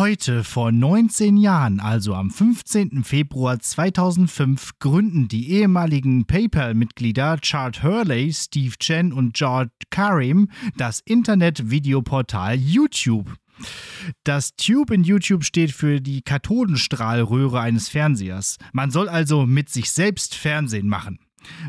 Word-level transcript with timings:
Heute 0.00 0.44
vor 0.44 0.72
19 0.72 1.36
Jahren, 1.36 1.78
also 1.78 2.14
am 2.14 2.30
15. 2.30 3.04
Februar 3.04 3.60
2005, 3.60 4.78
gründen 4.78 5.28
die 5.28 5.50
ehemaligen 5.50 6.24
PayPal-Mitglieder 6.24 7.36
Chart 7.42 7.82
Hurley, 7.82 8.32
Steve 8.32 8.78
Chen 8.78 9.12
und 9.12 9.34
George 9.34 9.68
Karim 9.90 10.48
das 10.78 11.00
Internet-Videoportal 11.00 12.54
YouTube. 12.54 13.36
Das 14.24 14.56
Tube 14.56 14.90
in 14.94 15.04
YouTube 15.04 15.44
steht 15.44 15.70
für 15.70 16.00
die 16.00 16.22
Kathodenstrahlröhre 16.22 17.60
eines 17.60 17.90
Fernsehers. 17.90 18.56
Man 18.72 18.90
soll 18.90 19.06
also 19.06 19.44
mit 19.44 19.68
sich 19.68 19.90
selbst 19.90 20.34
Fernsehen 20.34 20.88
machen. 20.88 21.18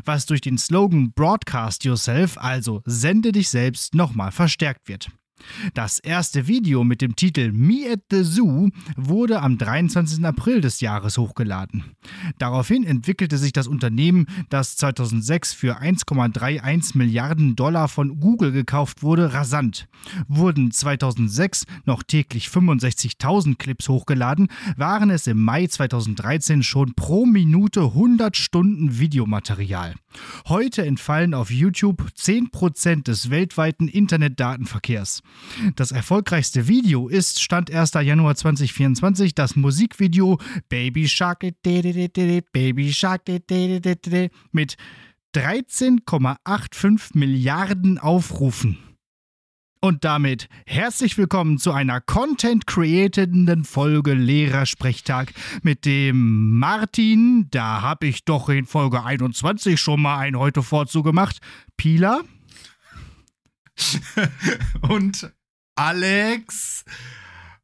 Was 0.06 0.24
durch 0.24 0.40
den 0.40 0.56
Slogan 0.56 1.12
Broadcast 1.12 1.84
Yourself, 1.84 2.38
also 2.38 2.80
sende 2.86 3.30
dich 3.32 3.50
selbst, 3.50 3.94
nochmal 3.94 4.32
verstärkt 4.32 4.88
wird. 4.88 5.10
Das 5.74 5.98
erste 5.98 6.46
Video 6.46 6.84
mit 6.84 7.00
dem 7.00 7.16
Titel 7.16 7.52
Me 7.52 7.90
at 7.90 8.00
the 8.10 8.22
Zoo 8.22 8.70
wurde 8.96 9.40
am 9.40 9.58
23. 9.58 10.24
April 10.24 10.60
des 10.60 10.80
Jahres 10.80 11.18
hochgeladen. 11.18 11.84
Daraufhin 12.38 12.84
entwickelte 12.84 13.38
sich 13.38 13.52
das 13.52 13.66
Unternehmen, 13.66 14.26
das 14.48 14.76
2006 14.76 15.52
für 15.52 15.80
1,31 15.80 16.96
Milliarden 16.96 17.56
Dollar 17.56 17.88
von 17.88 18.20
Google 18.20 18.52
gekauft 18.52 19.02
wurde, 19.02 19.32
rasant. 19.32 19.88
Wurden 20.28 20.70
2006 20.70 21.64
noch 21.84 22.02
täglich 22.02 22.48
65.000 22.48 23.56
Clips 23.56 23.88
hochgeladen, 23.88 24.48
waren 24.76 25.10
es 25.10 25.26
im 25.26 25.42
Mai 25.42 25.66
2013 25.66 26.62
schon 26.62 26.94
pro 26.94 27.26
Minute 27.26 27.80
100 27.80 28.36
Stunden 28.36 28.98
Videomaterial. 28.98 29.94
Heute 30.46 30.84
entfallen 30.84 31.34
auf 31.34 31.50
YouTube 31.50 32.08
10% 32.16 33.04
des 33.04 33.30
weltweiten 33.30 33.88
Internetdatenverkehrs. 33.88 35.22
Das 35.76 35.92
erfolgreichste 35.92 36.68
Video 36.68 37.08
ist, 37.08 37.42
Stand 37.42 37.70
1. 37.70 37.92
Januar 37.94 38.34
2024, 38.34 39.34
das 39.34 39.56
Musikvideo 39.56 40.38
Baby 40.68 41.08
Shark 41.08 41.46
Baby 41.62 42.92
Shark 42.92 43.22
mit 44.52 44.76
13,85 45.34 47.18
Milliarden 47.18 47.98
Aufrufen. 47.98 48.78
Und 49.84 50.04
damit 50.04 50.48
herzlich 50.64 51.18
willkommen 51.18 51.58
zu 51.58 51.72
einer 51.72 52.00
content-createnden 52.00 53.64
Folge 53.64 54.14
Lehrersprechtag 54.14 55.32
mit 55.62 55.86
dem 55.86 56.56
Martin. 56.56 57.48
Da 57.50 57.82
habe 57.82 58.06
ich 58.06 58.24
doch 58.24 58.48
in 58.48 58.64
Folge 58.64 59.02
21 59.02 59.80
schon 59.80 60.00
mal 60.00 60.18
ein 60.18 60.38
heute 60.38 60.62
vorzugemacht. 60.62 61.40
Pila. 61.76 62.20
Und 64.82 65.32
Alex. 65.74 66.84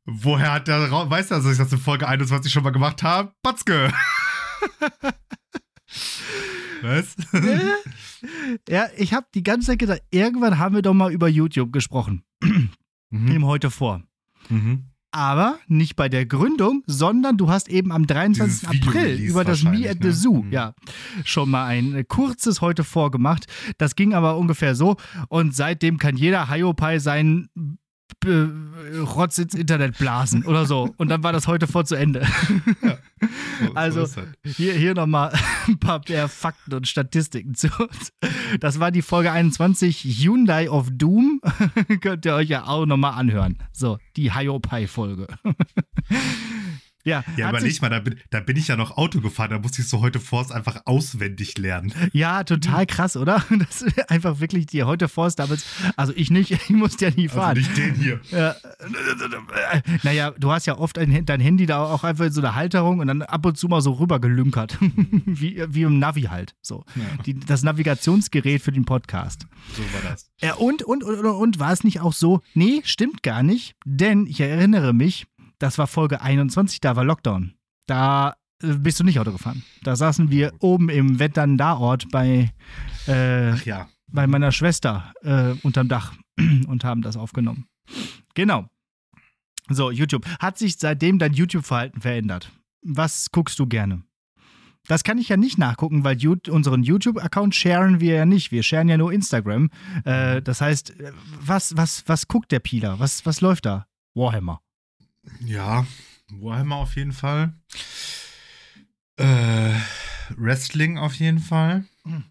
Woher 0.04 0.52
hat 0.52 0.68
der 0.68 0.88
Raum? 0.88 1.10
Weißt 1.10 1.30
du, 1.30 1.34
dass 1.34 1.44
ich 1.44 1.58
das 1.58 1.72
in 1.72 1.78
Folge 1.78 2.08
21 2.08 2.52
schon 2.52 2.62
mal 2.62 2.70
gemacht 2.70 3.02
habe? 3.02 3.32
Batzke. 3.42 3.92
Was? 6.82 7.16
ja, 8.68 8.88
ich 8.96 9.12
habe 9.12 9.26
die 9.34 9.42
ganze 9.42 9.68
Zeit 9.68 9.80
gedacht, 9.80 10.02
irgendwann 10.10 10.58
haben 10.58 10.74
wir 10.74 10.82
doch 10.82 10.94
mal 10.94 11.12
über 11.12 11.28
YouTube 11.28 11.72
gesprochen. 11.72 12.24
mhm. 12.40 12.70
Im 13.10 13.44
heute 13.44 13.70
vor. 13.70 14.02
Mhm. 14.48 14.87
Aber 15.10 15.58
nicht 15.68 15.96
bei 15.96 16.08
der 16.08 16.26
Gründung, 16.26 16.82
sondern 16.86 17.38
du 17.38 17.48
hast 17.48 17.68
eben 17.68 17.92
am 17.92 18.06
23. 18.06 18.68
April 18.68 19.16
über 19.16 19.42
das 19.42 19.62
Me 19.62 19.88
at 19.88 19.98
the 20.02 20.08
ne? 20.08 20.12
Zoo, 20.12 20.42
mhm. 20.42 20.52
ja, 20.52 20.74
schon 21.24 21.50
mal 21.50 21.66
ein 21.66 22.04
kurzes 22.08 22.60
heute 22.60 22.84
vorgemacht. 22.84 23.46
Das 23.78 23.96
ging 23.96 24.12
aber 24.12 24.36
ungefähr 24.36 24.74
so. 24.74 24.96
Und 25.28 25.54
seitdem 25.54 25.98
kann 25.98 26.16
jeder 26.16 26.50
Hiopai 26.50 26.98
seinen 26.98 27.48
Rotz 28.26 29.38
ins 29.38 29.54
Internet 29.54 29.98
blasen 29.98 30.44
oder 30.44 30.66
so. 30.66 30.92
Und 30.96 31.08
dann 31.08 31.22
war 31.22 31.32
das 31.32 31.46
heute 31.46 31.66
vor 31.66 31.84
zu 31.84 31.94
Ende. 31.94 32.26
Ja, 32.82 32.96
also 33.74 34.04
so 34.04 34.22
hier, 34.44 34.74
hier 34.74 34.94
nochmal 34.94 35.32
ein 35.68 35.78
paar 35.78 36.00
mehr 36.08 36.28
Fakten 36.28 36.74
und 36.74 36.88
Statistiken 36.88 37.54
zu 37.54 37.68
uns. 37.78 38.12
Das 38.60 38.80
war 38.80 38.90
die 38.90 39.02
Folge 39.02 39.32
21 39.32 40.04
Hyundai 40.04 40.70
of 40.70 40.88
Doom. 40.92 41.40
Könnt 42.00 42.26
ihr 42.26 42.34
euch 42.34 42.48
ja 42.48 42.64
auch 42.66 42.86
nochmal 42.86 43.14
anhören. 43.14 43.58
So, 43.72 43.98
die 44.16 44.32
Hiopai-Folge. 44.32 45.26
Ja, 47.04 47.24
ja 47.36 47.48
überleg 47.48 47.80
mal, 47.80 47.88
da 47.88 48.00
bin, 48.00 48.16
da 48.30 48.40
bin 48.40 48.56
ich 48.56 48.68
ja 48.68 48.76
noch 48.76 48.96
Auto 48.96 49.20
gefahren, 49.20 49.50
da 49.50 49.58
musste 49.58 49.82
ich 49.82 49.88
so 49.88 50.00
heute 50.00 50.20
Forst 50.20 50.52
einfach 50.52 50.82
auswendig 50.84 51.56
lernen. 51.56 51.92
Ja, 52.12 52.44
total 52.44 52.86
krass, 52.86 53.16
oder? 53.16 53.44
Das 53.58 53.82
ist 53.82 54.10
einfach 54.10 54.40
wirklich 54.40 54.66
die 54.66 54.84
heute 54.84 55.08
Forst 55.08 55.38
damals, 55.38 55.64
also 55.96 56.12
ich 56.14 56.30
nicht, 56.30 56.50
ich 56.68 56.70
musste 56.70 57.06
ja 57.06 57.10
nie 57.10 57.28
also 57.28 57.40
fahren. 57.40 57.56
Also 57.56 57.70
nicht 57.70 57.76
den 57.76 57.94
hier. 57.94 58.20
Ja. 58.30 58.56
Naja, 60.02 60.32
du 60.38 60.50
hast 60.50 60.66
ja 60.66 60.78
oft 60.78 60.98
ein, 60.98 61.24
dein 61.24 61.40
Handy 61.40 61.66
da 61.66 61.84
auch 61.84 62.04
einfach 62.04 62.26
in 62.26 62.32
so 62.32 62.40
einer 62.40 62.54
Halterung 62.54 63.00
und 63.00 63.06
dann 63.06 63.22
ab 63.22 63.44
und 63.46 63.56
zu 63.56 63.68
mal 63.68 63.80
so 63.80 63.92
rübergelünkert. 63.92 64.78
wie, 65.26 65.64
wie 65.68 65.82
im 65.82 65.98
Navi 65.98 66.22
halt. 66.22 66.54
So. 66.60 66.84
Ja. 66.94 67.22
Die, 67.24 67.38
das 67.38 67.62
Navigationsgerät 67.62 68.62
für 68.62 68.72
den 68.72 68.84
Podcast. 68.84 69.46
So 69.74 69.82
war 69.94 70.10
das. 70.10 70.30
Ja, 70.40 70.54
und, 70.54 70.82
und, 70.82 71.04
und, 71.04 71.18
und, 71.18 71.26
und 71.26 71.58
war 71.58 71.72
es 71.72 71.84
nicht 71.84 72.00
auch 72.00 72.12
so? 72.12 72.40
Nee, 72.54 72.82
stimmt 72.84 73.22
gar 73.22 73.42
nicht, 73.42 73.76
denn 73.84 74.26
ich 74.26 74.40
erinnere 74.40 74.92
mich, 74.92 75.26
das 75.58 75.78
war 75.78 75.86
Folge 75.86 76.20
21, 76.20 76.80
da 76.80 76.96
war 76.96 77.04
Lockdown. 77.04 77.54
Da 77.86 78.36
äh, 78.62 78.74
bist 78.74 79.00
du 79.00 79.04
nicht 79.04 79.18
Auto 79.18 79.32
gefahren. 79.32 79.64
Da 79.82 79.96
saßen 79.96 80.30
wir 80.30 80.52
oben 80.60 80.88
im 80.88 81.18
Wettern-Da-Ort 81.18 82.10
bei, 82.10 82.52
äh, 83.06 83.56
ja. 83.64 83.88
bei 84.08 84.26
meiner 84.26 84.52
Schwester 84.52 85.12
äh, 85.22 85.54
unterm 85.62 85.88
Dach 85.88 86.14
und 86.66 86.84
haben 86.84 87.02
das 87.02 87.16
aufgenommen. 87.16 87.66
Genau. 88.34 88.66
So, 89.68 89.90
YouTube. 89.90 90.26
Hat 90.38 90.58
sich 90.58 90.78
seitdem 90.78 91.18
dein 91.18 91.34
YouTube-Verhalten 91.34 92.00
verändert? 92.00 92.50
Was 92.82 93.30
guckst 93.30 93.58
du 93.58 93.66
gerne? 93.66 94.02
Das 94.86 95.04
kann 95.04 95.18
ich 95.18 95.28
ja 95.28 95.36
nicht 95.36 95.58
nachgucken, 95.58 96.02
weil 96.04 96.16
unseren 96.48 96.82
YouTube-Account 96.82 97.54
sharen 97.54 98.00
wir 98.00 98.14
ja 98.14 98.24
nicht. 98.24 98.52
Wir 98.52 98.62
sharen 98.62 98.88
ja 98.88 98.96
nur 98.96 99.12
Instagram. 99.12 99.68
Äh, 100.04 100.40
das 100.40 100.62
heißt, 100.62 100.98
äh, 100.98 101.12
was, 101.40 101.76
was, 101.76 102.04
was 102.06 102.26
guckt 102.26 102.50
der 102.50 102.60
Pieler? 102.60 102.98
Was, 102.98 103.26
was 103.26 103.42
läuft 103.42 103.66
da? 103.66 103.86
Warhammer. 104.14 104.62
Ja, 105.40 105.86
Warhammer 106.30 106.76
auf 106.76 106.96
jeden 106.96 107.12
Fall. 107.12 107.54
Äh, 109.16 109.74
Wrestling 110.36 110.98
auf 110.98 111.14
jeden 111.14 111.40
Fall. 111.40 111.84
Hm. 112.04 112.24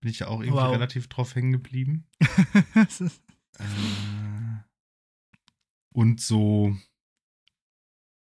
Bin 0.00 0.10
ich 0.10 0.20
ja 0.20 0.28
auch 0.28 0.40
irgendwie 0.40 0.60
wow. 0.60 0.72
relativ 0.72 1.08
drauf 1.08 1.34
hängen 1.34 1.52
geblieben. 1.52 2.06
äh, 3.58 3.64
und 5.92 6.20
so 6.20 6.76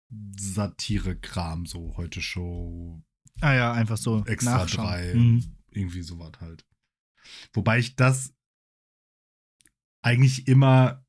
Satire-Kram, 0.09 1.65
so 1.65 1.95
heute 1.97 2.21
Show. 2.21 3.01
Ah 3.41 3.53
ja, 3.53 3.73
einfach 3.73 3.97
so. 3.97 4.23
Extra 4.25 4.59
nachschauen. 4.59 4.87
drei. 4.87 5.13
Mhm. 5.13 5.55
Irgendwie 5.69 6.01
sowas 6.01 6.33
halt. 6.41 6.65
Wobei 7.53 7.79
ich 7.79 7.95
das 7.95 8.33
eigentlich 10.01 10.47
immer 10.47 11.00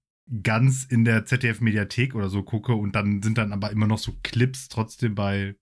ganz 0.42 0.84
in 0.84 1.04
der 1.04 1.24
ZDF-Mediathek 1.24 2.14
oder 2.14 2.28
so 2.28 2.42
gucke 2.42 2.74
und 2.74 2.94
dann 2.94 3.22
sind 3.22 3.38
dann 3.38 3.52
aber 3.52 3.70
immer 3.70 3.86
noch 3.86 3.98
so 3.98 4.16
Clips 4.22 4.68
trotzdem 4.68 5.14
bei, 5.14 5.56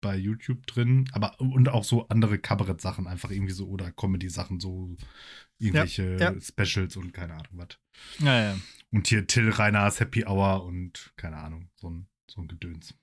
bei 0.00 0.16
YouTube 0.16 0.66
drin. 0.66 1.08
Aber 1.12 1.38
und 1.40 1.68
auch 1.68 1.84
so 1.84 2.08
andere 2.08 2.38
Kabarett-Sachen 2.38 3.06
einfach 3.06 3.30
irgendwie 3.30 3.52
so 3.52 3.68
oder 3.68 3.90
Comedy-Sachen, 3.90 4.60
so 4.60 4.96
irgendwelche 5.58 6.16
ja, 6.18 6.32
ja. 6.32 6.40
Specials 6.40 6.96
und 6.96 7.12
keine 7.12 7.34
Ahnung 7.34 7.52
was. 7.52 7.78
Ja, 8.18 8.42
ja. 8.52 8.58
Und 8.90 9.08
hier 9.08 9.26
Till 9.26 9.50
Reiners 9.50 10.00
Happy 10.00 10.24
Hour 10.24 10.64
und 10.64 11.12
keine 11.16 11.36
Ahnung, 11.36 11.70
so 11.74 11.90
ein, 11.90 12.06
so 12.30 12.40
ein 12.40 12.48
Gedöns. 12.48 12.94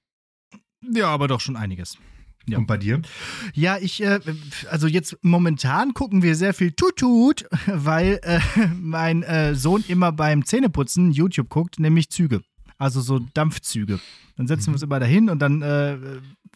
Ja, 0.81 1.07
aber 1.07 1.27
doch 1.27 1.41
schon 1.41 1.55
einiges. 1.55 1.97
Ja. 2.47 2.57
Und 2.57 2.67
bei 2.67 2.77
dir? 2.77 3.01
Ja, 3.53 3.77
ich, 3.77 4.01
äh, 4.03 4.19
also 4.69 4.87
jetzt 4.87 5.17
momentan 5.21 5.93
gucken 5.93 6.23
wir 6.23 6.35
sehr 6.35 6.53
viel 6.53 6.71
Tutut, 6.71 7.45
weil 7.67 8.19
äh, 8.23 8.39
mein 8.79 9.23
äh, 9.23 9.55
Sohn 9.55 9.83
immer 9.87 10.11
beim 10.11 10.45
Zähneputzen 10.45 11.11
YouTube 11.11 11.49
guckt, 11.49 11.79
nämlich 11.79 12.09
Züge. 12.09 12.41
Also 12.77 13.01
so 13.01 13.19
Dampfzüge. 13.19 13.99
Dann 14.37 14.47
setzen 14.47 14.63
mhm. 14.63 14.71
wir 14.71 14.73
uns 14.73 14.83
immer 14.83 14.99
dahin 14.99 15.29
und 15.29 15.39
dann 15.39 15.61
äh, 15.61 15.97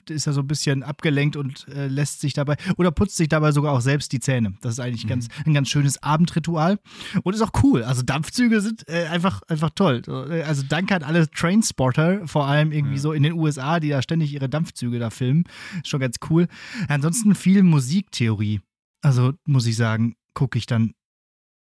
ist 0.10 0.28
er 0.28 0.34
so 0.34 0.42
ein 0.42 0.48
bisschen 0.48 0.84
abgelenkt 0.84 1.36
und 1.36 1.68
äh, 1.70 1.88
lässt 1.88 2.22
sich 2.22 2.34
dabei 2.34 2.56
oder 2.78 2.92
putzt 2.92 3.18
sich 3.18 3.30
dabei 3.30 3.52
sogar 3.52 3.74
auch 3.74 3.82
selbst 3.82 4.12
die 4.12 4.20
Zähne. 4.20 4.54
Das 4.62 4.74
ist 4.74 4.80
eigentlich 4.80 5.06
mhm. 5.06 5.10
ganz, 5.10 5.28
ein 5.46 5.54
ganz 5.54 5.70
schönes 5.70 6.02
Abendritual 6.02 6.80
und 7.24 7.34
ist 7.34 7.42
auch 7.42 7.64
cool. 7.64 7.84
Also 7.84 8.02
Dampfzüge 8.02 8.62
sind 8.62 8.88
äh, 8.88 9.06
einfach, 9.06 9.42
einfach 9.48 9.70
toll. 9.72 10.02
Äh, 10.08 10.44
also 10.44 10.64
danke 10.68 10.96
an 10.96 11.04
alle 11.04 11.30
Trainspotter, 11.30 12.28
vor 12.28 12.48
allem 12.48 12.72
irgendwie 12.72 12.96
ja. 12.96 13.02
so 13.02 13.14
in 13.14 13.24
den 13.24 13.34
USA, 13.34 13.80
die 13.80 13.90
da 13.90 14.02
ständig 14.02 14.34
ihre 14.34 14.50
Dampfzüge 14.50 15.00
da 15.00 15.10
filmen. 15.10 15.46
Ist 15.78 15.90
schon 15.90 16.00
ganz 16.00 16.18
cool. 16.30 16.48
Ansonsten 16.88 17.36
viel 17.36 17.64
Musiktheorie. 17.64 18.62
Also 19.02 19.34
muss 19.46 19.66
ich 19.68 19.76
sagen, 19.76 20.16
gucke 20.34 20.58
ich 20.58 20.66
dann 20.66 20.94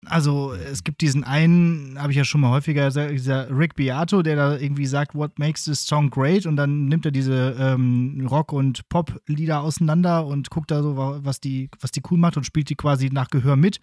also 0.07 0.53
es 0.53 0.83
gibt 0.83 1.01
diesen 1.01 1.23
einen, 1.23 1.97
habe 1.99 2.11
ich 2.11 2.17
ja 2.17 2.25
schon 2.25 2.41
mal 2.41 2.51
häufiger 2.51 2.85
gesagt, 2.85 3.11
dieser 3.11 3.49
Rick 3.55 3.75
Beato, 3.75 4.21
der 4.21 4.35
da 4.35 4.57
irgendwie 4.57 4.85
sagt, 4.85 5.15
what 5.15 5.37
makes 5.39 5.65
this 5.65 5.85
song 5.85 6.09
great? 6.09 6.45
Und 6.45 6.55
dann 6.55 6.85
nimmt 6.85 7.05
er 7.05 7.11
diese 7.11 7.55
ähm, 7.59 8.27
Rock- 8.29 8.53
und 8.53 8.87
Pop-Lieder 8.89 9.61
auseinander 9.61 10.25
und 10.25 10.49
guckt 10.49 10.71
da 10.71 10.81
so, 10.81 10.95
was 10.97 11.39
die, 11.39 11.69
was 11.79 11.91
die 11.91 12.01
cool 12.09 12.17
macht 12.17 12.37
und 12.37 12.45
spielt 12.45 12.69
die 12.69 12.75
quasi 12.75 13.09
nach 13.11 13.29
Gehör 13.29 13.55
mit. 13.55 13.79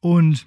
Und 0.00 0.46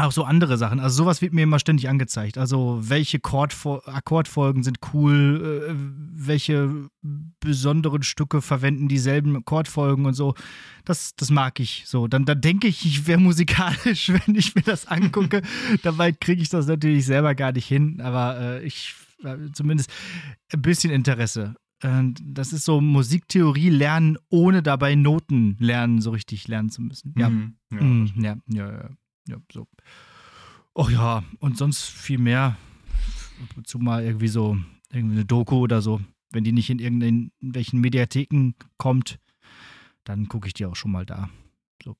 auch 0.00 0.12
so 0.12 0.24
andere 0.24 0.56
Sachen. 0.58 0.80
Also 0.80 1.02
sowas 1.04 1.22
wird 1.22 1.32
mir 1.32 1.42
immer 1.42 1.58
ständig 1.58 1.88
angezeigt. 1.88 2.38
Also 2.38 2.78
welche 2.82 3.18
Chordfol 3.20 3.80
Akkordfolgen 3.86 4.62
sind 4.62 4.78
cool, 4.92 5.66
äh, 5.70 5.74
welche 6.12 6.88
besonderen 7.40 8.02
Stücke 8.02 8.42
verwenden 8.42 8.88
dieselben 8.88 9.36
Akkordfolgen 9.36 10.06
und 10.06 10.14
so. 10.14 10.34
Das, 10.84 11.14
das 11.16 11.30
mag 11.30 11.60
ich 11.60 11.84
so. 11.86 12.08
Dann, 12.08 12.24
dann 12.24 12.40
denke 12.40 12.68
ich, 12.68 12.84
ich 12.84 13.06
wäre 13.06 13.20
musikalisch, 13.20 14.08
wenn 14.26 14.34
ich 14.34 14.54
mir 14.54 14.62
das 14.62 14.86
angucke. 14.86 15.42
Dabei 15.82 16.12
kriege 16.12 16.42
ich 16.42 16.48
das 16.48 16.66
natürlich 16.66 17.06
selber 17.06 17.34
gar 17.34 17.52
nicht 17.52 17.66
hin, 17.66 18.00
aber 18.00 18.38
äh, 18.40 18.64
ich 18.64 18.94
äh, 19.24 19.36
zumindest 19.52 19.90
ein 20.52 20.62
bisschen 20.62 20.90
Interesse. 20.92 21.54
Äh, 21.82 22.02
das 22.22 22.52
ist 22.52 22.64
so 22.64 22.80
Musiktheorie 22.80 23.70
lernen, 23.70 24.18
ohne 24.28 24.62
dabei 24.62 24.94
Noten 24.94 25.56
lernen, 25.58 26.00
so 26.00 26.10
richtig 26.10 26.48
lernen 26.48 26.70
zu 26.70 26.82
müssen. 26.82 27.14
Ja, 27.16 27.28
Mhm. 27.30 27.54
Ja, 27.72 27.82
Mm, 27.82 28.10
ja, 28.16 28.36
ja, 28.48 28.72
ja, 28.72 28.90
ja, 29.28 29.36
so. 29.52 29.66
Och 30.74 30.90
ja, 30.90 31.24
und 31.38 31.56
sonst 31.56 31.84
viel 31.84 32.18
mehr. 32.18 32.56
Zu 33.64 33.78
mal 33.78 34.04
irgendwie 34.04 34.28
so, 34.28 34.58
irgendwie 34.92 35.16
eine 35.16 35.24
Doku 35.24 35.56
oder 35.56 35.82
so. 35.82 36.00
Wenn 36.30 36.44
die 36.44 36.52
nicht 36.52 36.70
in 36.70 36.78
irgendwelchen 36.78 37.80
Mediatheken 37.80 38.52
kommt, 38.76 39.18
dann 40.04 40.28
gucke 40.28 40.46
ich 40.46 40.54
die 40.54 40.66
auch 40.66 40.76
schon 40.76 40.92
mal 40.92 41.06
da. 41.06 41.30
So. 41.82 41.96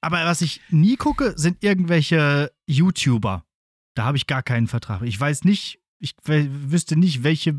Aber 0.00 0.24
was 0.24 0.40
ich 0.40 0.60
nie 0.70 0.96
gucke, 0.96 1.34
sind 1.36 1.64
irgendwelche 1.64 2.52
YouTuber. 2.66 3.44
Da 3.94 4.04
habe 4.04 4.16
ich 4.16 4.26
gar 4.26 4.42
keinen 4.42 4.68
Vertrag. 4.68 5.02
Ich 5.02 5.18
weiß 5.18 5.44
nicht, 5.44 5.80
ich 5.98 6.14
wüsste 6.24 6.96
nicht, 6.96 7.22
welche 7.24 7.58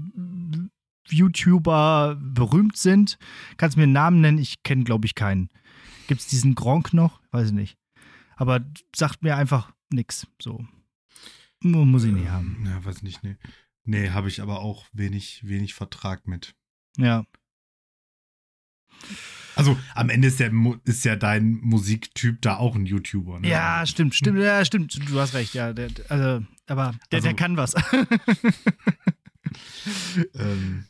YouTuber 1.09 2.17
berühmt 2.19 2.77
sind. 2.77 3.17
Kannst 3.57 3.77
mir 3.77 3.83
einen 3.83 3.91
Namen 3.91 4.21
nennen? 4.21 4.37
Ich 4.37 4.63
kenne, 4.63 4.83
glaube 4.83 5.05
ich, 5.05 5.15
keinen. 5.15 5.49
Gibt 6.07 6.21
es 6.21 6.27
diesen 6.27 6.55
Gronk 6.55 6.93
noch? 6.93 7.19
Weiß 7.31 7.47
ich 7.47 7.53
nicht. 7.53 7.77
Aber 8.35 8.59
sagt 8.95 9.21
mir 9.23 9.35
einfach 9.37 9.71
nix. 9.91 10.27
So. 10.41 10.65
Mu- 11.61 11.85
Muss 11.85 12.03
ich 12.05 12.11
nicht 12.11 12.29
haben. 12.29 12.63
Ja, 12.65 12.83
weiß 12.83 13.03
nicht, 13.03 13.23
nee. 13.23 13.37
Nee, 13.83 14.09
habe 14.11 14.27
ich 14.27 14.41
aber 14.41 14.59
auch 14.61 14.85
wenig, 14.93 15.41
wenig 15.45 15.73
Vertrag 15.73 16.27
mit. 16.27 16.55
Ja. 16.97 17.25
Also 19.55 19.77
am 19.95 20.09
Ende 20.09 20.27
ist, 20.27 20.39
der, 20.39 20.51
ist 20.85 21.03
ja 21.05 21.15
dein 21.15 21.53
Musiktyp 21.61 22.41
da 22.41 22.57
auch 22.57 22.75
ein 22.75 22.85
YouTuber, 22.85 23.39
ne? 23.39 23.47
Ja, 23.49 23.85
stimmt, 23.85 24.15
stimmt, 24.15 24.39
ja, 24.39 24.63
stimmt. 24.63 24.97
Du 25.09 25.19
hast 25.19 25.33
recht, 25.33 25.53
ja. 25.53 25.73
Der, 25.73 25.89
also, 26.09 26.45
aber 26.67 26.95
der, 27.11 27.17
Also- 27.17 27.27
der 27.27 27.35
kann 27.35 27.57
was. 27.57 27.73
Ähm, 30.35 30.85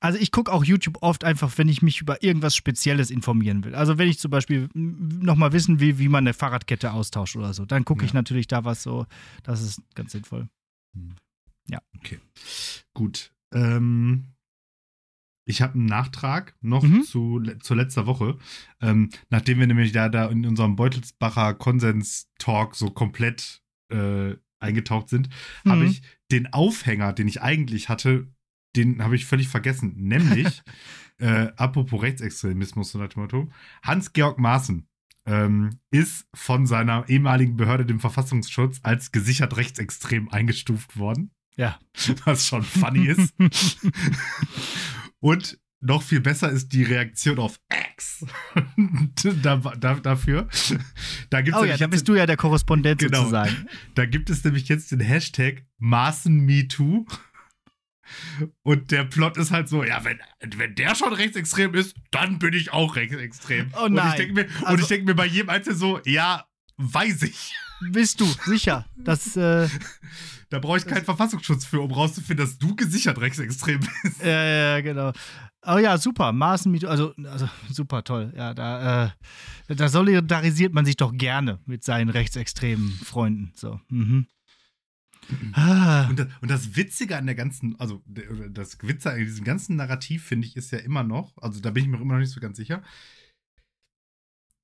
Also 0.00 0.18
ich 0.18 0.30
gucke 0.32 0.52
auch 0.52 0.64
YouTube 0.64 0.98
oft 1.02 1.24
einfach, 1.24 1.56
wenn 1.58 1.68
ich 1.68 1.82
mich 1.82 2.00
über 2.00 2.22
irgendwas 2.22 2.56
Spezielles 2.56 3.10
informieren 3.10 3.64
will. 3.64 3.74
Also 3.74 3.98
wenn 3.98 4.08
ich 4.08 4.18
zum 4.18 4.30
Beispiel 4.30 4.68
nochmal 4.74 5.52
wissen 5.52 5.80
will, 5.80 5.98
wie 5.98 6.08
man 6.08 6.24
eine 6.24 6.34
Fahrradkette 6.34 6.92
austauscht 6.92 7.36
oder 7.36 7.52
so, 7.52 7.64
dann 7.66 7.84
gucke 7.84 8.04
ich 8.04 8.12
Ja. 8.12 8.16
natürlich 8.16 8.46
da 8.46 8.64
was 8.64 8.82
so. 8.82 9.06
Das 9.42 9.60
ist 9.62 9.82
ganz 9.94 10.12
sinnvoll. 10.12 10.48
gut. 12.94 13.32
Ähm, 13.52 14.28
ich 15.46 15.60
habe 15.62 15.74
einen 15.74 15.86
Nachtrag 15.86 16.54
noch 16.60 16.82
Mhm. 16.82 17.02
zu, 17.02 17.42
zur 17.60 17.76
letzter 17.76 18.06
Woche. 18.06 18.38
Ähm, 18.80 19.10
nachdem 19.30 19.58
wir 19.58 19.66
nämlich 19.66 19.92
da, 19.92 20.08
da 20.08 20.26
in 20.26 20.46
unserem 20.46 20.76
Beutelsbacher 20.76 21.54
Konsens-Talk 21.54 22.74
so 22.76 22.90
komplett 22.90 23.62
äh, 23.90 24.36
eingetaucht 24.60 25.08
sind, 25.10 25.28
habe 25.66 25.82
Mhm. 25.82 25.90
ich 25.90 26.02
den 26.30 26.52
Aufhänger, 26.52 27.12
den 27.12 27.28
ich 27.28 27.42
eigentlich 27.42 27.88
hatte, 27.90 28.28
den 28.76 29.02
habe 29.02 29.16
ich 29.16 29.26
völlig 29.26 29.48
vergessen. 29.48 29.94
Nämlich, 29.96 30.62
äh, 31.18 31.48
apropos 31.56 32.02
Rechtsextremismus, 32.02 32.92
so 32.92 32.98
nach 32.98 33.08
dem 33.08 33.22
Motto, 33.22 33.48
Hans-Georg 33.82 34.38
Maaßen 34.38 34.86
ähm, 35.26 35.78
ist 35.90 36.26
von 36.34 36.66
seiner 36.66 37.08
ehemaligen 37.08 37.56
Behörde, 37.56 37.86
dem 37.86 38.00
Verfassungsschutz, 38.00 38.80
als 38.82 39.12
gesichert 39.12 39.56
rechtsextrem 39.56 40.28
eingestuft 40.30 40.98
worden. 40.98 41.30
Ja. 41.56 41.78
Was 42.24 42.46
schon 42.46 42.62
funny 42.62 43.06
ist. 43.06 43.34
Und 45.20 45.58
noch 45.80 46.02
viel 46.02 46.20
besser 46.20 46.50
ist 46.50 46.72
die 46.72 46.82
Reaktion 46.82 47.38
auf 47.38 47.60
X 47.94 48.24
da, 49.42 49.56
da, 49.56 49.94
dafür. 49.94 50.48
Da 51.30 51.42
gibt's 51.42 51.60
Oh 51.60 51.64
ja, 51.64 51.76
da 51.76 51.86
bist 51.86 52.08
du 52.08 52.14
ja 52.14 52.26
der 52.26 52.36
Korrespondent 52.36 53.00
Genau. 53.00 53.18
sozusagen. 53.18 53.68
da 53.94 54.06
gibt 54.06 54.30
es 54.30 54.42
nämlich 54.44 54.68
jetzt 54.68 54.92
den 54.92 55.00
Hashtag 55.00 55.66
MaßenMeToo. 55.78 57.06
Und 58.62 58.90
der 58.90 59.04
Plot 59.04 59.36
ist 59.36 59.50
halt 59.50 59.68
so, 59.68 59.84
ja, 59.84 60.04
wenn, 60.04 60.18
wenn 60.58 60.74
der 60.74 60.94
schon 60.94 61.12
rechtsextrem 61.12 61.74
ist, 61.74 61.94
dann 62.10 62.38
bin 62.38 62.54
ich 62.54 62.72
auch 62.72 62.96
rechtsextrem. 62.96 63.72
Oh 63.76 63.84
Und 63.84 63.92
ich 63.96 64.02
nein. 64.02 64.16
denke 64.18 64.34
mir, 64.34 64.44
und 64.60 64.66
Also- 64.66 64.82
ich 64.82 64.88
denke 64.88 65.06
mir 65.06 65.14
bei 65.14 65.26
jedem 65.26 65.50
Einzelnen 65.50 65.78
so, 65.78 66.00
ja, 66.04 66.44
weiß 66.76 67.22
ich. 67.22 67.54
Bist 67.90 68.20
du, 68.20 68.24
sicher. 68.44 68.86
Das, 68.96 69.36
äh, 69.36 69.68
Da 70.50 70.58
brauche 70.60 70.78
ich 70.78 70.86
keinen 70.86 71.04
Verfassungsschutz 71.04 71.64
für, 71.66 71.80
um 71.80 71.90
rauszufinden, 71.90 72.46
dass 72.46 72.58
du 72.58 72.74
gesichert 72.76 73.20
rechtsextrem 73.20 73.80
bist. 73.80 74.22
Ja, 74.22 74.44
ja, 74.44 74.80
genau. 74.80 75.12
Oh 75.66 75.78
ja, 75.78 75.96
super. 75.98 76.32
Maßen, 76.32 76.84
also, 76.86 77.14
also 77.24 77.48
super 77.70 78.04
toll. 78.04 78.32
Ja, 78.36 78.52
da, 78.54 79.06
äh, 79.68 79.74
da 79.74 79.88
solidarisiert 79.88 80.72
man 80.74 80.84
sich 80.84 80.96
doch 80.96 81.12
gerne 81.16 81.58
mit 81.64 81.82
seinen 81.84 82.10
rechtsextremen 82.10 82.92
Freunden. 83.02 83.52
So. 83.54 83.80
Mhm. 83.88 84.26
Ah, 85.52 86.08
Und 86.08 86.18
das, 86.18 86.28
und 86.40 86.50
das 86.50 86.76
Witzige 86.76 87.16
an 87.16 87.26
der 87.26 87.34
ganzen, 87.34 87.78
also 87.80 88.02
das 88.06 88.78
Witze 88.82 89.12
an 89.12 89.18
diesem 89.18 89.44
ganzen 89.44 89.76
Narrativ, 89.76 90.24
finde 90.24 90.46
ich, 90.46 90.56
ist 90.56 90.70
ja 90.72 90.78
immer 90.78 91.02
noch, 91.04 91.36
also 91.38 91.60
da 91.60 91.70
bin 91.70 91.84
ich 91.84 91.88
mir 91.88 92.00
immer 92.00 92.14
noch 92.14 92.20
nicht 92.20 92.32
so 92.32 92.40
ganz 92.40 92.56
sicher. 92.56 92.82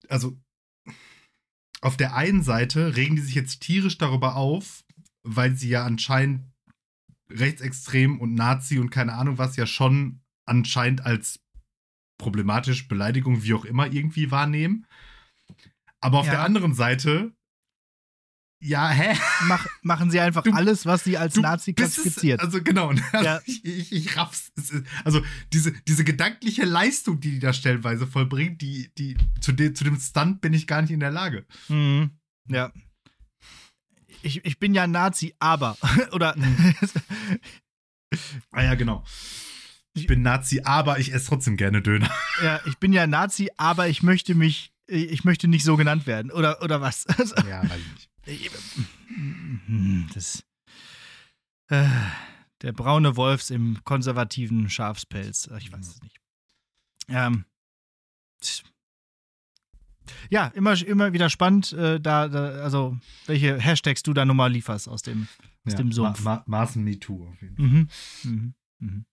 Also, 0.09 0.39
auf 1.83 1.97
der 1.97 2.15
einen 2.15 2.43
Seite 2.43 2.97
regen 2.97 3.17
die 3.17 3.23
sich 3.23 3.35
jetzt 3.35 3.61
tierisch 3.61 3.97
darüber 3.99 4.37
auf, 4.37 4.85
weil 5.23 5.55
sie 5.57 5.69
ja 5.69 5.85
anscheinend 5.85 6.51
rechtsextrem 7.31 8.21
und 8.21 8.35
Nazi 8.35 8.79
und 8.79 8.91
keine 8.91 9.15
Ahnung 9.15 9.39
was 9.39 9.57
ja 9.57 9.67
schon 9.67 10.21
anscheinend 10.49 11.03
als 11.07 11.41
problematisch, 12.19 12.89
Beleidigung, 12.89 13.43
wie 13.45 13.55
auch 13.55 13.65
immer 13.65 13.91
irgendwie 13.93 14.31
wahrnehmen. 14.31 14.87
Aber 16.03 16.19
auf 16.19 16.27
Ja. 16.27 16.33
der 16.33 16.43
anderen 16.43 16.75
Seite, 16.75 17.33
ja, 18.61 18.89
hä? 18.91 19.17
mach, 19.47 19.67
machen 19.83 20.11
sie 20.11 20.21
einfach 20.21 20.43
Du- 20.43 20.53
alles, 20.53 20.85
was 20.87 21.05
sie 21.05 21.17
als 21.17 21.37
Nazi 21.37 21.73
klassifiziert. 21.73 22.41
Also 22.41 22.63
genau. 22.63 22.93
Ja. 23.13 23.41
Ich, 23.47 23.65
ich, 23.65 23.93
ich 23.93 24.17
raff's. 24.17 24.53
Also 25.05 25.23
diese, 25.53 25.73
diese 25.89 26.05
gedankliche 26.05 26.65
Leistung, 26.65 27.21
die 27.21 27.31
die 27.33 27.39
da 27.39 27.53
stellenweise 27.53 28.07
vollbringt, 28.07 28.61
die, 28.61 28.91
die, 28.99 29.17
zu, 29.41 29.53
dem, 29.53 29.75
zu 29.75 29.85
dem 29.85 29.99
Stunt 29.99 30.41
bin 30.41 30.53
ich 30.53 30.67
gar 30.67 30.83
nicht 30.83 30.91
in 30.91 31.01
der 31.01 31.11
Lage. 31.11 31.47
Mhm. 31.69 32.11
Ja. 32.49 32.73
Ich, 34.23 34.45
ich 34.45 34.59
bin 34.59 34.75
ja 34.75 34.87
Nazi, 34.87 35.35
aber. 35.39 35.79
Oder. 36.13 36.37
Ah 38.51 38.63
ja, 38.63 38.75
genau. 38.75 39.05
Ich 39.95 40.07
bin 40.07 40.23
Nazi, 40.23 40.61
aber 40.65 40.99
ich 40.99 41.13
esse 41.13 41.27
trotzdem 41.29 41.57
gerne 41.57 41.83
Döner. 41.83 42.11
ja, 42.43 42.61
ich 42.67 42.77
bin 42.79 42.93
ja 42.93 43.07
Nazi, 43.07 43.51
aber 43.57 43.89
ich 43.89 44.03
möchte 44.03 44.35
mich. 44.35 44.73
Ich 44.87 45.23
möchte 45.25 45.47
nicht 45.47 45.65
so 45.65 45.77
genannt 45.77 46.07
werden. 46.09 46.33
Oder, 46.33 46.63
oder 46.63 46.81
was? 46.81 47.07
Ja, 47.49 47.63
weiß 47.63 47.79
ich 47.81 47.93
nicht. 47.95 48.10
Das. 50.15 50.45
Äh, 51.69 51.89
der 52.63 52.73
braune 52.73 53.17
Wolfs 53.17 53.51
im 53.51 53.83
konservativen 53.85 54.69
Schafspelz. 54.71 55.49
Ich 55.59 55.73
weiß 55.73 55.89
es 55.89 56.03
nicht. 56.03 56.21
Ähm. 57.09 57.45
Ja, 60.29 60.49
immer, 60.49 60.81
immer 60.85 61.13
wieder 61.13 61.31
spannend, 61.31 61.73
äh, 61.73 62.01
da, 62.01 62.29
da, 62.29 62.63
also 62.63 62.99
welche 63.27 63.59
Hashtags 63.59 64.03
du 64.03 64.13
da 64.13 64.25
nochmal 64.25 64.51
lieferst 64.51 64.89
aus 64.89 65.03
dem, 65.03 65.29
aus 65.65 65.75
dem 65.75 65.93
Sumpf. 65.93 66.21
Ma 66.23 66.37
Ma 66.37 66.45
Maßen 66.47 66.83
MeToo 66.83 67.29
auf 67.29 67.41
jeden 67.43 67.57
Fall. 67.57 67.67
Mhm. 67.67 67.89
Mhm. 68.25 68.55
Mhm. 68.79 69.05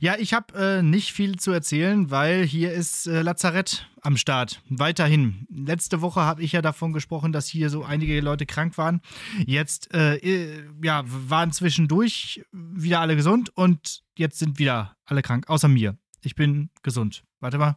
Ja, 0.00 0.16
ich 0.18 0.34
habe 0.34 0.54
äh, 0.54 0.82
nicht 0.82 1.12
viel 1.12 1.36
zu 1.38 1.50
erzählen, 1.50 2.10
weil 2.10 2.44
hier 2.44 2.72
ist 2.72 3.06
äh, 3.06 3.22
Lazarett 3.22 3.88
am 4.02 4.16
Start. 4.16 4.62
Weiterhin. 4.68 5.46
Letzte 5.50 6.00
Woche 6.00 6.20
habe 6.20 6.42
ich 6.42 6.52
ja 6.52 6.62
davon 6.62 6.92
gesprochen, 6.92 7.32
dass 7.32 7.46
hier 7.46 7.70
so 7.70 7.84
einige 7.84 8.20
Leute 8.20 8.46
krank 8.46 8.78
waren. 8.78 9.00
Jetzt 9.46 9.92
äh, 9.94 10.64
ja, 10.82 11.02
waren 11.06 11.52
zwischendurch 11.52 12.42
wieder 12.52 13.00
alle 13.00 13.16
gesund 13.16 13.50
und 13.56 14.02
jetzt 14.16 14.38
sind 14.38 14.58
wieder 14.58 14.96
alle 15.04 15.22
krank, 15.22 15.48
außer 15.48 15.68
mir. 15.68 15.96
Ich 16.22 16.34
bin 16.34 16.70
gesund. 16.82 17.24
Warte 17.40 17.58
mal. 17.58 17.76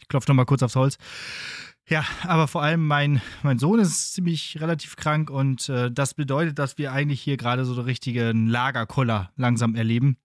Ich 0.00 0.08
klopfe 0.08 0.30
noch 0.30 0.36
mal 0.36 0.44
kurz 0.44 0.62
aufs 0.62 0.76
Holz. 0.76 0.98
Ja, 1.88 2.04
aber 2.22 2.48
vor 2.48 2.62
allem 2.62 2.86
mein, 2.86 3.20
mein 3.42 3.58
Sohn 3.58 3.80
ist 3.80 4.14
ziemlich 4.14 4.60
relativ 4.60 4.96
krank 4.96 5.30
und 5.30 5.68
äh, 5.68 5.90
das 5.90 6.14
bedeutet, 6.14 6.58
dass 6.58 6.78
wir 6.78 6.92
eigentlich 6.92 7.20
hier 7.20 7.36
gerade 7.36 7.64
so 7.64 7.74
einen 7.74 7.84
richtigen 7.84 8.46
Lagerkoller 8.46 9.32
langsam 9.36 9.74
erleben, 9.74 10.16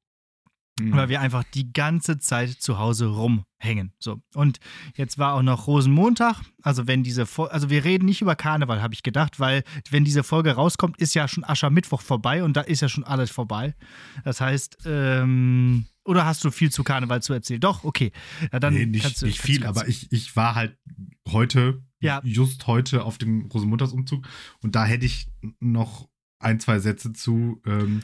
Mhm. 0.79 0.93
weil 0.95 1.09
wir 1.09 1.21
einfach 1.21 1.43
die 1.43 1.71
ganze 1.73 2.19
Zeit 2.19 2.51
zu 2.51 2.77
Hause 2.77 3.07
rumhängen. 3.07 3.93
So. 3.99 4.21
Und 4.35 4.59
jetzt 4.95 5.17
war 5.17 5.33
auch 5.33 5.41
noch 5.41 5.67
Rosenmontag. 5.67 6.41
Also 6.61 6.87
wenn 6.87 7.03
diese 7.03 7.25
Fol 7.25 7.47
also 7.49 7.69
wir 7.69 7.83
reden 7.83 8.05
nicht 8.05 8.21
über 8.21 8.35
Karneval, 8.35 8.81
habe 8.81 8.93
ich 8.93 9.03
gedacht, 9.03 9.39
weil 9.39 9.63
wenn 9.89 10.03
diese 10.05 10.23
Folge 10.23 10.51
rauskommt, 10.51 10.97
ist 10.99 11.13
ja 11.15 11.27
schon 11.27 11.43
Aschermittwoch 11.43 12.01
vorbei 12.01 12.43
und 12.43 12.55
da 12.55 12.61
ist 12.61 12.81
ja 12.81 12.89
schon 12.89 13.03
alles 13.03 13.31
vorbei. 13.31 13.75
Das 14.23 14.41
heißt, 14.41 14.79
ähm, 14.85 15.85
oder 16.05 16.25
hast 16.25 16.43
du 16.43 16.51
viel 16.51 16.71
zu 16.71 16.83
Karneval 16.83 17.21
zu 17.21 17.33
erzählen? 17.33 17.59
Doch, 17.59 17.83
okay. 17.83 18.11
Ja, 18.53 18.59
dann 18.59 18.73
nee, 18.73 18.85
nicht, 18.85 19.21
du, 19.21 19.25
nicht 19.25 19.41
viel, 19.41 19.65
aber 19.65 19.87
ich, 19.87 20.11
ich 20.11 20.35
war 20.35 20.55
halt 20.55 20.77
heute 21.27 21.83
Ja. 21.99 22.21
just 22.23 22.65
heute 22.67 23.03
auf 23.03 23.17
dem 23.17 23.47
Rosenmontagsumzug. 23.47 24.25
Und 24.61 24.75
da 24.75 24.85
hätte 24.85 25.05
ich 25.05 25.27
noch 25.59 26.07
ein, 26.39 26.59
zwei 26.59 26.79
Sätze 26.79 27.11
zu. 27.13 27.61
Ähm, 27.65 28.03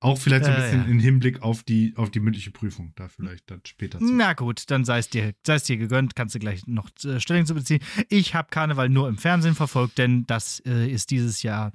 auch 0.00 0.18
vielleicht 0.18 0.46
so 0.46 0.50
ein 0.50 0.56
bisschen 0.56 0.80
ja. 0.80 0.88
im 0.88 0.98
Hinblick 0.98 1.42
auf 1.42 1.62
die, 1.62 1.92
auf 1.96 2.10
die 2.10 2.20
mündliche 2.20 2.50
Prüfung. 2.50 2.92
Da 2.96 3.08
vielleicht 3.08 3.50
dann 3.50 3.60
später 3.66 3.98
zu. 3.98 4.04
Na 4.04 4.32
gut, 4.32 4.70
dann 4.70 4.86
sei 4.86 4.98
es 4.98 5.10
dir, 5.10 5.34
sei 5.46 5.56
es 5.56 5.64
dir 5.64 5.76
gegönnt, 5.76 6.16
kannst 6.16 6.34
du 6.34 6.38
gleich 6.38 6.66
noch 6.66 6.88
äh, 7.04 7.20
Stellung 7.20 7.44
zu 7.44 7.54
beziehen. 7.54 7.80
Ich 8.08 8.34
habe 8.34 8.48
Karneval 8.50 8.88
nur 8.88 9.08
im 9.08 9.18
Fernsehen 9.18 9.54
verfolgt, 9.54 9.98
denn 9.98 10.26
das 10.26 10.60
äh, 10.60 10.90
ist 10.90 11.10
dieses 11.10 11.42
Jahr 11.42 11.72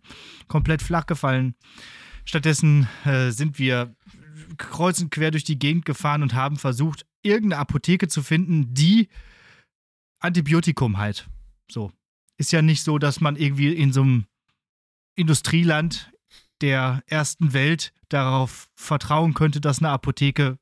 komplett 0.48 0.82
flach 0.82 1.06
gefallen. 1.06 1.54
Stattdessen 2.26 2.88
äh, 3.06 3.30
sind 3.30 3.60
wir 3.60 3.96
kreuz 4.58 5.00
und 5.02 5.12
quer 5.12 5.30
durch 5.30 5.44
die 5.44 5.60
Gegend 5.60 5.86
gefahren 5.86 6.24
und 6.24 6.34
haben 6.34 6.58
versucht, 6.58 7.06
irgendeine 7.22 7.60
Apotheke 7.60 8.08
zu 8.08 8.24
finden, 8.24 8.74
die 8.74 9.08
Antibiotikum 10.20 10.98
halt. 10.98 11.28
So. 11.70 11.92
Ist 12.38 12.52
ja 12.52 12.62
nicht 12.62 12.82
so, 12.82 12.98
dass 12.98 13.22
man 13.22 13.36
irgendwie 13.36 13.72
in 13.72 13.94
so 13.94 14.02
einem 14.02 14.26
Industrieland 15.16 16.12
der 16.62 17.04
ersten 17.08 17.54
Welt 17.54 17.94
darauf 18.16 18.70
vertrauen 18.76 19.34
könnte, 19.34 19.62
dass 19.62 19.80
eine 19.80 19.90
Apotheke 19.90 20.58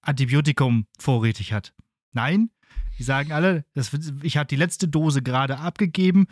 Antibiotikum 0.00 0.86
vorrätig 0.98 1.52
hat. 1.52 1.74
Nein, 2.12 2.50
die 2.98 3.02
sagen 3.02 3.32
alle, 3.32 3.64
das, 3.74 3.90
ich 4.22 4.36
habe 4.36 4.46
die 4.46 4.56
letzte 4.56 4.88
Dose 4.88 5.22
gerade 5.22 5.58
abgegeben 5.58 6.26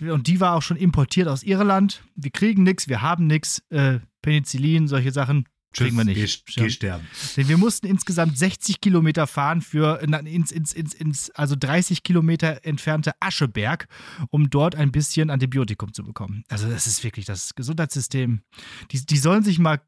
und 0.00 0.26
die 0.26 0.40
war 0.40 0.54
auch 0.54 0.62
schon 0.62 0.76
importiert 0.76 1.28
aus 1.28 1.42
Irland. 1.42 2.02
Wir 2.16 2.30
kriegen 2.30 2.62
nichts, 2.62 2.88
wir 2.88 3.02
haben 3.02 3.26
nichts. 3.26 3.62
Äh, 3.70 4.00
Penicillin, 4.22 4.86
solche 4.86 5.12
Sachen 5.12 5.46
kriegen 5.72 5.96
wir 5.96 6.04
nicht. 6.04 6.46
Geh, 6.46 6.62
geh 6.62 6.70
sterben. 6.70 7.06
Denn 7.36 7.48
wir 7.48 7.56
mussten 7.56 7.86
insgesamt 7.86 8.36
60 8.36 8.80
Kilometer 8.80 9.26
fahren 9.26 9.62
für 9.62 10.02
na, 10.06 10.18
ins, 10.18 10.50
ins, 10.50 10.72
ins, 10.72 10.92
ins, 10.94 11.30
also 11.30 11.54
30 11.58 12.02
Kilometer 12.02 12.64
entfernte 12.64 13.12
Ascheberg, 13.20 13.86
um 14.30 14.50
dort 14.50 14.74
ein 14.74 14.92
bisschen 14.92 15.30
Antibiotikum 15.30 15.94
zu 15.94 16.02
bekommen. 16.04 16.44
Also 16.48 16.68
das 16.68 16.86
ist 16.86 17.04
wirklich 17.04 17.24
das 17.24 17.54
Gesundheitssystem. 17.54 18.42
Die, 18.90 19.06
die 19.06 19.18
sollen 19.18 19.44
sich 19.44 19.58
mal 19.58 19.76
äh, 19.76 19.80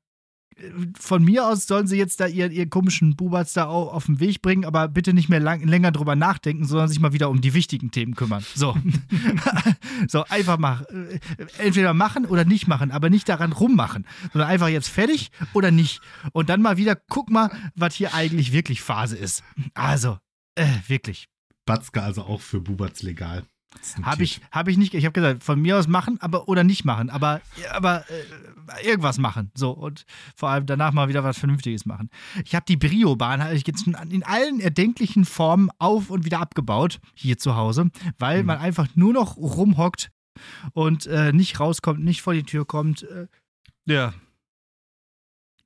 von 0.99 1.25
mir 1.25 1.47
aus 1.47 1.67
sollen 1.67 1.87
sie 1.87 1.97
jetzt 1.97 2.21
da 2.21 2.27
ihren, 2.27 2.53
ihren 2.53 2.71
komischen 2.71 3.17
Bubatz 3.17 3.53
da 3.53 3.67
au- 3.67 3.89
auf 3.91 4.07
den 4.07 4.21
Weg 4.21 4.43
bringen, 4.43 4.65
aber 4.65 4.89
bitte 4.89 5.13
nicht 5.13 5.29
mehr 5.29 5.41
lang, 5.41 5.63
länger 5.67 5.93
drüber 5.93 6.17
nachdenken, 6.17 6.65
sondern 6.65 6.89
sich 6.89 7.01
mal 7.01 7.13
wieder 7.13 7.31
um 7.31 7.41
die 7.41 7.55
wichtigen 7.55 7.91
Themen 7.91 8.15
kümmern. 8.15 8.45
So. 8.55 8.77
so, 10.09 10.25
einfach 10.29 10.59
mal. 10.59 10.87
äh, 11.39 11.47
Entweder 11.59 11.95
machen 11.95 12.25
oder 12.27 12.45
nicht 12.45 12.67
machen, 12.69 12.91
aber 12.91 13.11
nicht 13.11 13.29
daran 13.29 13.53
rummachen, 13.53 14.07
sondern 14.33 14.49
einfach 14.51 14.69
jetzt 14.69 14.89
fertig 14.89 15.31
oder 15.53 15.71
nicht. 15.71 16.01
Und 16.33 16.49
dann 16.49 16.63
mal 16.63 16.77
wieder, 16.77 16.97
guck 17.09 17.31
mal, 17.31 17.51
was 17.75 17.95
hier 17.95 18.15
eigentlich 18.15 18.53
wirklich 18.53 18.83
Phase 18.83 19.17
ist. 19.17 19.43
Also, 19.75 20.19
äh, 20.55 20.67
wirklich. 20.87 21.29
Batzke 21.67 22.03
also 22.03 22.23
auch 22.23 22.41
für 22.41 22.61
Bubatz 22.61 23.03
legal. 23.03 23.45
Habe 24.03 24.23
ich, 24.23 24.41
hab 24.51 24.69
ich 24.69 24.77
nicht, 24.79 24.95
ich 24.95 25.05
habe 25.05 25.13
gesagt, 25.13 25.43
von 25.43 25.61
mir 25.61 25.77
aus 25.79 25.89
machen, 25.89 26.21
aber 26.21 26.49
oder 26.49 26.63
nicht 26.65 26.85
machen, 26.85 27.11
aber, 27.11 27.41
aber 27.73 28.05
äh, 28.11 28.87
irgendwas 28.87 29.19
machen. 29.19 29.51
So, 29.55 29.71
und 29.73 30.05
vor 30.37 30.51
allem 30.51 30.67
danach 30.67 30.93
mal 30.93 31.09
wieder 31.09 31.25
was 31.25 31.39
Vernünftiges 31.39 31.85
machen. 31.85 32.09
Ich 32.45 32.55
habe 32.55 32.65
die 32.69 32.77
Brio-Bahn 32.77 33.55
ich 33.55 33.67
jetzt 33.67 33.87
in 33.87 34.23
allen 34.25 34.61
erdenklichen 34.61 35.25
Formen 35.25 35.71
auf 35.79 36.11
und 36.11 36.25
wieder 36.25 36.41
abgebaut, 36.41 37.01
hier 37.15 37.39
zu 37.39 37.57
Hause, 37.57 37.91
weil 38.19 38.41
Mhm. 38.41 38.47
man 38.47 38.59
einfach 38.59 38.89
nur 38.95 39.13
noch 39.13 39.37
rumhockt 39.37 40.11
und 40.73 41.07
äh, 41.07 41.33
nicht 41.33 41.59
rauskommt, 41.61 42.01
nicht 42.05 42.23
vor 42.23 42.35
die 42.35 42.45
Tür 42.45 42.65
kommt. 42.65 43.03
Äh, 43.03 43.27
ja. 43.87 44.15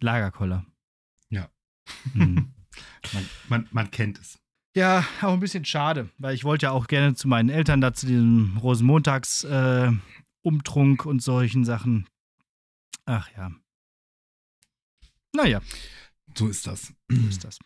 Lagerkoller. 0.00 0.64
Ja. 1.30 1.48
Mhm. 2.14 2.52
Man, 3.12 3.28
man, 3.48 3.68
man 3.70 3.90
kennt 3.90 4.18
es. 4.18 4.38
Ja, 4.76 5.06
auch 5.22 5.32
ein 5.32 5.40
bisschen 5.40 5.64
schade, 5.64 6.10
weil 6.18 6.34
ich 6.34 6.44
wollte 6.44 6.66
ja 6.66 6.72
auch 6.72 6.86
gerne 6.86 7.14
zu 7.14 7.28
meinen 7.28 7.48
Eltern 7.48 7.80
da 7.80 7.94
zu 7.94 8.04
diesem 8.06 8.58
Rosenmontags 8.58 9.42
äh, 9.44 9.90
Umtrunk 10.42 11.06
und 11.06 11.22
solchen 11.22 11.64
Sachen. 11.64 12.06
Ach 13.06 13.30
ja. 13.38 13.52
Naja, 15.34 15.62
So 16.34 16.48
ist 16.48 16.66
das. 16.66 16.92
so 17.08 17.26
ist 17.26 17.42
das. 17.44 17.58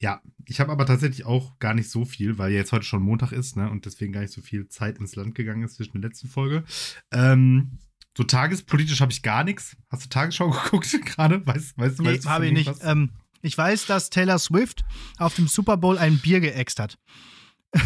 Ja, 0.00 0.22
ich 0.46 0.58
habe 0.58 0.72
aber 0.72 0.86
tatsächlich 0.86 1.26
auch 1.26 1.58
gar 1.58 1.74
nicht 1.74 1.90
so 1.90 2.06
viel, 2.06 2.38
weil 2.38 2.52
jetzt 2.52 2.72
heute 2.72 2.86
schon 2.86 3.02
Montag 3.02 3.32
ist, 3.32 3.58
ne, 3.58 3.68
und 3.70 3.84
deswegen 3.84 4.14
gar 4.14 4.22
nicht 4.22 4.32
so 4.32 4.40
viel 4.40 4.68
Zeit 4.68 4.96
ins 4.98 5.16
Land 5.16 5.34
gegangen 5.34 5.64
ist 5.64 5.74
zwischen 5.74 6.00
der 6.00 6.08
letzten 6.08 6.28
Folge. 6.28 6.64
Ähm, 7.10 7.78
so 8.16 8.24
tagespolitisch 8.24 9.02
habe 9.02 9.12
ich 9.12 9.22
gar 9.22 9.44
nichts. 9.44 9.76
Hast 9.90 10.06
du 10.06 10.08
Tagesschau 10.08 10.48
geguckt 10.64 10.90
gerade? 11.04 11.46
Weißt, 11.46 11.76
weißt, 11.76 12.00
Nee, 12.00 12.06
weißt 12.06 12.24
du 12.24 12.30
habe 12.30 12.46
ich 12.46 12.52
nicht. 12.52 12.72
Ähm, 12.80 13.10
ich 13.42 13.56
weiß, 13.56 13.86
dass 13.86 14.10
Taylor 14.10 14.38
Swift 14.38 14.84
auf 15.18 15.34
dem 15.34 15.48
Super 15.48 15.76
Bowl 15.76 15.98
ein 15.98 16.18
Bier 16.18 16.40
geäxt 16.40 16.80
hat. 16.80 16.98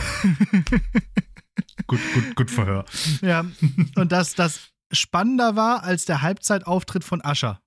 Gut, 1.86 2.00
gut, 2.14 2.36
gut 2.36 2.50
Verhör. 2.50 2.84
Ja, 3.20 3.44
und 3.96 4.12
dass 4.12 4.34
das 4.34 4.70
spannender 4.92 5.56
war 5.56 5.82
als 5.82 6.04
der 6.04 6.22
Halbzeitauftritt 6.22 7.04
von 7.04 7.22
Usher. 7.24 7.60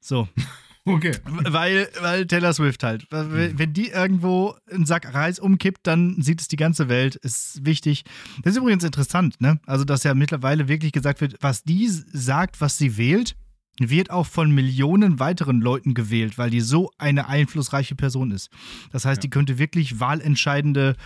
So. 0.00 0.28
Okay. 0.84 1.12
Weil, 1.26 1.90
weil 2.00 2.26
Taylor 2.26 2.54
Swift 2.54 2.82
halt. 2.82 3.06
Wenn 3.10 3.58
wenn 3.58 3.74
die 3.74 3.88
irgendwo 3.88 4.56
einen 4.70 4.86
Sack 4.86 5.12
Reis 5.12 5.38
umkippt, 5.38 5.86
dann 5.86 6.22
sieht 6.22 6.40
es 6.40 6.48
die 6.48 6.56
ganze 6.56 6.88
Welt. 6.88 7.14
Ist 7.16 7.66
wichtig. 7.66 8.04
Das 8.42 8.52
ist 8.52 8.58
übrigens 8.58 8.84
interessant, 8.84 9.38
ne? 9.38 9.60
Also, 9.66 9.84
dass 9.84 10.02
ja 10.04 10.14
mittlerweile 10.14 10.66
wirklich 10.66 10.92
gesagt 10.92 11.20
wird, 11.20 11.36
was 11.42 11.62
die 11.62 11.88
sagt, 11.88 12.62
was 12.62 12.78
sie 12.78 12.96
wählt, 12.96 13.36
wird 13.78 14.10
auch 14.10 14.26
von 14.26 14.50
Millionen 14.52 15.18
weiteren 15.20 15.60
Leuten 15.60 15.94
gewählt, 15.94 16.36
weil 16.38 16.50
die 16.50 16.60
so 16.60 16.90
eine 16.98 17.28
einflussreiche 17.28 17.94
Person 17.94 18.30
ist. 18.32 18.50
Das 18.92 19.04
heißt, 19.04 19.18
Ja. 19.18 19.22
die 19.22 19.30
könnte 19.30 19.58
wirklich 19.58 20.00
wahlentscheidende 20.00 20.96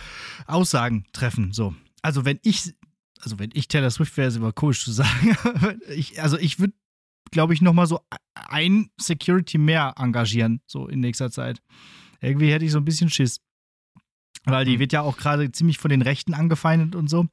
Aussagen 0.47 1.05
treffen. 1.13 1.51
So. 1.53 1.75
Also, 2.01 2.25
wenn 2.25 2.39
ich, 2.43 2.73
also 3.21 3.37
wenn 3.39 3.51
ich 3.53 3.67
Taylor 3.67 3.91
Swift 3.91 4.17
wäre, 4.17 4.27
ist 4.27 4.35
immer 4.37 4.51
komisch 4.53 4.83
zu 4.83 4.91
sagen. 4.91 5.35
ich, 5.95 6.21
also, 6.21 6.37
ich 6.37 6.59
würde 6.59 6.73
glaube 7.31 7.53
ich, 7.55 7.61
nochmal 7.61 7.87
so 7.87 7.99
ein 8.35 8.89
Security 8.99 9.57
mehr 9.57 9.95
engagieren, 9.97 10.61
so 10.67 10.87
in 10.87 10.99
nächster 10.99 11.31
Zeit. 11.31 11.63
Irgendwie 12.21 12.51
hätte 12.51 12.63
ich 12.65 12.71
so 12.71 12.77
ein 12.77 12.85
bisschen 12.85 13.09
Schiss. 13.09 13.39
Weil 14.45 14.65
die 14.65 14.73
Hm. 14.73 14.79
wird 14.79 14.93
ja 14.93 15.01
auch 15.01 15.17
gerade 15.17 15.51
ziemlich 15.51 15.79
von 15.79 15.89
den 15.89 16.01
Rechten 16.03 16.33
angefeindet 16.35 16.95
und 16.95 17.09
so. 17.09 17.25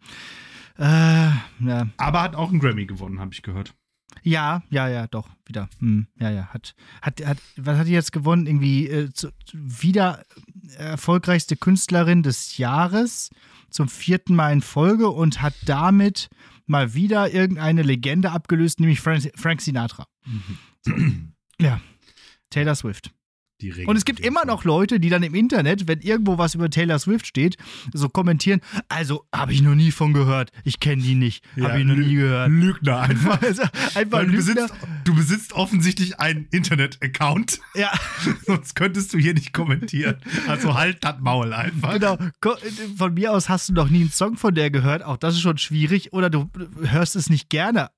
Äh, 0.78 0.84
ja. 0.86 1.88
Aber 1.98 2.22
hat 2.22 2.34
auch 2.34 2.48
einen 2.50 2.60
Grammy 2.60 2.86
gewonnen, 2.86 3.20
habe 3.20 3.34
ich 3.34 3.42
gehört. 3.42 3.74
Ja, 4.22 4.62
ja, 4.70 4.88
ja, 4.88 5.06
doch, 5.06 5.28
wieder. 5.44 5.68
Hm, 5.78 6.06
ja, 6.18 6.30
ja, 6.30 6.46
hat, 6.48 6.74
hat, 7.02 7.24
hat, 7.24 7.38
was 7.56 7.78
hat 7.78 7.86
die 7.86 7.92
jetzt 7.92 8.12
gewonnen? 8.12 8.46
Irgendwie 8.46 8.88
äh, 8.88 9.12
zu, 9.12 9.30
wieder 9.52 10.24
erfolgreichste 10.76 11.56
Künstlerin 11.56 12.22
des 12.22 12.58
Jahres 12.58 13.30
zum 13.70 13.88
vierten 13.88 14.34
Mal 14.34 14.52
in 14.52 14.62
Folge 14.62 15.08
und 15.08 15.42
hat 15.42 15.54
damit 15.64 16.28
mal 16.66 16.94
wieder 16.94 17.32
irgendeine 17.32 17.82
Legende 17.82 18.30
abgelöst, 18.30 18.80
nämlich 18.80 19.00
Frank, 19.00 19.30
Frank 19.34 19.60
Sinatra. 19.60 20.06
Ja, 21.60 21.80
Taylor 22.48 22.74
Swift. 22.74 23.12
Die 23.62 23.84
Und 23.86 23.96
es 23.96 24.04
gibt 24.04 24.20
immer 24.20 24.44
noch 24.44 24.64
Leute, 24.64 24.98
die 25.00 25.08
dann 25.10 25.22
im 25.22 25.34
Internet, 25.34 25.86
wenn 25.86 26.00
irgendwo 26.00 26.38
was 26.38 26.54
über 26.54 26.70
Taylor 26.70 26.98
Swift 26.98 27.26
steht, 27.26 27.56
so 27.92 28.08
kommentieren, 28.08 28.60
also 28.88 29.26
habe 29.34 29.52
ich 29.52 29.62
noch 29.62 29.74
nie 29.74 29.90
von 29.90 30.12
gehört, 30.12 30.50
ich 30.64 30.80
kenne 30.80 31.02
die 31.02 31.14
nicht, 31.14 31.44
Ja, 31.56 31.68
habe 31.68 31.80
ich 31.80 31.84
noch 31.86 31.96
nie 31.96 32.14
gehört. 32.14 32.50
Lügner 32.50 33.00
einfach. 33.00 33.40
Also, 33.50 33.62
einfach 33.62 34.18
Weil 34.18 34.26
du 34.26 34.32
Lügner. 34.32 34.54
besitzt, 34.54 34.74
du 35.04 35.14
besitzt 35.14 35.52
offensichtlich 35.54 36.20
einen 36.20 36.46
Internet-Account, 36.50 37.60
Ja, 37.74 37.90
sonst 38.46 38.74
könntest 38.74 39.12
du 39.14 39.18
hier 39.18 39.34
nicht 39.34 39.52
kommentieren. 39.52 40.16
Also 40.48 40.74
halt 40.74 40.98
das 41.02 41.16
Maul 41.20 41.52
einfach. 41.52 41.92
genau. 41.94 42.16
Von 42.96 43.14
mir 43.14 43.32
aus 43.32 43.48
hast 43.48 43.68
du 43.68 43.72
noch 43.74 43.88
nie 43.88 44.00
einen 44.02 44.10
Song 44.10 44.36
von 44.36 44.54
der 44.54 44.70
gehört, 44.70 45.02
auch 45.02 45.16
das 45.16 45.34
ist 45.34 45.40
schon 45.40 45.58
schwierig, 45.58 46.12
oder 46.12 46.30
du 46.30 46.48
hörst 46.82 47.16
es 47.16 47.28
nicht 47.30 47.50
gerne. 47.50 47.90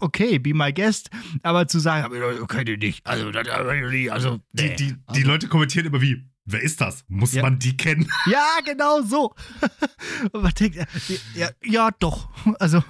Okay, 0.00 0.38
be 0.38 0.54
my 0.54 0.72
guest, 0.72 1.10
aber 1.42 1.66
zu 1.66 1.78
sagen, 1.80 2.04
aber 2.04 2.40
ich 2.40 2.46
kenne 2.48 2.64
die 2.64 2.76
nicht, 2.76 3.06
also, 3.06 3.30
das, 3.32 3.48
also, 3.48 4.40
Die, 4.52 4.62
nee. 4.64 4.76
die, 4.76 4.86
die 4.92 4.96
also, 5.06 5.26
Leute 5.26 5.48
kommentieren 5.48 5.86
immer 5.86 6.00
wie, 6.00 6.24
wer 6.44 6.62
ist 6.62 6.80
das? 6.80 7.04
Muss 7.08 7.32
Ja. 7.32 7.42
man 7.42 7.58
die 7.58 7.76
kennen? 7.76 8.08
Ja, 8.26 8.46
genau 8.64 9.02
so. 9.02 9.34
Und 10.32 10.42
man 10.42 10.52
denkt, 10.52 10.76
ja, 11.34 11.50
ja, 11.64 11.90
doch. 11.98 12.30
Also, 12.60 12.82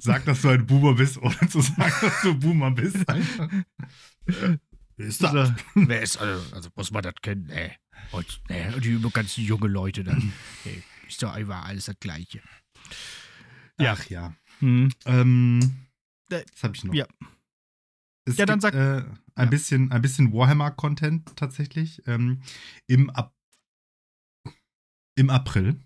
Sag, 0.00 0.24
dass 0.24 0.42
du 0.42 0.48
ein 0.48 0.66
Boomer 0.66 0.94
bist, 0.94 1.18
ohne 1.18 1.36
zu 1.48 1.60
sagen, 1.60 1.92
dass 2.00 2.22
du 2.22 2.30
ein 2.30 2.40
Boomer 2.40 2.70
bist. 2.70 2.96
Wer 4.26 5.06
ist 5.08 5.22
das? 5.22 5.34
Also, 5.34 5.54
wer 5.74 6.00
ist, 6.00 6.16
also, 6.16 6.54
also 6.54 6.70
muss 6.74 6.90
man 6.90 7.02
das 7.02 7.14
kennen? 7.20 7.46
Nee. 7.48 7.72
Und, 8.12 8.40
nee, 8.48 8.66
und 8.74 8.82
die 8.84 8.90
über 8.92 9.10
ganz 9.10 9.36
junge 9.36 9.68
Leute 9.68 10.04
dann. 10.04 10.32
Nee, 10.64 10.82
ist 11.06 11.22
doch 11.22 11.32
einfach 11.34 11.66
alles 11.66 11.84
das 11.84 11.96
Gleiche. 12.00 12.40
Ja. 13.78 13.92
Ach 13.98 14.06
ja. 14.08 14.34
Hm. 14.60 14.90
Ähm, 15.04 15.85
Äh, 16.30 16.44
was 16.52 16.62
habe 16.62 16.76
ich 16.76 16.84
noch? 16.84 16.94
ja. 16.94 17.06
Es 18.28 18.36
Ja, 18.38 18.46
dann 18.46 18.58
gibt, 18.58 18.62
sag- 18.62 18.74
Äh, 18.74 19.04
ein, 19.36 19.44
Ja. 19.44 19.44
bisschen, 19.46 19.92
ein 19.92 20.02
bisschen 20.02 20.32
Warhammer-Content 20.32 21.36
tatsächlich. 21.36 22.02
Ähm, 22.06 22.42
im, 22.88 23.08
Ap 23.10 23.32
Im 25.16 25.30
April 25.30 25.80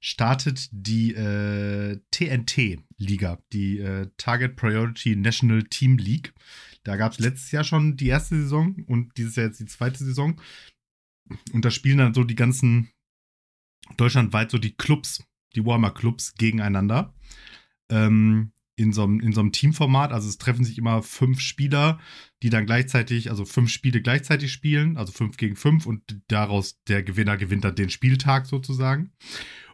startet 0.00 0.68
die 0.72 1.12
äh, 1.14 2.00
TNT-Liga, 2.12 3.38
die 3.52 3.78
äh, 3.80 4.08
Target 4.16 4.56
Priority 4.56 5.16
National 5.16 5.62
Team 5.64 5.98
League. 5.98 6.32
Da 6.84 6.96
gab 6.96 7.12
es 7.12 7.18
letztes 7.18 7.50
Jahr 7.50 7.64
schon 7.64 7.96
die 7.96 8.06
erste 8.06 8.36
Saison 8.36 8.76
und 8.86 9.14
dieses 9.18 9.36
Jahr 9.36 9.46
jetzt 9.46 9.60
die 9.60 9.66
zweite 9.66 10.02
Saison. 10.02 10.40
Und 11.52 11.64
da 11.64 11.70
spielen 11.70 11.98
dann 11.98 12.14
so 12.14 12.24
die 12.24 12.34
ganzen 12.36 12.90
deutschlandweit 13.96 14.50
so 14.50 14.58
die 14.58 14.74
Clubs 14.74 15.22
die 15.56 15.64
Warhammer-Clubs 15.66 16.34
gegeneinander. 16.34 17.12
Ähm, 17.90 18.52
in 18.76 18.92
so, 18.92 19.04
einem, 19.04 19.20
in 19.20 19.32
so 19.32 19.40
einem 19.40 19.52
Teamformat. 19.52 20.12
Also 20.12 20.28
es 20.28 20.38
treffen 20.38 20.64
sich 20.64 20.78
immer 20.78 21.02
fünf 21.02 21.40
Spieler, 21.40 21.98
die 22.42 22.50
dann 22.50 22.66
gleichzeitig, 22.66 23.30
also 23.30 23.44
fünf 23.44 23.70
Spiele 23.70 24.00
gleichzeitig 24.00 24.52
spielen, 24.52 24.96
also 24.96 25.12
fünf 25.12 25.36
gegen 25.36 25.56
fünf 25.56 25.86
und 25.86 26.02
daraus 26.28 26.82
der 26.84 27.02
Gewinner 27.02 27.36
gewinnt 27.36 27.64
dann 27.64 27.74
den 27.74 27.90
Spieltag 27.90 28.46
sozusagen. 28.46 29.12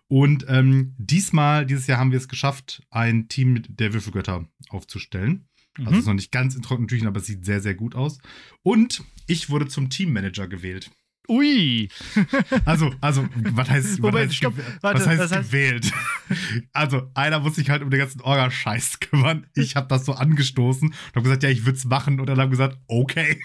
Und 0.08 0.46
ähm, 0.48 0.94
diesmal, 0.98 1.66
dieses 1.66 1.86
Jahr 1.86 1.98
haben 1.98 2.12
wir 2.12 2.18
es 2.18 2.28
geschafft, 2.28 2.82
ein 2.90 3.28
Team 3.28 3.62
der 3.68 3.92
Würfelgötter 3.92 4.48
aufzustellen. 4.68 5.48
Also 5.78 5.90
Mhm. 5.90 5.98
ist 5.98 6.06
noch 6.06 6.14
nicht 6.14 6.32
ganz 6.32 6.54
in 6.54 6.62
trockenen 6.62 6.88
Tüchern, 6.88 7.08
aber 7.08 7.20
es 7.20 7.26
sieht 7.26 7.44
sehr, 7.44 7.60
sehr 7.60 7.74
gut 7.74 7.94
aus. 7.94 8.18
Und 8.62 9.04
ich 9.26 9.50
wurde 9.50 9.68
zum 9.68 9.90
Teammanager 9.90 10.48
gewählt. 10.48 10.90
Ui. 11.28 11.88
Also, 12.64 12.92
also, 13.00 13.26
was 13.52 13.68
heißt, 13.70 13.86
was 13.92 13.98
Moment, 13.98 14.26
heißt, 14.28 14.36
stopp. 14.36 14.54
Warte, 14.80 15.00
was 15.00 15.06
heißt 15.06 15.20
das 15.20 15.32
heißt- 15.32 15.42
gewählt? 15.46 15.92
Also, 16.72 17.10
einer 17.14 17.40
muss 17.40 17.56
sich 17.56 17.70
halt 17.70 17.82
um 17.82 17.90
den 17.90 17.98
ganzen 18.00 18.20
Orga-Scheiß 18.20 19.00
kümmern. 19.00 19.46
Ich 19.54 19.76
habe 19.76 19.86
das 19.88 20.04
so 20.04 20.12
angestoßen 20.12 20.88
und 20.88 20.94
habe 21.14 21.22
gesagt, 21.22 21.42
ja, 21.42 21.48
ich 21.50 21.64
würde 21.64 21.78
es 21.78 21.84
machen. 21.84 22.20
Und 22.20 22.26
dann 22.26 22.38
haben 22.40 22.50
gesagt, 22.50 22.78
okay. 22.88 23.40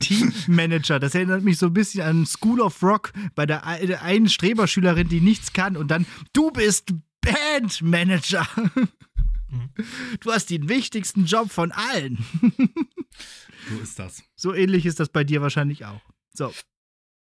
Teammanager. 0.00 0.98
Das 0.98 1.14
erinnert 1.14 1.42
mich 1.44 1.58
so 1.58 1.66
ein 1.66 1.72
bisschen 1.72 2.02
an 2.02 2.26
School 2.26 2.60
of 2.60 2.82
Rock 2.82 3.12
bei 3.34 3.46
der, 3.46 3.66
ei- 3.66 3.86
der 3.86 4.02
einen 4.02 4.28
Streberschülerin, 4.28 5.08
die 5.08 5.20
nichts 5.20 5.52
kann 5.52 5.76
und 5.76 5.88
dann, 5.88 6.04
du 6.32 6.50
bist 6.50 6.92
Bandmanager. 7.20 8.46
Du 10.20 10.32
hast 10.32 10.50
den 10.50 10.68
wichtigsten 10.68 11.24
Job 11.26 11.50
von 11.50 11.70
allen. 11.72 12.24
So 13.70 13.78
ist 13.82 13.98
das. 13.98 14.22
So 14.34 14.52
ähnlich 14.54 14.84
ist 14.86 14.98
das 15.00 15.08
bei 15.08 15.22
dir 15.24 15.40
wahrscheinlich 15.42 15.84
auch. 15.84 16.00
So, 16.36 16.52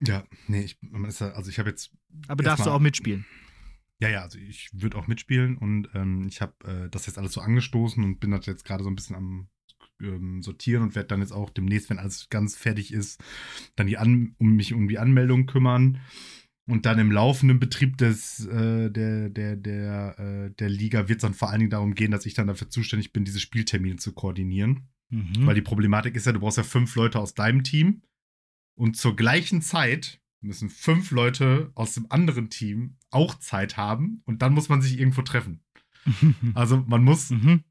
Ja, 0.06 0.26
nee, 0.48 0.62
ich, 0.62 0.78
also 0.92 1.50
ich 1.50 1.60
habe 1.60 1.70
jetzt, 1.70 1.92
aber 2.28 2.44
darfst 2.44 2.60
du 2.60 2.70
Erstmal- 2.70 2.76
auch 2.78 2.82
mitspielen. 2.82 3.26
ja, 4.00 4.10
ja, 4.10 4.22
also 4.24 4.38
ich 4.38 4.70
würde 4.74 4.98
auch 4.98 5.08
mitspielen 5.08 5.58
und 5.58 5.90
ähm, 5.94 6.28
ich 6.28 6.42
habe 6.42 6.54
äh, 6.86 6.90
das 6.90 7.06
jetzt 7.08 7.18
alles 7.18 7.34
so 7.34 7.42
angestoßen 7.42 8.04
und 8.04 8.20
bin 8.20 8.32
das 8.32 8.46
jetzt 8.46 8.66
gerade 8.66 8.84
so 8.84 8.90
ein 8.90 8.96
bisschen 8.96 9.16
am 9.16 9.50
ähm, 10.02 10.42
sortieren 10.42 10.84
und 10.84 10.96
werde 10.96 11.08
dann 11.08 11.22
jetzt 11.22 11.32
auch 11.32 11.50
demnächst, 11.50 11.90
wenn 11.90 12.00
alles 12.00 12.28
ganz 12.30 12.58
fertig 12.58 12.94
ist, 12.94 13.24
dann 13.78 13.88
die 13.88 13.98
An 13.98 14.36
um 14.38 14.56
mich 14.56 14.74
um 14.74 14.88
die 14.90 15.00
Anmeldung 15.00 15.46
kümmern. 15.46 16.02
Und 16.68 16.88
dann 16.88 16.98
im 16.98 17.12
laufenden 17.12 17.60
Betrieb 17.60 17.96
des, 18.00 18.44
äh, 18.48 18.90
der, 18.90 19.30
der, 19.30 19.56
der, 19.56 20.20
äh, 20.20 20.52
der 20.56 20.68
Liga 20.68 21.08
wird 21.08 21.20
es 21.20 21.22
dann 21.22 21.36
vor 21.36 21.52
allen 21.52 21.60
Dingen 21.60 21.70
darum 21.70 21.94
gehen, 21.94 22.10
dass 22.10 22.26
ich 22.26 22.34
dann 22.34 22.48
dafür 22.48 22.70
zuständig 22.72 23.14
bin, 23.14 23.24
diese 23.24 23.40
Spieltermine 23.40 23.98
zu 23.98 24.14
koordinieren. 24.14 24.90
Mhm. 25.10 25.46
Weil 25.46 25.54
die 25.54 25.62
Problematik 25.62 26.16
ist 26.16 26.26
ja, 26.26 26.32
du 26.32 26.40
brauchst 26.40 26.58
ja 26.58 26.64
fünf 26.64 26.96
Leute 26.96 27.20
aus 27.20 27.36
deinem 27.36 27.64
Team 27.64 28.02
und 28.76 28.98
zur 28.98 29.16
gleichen 29.16 29.62
Zeit 29.62 30.22
müssen 30.42 30.70
fünf 30.70 31.12
Leute 31.12 31.72
aus 31.76 31.94
dem 31.94 32.12
anderen 32.12 32.50
Team 32.50 32.98
auch 33.10 33.36
Zeit 33.36 33.78
haben 33.78 34.22
und 34.26 34.42
dann 34.42 34.54
muss 34.54 34.70
man 34.70 34.82
sich 34.82 35.00
irgendwo 35.00 35.22
treffen. 35.22 35.62
Also 36.54 36.84
man 36.86 37.04
muss 37.04 37.32
mhm. 37.32 37.64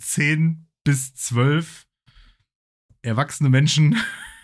zehn 0.00 0.68
bis 0.84 1.14
zwölf 1.14 1.86
erwachsene 3.02 3.50
Menschen 3.50 3.98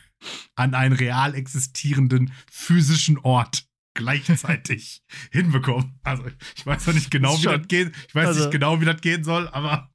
an 0.57 0.75
einen 0.75 0.95
real 0.95 1.35
existierenden 1.35 2.33
physischen 2.51 3.17
Ort 3.19 3.67
gleichzeitig 3.95 5.03
hinbekommen. 5.33 5.99
Also 6.03 6.25
ich 6.57 6.67
weiß 6.67 6.87
noch 6.87 6.95
nicht 6.95 7.11
genau, 7.11 7.39
wie 7.39 7.45
das 7.45 7.67
geht. 7.67 7.97
Ich 8.09 8.15
weiß 8.15 8.29
also- 8.29 8.41
nicht 8.41 8.53
genau, 8.53 8.81
wie 8.81 8.85
das 8.85 9.01
gehen 9.01 9.25
soll, 9.25 9.49
aber 9.49 9.91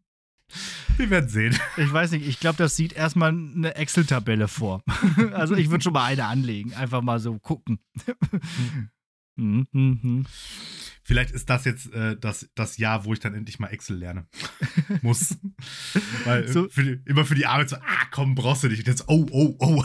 wir 0.97 1.09
werden 1.09 1.29
sehen. 1.29 1.57
Ich 1.77 1.91
weiß 1.91 2.11
nicht, 2.11 2.27
ich 2.27 2.39
glaube, 2.39 2.57
das 2.57 2.75
sieht 2.75 2.93
erstmal 2.93 3.29
eine 3.29 3.75
Excel-Tabelle 3.75 4.47
vor. 4.47 4.83
Also 5.33 5.55
ich 5.55 5.69
würde 5.69 5.83
schon 5.83 5.93
mal 5.93 6.05
eine 6.05 6.25
anlegen, 6.25 6.73
einfach 6.73 7.01
mal 7.01 7.19
so 7.19 7.37
gucken. 7.39 7.79
Mhm, 9.35 9.67
mhm. 9.71 10.25
Vielleicht 11.05 11.31
ist 11.31 11.49
das 11.49 11.65
jetzt 11.65 11.91
äh, 11.91 12.15
das, 12.17 12.49
das 12.55 12.77
Jahr, 12.77 13.03
wo 13.03 13.13
ich 13.13 13.19
dann 13.19 13.33
endlich 13.33 13.59
mal 13.59 13.67
Excel 13.67 13.97
lerne. 13.97 14.25
Muss. 15.01 15.37
Weil 16.23 16.47
So- 16.47 16.69
für 16.69 16.83
die, 16.83 17.01
immer 17.09 17.25
für 17.25 17.35
die 17.35 17.45
Arbeit 17.45 17.69
so, 17.69 17.75
ah, 17.77 18.05
komm, 18.11 18.35
brauchst 18.35 18.63
du 18.63 18.67
nicht. 18.69 18.79
Und 18.79 18.87
jetzt, 18.87 19.05
oh, 19.09 19.25
oh, 19.31 19.55
oh. 19.59 19.83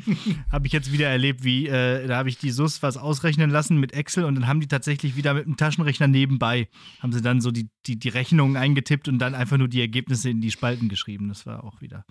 Habe 0.52 0.66
ich 0.66 0.72
jetzt 0.72 0.92
wieder 0.92 1.08
erlebt, 1.08 1.42
wie 1.42 1.66
äh, 1.66 2.06
da 2.06 2.18
habe 2.18 2.28
ich 2.28 2.38
die 2.38 2.50
SUS 2.50 2.82
was 2.82 2.96
ausrechnen 2.96 3.50
lassen 3.50 3.80
mit 3.80 3.92
Excel 3.94 4.24
und 4.24 4.34
dann 4.36 4.46
haben 4.46 4.60
die 4.60 4.68
tatsächlich 4.68 5.16
wieder 5.16 5.34
mit 5.34 5.46
dem 5.46 5.56
Taschenrechner 5.56 6.06
nebenbei, 6.06 6.68
haben 7.00 7.12
sie 7.12 7.22
dann 7.22 7.40
so 7.40 7.50
die, 7.50 7.68
die, 7.86 7.98
die 7.98 8.08
Rechnungen 8.10 8.56
eingetippt 8.56 9.08
und 9.08 9.18
dann 9.18 9.34
einfach 9.34 9.56
nur 9.58 9.68
die 9.68 9.80
Ergebnisse 9.80 10.30
in 10.30 10.40
die 10.40 10.50
Spalten 10.52 10.88
geschrieben. 10.88 11.28
Das 11.28 11.46
war 11.46 11.64
auch 11.64 11.80
wieder. 11.80 12.04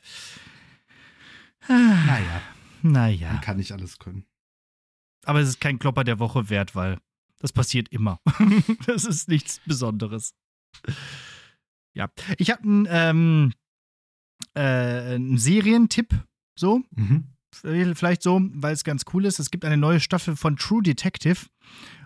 Naja, 1.68 2.42
Naja. 2.82 3.32
man 3.34 3.42
kann 3.42 3.58
nicht 3.58 3.72
alles 3.72 4.00
können. 4.00 4.26
Aber 5.26 5.40
es 5.40 5.50
ist 5.50 5.62
kein 5.62 5.80
Klopper 5.80 6.04
der 6.04 6.20
Woche 6.20 6.50
wert, 6.50 6.76
weil 6.76 6.98
das 7.40 7.52
passiert 7.54 7.90
immer. 7.90 8.20
das 8.86 9.06
ist 9.06 9.28
nichts 9.30 9.62
Besonderes. 9.66 10.34
Ja. 11.94 12.10
Ich 12.38 12.52
habe 12.52 12.64
einen, 12.64 12.88
ähm, 12.90 13.54
äh, 14.56 15.16
einen 15.16 15.38
Serientipp, 15.38 16.14
so, 16.58 16.82
Mhm. 16.96 17.26
vielleicht 17.96 18.22
so, 18.22 18.42
weil 18.54 18.74
es 18.74 18.84
ganz 18.84 19.04
cool 19.14 19.26
ist. 19.26 19.40
Es 19.40 19.52
gibt 19.52 19.66
eine 19.66 19.78
neue 19.78 20.00
Staffel 20.00 20.36
von 20.36 20.56
True 20.58 20.84
Detective. 20.84 21.48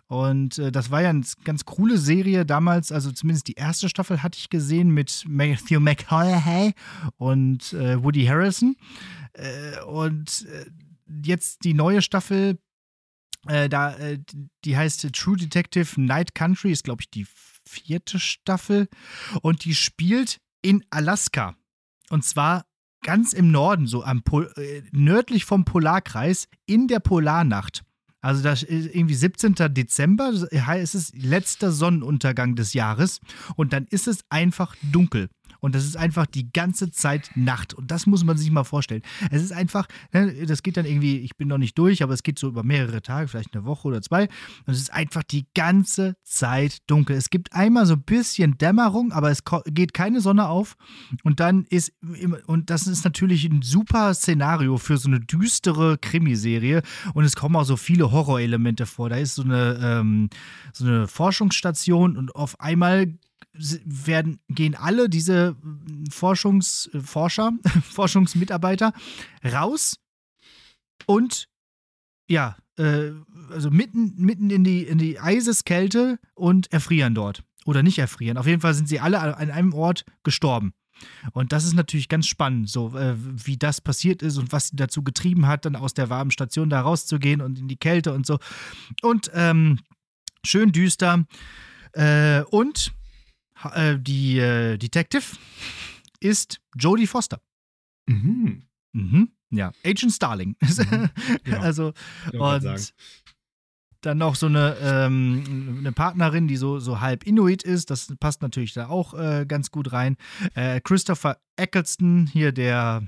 Und 0.08 0.58
äh, 0.60 0.72
das 0.72 0.92
war 0.92 1.02
ja 1.02 1.10
eine 1.10 1.24
ganz 1.44 1.66
coole 1.66 1.98
Serie 1.98 2.46
damals, 2.46 2.92
also 2.92 3.12
zumindest 3.12 3.48
die 3.48 3.54
erste 3.54 3.90
Staffel 3.90 4.22
hatte 4.22 4.38
ich 4.38 4.50
gesehen 4.50 4.90
mit 4.92 5.24
Matthew 5.28 5.80
McConaughey 5.80 6.74
und 7.18 7.74
äh, 7.74 8.02
Woody 8.04 8.26
Harrelson. 8.26 8.76
Äh, 9.34 9.82
und 9.86 10.46
äh, 10.52 10.66
jetzt 11.26 11.64
die 11.64 11.74
neue 11.74 12.02
Staffel, 12.02 12.60
äh, 13.48 13.70
da, 13.70 13.96
äh, 13.96 14.20
die 14.66 14.78
heißt 14.78 15.12
True 15.14 15.38
Detective 15.38 16.00
Night 16.00 16.36
Country, 16.36 16.72
ist 16.72 16.84
glaube 16.84 17.02
ich 17.02 17.10
die 17.10 17.28
vierte 17.68 18.20
Staffel. 18.20 18.88
Und 19.42 19.66
die 19.66 19.76
spielt 19.76 20.40
in 20.62 20.84
Alaska. 20.90 21.56
Und 22.10 22.24
zwar 22.24 22.66
ganz 23.04 23.34
im 23.34 23.52
Norden, 23.52 23.88
so 23.88 24.04
am 24.04 24.24
Pol 24.24 24.52
äh, 24.56 24.82
nördlich 24.92 25.46
vom 25.46 25.66
Polarkreis, 25.66 26.48
in 26.66 26.88
der 26.88 27.00
Polarnacht. 27.00 27.84
Also 28.22 28.42
das 28.42 28.64
ist 28.64 28.96
irgendwie 28.96 29.16
17. 29.16 29.56
Dezember, 29.74 30.30
es 30.30 30.96
ist 30.96 31.14
letzter 31.18 31.74
Sonnenuntergang 31.74 32.56
des 32.56 32.74
Jahres 32.74 33.20
und 33.58 33.74
dann 33.74 33.86
ist 33.90 34.08
es 34.08 34.24
einfach 34.30 34.78
dunkel. 34.82 35.30
Und 35.64 35.76
das 35.76 35.86
ist 35.86 35.96
einfach 35.96 36.26
die 36.26 36.52
ganze 36.52 36.92
Zeit 36.92 37.32
Nacht. 37.36 37.74
Und 37.74 37.90
das 37.90 38.06
muss 38.06 38.26
man 38.26 38.38
sich 38.38 38.52
mal 38.52 38.66
vorstellen. 38.66 39.02
Es 39.32 39.42
ist 39.42 39.54
einfach, 39.54 39.88
ne, 40.12 40.46
das 40.46 40.62
geht 40.62 40.76
dann 40.76 40.86
irgendwie, 40.86 41.20
ich 41.20 41.38
bin 41.38 41.48
noch 41.48 41.58
nicht 41.58 41.78
durch, 41.78 42.04
aber 42.04 42.14
es 42.14 42.22
geht 42.22 42.38
so 42.38 42.50
über 42.50 42.64
mehrere 42.64 43.02
Tage, 43.02 43.30
vielleicht 43.30 43.56
eine 43.56 43.64
Woche 43.64 43.88
oder 43.88 44.02
zwei. 44.02 44.24
Und 44.66 44.74
es 44.74 44.80
ist 44.82 44.92
einfach 44.92 45.24
die 45.24 45.46
ganze 45.56 46.18
Zeit 46.22 46.80
dunkel. 46.88 47.16
Es 47.16 47.30
gibt 47.30 47.54
einmal 47.54 47.86
so 47.86 47.94
ein 47.94 48.02
bisschen 48.02 48.58
Dämmerung, 48.58 49.14
aber 49.14 49.32
es 49.32 49.44
geht 49.68 49.94
keine 49.94 50.20
Sonne 50.20 50.50
auf. 50.50 50.76
Und 51.24 51.40
dann 51.40 51.64
ist, 51.70 51.94
und 52.46 52.70
das 52.70 52.86
ist 52.86 53.06
natürlich 53.06 53.46
ein 53.46 53.62
super 53.62 54.14
Szenario 54.14 54.78
für 54.78 54.98
so 54.98 55.08
eine 55.08 55.22
düstere 55.22 55.98
Krimiserie. 55.98 56.82
Und 57.14 57.24
es 57.24 57.38
kommen 57.38 57.56
auch 57.56 57.64
so 57.64 57.78
viele 57.78 58.12
Horrorelemente 58.12 58.86
vor. 58.86 59.08
Da 59.08 59.16
ist 59.16 59.36
so 59.36 59.44
eine, 59.44 59.80
ähm, 59.82 60.30
so 60.74 60.86
eine 60.86 61.08
Forschungsstation 61.08 62.18
und 62.18 62.36
auf 62.36 62.60
einmal 62.60 63.14
werden, 63.54 64.40
gehen 64.50 64.76
alle 64.76 65.10
diese 65.10 65.56
Forschungsforscher, 66.10 67.52
Forschungsmitarbeiter 67.84 68.94
raus 69.44 70.00
und 71.06 71.48
ja, 72.28 72.58
äh, 72.78 73.12
also 73.52 73.70
mitten, 73.70 74.16
mitten 74.18 74.50
in 74.50 74.64
die, 74.64 74.84
in 74.84 74.98
die 74.98 75.20
Eiseskälte 75.20 76.20
und 76.34 76.72
erfrieren 76.72 77.14
dort. 77.14 77.44
Oder 77.66 77.84
nicht 77.84 78.00
erfrieren. 78.00 78.38
Auf 78.38 78.48
jeden 78.48 78.62
Fall 78.62 78.74
sind 78.74 78.90
sie 78.90 79.00
alle 79.00 79.22
an 79.22 79.50
einem 79.50 79.74
Ort 79.74 80.04
gestorben. 80.24 80.74
Und 81.32 81.52
das 81.52 81.66
ist 81.66 81.74
natürlich 81.74 82.10
ganz 82.10 82.28
spannend, 82.28 82.70
so 82.70 82.98
äh, 82.98 83.16
wie 83.18 83.58
das 83.58 83.82
passiert 83.82 84.22
ist 84.22 84.38
und 84.38 84.52
was 84.52 84.68
sie 84.68 84.76
dazu 84.76 85.04
getrieben 85.04 85.48
hat, 85.48 85.66
dann 85.66 85.76
aus 85.76 85.94
der 85.94 86.10
warmen 86.10 86.32
Station 86.32 86.70
da 86.70 86.82
rauszugehen 86.82 87.42
und 87.42 87.60
in 87.60 87.68
die 87.68 87.78
Kälte 87.78 88.14
und 88.14 88.26
so. 88.26 88.40
Und 89.02 89.32
ähm, 89.34 89.80
schön 90.46 90.72
düster. 90.72 91.26
Äh, 91.94 92.44
und 92.44 92.88
äh, 92.88 93.03
die 94.00 94.40
äh, 94.40 94.78
Detective 94.78 95.24
ist 96.20 96.60
Jodie 96.78 97.08
Foster. 97.08 97.42
Mhm. 98.08 98.64
Mhm. 98.94 99.30
Ja, 99.52 99.72
Agent 99.86 100.14
Starling. 100.14 100.56
Mhm. 100.66 101.10
Ja. 101.46 101.60
Also, 101.60 101.94
wollte 102.34 102.66
gerade 102.66 102.70
und 102.70 102.94
dann 104.06 104.18
noch 104.18 104.36
so 104.36 104.48
eine, 104.48 104.76
ähm, 104.82 105.78
eine 105.80 105.92
Partnerin, 105.92 106.48
die 106.48 106.58
so, 106.58 106.80
so 106.80 107.00
halb 107.00 107.24
Inuit 107.24 107.64
ist. 107.64 107.90
Das 107.90 108.14
passt 108.20 108.42
natürlich 108.42 108.74
da 108.74 108.88
auch 108.90 109.14
äh, 109.14 109.46
ganz 109.48 109.72
gut 109.72 109.94
rein. 109.94 110.18
Äh, 110.56 110.82
Christopher 110.82 111.40
Eccleston, 111.56 112.28
hier 112.28 112.52
der 112.52 113.08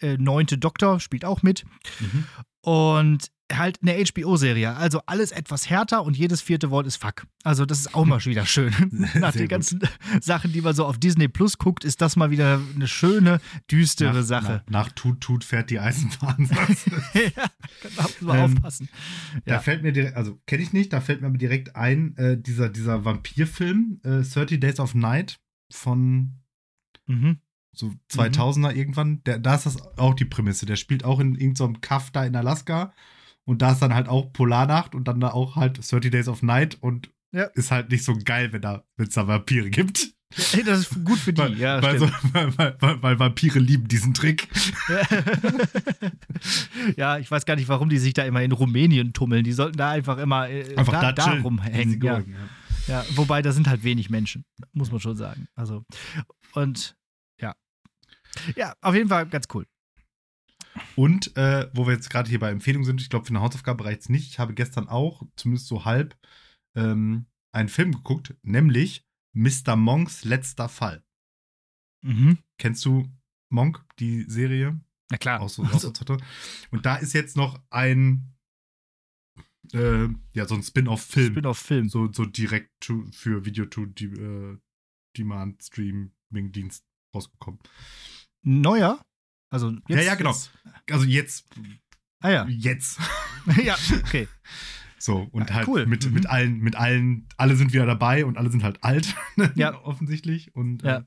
äh, 0.00 0.16
neunte 0.16 0.58
Doktor 0.58 1.00
spielt 1.00 1.24
auch 1.24 1.42
mit. 1.42 1.64
Mhm. 2.00 2.26
Und 2.64 3.30
halt 3.52 3.78
eine 3.82 4.02
HBO-Serie. 4.02 4.74
Also 4.74 5.02
alles 5.04 5.30
etwas 5.30 5.68
härter 5.68 6.02
und 6.02 6.16
jedes 6.16 6.40
vierte 6.40 6.70
Wort 6.70 6.86
ist 6.86 6.96
Fuck. 6.96 7.26
Also 7.44 7.66
das 7.66 7.78
ist 7.80 7.94
auch 7.94 8.06
mal 8.06 8.18
wieder 8.24 8.46
schön. 8.46 8.72
Nach 9.20 9.32
den 9.32 9.42
gut. 9.42 9.50
ganzen 9.50 9.80
Sachen, 10.22 10.50
die 10.52 10.62
man 10.62 10.74
so 10.74 10.86
auf 10.86 10.98
Disney 10.98 11.28
Plus 11.28 11.58
guckt, 11.58 11.84
ist 11.84 12.00
das 12.00 12.16
mal 12.16 12.30
wieder 12.30 12.58
eine 12.74 12.88
schöne, 12.88 13.40
düstere 13.70 14.14
nach, 14.14 14.22
Sache. 14.22 14.62
Nach, 14.66 14.86
nach 14.86 14.92
Tut, 14.92 15.20
Tut 15.20 15.44
fährt 15.44 15.68
die 15.68 15.78
Eisenbahn. 15.78 16.48
ja, 17.12 17.50
da 17.96 18.02
muss 18.02 18.20
man 18.22 18.38
Ähm, 18.38 18.44
aufpassen. 18.56 18.88
Da 19.44 19.54
Ja. 19.56 19.60
fällt 19.60 19.82
mir 19.82 19.92
direkt, 19.92 20.16
also 20.16 20.40
kenne 20.46 20.62
ich 20.62 20.72
nicht, 20.72 20.92
da 20.94 21.02
fällt 21.02 21.20
mir 21.20 21.26
aber 21.26 21.38
direkt 21.38 21.76
ein, 21.76 22.16
äh, 22.16 22.40
dieser, 22.40 22.70
dieser 22.70 23.04
Vampirfilm, 23.04 24.00
äh, 24.04 24.22
30 24.22 24.58
Days 24.58 24.80
of 24.80 24.94
Night 24.94 25.38
von 25.70 26.40
Mhm. 27.06 27.36
So 27.74 27.92
2000er 28.12 28.72
irgendwann, 28.72 29.22
der, 29.24 29.38
da 29.38 29.54
ist 29.54 29.66
das 29.66 29.76
auch 29.98 30.14
die 30.14 30.24
Prämisse. 30.24 30.66
Der 30.66 30.76
spielt 30.76 31.04
auch 31.04 31.20
in 31.20 31.34
irgendeinem 31.34 31.80
Kaff 31.80 32.10
da 32.10 32.24
in 32.24 32.36
Alaska 32.36 32.92
und 33.44 33.62
da 33.62 33.72
ist 33.72 33.80
dann 33.80 33.94
halt 33.94 34.08
auch 34.08 34.32
Polarnacht 34.32 34.94
und 34.94 35.08
dann 35.08 35.20
da 35.20 35.30
auch 35.30 35.56
halt 35.56 35.78
30 35.78 36.10
Days 36.10 36.28
of 36.28 36.42
Night 36.42 36.78
und 36.80 37.10
Ja. 37.32 37.44
ist 37.54 37.70
halt 37.70 37.90
nicht 37.90 38.04
so 38.04 38.16
geil, 38.24 38.52
wenn 38.52 38.62
da, 38.62 38.84
es 38.96 39.10
da 39.10 39.26
Vampire 39.26 39.70
gibt. 39.70 40.14
Hey, 40.52 40.64
Das 40.64 40.80
ist 40.80 41.04
gut 41.04 41.18
für 41.18 41.32
die, 41.32 41.40
Weil, 41.42 41.58
ja. 41.58 41.80
weil, 41.82 41.98
so, 41.98 42.06
weil, 42.32 43.02
weil, 43.02 43.18
Vampire 43.20 43.58
lieben 43.60 43.86
diesen 43.86 44.14
Trick. 44.14 44.48
ja, 46.96 47.18
ich 47.18 47.30
weiß 47.30 47.46
gar 47.46 47.56
nicht, 47.56 47.68
warum 47.68 47.88
die 47.88 47.98
sich 47.98 48.14
da 48.14 48.24
immer 48.24 48.42
in 48.42 48.52
Rumänien 48.52 49.12
tummeln. 49.12 49.44
Die 49.44 49.52
sollten 49.52 49.76
da 49.78 49.90
einfach 49.90 50.18
immer 50.18 50.48
äh, 50.48 50.76
Einfach 50.76 50.92
da, 50.92 51.12
da, 51.12 51.26
da 51.36 51.40
rumhängen. 51.40 52.02
Ja. 52.02 52.18
ja. 52.18 52.24
ja, 52.88 53.04
wobei 53.14 53.42
da 53.42 53.52
sind 53.52 53.68
halt 53.68 53.84
wenig 53.84 54.10
Menschen, 54.10 54.44
muss 54.72 54.90
man 54.90 55.00
schon 55.00 55.16
sagen. 55.16 55.46
Also, 55.54 55.84
und 56.54 56.88
ja. 56.88 57.03
Ja, 58.56 58.74
auf 58.80 58.94
jeden 58.94 59.08
Fall 59.08 59.26
ganz 59.26 59.46
cool. 59.54 59.66
Und 60.96 61.36
äh, 61.36 61.68
wo 61.72 61.86
wir 61.86 61.94
jetzt 61.94 62.10
gerade 62.10 62.28
hier 62.28 62.40
bei 62.40 62.50
Empfehlungen 62.50 62.84
sind, 62.84 63.00
ich 63.00 63.08
glaube, 63.08 63.26
für 63.26 63.30
eine 63.30 63.40
Hausaufgabe 63.40 63.84
reicht 63.84 64.02
es 64.02 64.08
nicht. 64.08 64.30
Ich 64.30 64.38
habe 64.38 64.54
gestern 64.54 64.88
auch, 64.88 65.22
zumindest 65.36 65.68
so 65.68 65.84
halb, 65.84 66.16
ähm, 66.74 67.26
einen 67.52 67.68
Film 67.68 67.92
geguckt, 67.92 68.34
nämlich 68.42 69.06
Mr. 69.32 69.76
Monks 69.76 70.24
letzter 70.24 70.68
Fall. 70.68 71.04
Mhm. 72.02 72.38
Kennst 72.58 72.84
du 72.84 73.08
Monk, 73.50 73.84
die 73.98 74.22
Serie? 74.22 74.80
Na 75.10 75.16
klar. 75.16 75.40
Auch 75.40 75.48
so, 75.48 75.62
auch 75.62 75.78
so 75.78 75.90
Zotter. 75.90 76.18
Und 76.70 76.86
da 76.86 76.96
ist 76.96 77.12
jetzt 77.12 77.36
noch 77.36 77.60
ein, 77.70 78.34
äh, 79.72 80.08
ja, 80.32 80.46
so 80.46 80.54
ein 80.54 80.62
Spin-off-Film. 80.62 81.32
Spin-off-Film. 81.32 81.88
so, 81.88 82.12
so 82.12 82.24
direkt 82.24 82.70
to, 82.80 83.04
für 83.12 83.44
Video 83.44 83.66
to 83.66 83.86
die, 83.86 84.06
äh, 84.06 84.58
Demand 85.16 85.62
Streaming 85.62 86.10
Dienst 86.52 86.84
rausgekommen. 87.14 87.60
Neuer? 88.44 89.00
Also 89.50 89.70
jetzt 89.70 89.88
Ja, 89.88 90.00
ja, 90.00 90.14
genau. 90.14 90.30
Ist, 90.30 90.50
Also 90.90 91.04
jetzt, 91.06 91.46
ah 92.20 92.30
ja. 92.30 92.46
jetzt. 92.48 92.98
ja, 93.62 93.76
okay. 94.04 94.28
So, 94.98 95.28
und 95.32 95.50
Ja, 95.50 95.56
halt 95.56 95.68
cool. 95.68 95.86
mit, 95.86 96.06
Mhm. 96.06 96.12
mit 96.14 96.26
allen, 96.26 96.58
mit 96.60 96.76
allen, 96.76 97.28
alle 97.36 97.56
sind 97.56 97.72
wieder 97.72 97.86
dabei 97.86 98.24
und 98.24 98.38
alle 98.38 98.50
sind 98.50 98.62
halt 98.62 98.82
alt, 98.82 99.14
Ja. 99.54 99.74
offensichtlich. 99.82 100.54
Und 100.54 100.82
Ja. 100.82 100.98
äh, 100.98 101.04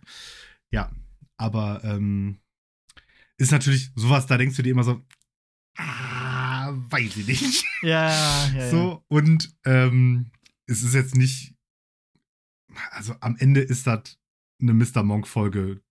ja, 0.71 0.91
aber 1.37 1.83
ähm, 1.83 2.39
ist 3.37 3.51
natürlich 3.51 3.91
sowas, 3.95 4.25
da 4.27 4.37
denkst 4.37 4.55
du 4.57 4.63
dir 4.63 4.71
immer 4.71 4.83
so, 4.83 5.03
ah, 5.77 6.71
weiß 6.73 7.17
ich 7.17 7.27
nicht. 7.27 7.65
Ja, 7.81 8.09
ja, 8.09 8.47
ja. 8.57 8.69
So, 8.69 9.03
und 9.07 9.53
ähm, 9.65 10.31
es 10.67 10.83
ist 10.83 10.93
jetzt 10.93 11.15
nicht, 11.15 11.55
also 12.91 13.15
am 13.21 13.35
Ende 13.37 13.61
ist 13.61 13.87
das 13.87 14.17
eine 14.61 14.73
Mr. 14.73 15.03
Monk-Folge 15.03 15.81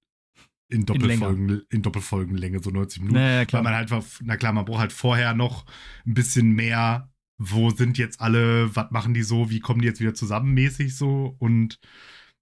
in 0.68 0.85
Doppelfolgen, 0.85 1.62
in, 1.70 1.83
Doppelfolgenlänge, 1.83 2.62
so 2.62 2.70
90 2.70 3.00
Minuten. 3.00 3.18
Naja, 3.18 3.38
Weil 3.38 3.46
klar. 3.46 3.62
man 3.62 3.74
halt, 3.74 3.92
na 4.22 4.37
klar, 4.37 4.52
man 4.52 4.64
braucht 4.64 4.81
halt 4.81 4.92
vorher 4.92 5.35
noch 5.35 5.64
ein 6.07 6.14
bisschen 6.14 6.52
mehr, 6.52 7.11
wo 7.38 7.70
sind 7.70 7.98
jetzt 7.98 8.20
alle, 8.20 8.74
was 8.74 8.90
machen 8.90 9.14
die 9.14 9.22
so, 9.22 9.50
wie 9.50 9.61
kommen 9.61 9.81
die 9.81 9.87
jetzt 9.87 10.00
wieder 10.00 10.14
zusammen 10.14 10.55
mäßig 10.55 10.96
so 10.96 11.37
und 11.38 11.79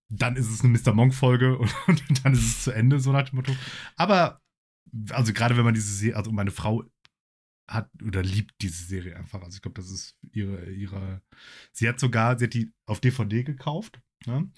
dann 0.09 0.37
ist 0.37 0.51
es 0.51 0.63
eine 0.63 0.79
Mr. 0.79 0.93
Monk-Folge 0.93 1.59
und, 1.59 1.75
und 1.87 2.25
dann 2.25 2.33
ist 2.33 2.45
es 2.45 2.65
zu 2.65 2.71
Ende, 2.71 3.01
so 3.01 3.13
nach 3.13 3.29
dem 3.29 3.37
Motto. 3.37 3.55
Aber, 3.97 4.41
also 5.11 5.33
gerade 5.33 5.57
wenn 5.57 5.65
man 5.65 5.75
diese 5.75 5.93
Serie, 5.93 6.17
also 6.17 6.31
meine 6.33 6.51
Frau 6.51 6.85
hat 7.69 7.91
oder 8.03 8.23
liebt 8.23 8.53
diese 8.61 8.85
Serie 8.85 9.17
einfach. 9.17 9.43
Also 9.43 9.57
ich 9.57 9.63
glaube, 9.63 9.81
das 9.81 9.91
ist 9.91 10.17
ihre, 10.33 10.71
ihre, 10.71 11.23
sie 11.73 11.89
hat 11.89 11.99
sogar, 11.99 12.39
sie 12.39 12.45
hat 12.45 12.55
die 12.55 12.73
auf 12.87 13.01
DVD 13.01 13.43
gekauft, 13.43 14.01
ne? 14.27 14.51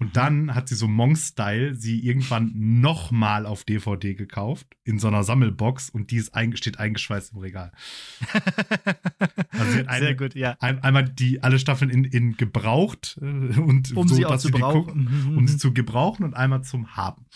Und 0.00 0.16
dann 0.16 0.54
hat 0.54 0.68
sie 0.68 0.76
so 0.76 0.86
Monk-Style 0.86 1.74
sie 1.74 1.98
irgendwann 2.06 2.52
nochmal 2.54 3.46
auf 3.46 3.64
DVD 3.64 4.14
gekauft, 4.14 4.68
in 4.84 5.00
so 5.00 5.08
einer 5.08 5.24
Sammelbox 5.24 5.90
und 5.90 6.12
die 6.12 6.16
ist 6.18 6.34
einge 6.36 6.56
steht 6.56 6.78
eingeschweißt 6.78 7.32
im 7.32 7.38
Regal. 7.40 7.72
Also 9.50 9.72
sie 9.72 9.78
hat 9.80 9.88
eine- 9.88 10.06
Sehr 10.06 10.14
gut, 10.14 10.34
ja. 10.34 10.56
Ein, 10.60 10.82
einmal 10.84 11.04
die 11.08 11.42
alle 11.42 11.58
Staffeln 11.58 11.90
in, 11.90 12.04
in 12.04 12.36
gebraucht 12.36 13.18
äh, 13.20 13.24
und 13.24 13.96
Um 13.96 14.06
so, 14.08 14.14
sie 14.14 14.22
dass 14.22 14.42
zu 14.42 14.48
sie 14.48 14.54
die 14.54 14.60
gucken, 14.60 15.08
Mhm. 15.30 15.36
um 15.38 15.48
sie 15.48 15.56
zu 15.58 15.72
gebrauchen 15.72 16.22
und 16.24 16.34
einmal 16.34 16.62
zum 16.62 16.96
Haben. 16.96 17.26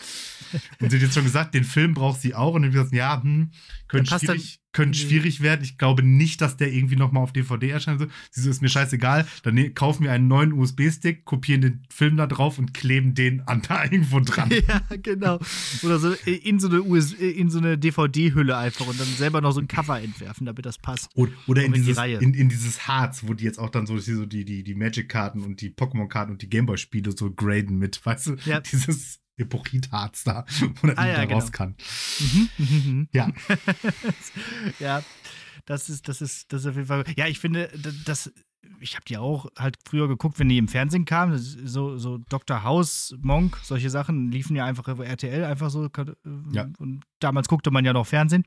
Und 0.79 0.89
sie 0.91 0.97
hat 0.97 1.03
jetzt 1.03 1.13
schon 1.15 1.23
gesagt, 1.23 1.53
den 1.53 1.63
Film 1.65 1.93
braucht 1.93 2.21
sie 2.21 2.33
auch. 2.35 2.53
Und 2.53 2.61
dann 2.61 2.71
gesagt, 2.71 2.93
ja, 2.93 3.21
hm, 3.21 3.51
könnte 3.93 4.19
schwierig, 4.19 4.59
könnte 4.71 4.97
schwierig 4.97 5.41
werden. 5.41 5.61
Ich 5.63 5.77
glaube 5.77 6.03
nicht, 6.03 6.41
dass 6.41 6.57
der 6.57 6.73
irgendwie 6.73 6.95
nochmal 6.95 7.23
auf 7.23 7.31
DVD 7.31 7.69
erscheint. 7.69 8.01
So. 8.01 8.07
Sie 8.31 8.41
so, 8.41 8.49
ist 8.49 8.61
mir 8.61 8.69
scheißegal. 8.69 9.25
Dann 9.43 9.55
ne, 9.55 9.69
kaufen 9.69 10.03
wir 10.03 10.11
einen 10.11 10.27
neuen 10.27 10.53
USB-Stick, 10.53 11.25
kopieren 11.25 11.61
den 11.61 11.83
Film 11.89 12.17
da 12.17 12.27
drauf 12.27 12.59
und 12.59 12.73
kleben 12.73 13.13
den 13.13 13.41
an 13.41 13.61
da 13.61 13.83
irgendwo 13.91 14.19
dran. 14.19 14.49
Ja, 14.65 14.81
genau. 15.01 15.39
Oder 15.81 15.99
so 15.99 16.13
in 16.25 16.59
so 16.59 16.69
eine, 16.69 16.81
US 16.83 17.11
in 17.11 17.49
so 17.49 17.57
eine 17.57 17.77
DVD-Hülle 17.77 18.55
einfach 18.55 18.87
und 18.87 18.97
dann 18.99 19.07
selber 19.07 19.41
noch 19.41 19.51
so 19.51 19.59
ein 19.59 19.67
Cover 19.67 19.99
entwerfen, 19.99 20.45
damit 20.45 20.65
das 20.65 20.77
passt. 20.77 21.09
Oder, 21.15 21.31
oder 21.47 21.63
in, 21.63 21.73
die 21.73 21.81
dieses, 21.81 21.97
Reihe. 21.97 22.17
in, 22.19 22.33
in 22.33 22.47
dieses 22.49 22.87
Harz, 22.87 23.23
wo 23.25 23.33
die 23.33 23.43
jetzt 23.43 23.59
auch 23.59 23.69
dann 23.69 23.85
so, 23.85 23.97
so 23.97 24.25
die, 24.25 24.45
die, 24.45 24.63
die 24.63 24.75
Magic-Karten 24.75 25.43
und 25.43 25.59
die 25.59 25.69
Pokémon-Karten 25.69 26.31
und 26.31 26.41
die 26.41 26.49
Gameboy-Spiele 26.49 27.11
so 27.17 27.31
graden 27.31 27.77
mit, 27.77 28.03
weißt 28.05 28.27
du? 28.27 28.35
Ja. 28.45 28.59
Dieses 28.71 29.19
Epochit-Harz 29.37 30.23
da, 30.23 30.45
wo 30.81 30.87
das 30.87 30.97
Ah, 30.97 31.07
ja, 31.07 31.25
genau. 31.25 31.39
raus 31.39 31.51
kann. 31.51 31.75
Mhm, 32.19 32.49
mhm, 32.57 32.67
mhm. 32.91 33.07
Ja. 33.11 33.29
ja, 34.79 35.03
das 35.65 35.89
ist, 35.89 36.07
das 36.07 36.21
ist, 36.21 36.51
das 36.51 36.61
ist 36.61 36.67
auf 36.67 36.75
jeden 36.75 36.87
Fall. 36.87 37.03
Ja, 37.15 37.27
ich 37.27 37.39
finde, 37.39 37.69
das, 38.05 38.31
ich 38.79 38.95
habe 38.95 39.05
die 39.05 39.17
auch 39.17 39.47
halt 39.57 39.77
früher 39.85 40.07
geguckt, 40.07 40.39
wenn 40.39 40.49
die 40.49 40.57
im 40.57 40.67
Fernsehen 40.67 41.05
kamen. 41.05 41.37
So, 41.37 41.97
so 41.97 42.17
Dr. 42.29 42.63
House, 42.63 43.15
Monk, 43.21 43.57
solche 43.63 43.89
Sachen 43.89 44.31
liefen 44.31 44.55
ja 44.55 44.65
einfach 44.65 44.87
über 44.87 45.05
RTL 45.05 45.43
einfach 45.45 45.69
so. 45.69 45.85
äh, 45.85 45.89
Ja. 46.51 46.67
Und 46.79 47.03
damals 47.19 47.47
guckte 47.47 47.71
man 47.71 47.85
ja 47.85 47.93
noch 47.93 48.05
Fernsehen. 48.07 48.43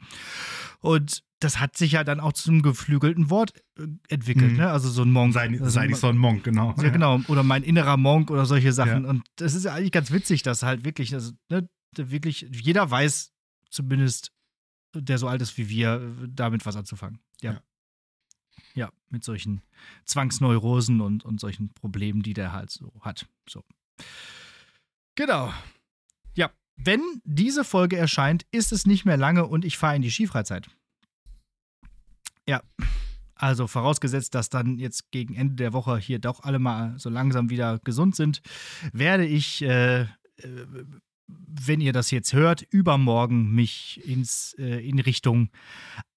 Und 0.81 1.23
das 1.41 1.61
hat 1.61 1.77
sich 1.77 1.93
ja 1.93 2.05
dann 2.05 2.19
auch 2.21 2.33
zum 2.33 2.63
geflügelten 2.63 3.29
Wort 3.31 3.53
äh, 3.79 3.87
entwickelt, 4.09 4.53
Mhm. 4.53 4.57
ne? 4.59 4.71
Also 4.71 4.89
so 4.89 5.03
ein 5.03 5.11
Monk. 5.11 5.35
Sei, 5.35 5.49
also, 5.49 5.69
sei 5.69 5.87
nicht 5.87 5.99
so 5.99 6.09
ein 6.09 6.17
Monk, 6.17 6.45
genau. 6.45 6.75
Ja, 6.81 6.89
genau. 6.91 7.21
Oder 7.29 7.43
mein 7.43 7.63
innerer 7.63 7.97
Monk 7.97 8.31
oder 8.31 8.47
solche 8.47 8.73
Sachen. 8.73 9.05
Ja. 9.05 9.11
Und 9.11 9.25
das 9.37 9.55
ist 9.55 9.65
ja 9.65 9.75
eigentlich 9.75 9.93
ganz 9.93 10.11
witzig, 10.11 10.43
dass 10.43 10.63
halt 10.63 10.85
wirklich, 10.85 11.13
also, 11.15 11.33
ne, 11.51 11.69
wirklich, 11.97 12.47
jeder 12.51 12.91
weiß 12.91 13.33
zumindest, 13.71 14.33
der 14.95 15.19
so 15.19 15.29
alt 15.29 15.43
ist 15.43 15.59
wie 15.59 15.69
wir, 15.69 16.15
damit 16.29 16.65
was 16.65 16.77
anzufangen. 16.77 17.21
Ja. 17.43 17.53
Ja. 17.53 17.61
Ja, 18.75 18.91
mit 19.11 19.23
solchen 19.25 19.61
Zwangsneurosen 20.07 21.01
und, 21.03 21.25
und 21.25 21.41
solchen 21.41 21.73
Problemen, 21.75 22.23
die 22.23 22.33
der 22.33 22.53
halt 22.53 22.71
so 22.71 22.93
hat. 23.03 23.27
So. 23.49 23.63
Genau. 25.15 25.53
Ja, 26.35 26.51
wenn 26.77 27.01
diese 27.25 27.65
Folge 27.65 27.97
erscheint, 27.97 28.47
ist 28.51 28.73
es 28.73 28.87
nicht 28.87 29.05
mehr 29.05 29.17
lange 29.17 29.47
und 29.47 29.65
ich 29.65 29.77
fahre 29.79 29.97
in 29.97 30.03
die 30.03 30.11
Skifreizeit. 30.11 30.69
Ja. 32.49 32.63
Also 33.35 33.67
vorausgesetzt, 33.67 34.35
dass 34.35 34.49
dann 34.49 34.79
jetzt 34.79 35.11
gegen 35.11 35.35
Ende 35.35 35.57
der 35.57 35.73
Woche 35.75 35.99
hier 35.99 36.19
doch 36.19 36.43
alle 36.43 36.59
mal 36.59 36.99
so 36.99 37.11
langsam 37.11 37.51
wieder 37.51 37.79
gesund 37.81 38.17
sind, 38.17 38.41
werde 38.93 39.27
ich, 39.27 39.61
äh, 39.63 40.03
äh, 40.03 40.07
wenn 41.27 41.83
ihr 41.83 41.93
das 41.93 42.11
jetzt 42.11 42.33
hört, 42.33 42.63
übermorgen 42.63 43.51
mich 43.51 44.01
ins, 44.07 44.55
äh, 44.59 44.89
in 44.89 44.99
Richtung 45.01 45.51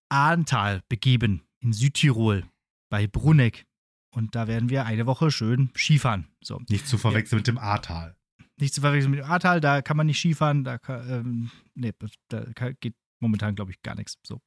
Ahrntal 0.08 0.82
begeben, 0.88 1.42
in 1.60 1.74
Südtirol, 1.74 2.46
bei 2.90 3.06
Bruneck. 3.06 3.66
Und 4.12 4.34
da 4.36 4.48
werden 4.48 4.70
wir 4.70 4.86
eine 4.86 5.06
Woche 5.06 5.30
schön 5.30 5.72
Skifahren. 5.76 6.28
So. 6.42 6.62
Nicht 6.70 6.88
zu 6.88 6.98
verwechseln 6.98 7.40
mit 7.40 7.48
dem 7.48 7.58
Ahrtal. 7.58 8.16
Nicht 8.58 8.74
zu 8.74 8.82
verwechseln 8.82 9.12
mit 9.12 9.20
dem 9.20 9.30
Ahrtal, 9.30 9.60
da 9.60 9.82
kann 9.82 9.98
man 9.98 10.08
nicht 10.08 10.20
Skifahren, 10.20 10.64
da 10.64 10.78
kann, 10.78 11.10
ähm, 11.10 11.52
nee, 11.76 11.92
da 12.30 12.46
geht 12.80 12.96
momentan, 13.20 13.56
glaube 13.56 13.72
ich, 13.72 13.82
gar 13.82 13.96
nichts. 13.96 14.18
So. 14.26 14.42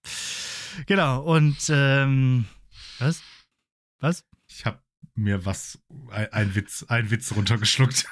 Genau, 0.86 1.22
und 1.22 1.56
ähm, 1.70 2.44
was? 2.98 3.22
Was? 4.00 4.24
Ich 4.48 4.64
habe 4.66 4.78
mir 5.14 5.44
was, 5.44 5.78
ein, 6.10 6.32
ein 6.32 6.54
Witz, 6.54 6.84
ein 6.88 7.10
Witz 7.10 7.32
runtergeschluckt. 7.34 8.06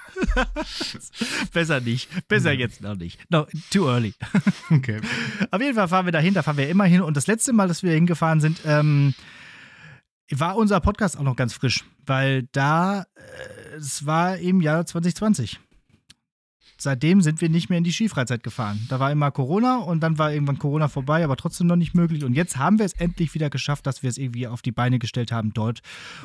Besser 1.53 1.81
nicht. 1.81 2.09
Besser 2.29 2.53
Ja. 2.53 2.59
jetzt 2.61 2.83
noch 2.83 2.97
nicht. 2.97 3.19
No, 3.31 3.47
too 3.71 3.87
early. 3.89 4.15
Okay. 4.71 5.01
Auf 5.51 5.61
jeden 5.61 5.75
Fall 5.75 5.89
fahren 5.89 6.07
wir 6.07 6.13
dahin, 6.13 6.35
da 6.35 6.43
fahren 6.43 6.57
wir 6.57 6.69
immer 6.69 6.85
hin. 6.85 7.01
Und 7.03 7.17
das 7.17 7.27
letzte 7.27 7.53
Mal, 7.53 7.67
dass 7.69 7.83
wir 7.83 7.93
hingefahren 7.93 8.41
sind, 8.41 8.61
ähm, 8.65 9.15
war 10.31 10.57
unser 10.57 10.79
Podcast 10.81 11.19
auch 11.19 11.23
noch 11.25 11.35
ganz 11.37 11.55
frisch, 11.55 11.85
weil 12.07 12.45
da, 12.53 13.03
äh, 13.17 13.75
es 13.77 14.07
war 14.07 14.37
im 14.39 14.61
Jahr 14.61 14.87
2020. 14.87 15.59
seitdem 16.81 17.21
sind 17.21 17.41
wir 17.41 17.49
nicht 17.49 17.69
mehr 17.69 17.79
in 17.79 17.85
die 17.85 17.93
Skifreizeit 17.93 18.43
gefahren. 18.43 18.87
Da 18.89 19.01
war 19.01 19.11
immer 19.13 19.31
Corona 19.31 19.79
und 19.79 20.01
dann 20.01 20.19
war 20.19 20.33
irgendwann 20.33 20.59
Corona 20.59 20.89
vorbei, 20.89 21.25
aber 21.25 21.37
trotzdem 21.37 21.67
noch 21.67 21.77
nicht 21.77 21.95
möglich. 21.95 22.25
Und 22.25 22.35
jetzt 22.35 22.57
haben 22.57 22.79
wir 22.79 22.87
es 22.87 22.93
endlich 22.95 23.35
wieder 23.35 23.51
geschafft, 23.51 23.87
dass 23.87 24.03
wir 24.03 24.11
es 24.11 24.19
irgendwie 24.19 24.47
auf 24.47 24.63
die 24.63 24.73
Beine 24.73 24.99
gestellt 24.99 25.33
haben, 25.33 25.53
dort 25.53 25.81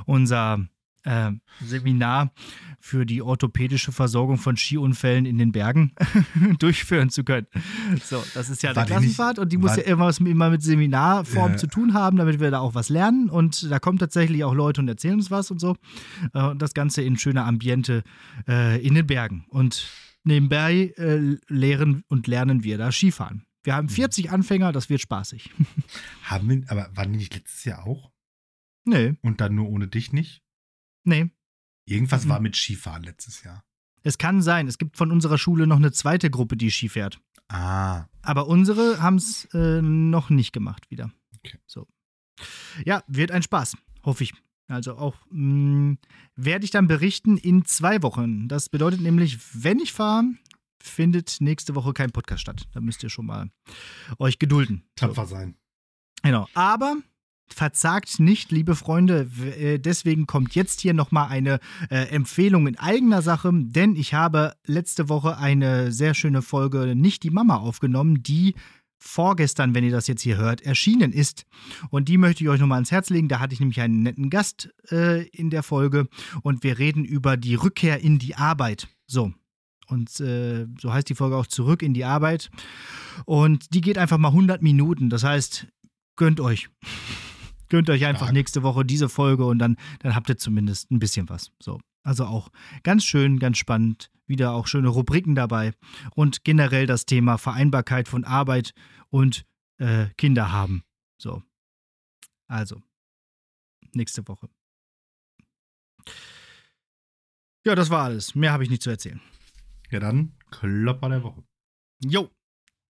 unser 0.05 0.59
äh, 1.03 1.31
Seminar 1.63 2.31
für 2.79 3.05
die 3.05 3.21
orthopädische 3.21 3.91
Versorgung 3.91 4.37
von 4.37 4.57
Skiunfällen 4.57 5.25
in 5.25 5.37
den 5.37 5.51
Bergen 5.51 5.91
durchführen 6.59 7.09
zu 7.09 7.23
können. 7.23 7.45
So, 8.03 8.23
das 8.33 8.49
ist 8.49 8.63
ja 8.63 8.75
War 8.75 8.83
eine 8.83 8.85
die 8.87 8.91
Klassenfahrt 8.93 9.39
und 9.39 9.51
die 9.51 9.57
muss 9.57 9.75
ja 9.75 9.83
immer, 9.83 10.05
was, 10.05 10.19
immer 10.19 10.49
mit 10.49 10.63
Seminarform 10.63 11.51
Ja. 11.51 11.57
zu 11.57 11.67
tun 11.67 11.93
haben, 11.93 12.17
damit 12.17 12.39
wir 12.39 12.49
da 12.49 12.59
auch 12.59 12.73
was 12.73 12.89
lernen. 12.89 13.29
Und 13.29 13.69
da 13.69 13.77
kommen 13.79 13.99
tatsächlich 13.99 14.43
auch 14.43 14.55
Leute 14.55 14.81
und 14.81 14.87
erzählen 14.87 15.15
uns 15.15 15.29
was 15.29 15.51
und 15.51 15.59
so. 15.59 15.75
Äh, 16.33 16.41
und 16.47 16.61
das 16.61 16.73
Ganze 16.73 17.03
in 17.03 17.17
schöner 17.17 17.45
Ambiente 17.45 18.03
äh, 18.47 18.81
in 18.83 18.95
den 18.95 19.05
Bergen. 19.05 19.45
Und 19.49 19.87
nebenbei 20.25 20.93
äh, 20.97 21.37
lehren 21.47 22.03
und 22.07 22.27
lernen 22.27 22.63
wir 22.63 22.77
da 22.77 22.91
Skifahren. 22.91 23.45
Wir 23.63 23.73
Mhm. 23.73 23.77
haben 23.77 23.89
40 23.89 24.31
Anfänger, 24.31 24.71
das 24.71 24.89
wird 24.89 25.01
spaßig. 25.01 25.49
Haben 26.23 26.49
wir, 26.49 26.63
aber 26.69 26.89
waren 26.95 27.11
die 27.13 27.17
nicht 27.19 27.33
letztes 27.33 27.63
Jahr 27.65 27.85
auch? 27.85 28.11
nee, 28.87 29.15
Und 29.21 29.41
dann 29.41 29.55
nur 29.55 29.69
ohne 29.69 29.87
dich 29.87 30.13
nicht? 30.13 30.41
nee. 31.03 31.29
Irgendwas 31.87 32.25
Mhm. 32.25 32.29
war 32.29 32.39
mit 32.39 32.55
Skifahren 32.55 33.03
letztes 33.03 33.43
Jahr. 33.43 33.63
Es 34.03 34.17
kann 34.17 34.41
sein, 34.41 34.67
es 34.67 34.77
gibt 34.79 34.97
von 34.97 35.11
unserer 35.11 35.37
Schule 35.37 35.67
noch 35.67 35.77
eine 35.77 35.91
zweite 35.91 36.29
Gruppe, 36.31 36.57
die 36.57 36.71
Ski 36.71 36.89
fährt. 36.89 37.19
Ah, 37.47 38.05
Aber 38.23 38.47
unsere 38.47 39.01
haben 39.01 39.17
es 39.17 39.45
äh, 39.53 39.81
noch 39.83 40.31
nicht 40.31 40.51
gemacht 40.51 40.89
wieder. 40.89 41.11
Okay. 41.37 41.59
So. 41.67 41.87
Ja, 42.85 43.03
wird 43.07 43.29
ein 43.31 43.43
Spaß, 43.43 43.77
hoffe 44.03 44.23
ich. 44.23 44.33
Also 44.67 44.97
auch 44.97 45.15
mh, 45.29 45.97
werde 46.35 46.65
ich 46.65 46.71
dann 46.71 46.87
berichten 46.87 47.37
in 47.37 47.65
zwei 47.65 48.01
Wochen. 48.01 48.47
Das 48.47 48.69
bedeutet 48.69 49.01
nämlich, 49.01 49.37
wenn 49.53 49.79
ich 49.79 49.93
fahre, 49.93 50.23
findet 50.81 51.37
nächste 51.39 51.75
Woche 51.75 51.93
kein 51.93 52.11
Podcast 52.11 52.41
statt. 52.41 52.67
Da 52.73 52.81
müsst 52.81 53.03
ihr 53.03 53.09
schon 53.09 53.25
mal 53.25 53.49
euch 54.19 54.39
gedulden. 54.39 54.83
So. 54.99 55.07
tapfer 55.07 55.25
sein. 55.25 55.55
Genau. 56.23 56.47
Aber 56.53 56.97
verzagt 57.47 58.19
nicht, 58.19 58.51
liebe 58.51 58.75
Freunde. 58.75 59.29
Äh, 59.59 59.79
Deswegen 59.79 60.25
kommt 60.25 60.55
jetzt 60.55 60.81
hier 60.81 60.93
nochmal 60.93 61.29
eine 61.29 61.59
äh, 61.89 62.07
Empfehlung 62.09 62.67
in 62.67 62.77
eigener 62.77 63.21
Sache, 63.21 63.51
denn 63.53 63.95
ich 63.95 64.13
habe 64.13 64.55
letzte 64.65 65.09
Woche 65.09 65.37
eine 65.37 65.91
sehr 65.91 66.13
schöne 66.13 66.41
Folge 66.41 66.95
Nicht 66.95 67.23
die 67.23 67.29
Mama 67.29 67.57
aufgenommen, 67.57 68.23
die 68.23 68.55
vorgestern, 68.97 69.75
wenn 69.75 69.83
ihr 69.83 69.91
das 69.91 70.07
jetzt 70.07 70.21
hier 70.21 70.37
hört, 70.37 70.61
erschienen 70.61 71.11
ist. 71.11 71.45
Und 71.89 72.09
die 72.09 72.17
möchte 72.17 72.43
ich 72.43 72.49
euch 72.49 72.59
nochmal 72.59 72.77
ans 72.77 72.91
Herz 72.91 73.09
legen. 73.09 73.27
Da 73.27 73.39
hatte 73.39 73.53
ich 73.53 73.59
nämlich 73.59 73.81
einen 73.81 74.03
netten 74.03 74.29
Gast 74.29 74.69
äh, 74.91 75.27
in 75.27 75.49
der 75.49 75.63
Folge 75.63 76.07
und 76.41 76.63
wir 76.63 76.77
reden 76.79 77.05
über 77.05 77.37
die 77.37 77.55
Rückkehr 77.55 78.01
in 78.01 78.19
die 78.19 78.35
Arbeit. 78.35 78.87
So. 79.07 79.33
Und 79.87 80.19
äh, 80.19 80.67
so 80.79 80.91
heißt 80.91 81.09
die 81.09 81.15
Folge 81.15 81.37
auch 81.37 81.47
zurück 81.47 81.83
in 81.83 81.93
die 81.93 82.05
Arbeit. 82.05 82.49
Und 83.25 83.73
die 83.73 83.81
geht 83.81 83.97
einfach 83.97 84.17
mal 84.17 84.29
100 84.29 84.61
Minuten. 84.61 85.09
Das 85.09 85.23
heißt, 85.23 85.67
gönnt 86.15 86.39
euch. 86.39 86.69
Gönnt 87.67 87.89
euch 87.89 88.05
einfach 88.05 88.27
Stark. 88.27 88.33
nächste 88.33 88.61
Woche 88.61 88.85
diese 88.85 89.09
Folge 89.09 89.43
und 89.43 89.57
dann, 89.57 89.75
dann 89.99 90.15
habt 90.15 90.29
ihr 90.29 90.37
zumindest 90.37 90.91
ein 90.91 90.99
bisschen 90.99 91.29
was. 91.29 91.49
So. 91.59 91.79
Also 92.05 92.25
auch 92.25 92.51
ganz 92.83 93.03
schön, 93.03 93.39
ganz 93.39 93.57
spannend. 93.57 94.11
Wieder 94.27 94.53
auch 94.53 94.67
schöne 94.67 94.89
Rubriken 94.89 95.33
dabei. 95.33 95.73
Und 96.13 96.43
generell 96.43 96.85
das 96.85 97.07
Thema 97.07 97.37
Vereinbarkeit 97.37 98.07
von 98.07 98.23
Arbeit 98.23 98.73
und 99.09 99.45
äh, 99.77 100.05
Kinder 100.15 100.51
haben. 100.51 100.83
So. 101.17 101.41
Also. 102.47 102.81
Nächste 103.93 104.27
Woche. 104.27 104.49
Ja, 107.65 107.73
das 107.73 107.89
war 107.89 108.03
alles. 108.03 108.35
Mehr 108.35 108.51
habe 108.51 108.63
ich 108.63 108.69
nicht 108.69 108.83
zu 108.83 108.91
erzählen. 108.91 109.19
Ja, 109.89 109.99
dann 109.99 110.33
Klopper 110.51 111.09
der 111.09 111.23
Woche. 111.23 111.43
Jo. 112.03 112.29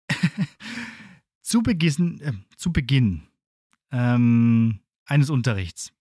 zu 1.41 1.63
Beginn, 1.63 2.19
äh, 2.19 2.33
zu 2.57 2.73
Beginn 2.73 3.27
ähm, 3.91 4.81
eines 5.05 5.29
Unterrichts 5.29 5.93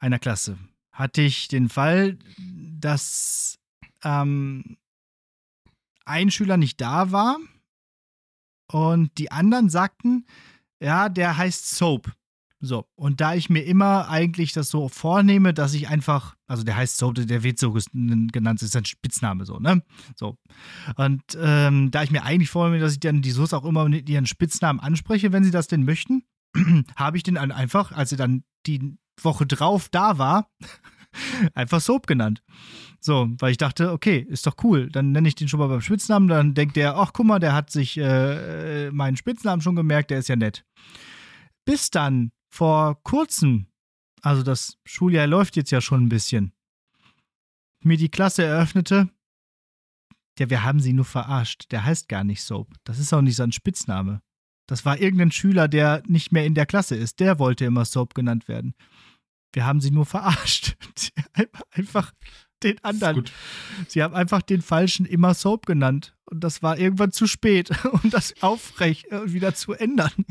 einer 0.00 0.18
Klasse 0.18 0.58
hatte 0.92 1.22
ich 1.22 1.48
den 1.48 1.68
Fall, 1.68 2.18
dass 2.78 3.58
ähm, 4.04 4.76
ein 6.04 6.30
Schüler 6.30 6.56
nicht 6.56 6.80
da 6.80 7.12
war 7.12 7.38
und 8.70 9.16
die 9.18 9.30
anderen 9.30 9.68
sagten, 9.68 10.26
ja, 10.80 11.08
der 11.08 11.36
heißt 11.36 11.76
Soap. 11.76 12.12
So, 12.62 12.86
und 12.94 13.22
da 13.22 13.34
ich 13.34 13.48
mir 13.48 13.62
immer 13.62 14.08
eigentlich 14.10 14.52
das 14.52 14.68
so 14.68 14.90
vornehme, 14.90 15.54
dass 15.54 15.72
ich 15.72 15.88
einfach, 15.88 16.36
also 16.46 16.62
der 16.62 16.76
heißt 16.76 16.98
Soap, 16.98 17.14
der 17.14 17.42
wird 17.42 17.58
so 17.58 17.72
genannt, 17.72 18.60
ist 18.60 18.76
ein 18.76 18.84
Spitzname 18.84 19.46
so, 19.46 19.58
ne? 19.58 19.82
So. 20.14 20.36
Und 20.96 21.22
ähm, 21.40 21.90
da 21.90 22.02
ich 22.02 22.10
mir 22.10 22.22
eigentlich 22.22 22.50
vornehme, 22.50 22.80
dass 22.80 22.92
ich 22.92 23.00
dann 23.00 23.22
die 23.22 23.30
Soße 23.30 23.56
auch 23.56 23.64
immer 23.64 23.88
mit 23.88 24.08
ihren 24.10 24.26
Spitznamen 24.26 24.78
anspreche, 24.78 25.32
wenn 25.32 25.44
sie 25.44 25.50
das 25.50 25.68
denn 25.68 25.84
möchten, 25.84 26.24
habe 26.96 27.16
ich 27.16 27.22
den 27.22 27.38
einfach, 27.38 27.92
als 27.92 28.12
er 28.12 28.18
dann 28.18 28.44
die 28.66 28.98
Woche 29.24 29.46
drauf 29.46 29.88
da 29.88 30.18
war, 30.18 30.50
einfach 31.54 31.80
Soap 31.80 32.06
genannt. 32.06 32.42
So, 33.00 33.30
weil 33.38 33.52
ich 33.52 33.56
dachte, 33.56 33.92
okay, 33.92 34.26
ist 34.28 34.46
doch 34.46 34.56
cool. 34.62 34.90
Dann 34.90 35.12
nenne 35.12 35.26
ich 35.26 35.34
den 35.34 35.48
schon 35.48 35.58
mal 35.58 35.68
beim 35.68 35.80
Spitznamen. 35.80 36.28
Dann 36.28 36.52
denkt 36.52 36.76
der, 36.76 36.96
ach 36.96 37.12
guck 37.14 37.26
mal, 37.26 37.38
der 37.38 37.54
hat 37.54 37.70
sich 37.70 37.96
äh, 37.96 38.86
äh, 38.86 38.90
meinen 38.90 39.16
Spitznamen 39.16 39.62
schon 39.62 39.74
gemerkt, 39.74 40.10
der 40.10 40.18
ist 40.18 40.28
ja 40.28 40.36
nett. 40.36 40.66
Bis 41.64 41.90
dann 41.90 42.32
vor 42.50 43.02
kurzem, 43.02 43.66
also 44.20 44.42
das 44.42 44.76
Schuljahr 44.84 45.26
läuft 45.26 45.56
jetzt 45.56 45.70
ja 45.70 45.80
schon 45.80 46.04
ein 46.04 46.08
bisschen, 46.10 46.52
mir 47.82 47.96
die 47.96 48.10
Klasse 48.10 48.44
eröffnete, 48.44 49.08
ja, 50.38 50.48
wir 50.48 50.64
haben 50.64 50.80
sie 50.80 50.92
nur 50.92 51.04
verarscht. 51.04 51.70
Der 51.70 51.84
heißt 51.84 52.08
gar 52.08 52.24
nicht 52.24 52.42
Soap. 52.42 52.68
Das 52.84 52.98
ist 52.98 53.12
auch 53.12 53.20
nicht 53.20 53.36
sein 53.36 53.52
Spitzname. 53.52 54.22
Das 54.66 54.84
war 54.84 54.98
irgendein 54.98 55.32
Schüler, 55.32 55.68
der 55.68 56.02
nicht 56.06 56.32
mehr 56.32 56.46
in 56.46 56.54
der 56.54 56.66
Klasse 56.66 56.96
ist. 56.96 57.20
Der 57.20 57.38
wollte 57.38 57.64
immer 57.64 57.84
Soap 57.84 58.14
genannt 58.14 58.48
werden. 58.48 58.74
Wir 59.52 59.66
haben 59.66 59.80
sie 59.80 59.90
nur 59.90 60.06
verarscht. 60.06 60.76
Einfach 61.70 62.12
den 62.62 62.82
anderen. 62.84 63.24
Sie 63.88 64.02
haben 64.02 64.14
einfach 64.14 64.42
den 64.42 64.62
falschen 64.62 65.06
immer 65.06 65.34
Soap 65.34 65.66
genannt. 65.66 66.14
Und 66.26 66.44
das 66.44 66.62
war 66.62 66.78
irgendwann 66.78 67.12
zu 67.12 67.26
spät, 67.26 67.70
um 67.92 68.10
das 68.10 68.34
aufrecht 68.42 69.10
äh, 69.10 69.32
wieder 69.32 69.54
zu 69.54 69.72
ändern. 69.72 70.12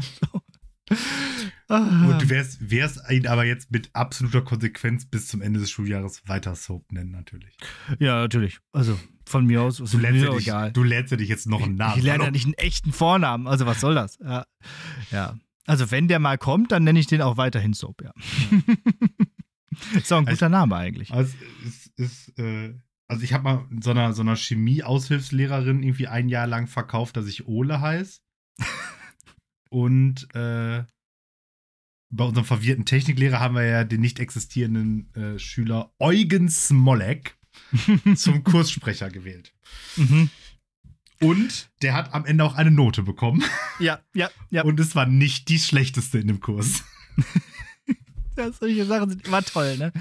So. 0.91 1.75
Und 1.75 2.19
du 2.19 2.29
wärst, 2.29 2.71
wärst 2.71 2.99
ihn 3.11 3.27
aber 3.27 3.45
jetzt 3.45 3.69
mit 3.69 3.91
absoluter 3.93 4.41
Konsequenz 4.41 5.05
bis 5.05 5.27
zum 5.27 5.39
Ende 5.43 5.59
des 5.59 5.69
Schuljahres 5.69 6.23
weiter 6.27 6.55
Soap 6.55 6.91
nennen, 6.91 7.11
natürlich. 7.11 7.55
ja, 7.99 8.21
natürlich. 8.21 8.57
Also 8.71 8.99
von 9.27 9.45
mir 9.45 9.61
aus 9.61 9.79
ist 9.79 9.93
Du 9.93 9.99
mir 9.99 10.15
ja 10.15 10.31
dich, 10.31 10.47
egal. 10.47 10.71
du 10.71 10.81
lernst 10.81 11.11
ja 11.11 11.17
dich 11.17 11.29
jetzt 11.29 11.45
noch 11.45 11.61
einen 11.61 11.75
Namen. 11.75 11.99
Ich 11.99 12.03
lerne 12.03 12.23
ja 12.23 12.31
nicht 12.31 12.45
einen 12.45 12.55
echten 12.55 12.91
Vornamen. 12.91 13.45
Also 13.47 13.67
was 13.67 13.79
soll 13.81 13.93
das? 13.93 14.17
Ja. 14.17 14.47
ja. 15.11 15.37
Also 15.67 15.91
wenn 15.91 16.07
der 16.07 16.17
mal 16.17 16.39
kommt, 16.39 16.71
dann 16.71 16.83
nenne 16.83 16.99
ich 16.99 17.05
den 17.05 17.21
auch 17.21 17.37
weiterhin 17.37 17.73
Soap, 17.73 18.01
ja. 18.01 18.13
ist 19.95 20.11
auch 20.11 20.19
ein 20.19 20.25
guter 20.25 20.49
Name 20.49 20.75
eigentlich. 20.75 21.11
Also, 21.11 21.35
es 21.65 21.91
ist, 21.97 22.39
äh, 22.39 22.73
also 23.07 23.23
ich 23.23 23.33
habe 23.33 23.43
mal 23.43 23.65
so 23.81 23.91
einer, 23.91 24.13
so 24.13 24.21
einer 24.21 24.35
Chemie-Aushilfslehrerin 24.35 25.83
irgendwie 25.83 26.07
ein 26.07 26.29
Jahr 26.29 26.47
lang 26.47 26.67
verkauft, 26.67 27.17
dass 27.17 27.27
ich 27.27 27.47
Ole 27.47 27.81
heiße. 27.81 28.19
Und 29.69 30.33
äh, 30.35 30.83
bei 32.11 32.23
unserem 32.23 32.45
verwirrten 32.45 32.85
Techniklehrer 32.85 33.39
haben 33.39 33.55
wir 33.55 33.65
ja 33.65 33.83
den 33.83 34.01
nicht 34.01 34.19
existierenden 34.19 35.13
äh, 35.13 35.39
Schüler 35.39 35.93
Eugen 35.99 36.49
Smolek 36.49 37.37
zum 38.15 38.43
Kurssprecher 38.43 39.09
gewählt. 39.09 39.53
Mhm. 39.95 40.29
Und 41.21 41.69
der 41.81 41.93
hat 41.93 42.13
am 42.13 42.25
Ende 42.25 42.43
auch 42.45 42.55
eine 42.55 42.71
Note 42.71 43.03
bekommen. 43.03 43.43
Ja, 43.79 43.99
ja, 44.13 44.29
ja. 44.49 44.63
Und 44.63 44.79
es 44.79 44.95
war 44.95 45.05
nicht 45.05 45.49
die 45.49 45.59
schlechteste 45.59 46.19
in 46.19 46.27
dem 46.27 46.39
Kurs. 46.39 46.83
Ja, 48.39 48.53
solche 48.53 48.85
Sachen 48.85 49.09
sind 49.09 49.27
immer 49.27 49.43
toll, 49.43 49.77
ne? 49.77 49.91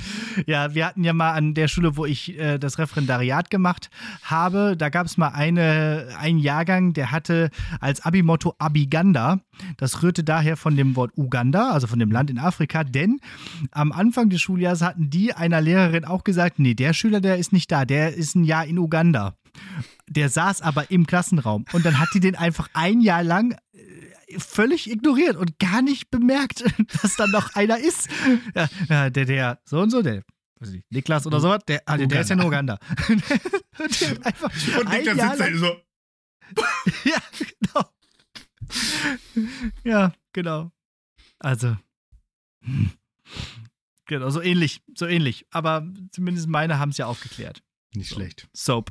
Ja, 0.46 0.72
wir 0.72 0.86
hatten 0.86 1.02
ja 1.02 1.12
mal 1.12 1.32
an 1.32 1.54
der 1.54 1.66
Schule, 1.66 1.96
wo 1.96 2.06
ich 2.06 2.38
äh, 2.38 2.58
das 2.58 2.78
Referendariat 2.78 3.50
gemacht 3.50 3.90
habe, 4.22 4.76
da 4.76 4.90
gab 4.90 5.06
es 5.06 5.16
mal 5.16 5.30
eine, 5.30 6.10
einen 6.20 6.38
Jahrgang, 6.38 6.92
der 6.92 7.10
hatte 7.10 7.50
als 7.80 8.00
Abi-Motto 8.02 8.54
Abiganda. 8.58 9.40
Das 9.76 10.04
rührte 10.04 10.22
daher 10.22 10.56
von 10.56 10.76
dem 10.76 10.94
Wort 10.94 11.10
Uganda, 11.16 11.72
also 11.72 11.88
von 11.88 11.98
dem 11.98 12.12
Land 12.12 12.30
in 12.30 12.38
Afrika, 12.38 12.84
denn 12.84 13.18
am 13.72 13.90
Anfang 13.90 14.30
des 14.30 14.40
Schuljahres 14.40 14.82
hatten 14.82 15.10
die 15.10 15.32
einer 15.32 15.60
Lehrerin 15.60 16.04
auch 16.04 16.22
gesagt, 16.22 16.60
nee, 16.60 16.74
der 16.74 16.92
Schüler, 16.92 17.20
der 17.20 17.38
ist 17.38 17.52
nicht 17.52 17.72
da, 17.72 17.84
der 17.84 18.14
ist 18.14 18.36
ein 18.36 18.44
Jahr 18.44 18.64
in 18.66 18.78
Uganda. 18.78 19.34
Der 20.06 20.28
saß 20.28 20.62
aber 20.62 20.92
im 20.92 21.08
Klassenraum 21.08 21.64
und 21.72 21.84
dann 21.84 21.98
hat 21.98 22.10
die 22.14 22.20
den 22.20 22.36
einfach 22.36 22.68
ein 22.72 23.00
Jahr 23.00 23.24
lang 23.24 23.56
völlig 24.36 24.90
ignoriert 24.90 25.36
und 25.36 25.58
gar 25.58 25.82
nicht 25.82 26.10
bemerkt, 26.10 26.64
dass 27.02 27.16
da 27.16 27.26
noch 27.26 27.54
einer 27.54 27.78
ist. 27.78 28.08
Ja, 28.88 29.10
der, 29.10 29.24
der, 29.24 29.60
so 29.64 29.80
und 29.80 29.90
so, 29.90 30.02
der, 30.02 30.24
weiß 30.60 30.70
nicht, 30.70 30.90
Niklas 30.90 31.26
oder 31.26 31.40
sowas, 31.40 31.60
der, 31.66 31.82
ah, 31.86 31.96
der, 31.96 32.06
der 32.06 32.20
ist 32.20 32.30
ja 32.30 32.36
in 32.36 32.42
Uganda. 32.42 32.78
und 33.08 34.26
einfach 34.26 34.52
Und 34.80 34.90
Niklas 34.90 35.16
Jahr 35.16 35.36
sitzt 35.36 35.40
da 35.40 35.58
so. 35.58 35.76
ja, 37.04 37.22
genau. 37.60 37.84
Ja, 39.84 40.12
genau. 40.32 40.72
Also. 41.38 41.76
hm. 42.64 42.90
Genau, 44.06 44.30
so 44.30 44.40
ähnlich, 44.40 44.82
so 44.94 45.06
ähnlich. 45.06 45.46
Aber 45.50 45.86
zumindest 46.12 46.48
meine 46.48 46.78
haben 46.78 46.90
es 46.90 46.96
ja 46.96 47.06
aufgeklärt. 47.06 47.62
Nicht 47.94 48.10
schlecht. 48.10 48.48
Soap. 48.54 48.90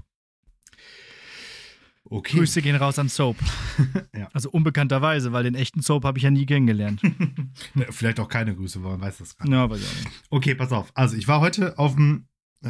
Okay. 2.09 2.37
Grüße 2.37 2.61
gehen 2.61 2.75
raus 2.75 2.97
an 2.99 3.09
Soap. 3.09 3.37
Ja. 4.15 4.29
Also 4.33 4.49
unbekannterweise, 4.49 5.31
weil 5.31 5.43
den 5.43 5.53
echten 5.55 5.81
Soap 5.81 6.03
habe 6.03 6.17
ich 6.17 6.23
ja 6.23 6.31
nie 6.31 6.45
kennengelernt. 6.47 7.01
Vielleicht 7.91 8.19
auch 8.19 8.27
keine 8.29 8.55
Grüße, 8.55 8.81
weil 8.83 8.91
man 8.91 9.01
weiß 9.01 9.17
das 9.19 9.37
gar 9.37 9.45
nicht. 9.45 9.53
ja, 9.53 9.69
weiß 9.69 9.79
ich 9.79 9.87
auch 9.87 9.95
nicht. 10.05 10.21
Okay, 10.31 10.55
pass 10.55 10.71
auf. 10.71 10.91
Also 10.95 11.15
ich 11.17 11.27
war 11.27 11.39
heute 11.39 11.77
auf 11.77 11.93
dem, 11.95 12.27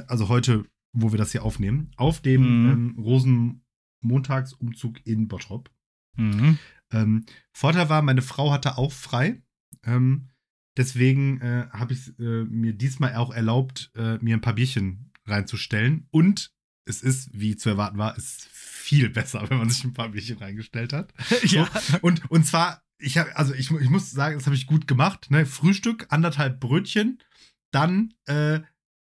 also 0.08 0.28
heute, 0.28 0.66
wo 0.92 1.12
wir 1.14 1.18
das 1.18 1.32
hier 1.32 1.44
aufnehmen, 1.44 1.92
auf 1.96 2.22
dem 2.22 2.42
Mhm. 2.42 2.70
ähm, 2.70 2.96
Rosenmontagsumzug 4.04 5.06
in 5.06 5.28
Bottrop. 5.28 5.70
Mhm. 6.16 6.58
Ähm, 6.92 7.26
Vorteil 7.52 7.90
war, 7.90 8.02
meine 8.02 8.22
Frau 8.22 8.52
hatte 8.52 8.78
auch 8.78 8.92
frei. 8.92 9.42
Ähm, 9.84 10.30
deswegen 10.78 11.42
äh, 11.42 11.68
habe 11.72 11.94
ich 11.94 12.18
äh, 12.20 12.44
mir 12.46 12.74
diesmal 12.74 13.16
auch 13.16 13.34
erlaubt, 13.34 13.92
äh, 13.96 14.18
mir 14.20 14.36
ein 14.36 14.42
paar 14.42 14.56
Bierchen 14.56 15.12
reinzustellen. 15.26 16.08
Und 16.12 16.52
es 16.86 17.02
ist, 17.02 17.30
wie 17.34 17.56
zu 17.58 17.70
erwarten 17.70 17.98
war, 17.98 18.18
es 18.18 18.24
ist 18.38 18.50
viel 18.88 19.10
besser, 19.10 19.50
wenn 19.50 19.58
man 19.58 19.70
sich 19.70 19.84
ein 19.84 19.94
paar 19.94 20.10
Bierchen 20.10 20.38
reingestellt 20.38 20.94
hat. 20.94 21.14
ja. 21.44 21.70
Und, 22.02 22.32
und 22.32 22.46
zwar, 22.46 22.84
ich 23.00 23.18
habe, 23.18 23.36
also 23.36 23.54
ich, 23.54 23.70
ich 23.70 23.90
muss 23.90 24.12
sagen, 24.12 24.38
das 24.38 24.46
habe 24.46 24.56
ich 24.56 24.66
gut 24.66 24.88
gemacht. 24.88 25.30
Ne? 25.30 25.46
Frühstück, 25.46 26.06
anderthalb 26.10 26.62
Brötchen, 26.62 27.22
dann 27.72 28.14
äh, 28.28 28.62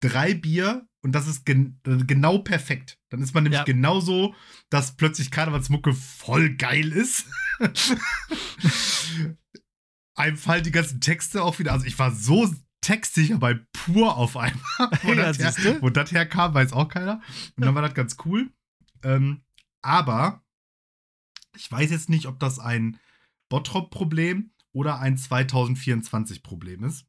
drei 0.00 0.32
Bier 0.32 0.88
und 1.02 1.12
das 1.12 1.26
ist 1.28 1.44
gen 1.44 1.78
genau 1.84 2.38
perfekt. 2.38 2.98
Dann 3.10 3.20
ist 3.22 3.34
man 3.34 3.42
nämlich 3.44 3.58
Ja. 3.58 3.64
genauso, 3.64 4.34
dass 4.70 4.96
plötzlich 4.96 5.30
Karnevalsmucke 5.30 5.92
voll 5.92 6.54
geil 6.56 6.90
ist. 6.92 7.26
Einem 10.14 10.36
fallen 10.38 10.64
die 10.64 10.72
ganzen 10.72 11.00
Texte 11.02 11.42
auch 11.42 11.58
wieder. 11.58 11.72
Also 11.72 11.84
ich 11.86 11.98
war 11.98 12.10
so 12.10 12.50
textsicher 12.80 13.36
bei 13.38 13.60
pur 13.72 14.16
auf 14.16 14.36
einmal. 14.36 14.60
Wo, 15.02 15.12
Ja, 15.12 15.32
das, 15.32 15.58
her, 15.58 15.76
wo 15.82 15.90
das 15.90 16.12
herkam, 16.12 16.54
weiß 16.54 16.72
auch 16.72 16.88
keiner. 16.88 17.20
Und 17.56 17.64
dann 17.66 17.74
war 17.74 17.82
das 17.82 17.94
ganz 17.94 18.16
cool. 18.24 18.48
Ähm, 19.02 19.42
aber 19.86 20.42
ich 21.56 21.70
weiß 21.70 21.90
jetzt 21.90 22.10
nicht, 22.10 22.26
ob 22.26 22.40
das 22.40 22.58
ein 22.58 22.98
Bottrop-Problem 23.48 24.50
oder 24.72 24.98
ein 24.98 25.16
2024-Problem 25.16 26.84
ist, 26.84 27.06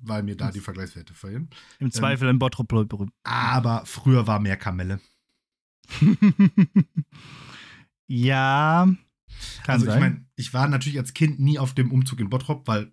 weil 0.00 0.22
mir 0.22 0.36
da 0.36 0.50
die 0.52 0.60
Vergleichswerte 0.60 1.14
fehlen. 1.14 1.50
Im 1.78 1.90
Zweifel 1.90 2.28
ein 2.28 2.38
Bottrop 2.38 2.68
berühmt. 2.68 3.12
Aber 3.24 3.84
früher 3.86 4.26
war 4.26 4.38
mehr 4.38 4.56
Kamelle. 4.56 5.00
ja. 8.06 8.86
Kann 9.64 9.74
also 9.74 9.86
sein. 9.86 9.94
ich 9.94 10.00
meine, 10.00 10.26
ich 10.36 10.52
war 10.54 10.68
natürlich 10.68 10.98
als 10.98 11.14
Kind 11.14 11.40
nie 11.40 11.58
auf 11.58 11.74
dem 11.74 11.90
Umzug 11.90 12.20
in 12.20 12.28
Bottrop, 12.30 12.68
weil 12.68 12.92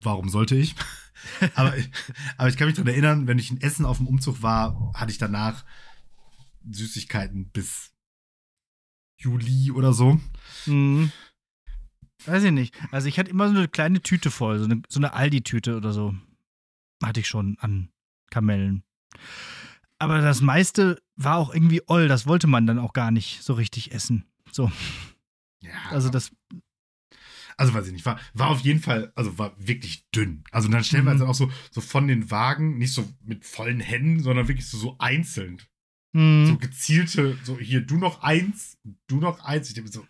warum 0.00 0.28
sollte 0.28 0.56
ich? 0.56 0.74
aber, 1.54 1.76
ich- 1.76 1.90
aber 2.38 2.48
ich 2.48 2.56
kann 2.56 2.66
mich 2.66 2.76
daran 2.76 2.88
erinnern, 2.92 3.26
wenn 3.26 3.38
ich 3.38 3.50
in 3.50 3.60
Essen 3.60 3.84
auf 3.84 3.98
dem 3.98 4.06
Umzug 4.08 4.42
war, 4.42 4.92
hatte 4.94 5.12
ich 5.12 5.18
danach 5.18 5.64
Süßigkeiten 6.68 7.50
bis 7.50 7.93
Juli 9.24 9.70
oder 9.72 9.92
so. 9.92 10.20
Mhm. 10.66 11.10
Weiß 12.26 12.44
ich 12.44 12.52
nicht. 12.52 12.74
Also 12.90 13.08
ich 13.08 13.18
hatte 13.18 13.30
immer 13.30 13.48
so 13.48 13.56
eine 13.56 13.68
kleine 13.68 14.00
Tüte 14.00 14.30
voll, 14.30 14.58
so 14.58 14.64
eine, 14.66 14.82
so 14.88 15.00
eine 15.00 15.12
Aldi-Tüte 15.14 15.76
oder 15.76 15.92
so. 15.92 16.14
Hatte 17.02 17.20
ich 17.20 17.28
schon 17.28 17.56
an 17.60 17.90
Kamellen. 18.30 18.82
Aber 19.98 20.20
das 20.20 20.40
meiste 20.40 21.00
war 21.16 21.36
auch 21.38 21.52
irgendwie 21.54 21.82
oll, 21.86 22.08
das 22.08 22.26
wollte 22.26 22.46
man 22.46 22.66
dann 22.66 22.78
auch 22.78 22.92
gar 22.92 23.10
nicht 23.10 23.42
so 23.42 23.54
richtig 23.54 23.92
essen. 23.92 24.24
So, 24.52 24.70
Ja, 25.60 25.72
also 25.90 26.08
das, 26.10 26.32
Also 27.56 27.72
weiß 27.74 27.86
ich 27.86 27.92
nicht, 27.92 28.04
war, 28.06 28.18
war 28.32 28.48
auf 28.48 28.60
jeden 28.60 28.80
Fall, 28.80 29.12
also 29.14 29.38
war 29.38 29.54
wirklich 29.58 30.08
dünn. 30.10 30.44
Also 30.50 30.68
dann 30.68 30.82
stellenweise 30.84 31.24
Mhm. 31.24 31.30
auch 31.30 31.34
so, 31.34 31.50
so 31.70 31.80
von 31.80 32.08
den 32.08 32.30
Wagen, 32.30 32.78
nicht 32.78 32.92
so 32.92 33.08
mit 33.22 33.44
vollen 33.44 33.80
Händen, 33.80 34.20
sondern 34.22 34.48
wirklich 34.48 34.68
so, 34.68 34.76
so 34.78 34.96
einzeln. 34.98 35.60
Mh, 36.14 36.46
So 36.46 36.56
gezielte, 36.58 37.36
so 37.44 37.58
hier, 37.58 37.82
du 37.82 37.96
noch 37.98 38.22
eins, 38.22 38.78
du 39.06 39.16
noch 39.20 39.44
eins. 39.44 39.68
Ich 39.68 39.74
denke 39.74 39.92
so, 39.92 40.04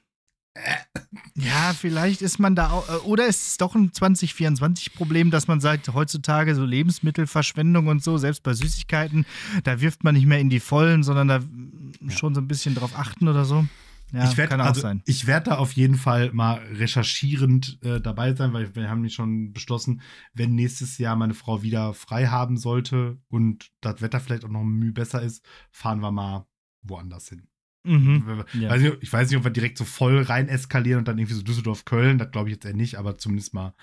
ja, 1.34 1.74
vielleicht 1.76 2.22
ist 2.22 2.38
man 2.38 2.54
da 2.54 2.70
auch, 2.70 2.88
äh, 2.88 2.98
oder 3.04 3.26
ist 3.26 3.48
es 3.48 3.56
doch 3.56 3.74
ein 3.74 3.90
2024-Problem, 3.90 5.32
dass 5.32 5.48
man 5.48 5.60
sagt, 5.60 5.92
heutzutage 5.92 6.54
so 6.54 6.64
Lebensmittelverschwendung 6.64 7.88
und 7.88 8.04
so, 8.04 8.18
selbst 8.18 8.44
bei 8.44 8.54
Süßigkeiten, 8.54 9.26
da 9.64 9.80
wirft 9.80 10.04
man 10.04 10.14
nicht 10.14 10.26
mehr 10.26 10.38
in 10.38 10.50
die 10.50 10.60
Vollen, 10.60 11.02
sondern 11.02 11.28
da 11.28 11.38
mm, 11.40 12.10
schon 12.10 12.34
so 12.36 12.40
ein 12.40 12.46
bisschen 12.46 12.76
drauf 12.76 12.96
achten 12.96 13.26
oder 13.26 13.44
so. 13.44 13.66
Ja, 14.12 14.24
ich 14.30 14.36
werde 14.36 14.50
kann 14.50 14.60
auch 14.60 14.66
also, 14.66 14.80
sein. 14.80 15.02
ich 15.06 15.26
werd 15.26 15.46
da 15.48 15.56
auf 15.56 15.72
jeden 15.72 15.96
Fall 15.96 16.30
mal 16.32 16.58
recherchierend 16.72 17.78
äh, 17.82 18.00
dabei 18.00 18.34
sein, 18.34 18.52
weil 18.52 18.74
wir 18.76 18.88
haben 18.88 19.00
nicht 19.00 19.14
schon 19.14 19.52
beschlossen, 19.52 20.02
wenn 20.34 20.54
nächstes 20.54 20.98
Jahr 20.98 21.16
meine 21.16 21.34
Frau 21.34 21.62
wieder 21.62 21.94
frei 21.94 22.26
haben 22.26 22.56
sollte 22.56 23.18
und 23.28 23.70
das 23.80 24.02
Wetter 24.02 24.20
vielleicht 24.20 24.44
auch 24.44 24.50
noch 24.50 24.60
ein 24.60 24.68
Mühe 24.78 24.92
besser 24.92 25.20
ist, 25.22 25.44
fahren 25.72 26.00
wir 26.00 26.12
mal 26.12 26.46
woanders 26.82 27.28
hin. 27.28 27.48
Mhm. 27.84 28.44
Ja. 28.54 28.70
Weiß 28.70 28.80
nicht, 28.82 28.96
ich 29.00 29.12
weiß 29.12 29.28
nicht, 29.28 29.36
ob 29.38 29.44
wir 29.44 29.50
direkt 29.50 29.78
so 29.78 29.84
voll 29.84 30.22
rein 30.22 30.48
eskalieren 30.48 31.00
und 31.00 31.08
dann 31.08 31.18
irgendwie 31.18 31.34
so 31.34 31.42
Düsseldorf, 31.42 31.84
Köln, 31.84 32.18
das 32.18 32.30
glaube 32.30 32.48
ich 32.48 32.54
jetzt 32.54 32.64
eher 32.64 32.74
nicht, 32.74 32.98
aber 32.98 33.18
zumindest 33.18 33.52
mal 33.52 33.74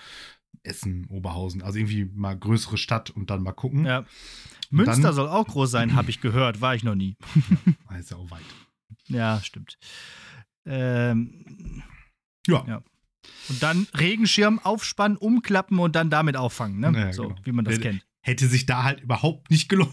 Essen, 0.64 1.06
Oberhausen, 1.08 1.62
also 1.62 1.78
irgendwie 1.78 2.06
mal 2.06 2.38
größere 2.38 2.78
Stadt 2.78 3.10
und 3.10 3.30
dann 3.30 3.44
mal 3.44 3.52
gucken. 3.52 3.86
Ja. 3.86 4.06
Münster 4.70 5.02
dann- 5.02 5.14
soll 5.14 5.28
auch 5.28 5.48
groß 5.48 5.70
sein, 5.70 5.94
habe 5.96 6.10
ich 6.10 6.22
gehört. 6.22 6.62
War 6.62 6.74
ich 6.76 6.84
noch 6.84 6.96
nie. 6.96 7.18
Ist 8.00 8.12
ja 8.12 8.18
auch 8.18 8.32
weit. 8.32 8.42
Ja, 9.08 9.42
stimmt. 9.44 9.78
Ähm, 10.66 11.84
Ja. 12.48 12.66
Ja. 12.68 12.84
und 13.50 13.62
dann 13.64 13.88
Regenschirm 13.98 14.60
aufspannen, 14.60 15.18
umklappen 15.18 15.80
und 15.80 15.96
dann 15.96 16.10
damit 16.10 16.36
auffangen, 16.38 16.80
ne? 16.80 16.92
Ja, 16.98 17.14
so, 17.14 17.30
genau. 17.30 17.40
wie 17.44 17.52
man 17.52 17.66
das 17.66 17.76
Der- 17.80 17.92
kennt. 17.92 18.06
Hätte 18.24 18.48
sich 18.48 18.66
da 18.68 18.84
halt 18.84 19.02
überhaupt 19.02 19.50
nicht 19.50 19.68
gelohnt. 19.70 19.92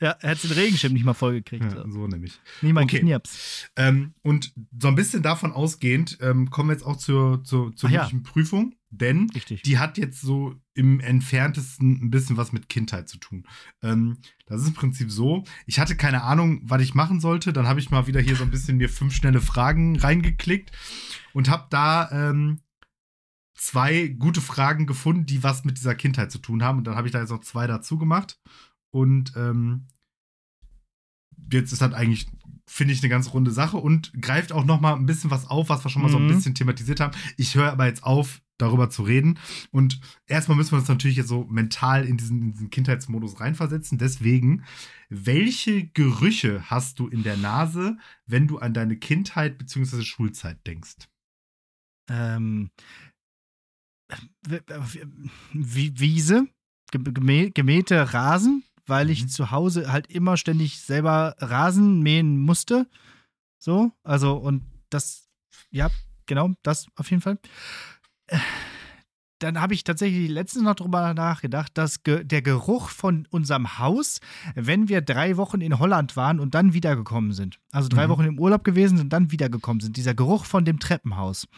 Ja, 0.00 0.12
er 0.20 0.30
hat 0.30 0.42
den 0.42 0.52
Regenschirm 0.52 0.94
nicht 0.94 1.04
mal 1.04 1.12
vollgekriegt. 1.12 1.64
Ja, 1.64 1.82
so. 1.84 1.90
so 1.90 2.06
nämlich. 2.06 2.40
Nie 2.62 2.72
mal 2.72 2.84
Okay. 2.84 3.00
Knirps. 3.00 3.68
Ähm, 3.76 4.14
und 4.22 4.54
so 4.80 4.88
ein 4.88 4.94
bisschen 4.94 5.22
davon 5.22 5.52
ausgehend 5.52 6.18
ähm, 6.22 6.48
kommen 6.48 6.70
wir 6.70 6.72
jetzt 6.72 6.84
auch 6.84 6.96
zur, 6.96 7.44
zur, 7.44 7.76
zur 7.76 7.90
Ach 7.90 8.10
ja. 8.10 8.10
Prüfung, 8.22 8.74
denn 8.88 9.28
Richtig. 9.34 9.62
die 9.62 9.78
hat 9.78 9.98
jetzt 9.98 10.22
so 10.22 10.54
im 10.72 11.00
entferntesten 11.00 12.02
ein 12.02 12.10
bisschen 12.10 12.38
was 12.38 12.52
mit 12.52 12.70
Kindheit 12.70 13.10
zu 13.10 13.18
tun. 13.18 13.46
Ähm, 13.82 14.18
das 14.46 14.62
ist 14.62 14.68
im 14.68 14.74
Prinzip 14.74 15.10
so, 15.10 15.44
ich 15.66 15.78
hatte 15.78 15.96
keine 15.96 16.22
Ahnung, 16.22 16.62
was 16.64 16.80
ich 16.80 16.94
machen 16.94 17.20
sollte, 17.20 17.52
dann 17.52 17.68
habe 17.68 17.78
ich 17.78 17.90
mal 17.90 18.06
wieder 18.06 18.20
hier 18.20 18.36
so 18.36 18.44
ein 18.44 18.50
bisschen 18.50 18.78
mir 18.78 18.88
fünf 18.88 19.14
schnelle 19.14 19.42
Fragen 19.42 19.98
reingeklickt 19.98 20.72
und 21.34 21.50
habe 21.50 21.66
da 21.68 22.10
ähm, 22.10 22.60
zwei 23.54 24.08
gute 24.08 24.40
Fragen 24.40 24.86
gefunden, 24.86 25.26
die 25.26 25.42
was 25.42 25.64
mit 25.64 25.76
dieser 25.76 25.94
Kindheit 25.94 26.32
zu 26.32 26.38
tun 26.38 26.62
haben 26.62 26.78
und 26.78 26.84
dann 26.84 26.96
habe 26.96 27.06
ich 27.06 27.12
da 27.12 27.20
jetzt 27.20 27.30
noch 27.30 27.42
zwei 27.42 27.66
dazu 27.66 27.98
gemacht 27.98 28.40
und 28.90 29.32
ähm, 29.36 29.86
jetzt 31.52 31.72
ist 31.72 31.82
das 31.82 31.92
eigentlich, 31.94 32.26
finde 32.66 32.92
ich, 32.94 33.00
eine 33.02 33.08
ganz 33.08 33.32
runde 33.32 33.50
Sache 33.50 33.76
und 33.76 34.12
greift 34.20 34.52
auch 34.52 34.64
noch 34.64 34.80
mal 34.80 34.94
ein 34.94 35.06
bisschen 35.06 35.30
was 35.30 35.46
auf, 35.46 35.68
was 35.68 35.84
wir 35.84 35.90
schon 35.90 36.02
mal 36.02 36.10
so 36.10 36.18
ein 36.18 36.24
Mhm. 36.26 36.28
bisschen 36.34 36.54
thematisiert 36.54 37.00
haben. 37.00 37.16
Ich 37.36 37.54
höre 37.54 37.72
aber 37.72 37.86
jetzt 37.86 38.04
auf, 38.04 38.40
darüber 38.58 38.90
zu 38.90 39.02
reden. 39.04 39.38
Und 39.70 40.00
erstmal 40.26 40.56
müssen 40.56 40.72
wir 40.72 40.78
uns 40.78 40.88
natürlich 40.88 41.16
jetzt 41.16 41.28
so 41.28 41.44
mental 41.46 42.04
in 42.04 42.18
diesen, 42.18 42.42
in 42.42 42.52
diesen 42.52 42.70
Kindheitsmodus 42.70 43.40
reinversetzen. 43.40 43.96
Deswegen, 43.96 44.64
welche 45.08 45.86
Gerüche 45.88 46.68
hast 46.70 46.98
du 46.98 47.08
in 47.08 47.22
der 47.22 47.38
Nase, 47.38 47.96
wenn 48.26 48.46
du 48.46 48.58
an 48.58 48.74
deine 48.74 48.96
Kindheit 48.98 49.56
bzw. 49.56 50.02
Schulzeit 50.02 50.64
denkst? 50.66 51.08
Ähm, 52.10 52.70
w- 54.42 54.60
Wiese, 55.54 56.46
ge- 56.92 57.12
gemä 57.12 57.50
gemähte 57.50 58.12
Rasen, 58.12 58.62
weil 58.90 59.08
ich 59.08 59.22
Mhm. 59.22 59.28
zu 59.28 59.50
Hause 59.50 59.90
halt 59.90 60.08
immer 60.08 60.36
ständig 60.36 60.80
selber 60.80 61.34
Rasen 61.38 62.00
mähen 62.02 62.36
musste. 62.38 62.86
So, 63.58 63.92
also 64.02 64.34
und 64.36 64.62
das, 64.90 65.30
ja, 65.70 65.90
genau, 66.26 66.50
das 66.62 66.88
auf 66.96 67.10
jeden 67.10 67.22
Fall. 67.22 67.38
Dann 69.40 69.60
habe 69.60 69.74
ich 69.74 69.84
tatsächlich 69.84 70.28
letztens 70.30 70.64
noch 70.64 70.74
drüber 70.76 71.12
nachgedacht, 71.14 71.72
dass 71.76 72.02
ge 72.02 72.22
der 72.24 72.42
Geruch 72.42 72.88
von 72.90 73.26
unserem 73.30 73.78
Haus, 73.78 74.20
wenn 74.54 74.88
wir 74.88 75.00
drei 75.00 75.36
Wochen 75.36 75.60
in 75.60 75.78
Holland 75.78 76.14
waren 76.16 76.38
und 76.40 76.54
dann 76.54 76.72
wiedergekommen 76.74 77.32
sind, 77.32 77.58
also 77.72 77.88
drei 77.88 78.06
Mhm. 78.06 78.10
Wochen 78.10 78.24
im 78.24 78.38
Urlaub 78.38 78.62
gewesen 78.64 78.96
sind 78.98 79.06
und 79.06 79.12
dann 79.12 79.32
wiedergekommen 79.32 79.80
sind, 79.80 79.96
dieser 79.96 80.14
Geruch 80.14 80.44
von 80.44 80.64
dem 80.64 80.78
Treppenhaus, 80.78 81.48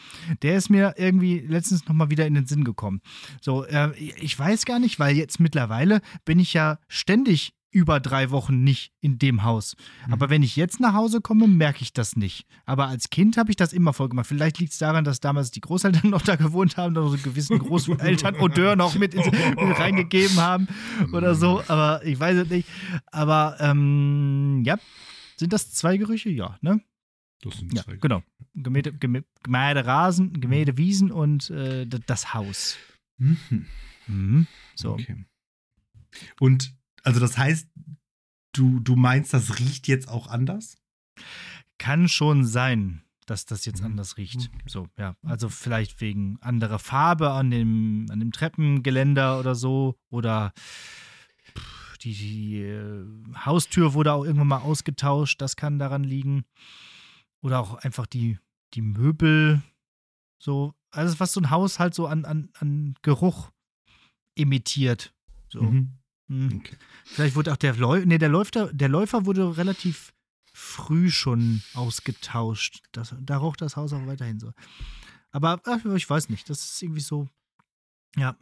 der 0.43 0.57
ist 0.57 0.71
mir 0.71 0.95
irgendwie 0.97 1.41
letztens 1.41 1.87
nochmal 1.87 2.11
wieder 2.11 2.27
in 2.27 2.35
den 2.35 2.47
Sinn 2.47 2.65
gekommen. 2.65 3.03
So, 3.41 3.65
äh, 3.65 3.93
ich 3.97 4.39
weiß 4.39 4.65
gar 4.65 4.79
nicht, 4.79 4.99
weil 4.99 5.17
jetzt 5.17 5.41
mittlerweile 5.41 6.01
bin 6.25 6.39
ich 6.39 6.55
ja 6.55 6.79
ständig 6.89 7.53
über 7.73 7.99
drei 8.01 8.31
Wochen 8.31 8.63
nicht 8.63 8.93
in 9.01 9.19
dem 9.19 9.43
Haus. 9.43 9.75
Mhm. 10.07 10.13
Aber 10.13 10.31
wenn 10.31 10.43
ich 10.43 10.55
jetzt 10.57 10.79
nach 10.79 10.93
Hause 10.95 11.21
komme, 11.21 11.49
merke 11.49 11.83
ich 11.83 11.93
das 11.93 12.15
nicht. 12.17 12.47
Aber 12.67 12.87
als 12.87 13.11
Kind 13.11 13.37
habe 13.37 13.51
ich 13.51 13.57
das 13.57 13.73
immer 13.73 13.93
voll 13.93 14.09
gemacht. 14.11 14.27
Vielleicht 14.27 14.59
liegt 14.59 14.73
es 14.73 14.79
daran, 14.79 15.05
dass 15.05 15.21
damals 15.21 15.51
die 15.51 15.61
Großeltern 15.63 16.11
noch 16.11 16.23
da 16.23 16.37
gewohnt 16.37 16.77
haben, 16.77 16.93
noch 16.93 17.09
so 17.09 17.15
einen 17.15 17.23
gewissen 17.23 17.59
Großeltern-Odeur 17.59 18.77
noch 18.77 18.95
mit, 18.95 19.15
ins, 19.15 19.27
mit 19.33 19.79
reingegeben 19.79 20.37
haben 20.37 20.69
oder 21.13 21.35
so. 21.35 21.63
Aber 21.69 22.05
ich 22.05 22.21
weiß 22.21 22.37
es 22.39 22.49
nicht. 22.51 22.69
Aber 23.11 23.57
ähm, 23.61 24.63
ja, 24.65 24.77
sind 25.37 25.53
das 25.53 25.73
zwei 25.73 25.97
Gerüche? 25.97 26.31
Ja, 26.31 26.59
ne? 26.61 26.81
Das 27.41 27.57
sind 27.57 27.73
Ja, 27.75 27.83
zwei. 27.83 27.97
genau. 27.97 28.23
Gemähte, 28.55 28.93
gemä- 28.93 29.25
gemähte 29.43 29.85
Rasen, 29.87 30.41
gemähte 30.41 30.77
Wiesen 30.77 31.11
und 31.11 31.51
äh, 31.51 31.87
das 31.87 32.35
Haus. 32.35 32.77
Mhm. 33.19 33.67
Mhm. 34.07 34.47
So. 34.77 34.93
Okay. 34.93 35.25
Und 36.39 36.75
also 37.03 37.21
das 37.21 37.37
heißt, 37.39 37.69
du, 38.53 38.81
du 38.81 38.97
meinst, 38.97 39.33
das 39.33 39.59
riecht 39.59 39.89
jetzt 39.89 40.09
auch 40.09 40.27
anders? 40.29 40.77
kann 41.79 42.09
schon 42.09 42.45
sein, 42.45 43.03
dass 43.27 43.45
das 43.45 43.65
jetzt 43.65 43.81
Mhm. 43.81 43.87
anders 43.87 44.17
riecht. 44.17 44.51
So, 44.67 44.87
ja. 44.97 45.17
Also 45.23 45.49
vielleicht 45.49 46.01
wegen 46.01 46.39
anderer 46.41 46.79
Farbe 46.79 47.33
an 47.33 47.51
dem, 47.51 48.07
an 48.09 48.21
dem 48.21 48.31
Treppengeländer 48.31 49.41
oder 49.41 49.57
so. 49.57 49.99
Oder 50.11 50.53
pff, 51.57 51.99
die, 51.99 52.15
die 52.15 52.61
äh, 52.63 53.05
Haustür 53.45 53.95
wurde 53.95 54.13
auch 54.13 54.25
irgendwann 54.25 54.47
mal 54.49 54.59
ausgetauscht. 54.59 55.41
Das 55.41 55.57
kann 55.57 55.81
daran 55.81 56.05
liegen. 56.05 56.45
Oder 57.43 57.59
auch 57.59 57.75
einfach 57.75 58.07
die, 58.07 58.39
die 58.75 58.83
Möbel. 58.83 59.61
So, 60.39 60.75
alles, 60.93 61.19
was 61.19 61.33
so 61.33 61.41
ein 61.41 61.51
Haus 61.51 61.81
halt 61.81 61.95
so 61.95 62.07
an, 62.07 62.25
an, 62.25 62.51
an 62.61 62.95
Geruch 63.03 63.51
emittiert. 64.37 65.13
So. 65.49 65.63
Mhm. 65.63 65.99
Hm. 66.29 66.61
Okay. 66.61 66.77
Vielleicht 67.05 67.35
wurde 67.37 67.53
auch 67.53 67.57
der 67.57 67.75
Läufer, 67.77 68.07
nee, 68.07 68.19
der 68.19 68.29
Läufer, 68.29 68.73
der 68.73 68.89
Läufer 68.89 69.27
wurde 69.27 69.57
relativ 69.57 70.13
früh 70.53 71.11
schon 71.11 71.63
ausgetauscht. 71.75 72.83
Das, 72.93 73.15
da 73.21 73.39
roch 73.39 73.57
das 73.57 73.77
Haus 73.77 73.93
auch 73.93 74.07
weiterhin 74.07 74.39
so. 74.39 74.53
Aber 75.31 75.61
ach, 75.65 75.85
ich 75.97 76.09
weiß 76.09 76.29
nicht, 76.29 76.49
das 76.51 76.63
ist 76.63 76.83
irgendwie 76.83 77.01
so, 77.01 77.29
ja, 78.17 78.37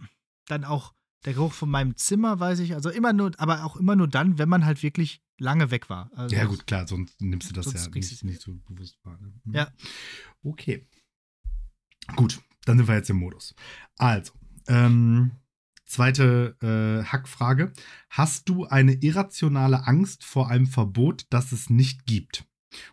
dann 0.46 0.64
auch 0.64 0.94
der 1.24 1.34
Geruch 1.34 1.52
von 1.52 1.70
meinem 1.70 1.96
Zimmer, 1.96 2.40
weiß 2.40 2.60
ich, 2.60 2.74
also 2.74 2.90
immer 2.90 3.12
nur, 3.12 3.32
aber 3.38 3.64
auch 3.64 3.76
immer 3.76 3.94
nur 3.94 4.08
dann, 4.08 4.38
wenn 4.38 4.48
man 4.48 4.64
halt 4.64 4.82
wirklich 4.82 5.22
lange 5.38 5.70
weg 5.70 5.88
war. 5.90 6.10
Also 6.14 6.34
Ja, 6.34 6.44
gut, 6.44 6.66
klar, 6.66 6.86
sonst 6.86 7.20
nimmst 7.20 7.50
du 7.50 7.54
das 7.54 7.72
ja 7.72 7.88
nicht, 7.88 8.24
nicht 8.24 8.40
so 8.40 8.54
bewusst 8.66 8.98
wahr. 9.04 9.18
Ne? 9.20 9.32
Mhm. 9.44 9.54
Ja. 9.54 9.68
Okay. 10.42 10.86
Gut, 12.16 12.40
dann 12.64 12.78
sind 12.78 12.88
wir 12.88 12.94
jetzt 12.94 13.10
im 13.10 13.16
Modus. 13.16 13.54
Also, 13.96 14.32
ähm, 14.66 15.32
zweite 15.90 16.56
äh, 16.62 17.04
Hackfrage. 17.06 17.72
Hast 18.08 18.48
du 18.48 18.66
eine 18.66 18.94
irrationale 18.94 19.86
Angst 19.86 20.24
vor 20.24 20.48
einem 20.48 20.66
Verbot, 20.66 21.26
das 21.30 21.52
es 21.52 21.68
nicht 21.70 22.06
gibt? 22.06 22.44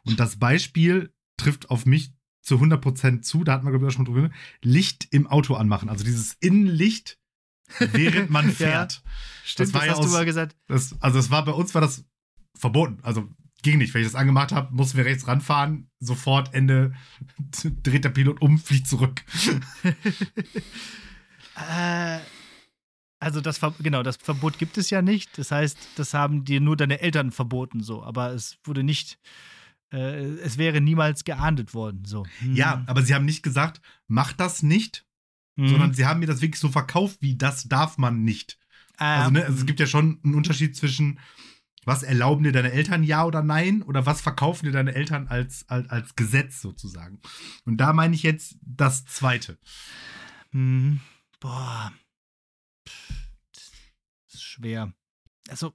Und 0.04 0.20
das 0.20 0.38
Beispiel 0.38 1.14
trifft 1.38 1.70
auf 1.70 1.86
mich 1.86 2.12
zu 2.42 2.56
100% 2.56 3.22
zu, 3.22 3.44
da 3.44 3.54
hatten 3.54 3.66
wir, 3.66 3.72
glaube 3.72 3.86
ich, 3.86 3.92
auch 3.92 3.96
schon 3.96 4.06
drüber. 4.06 4.30
Licht 4.64 5.08
im 5.12 5.28
Auto 5.28 5.54
anmachen, 5.56 5.90
also 5.90 6.04
dieses 6.04 6.34
Innenlicht, 6.40 7.20
während 7.80 8.30
man 8.30 8.46
Ja. 8.48 8.54
fährt. 8.54 9.04
Stimmt, 9.46 9.70
das 9.70 9.74
war 9.74 9.82
das 9.82 9.88
ja 9.88 9.92
hast 9.94 10.00
du 10.02 10.06
aus- 10.08 10.14
mal 10.14 10.26
gesagt. 10.26 10.56
Das, 10.68 10.96
also 11.02 11.20
es 11.20 11.30
war 11.30 11.46
bei 11.46 11.52
uns 11.52 11.74
war 11.76 11.82
das 11.82 12.06
verboten. 12.58 13.00
Also 13.04 13.30
ging 13.64 13.78
nicht. 13.80 13.94
Wenn 13.94 14.02
ich 14.02 14.08
das 14.08 14.16
angemacht 14.16 14.52
habe, 14.54 14.74
mussten 14.74 14.98
wir 14.98 15.06
rechts 15.06 15.28
ranfahren. 15.28 15.90
Sofort 16.00 16.54
Ende 16.54 16.94
dreht 17.84 18.06
der 18.06 18.10
Pilot 18.10 18.42
um, 18.42 18.58
fliegt 18.60 18.88
zurück. 18.88 19.24
Also 23.28 23.42
das 23.42 23.58
Ver 23.58 23.74
genau, 23.80 24.04
das 24.04 24.16
Verbot 24.16 24.58
gibt 24.58 24.78
es 24.78 24.90
ja 24.90 25.02
nicht. 25.02 25.38
Das 25.38 25.52
heißt, 25.52 25.78
das 25.98 26.14
haben 26.14 26.46
dir 26.46 26.62
nur 26.62 26.78
deine 26.78 27.02
Eltern 27.02 27.32
verboten 27.32 27.84
so, 27.84 28.02
aber 28.04 28.32
es 28.32 28.58
wurde 28.64 28.84
nicht 28.84 29.20
äh, 29.92 29.98
es 30.40 30.58
wäre 30.58 30.80
niemals 30.80 31.26
geahndet 31.26 31.74
worden 31.74 32.06
so. 32.06 32.26
Hm. 32.40 32.56
Ja, 32.56 32.84
aber 32.88 33.02
sie 33.04 33.14
haben 33.14 33.26
nicht 33.26 33.44
gesagt, 33.44 33.82
mach 34.08 34.32
das 34.34 34.64
nicht, 34.64 35.06
Hm. 35.58 35.68
sondern 35.70 35.94
sie 35.94 36.06
haben 36.06 36.20
mir 36.22 36.26
das 36.28 36.42
wirklich 36.42 36.60
so 36.62 36.70
verkauft, 36.70 37.18
wie 37.22 37.36
das 37.36 37.68
darf 37.68 37.98
man 37.98 38.24
nicht. 38.24 38.58
Ah, 38.98 39.24
Also, 39.24 39.32
ne, 39.32 39.44
also 39.46 39.58
es 39.60 39.66
gibt 39.66 39.80
ja 39.82 39.88
schon 39.88 40.20
einen 40.24 40.36
Unterschied 40.36 40.76
zwischen 40.76 41.20
was 41.84 42.04
erlauben 42.04 42.44
dir 42.44 42.52
deine 42.52 42.72
Eltern 42.74 43.02
ja 43.04 43.24
oder 43.26 43.42
nein 43.44 43.82
oder 43.82 44.06
was 44.06 44.20
verkaufen 44.22 44.66
dir 44.66 44.72
deine 44.74 44.94
Eltern 44.94 45.28
als, 45.28 45.68
als, 45.70 45.90
als 45.90 46.16
Gesetz 46.16 46.62
sozusagen. 46.62 47.20
Und 47.66 47.78
da 47.78 47.94
meine 47.94 48.14
ich 48.14 48.24
jetzt 48.24 48.58
das 48.62 49.06
zweite. 49.06 49.58
Hm. 50.52 51.00
Boah. 51.40 51.92
Ist 54.38 54.44
schwer. 54.44 54.94
Also, 55.50 55.74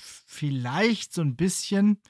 vielleicht 0.00 1.12
so 1.12 1.20
ein 1.22 1.36
bisschen 1.36 2.00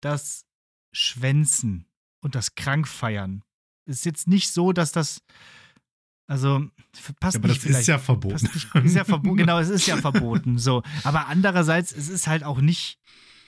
das 0.00 0.46
Schwänzen 0.92 1.86
und 2.20 2.34
das 2.34 2.54
Krankfeiern. 2.54 3.42
Ist 3.86 4.04
jetzt 4.04 4.28
nicht 4.28 4.50
so, 4.50 4.72
dass 4.72 4.92
das. 4.92 5.22
Also, 6.28 6.68
passt 7.20 7.34
Ja, 7.34 7.40
aber 7.40 7.48
nicht 7.48 7.58
das 7.58 7.62
vielleicht. 7.64 7.80
ist 7.82 7.86
ja 7.88 7.98
verboten. 7.98 8.48
nicht, 8.54 8.74
ist 8.84 8.94
ja 8.94 9.04
verboten. 9.04 9.36
Genau, 9.36 9.58
es 9.58 9.68
ist 9.68 9.86
ja 9.86 9.96
verboten. 10.00 10.58
So. 10.58 10.82
Aber 11.02 11.26
andererseits, 11.26 11.90
es 11.92 12.08
ist 12.08 12.26
halt 12.28 12.44
auch 12.44 12.60
nicht 12.60 12.98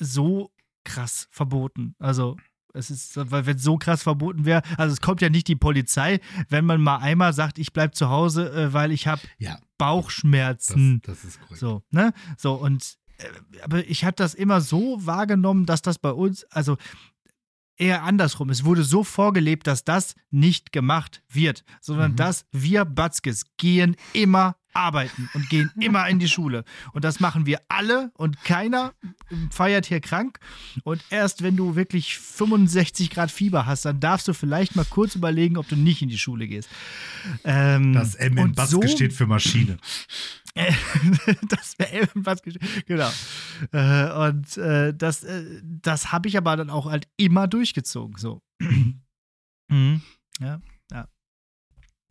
so 0.01 0.53
krass 0.85 1.29
verboten. 1.31 1.95
Also, 1.99 2.37
es 2.75 2.91
ist, 2.91 3.17
weil 3.31 3.47
wenn 3.47 3.57
es 3.57 3.63
so 3.63 3.77
krass 3.79 4.03
verboten 4.03 4.45
wäre, 4.45 4.63
also 4.77 4.93
es 4.93 5.01
kommt 5.01 5.21
ja 5.23 5.31
nicht 5.31 5.49
die 5.49 5.57
Polizei, 5.57 6.21
wenn 6.49 6.65
man 6.65 6.81
mal 6.83 6.99
einmal 6.99 7.33
sagt, 7.33 7.59
ich 7.59 7.73
bleib 7.73 7.95
zu 7.95 8.09
Hause, 8.11 8.53
äh, 8.53 8.73
weil 8.73 8.93
ich 8.93 9.07
habe 9.07 9.23
Ja, 9.39 9.53
das, 9.55 9.61
Bauchschmerzen. 9.79 11.01
das 11.05 11.25
ist 11.25 11.41
korrekt. 11.41 11.59
So, 11.61 11.83
ne? 11.91 12.13
So, 12.37 12.55
und 12.55 12.97
äh, 13.19 13.25
aber 13.63 13.87
ich 13.89 14.05
habe 14.05 14.17
das 14.17 14.35
immer 14.35 14.61
so 14.61 14.99
wahrgenommen, 15.07 15.67
dass 15.67 15.83
das 15.83 15.99
bei 15.99 16.11
uns, 16.11 16.45
also 16.51 16.77
eher 17.77 18.03
andersrum. 18.05 18.51
Es 18.51 18.65
wurde 18.65 18.85
so 18.85 19.03
vorgelebt, 19.03 19.67
dass 19.67 19.83
das 19.85 20.15
nicht 20.31 20.73
gemacht 20.73 21.23
wird, 21.29 21.65
sondern 21.81 22.13
Mhm. 22.13 22.17
dass 22.17 22.47
wir 22.53 22.85
Batzkes 22.85 23.45
gehen 23.57 23.97
immer 24.13 24.57
arbeiten 24.75 25.31
und 25.35 25.49
gehen 25.49 25.71
immer 25.81 26.09
in 26.09 26.19
die 26.19 26.29
Schule. 26.29 26.65
Und 26.93 27.05
das 27.05 27.21
machen 27.21 27.47
wir 27.47 27.61
alle 27.69 28.11
und 28.15 28.43
keiner 28.45 28.93
feiert 29.51 29.87
hier 29.87 30.01
krank. 30.01 30.39
Und 30.83 31.03
erst 31.11 31.43
wenn 31.43 31.57
du 31.57 31.77
wirklich 31.77 32.19
65 32.19 33.11
Grad 33.11 33.31
Fieber 33.31 33.67
hast, 33.67 33.85
dann 33.85 34.01
darfst 34.01 34.29
du 34.29 34.35
vielleicht 34.35 34.77
mal 34.77 34.85
kurz 34.85 35.15
überlegen, 35.15 35.57
ob 35.57 35.69
du 35.69 35.77
nicht 35.77 36.03
in 36.03 36.09
die 36.09 36.19
Schule 36.19 36.47
gehst. 36.49 36.69
Ähm, 37.45 37.93
Das 37.93 38.15
M 38.17 38.37
in 38.37 38.53
Baske 38.53 38.77
so- 38.77 38.87
steht 38.87 39.13
für 39.13 39.27
Maschine. 39.27 39.79
das 41.49 41.79
wäre 41.79 41.93
irgendwas 42.01 42.41
Genau. 42.87 43.11
Äh, 43.73 44.29
und 44.29 44.57
äh, 44.57 44.95
das, 44.95 45.25
äh, 45.25 45.61
das 45.63 46.13
habe 46.13 46.29
ich 46.29 46.37
aber 46.37 46.57
dann 46.57 46.71
auch 46.71 46.87
halt 46.87 47.09
immer 47.17 47.49
durchgezogen. 47.49 48.17
So. 48.19 48.41
mhm. 49.69 50.03
Ja, 50.41 50.61
ja. 50.93 51.09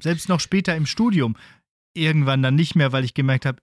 Selbst 0.02 0.28
noch 0.30 0.40
später 0.40 0.76
im 0.76 0.86
Studium. 0.86 1.36
Irgendwann 1.94 2.42
dann 2.42 2.56
nicht 2.56 2.76
mehr, 2.76 2.92
weil 2.92 3.04
ich 3.04 3.14
gemerkt 3.14 3.46
habe, 3.46 3.60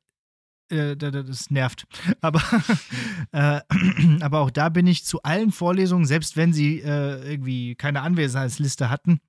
äh, 0.70 0.97
da- 0.97 1.11
da- 1.11 1.22
das 1.22 1.51
nervt. 1.51 1.87
Aber, 2.20 2.43
äh, 3.33 3.61
aber 4.20 4.41
auch 4.41 4.51
da 4.51 4.68
bin 4.68 4.87
ich 4.87 5.05
zu 5.05 5.22
allen 5.22 5.51
Vorlesungen, 5.53 6.07
selbst 6.07 6.37
wenn 6.37 6.53
sie 6.53 6.81
äh, 6.81 7.28
irgendwie 7.33 7.74
keine 7.74 8.03
Anwesenheitsliste 8.03 8.89
hatten, 8.91 9.20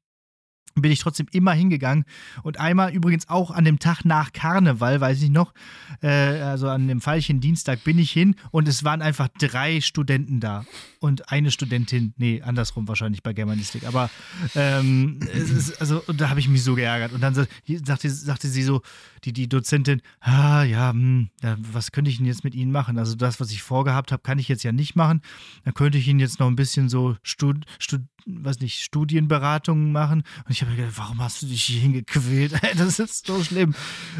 bin 0.75 0.91
ich 0.91 0.99
trotzdem 0.99 1.27
immer 1.31 1.53
hingegangen. 1.53 2.05
Und 2.43 2.59
einmal 2.59 2.91
übrigens 2.93 3.29
auch 3.29 3.51
an 3.51 3.65
dem 3.65 3.79
Tag 3.79 4.05
nach 4.05 4.33
Karneval, 4.33 5.01
weiß 5.01 5.21
ich 5.21 5.29
noch, 5.29 5.53
äh, 6.01 6.07
also 6.07 6.69
an 6.69 6.87
dem 6.87 7.01
Veilchen 7.01 7.41
Dienstag 7.41 7.83
bin 7.83 7.99
ich 7.99 8.11
hin 8.11 8.35
und 8.51 8.67
es 8.67 8.83
waren 8.83 9.01
einfach 9.01 9.27
drei 9.39 9.81
Studenten 9.81 10.39
da 10.39 10.65
und 10.99 11.31
eine 11.31 11.51
Studentin, 11.51 12.13
nee, 12.17 12.41
andersrum 12.41 12.87
wahrscheinlich 12.87 13.23
bei 13.23 13.33
Germanistik, 13.33 13.85
aber 13.85 14.09
ähm, 14.55 15.19
ist, 15.33 15.79
also 15.81 16.03
da 16.15 16.29
habe 16.29 16.39
ich 16.39 16.47
mich 16.47 16.63
so 16.63 16.75
geärgert 16.75 17.13
und 17.13 17.21
dann 17.21 17.33
sagte, 17.33 18.09
sagte 18.09 18.47
sie 18.47 18.63
so, 18.63 18.81
die, 19.23 19.33
die 19.33 19.47
Dozentin, 19.47 20.01
ah 20.19 20.63
ja, 20.63 20.91
hm, 20.91 21.29
ja, 21.41 21.57
was 21.59 21.91
könnte 21.91 22.09
ich 22.09 22.17
denn 22.17 22.25
jetzt 22.25 22.43
mit 22.43 22.55
Ihnen 22.55 22.71
machen? 22.71 22.97
Also 22.97 23.15
das, 23.15 23.39
was 23.39 23.51
ich 23.51 23.61
vorgehabt 23.61 24.11
habe, 24.11 24.23
kann 24.23 24.39
ich 24.39 24.47
jetzt 24.47 24.63
ja 24.63 24.71
nicht 24.71 24.95
machen. 24.95 25.21
Dann 25.63 25.73
könnte 25.73 25.97
ich 25.97 26.07
Ihnen 26.07 26.19
jetzt 26.19 26.39
noch 26.39 26.47
ein 26.47 26.55
bisschen 26.55 26.89
so 26.89 27.17
Stud, 27.23 27.65
Stud, 27.79 28.01
was 28.25 28.59
nicht, 28.59 28.81
Studienberatungen 28.81 29.91
machen. 29.91 30.23
Und 30.45 30.51
ich 30.51 30.61
habe 30.61 30.71
mir 30.71 30.77
gedacht, 30.77 30.97
warum 30.97 31.21
hast 31.21 31.41
du 31.41 31.47
dich 31.47 31.63
hier 31.63 31.81
hingequält? 31.81 32.53
das 32.77 32.99
ist 32.99 33.25
so 33.25 33.43
schlimm. 33.43 33.73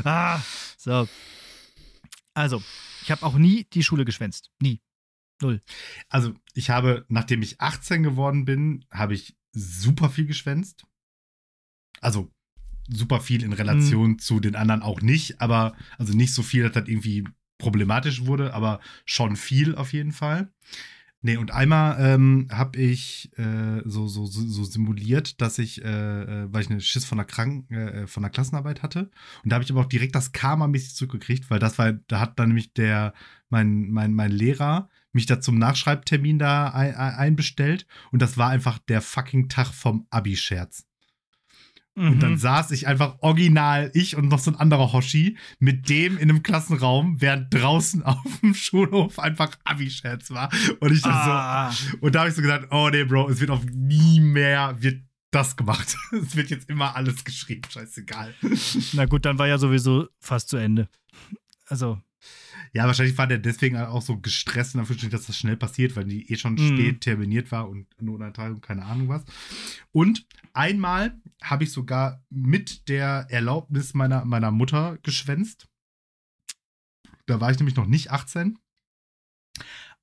Ah, 0.03 0.39
so. 0.77 1.07
Also, 2.33 2.63
ich 3.03 3.11
habe 3.11 3.25
auch 3.25 3.35
nie 3.35 3.65
die 3.73 3.83
Schule 3.83 4.05
geschwänzt. 4.05 4.51
Nie. 4.61 4.81
Null. 5.41 5.61
Also, 6.09 6.33
ich 6.53 6.69
habe, 6.69 7.05
nachdem 7.09 7.41
ich 7.41 7.59
18 7.59 8.03
geworden 8.03 8.45
bin, 8.45 8.85
habe 8.91 9.13
ich 9.13 9.35
super 9.51 10.09
viel 10.09 10.25
geschwänzt. 10.25 10.85
Also, 11.99 12.31
super 12.87 13.19
viel 13.21 13.43
in 13.43 13.53
Relation 13.53 14.19
zu 14.19 14.39
den 14.39 14.55
anderen 14.55 14.81
auch 14.81 15.01
nicht, 15.01 15.41
aber, 15.41 15.75
also 15.97 16.13
nicht 16.13 16.33
so 16.33 16.43
viel, 16.43 16.63
dass 16.63 16.73
das 16.73 16.87
irgendwie 16.87 17.25
problematisch 17.57 18.25
wurde, 18.25 18.53
aber 18.53 18.79
schon 19.05 19.35
viel 19.35 19.75
auf 19.75 19.93
jeden 19.93 20.11
Fall. 20.11 20.51
Nee, 21.23 21.37
und 21.37 21.51
einmal 21.51 21.97
ähm, 21.99 22.47
habe 22.51 22.79
ich 22.79 23.31
äh, 23.37 23.81
so, 23.85 24.07
so, 24.07 24.25
so, 24.25 24.63
simuliert, 24.63 25.39
dass 25.39 25.59
ich, 25.59 25.83
äh, 25.83 25.87
äh, 25.87 26.47
weil 26.51 26.63
ich 26.63 26.71
eine 26.71 26.81
Schiss 26.81 27.05
von 27.05 27.19
der 27.19 27.25
Krank 27.25 27.69
äh, 27.69 28.07
von 28.07 28.23
der 28.23 28.31
Klassenarbeit 28.31 28.81
hatte. 28.81 29.11
Und 29.43 29.51
da 29.51 29.55
habe 29.55 29.63
ich 29.63 29.71
aber 29.71 29.81
auch 29.81 29.89
direkt 29.89 30.15
das 30.15 30.31
Karma-mäßig 30.31 30.95
zurückgekriegt, 30.95 31.51
weil 31.51 31.59
das 31.59 31.77
war, 31.77 31.93
da 31.93 32.19
hat 32.19 32.39
dann 32.39 32.49
nämlich 32.49 32.73
der, 32.73 33.13
mein, 33.49 33.91
mein, 33.91 34.15
mein 34.15 34.31
Lehrer 34.31 34.89
mich 35.13 35.27
da 35.27 35.39
zum 35.39 35.59
Nachschreibtermin 35.59 36.39
da 36.39 36.69
ein, 36.69 36.95
ein, 36.95 37.13
einbestellt. 37.13 37.85
Und 38.11 38.21
das 38.21 38.37
war 38.37 38.49
einfach 38.49 38.79
der 38.79 39.01
fucking 39.01 39.47
Tag 39.47 39.67
vom 39.67 40.07
Abi-Scherz. 40.09 40.87
Und 41.93 42.15
Mhm. 42.15 42.19
dann 42.19 42.37
saß 42.37 42.71
ich 42.71 42.87
einfach 42.87 43.17
original, 43.19 43.91
ich 43.93 44.15
und 44.15 44.29
noch 44.29 44.39
so 44.39 44.49
ein 44.51 44.55
anderer 44.55 44.93
Hoshi, 44.93 45.37
mit 45.59 45.89
dem 45.89 46.17
in 46.17 46.29
einem 46.29 46.41
Klassenraum, 46.41 47.19
während 47.19 47.53
draußen 47.53 48.01
auf 48.03 48.39
dem 48.41 48.53
Schulhof 48.53 49.19
einfach 49.19 49.57
Abi-Scherz 49.65 50.31
war. 50.31 50.49
Und 50.79 50.93
ich 50.93 51.01
dachte 51.01 51.31
ah, 51.31 51.71
so, 51.71 51.97
und 51.99 52.15
da 52.15 52.19
habe 52.21 52.29
ich 52.29 52.35
so 52.35 52.41
gesagt, 52.41 52.67
oh 52.71 52.89
nee, 52.89 53.03
Bro, 53.03 53.29
es 53.29 53.39
wird 53.41 53.49
auf 53.49 53.65
nie 53.65 54.19
mehr, 54.21 54.75
wird 54.79 55.01
das 55.31 55.55
gemacht. 55.57 55.95
es 56.11 56.35
wird 56.35 56.49
jetzt 56.49 56.69
immer 56.69 56.95
alles 56.95 57.23
geschrieben, 57.25 57.63
scheißegal. 57.69 58.33
na 58.93 59.05
gut, 59.05 59.25
dann 59.25 59.37
war 59.37 59.47
ja 59.47 59.57
sowieso 59.57 60.07
fast 60.19 60.49
zu 60.49 60.57
Ende. 60.57 60.87
Also, 61.67 61.99
Ja, 62.73 62.85
wahrscheinlich 62.85 63.17
war 63.17 63.27
der 63.27 63.37
deswegen 63.37 63.75
auch 63.77 64.01
so 64.01 64.17
gestresst, 64.19 64.75
dass 64.75 65.25
das 65.25 65.37
schnell 65.37 65.57
passiert, 65.57 65.95
weil 65.97 66.05
die 66.05 66.31
eh 66.31 66.37
schon 66.37 66.53
Mhm. 66.53 66.57
spät 66.69 67.01
terminiert 67.01 67.51
war 67.51 67.67
und 67.67 67.87
Notanteilung, 68.01 68.61
keine 68.61 68.85
Ahnung 68.85 69.09
was. 69.09 69.23
Und 69.91 70.25
einmal 70.53 71.19
habe 71.43 71.65
ich 71.65 71.71
sogar 71.73 72.23
mit 72.29 72.87
der 72.87 73.27
Erlaubnis 73.29 73.93
meiner, 73.93 74.23
meiner 74.23 74.51
Mutter 74.51 74.97
geschwänzt. 75.03 75.67
Da 77.25 77.41
war 77.41 77.51
ich 77.51 77.57
nämlich 77.59 77.75
noch 77.75 77.87
nicht 77.87 78.09
18, 78.11 78.57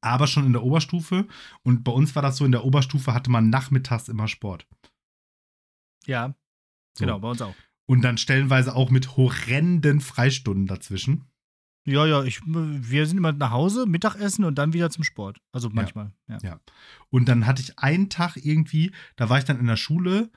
aber 0.02 0.26
schon 0.26 0.44
in 0.46 0.52
der 0.52 0.62
Oberstufe. 0.62 1.26
Und 1.62 1.84
bei 1.84 1.92
uns 1.92 2.14
war 2.14 2.22
das 2.22 2.36
so, 2.36 2.44
in 2.44 2.52
der 2.52 2.64
Oberstufe 2.64 3.14
hatte 3.14 3.30
man 3.30 3.48
nachmittags 3.50 4.08
immer 4.08 4.28
Sport. 4.28 4.66
Ja, 6.06 6.34
So. 6.96 7.04
genau, 7.04 7.18
bei 7.18 7.28
uns 7.30 7.40
auch. 7.42 7.54
Und 7.86 8.02
dann 8.02 8.18
stellenweise 8.18 8.74
auch 8.76 8.90
mit 8.90 9.16
horrenden 9.16 10.00
Freistunden 10.00 10.66
dazwischen. 10.66 11.24
Ja, 11.88 12.04
ja, 12.04 12.22
ich, 12.22 12.40
wir 12.44 13.06
sind 13.06 13.16
immer 13.16 13.32
nach 13.32 13.50
Hause, 13.50 13.86
Mittagessen 13.86 14.44
und 14.44 14.56
dann 14.56 14.74
wieder 14.74 14.90
zum 14.90 15.04
Sport. 15.04 15.40
Also 15.52 15.70
manchmal, 15.70 16.12
ja. 16.28 16.38
Ja. 16.42 16.60
Und 17.08 17.28
dann 17.28 17.46
hatte 17.46 17.62
ich 17.62 17.78
einen 17.78 18.10
Tag 18.10 18.36
irgendwie, 18.36 18.92
da 19.16 19.30
war 19.30 19.38
ich 19.38 19.44
dann 19.44 19.58
in 19.58 19.66
der 19.66 19.76
Schule, 19.76 20.30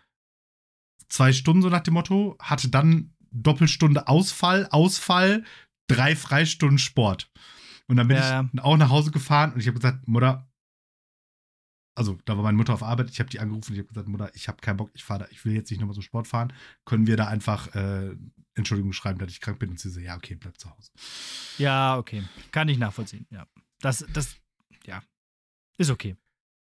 zwei 1.10 1.34
Stunden 1.34 1.62
so 1.62 1.70
nach 1.70 1.82
dem 1.82 1.96
Motto, 1.96 2.38
hatte 2.40 2.70
dann 2.70 3.14
Doppelstunde 3.32 4.08
Ausfall, 4.08 4.68
Ausfall, 4.72 5.44
drei 5.88 6.16
Freistunden 6.16 6.78
Sport. 6.78 7.30
Und 7.88 7.98
dann 7.98 8.08
bin 8.08 8.16
Ja, 8.16 8.48
ich 8.54 8.62
auch 8.62 8.78
nach 8.78 8.90
Hause 8.90 9.12
gefahren 9.12 9.52
und 9.52 9.60
ich 9.60 9.68
habe 9.68 9.78
gesagt, 9.78 10.08
Mutter, 10.08 10.50
also 11.96 12.18
da 12.24 12.38
war 12.38 12.44
meine 12.44 12.58
Mutter 12.58 12.74
auf 12.74 12.84
Arbeit, 12.84 13.10
ich 13.10 13.20
habe 13.20 13.30
die 13.30 13.42
angerufen 13.42 13.72
und 13.72 13.76
ich 13.76 13.80
habe 13.80 13.90
gesagt, 13.90 14.08
Mutter, 14.08 14.32
ich 14.34 14.48
habe 14.48 14.62
keinen 14.62 14.78
Bock, 14.78 14.92
ich 14.94 15.04
fahre 15.04 15.24
da, 15.24 15.28
ich 15.32 15.44
will 15.44 15.54
jetzt 15.54 15.70
nicht 15.70 15.82
nochmal 15.82 15.96
zum 15.96 16.04
Sport 16.04 16.28
fahren. 16.28 16.54
Können 16.86 17.08
wir 17.08 17.18
da 17.18 17.28
einfach 17.28 17.76
äh, 17.76 18.16
Entschuldigung 18.56 18.94
schreiben, 18.94 19.20
dass 19.20 19.32
ich 19.32 19.42
krank 19.42 19.60
bin? 19.60 19.70
Und 19.70 19.80
sie 19.80 19.90
so, 19.90 20.00
ja, 20.00 20.16
okay, 20.16 20.36
bleib 20.36 20.58
zu 20.58 20.70
Hause. 20.70 20.92
Ja, 21.58 21.98
okay. 21.98 22.24
Kann 22.52 22.68
ich 22.70 22.78
nachvollziehen, 22.78 23.26
ja. 23.30 23.48
Das, 23.80 24.06
das, 24.14 24.36
ja. 24.86 25.02
Ist 25.78 25.90
okay. 25.90 26.16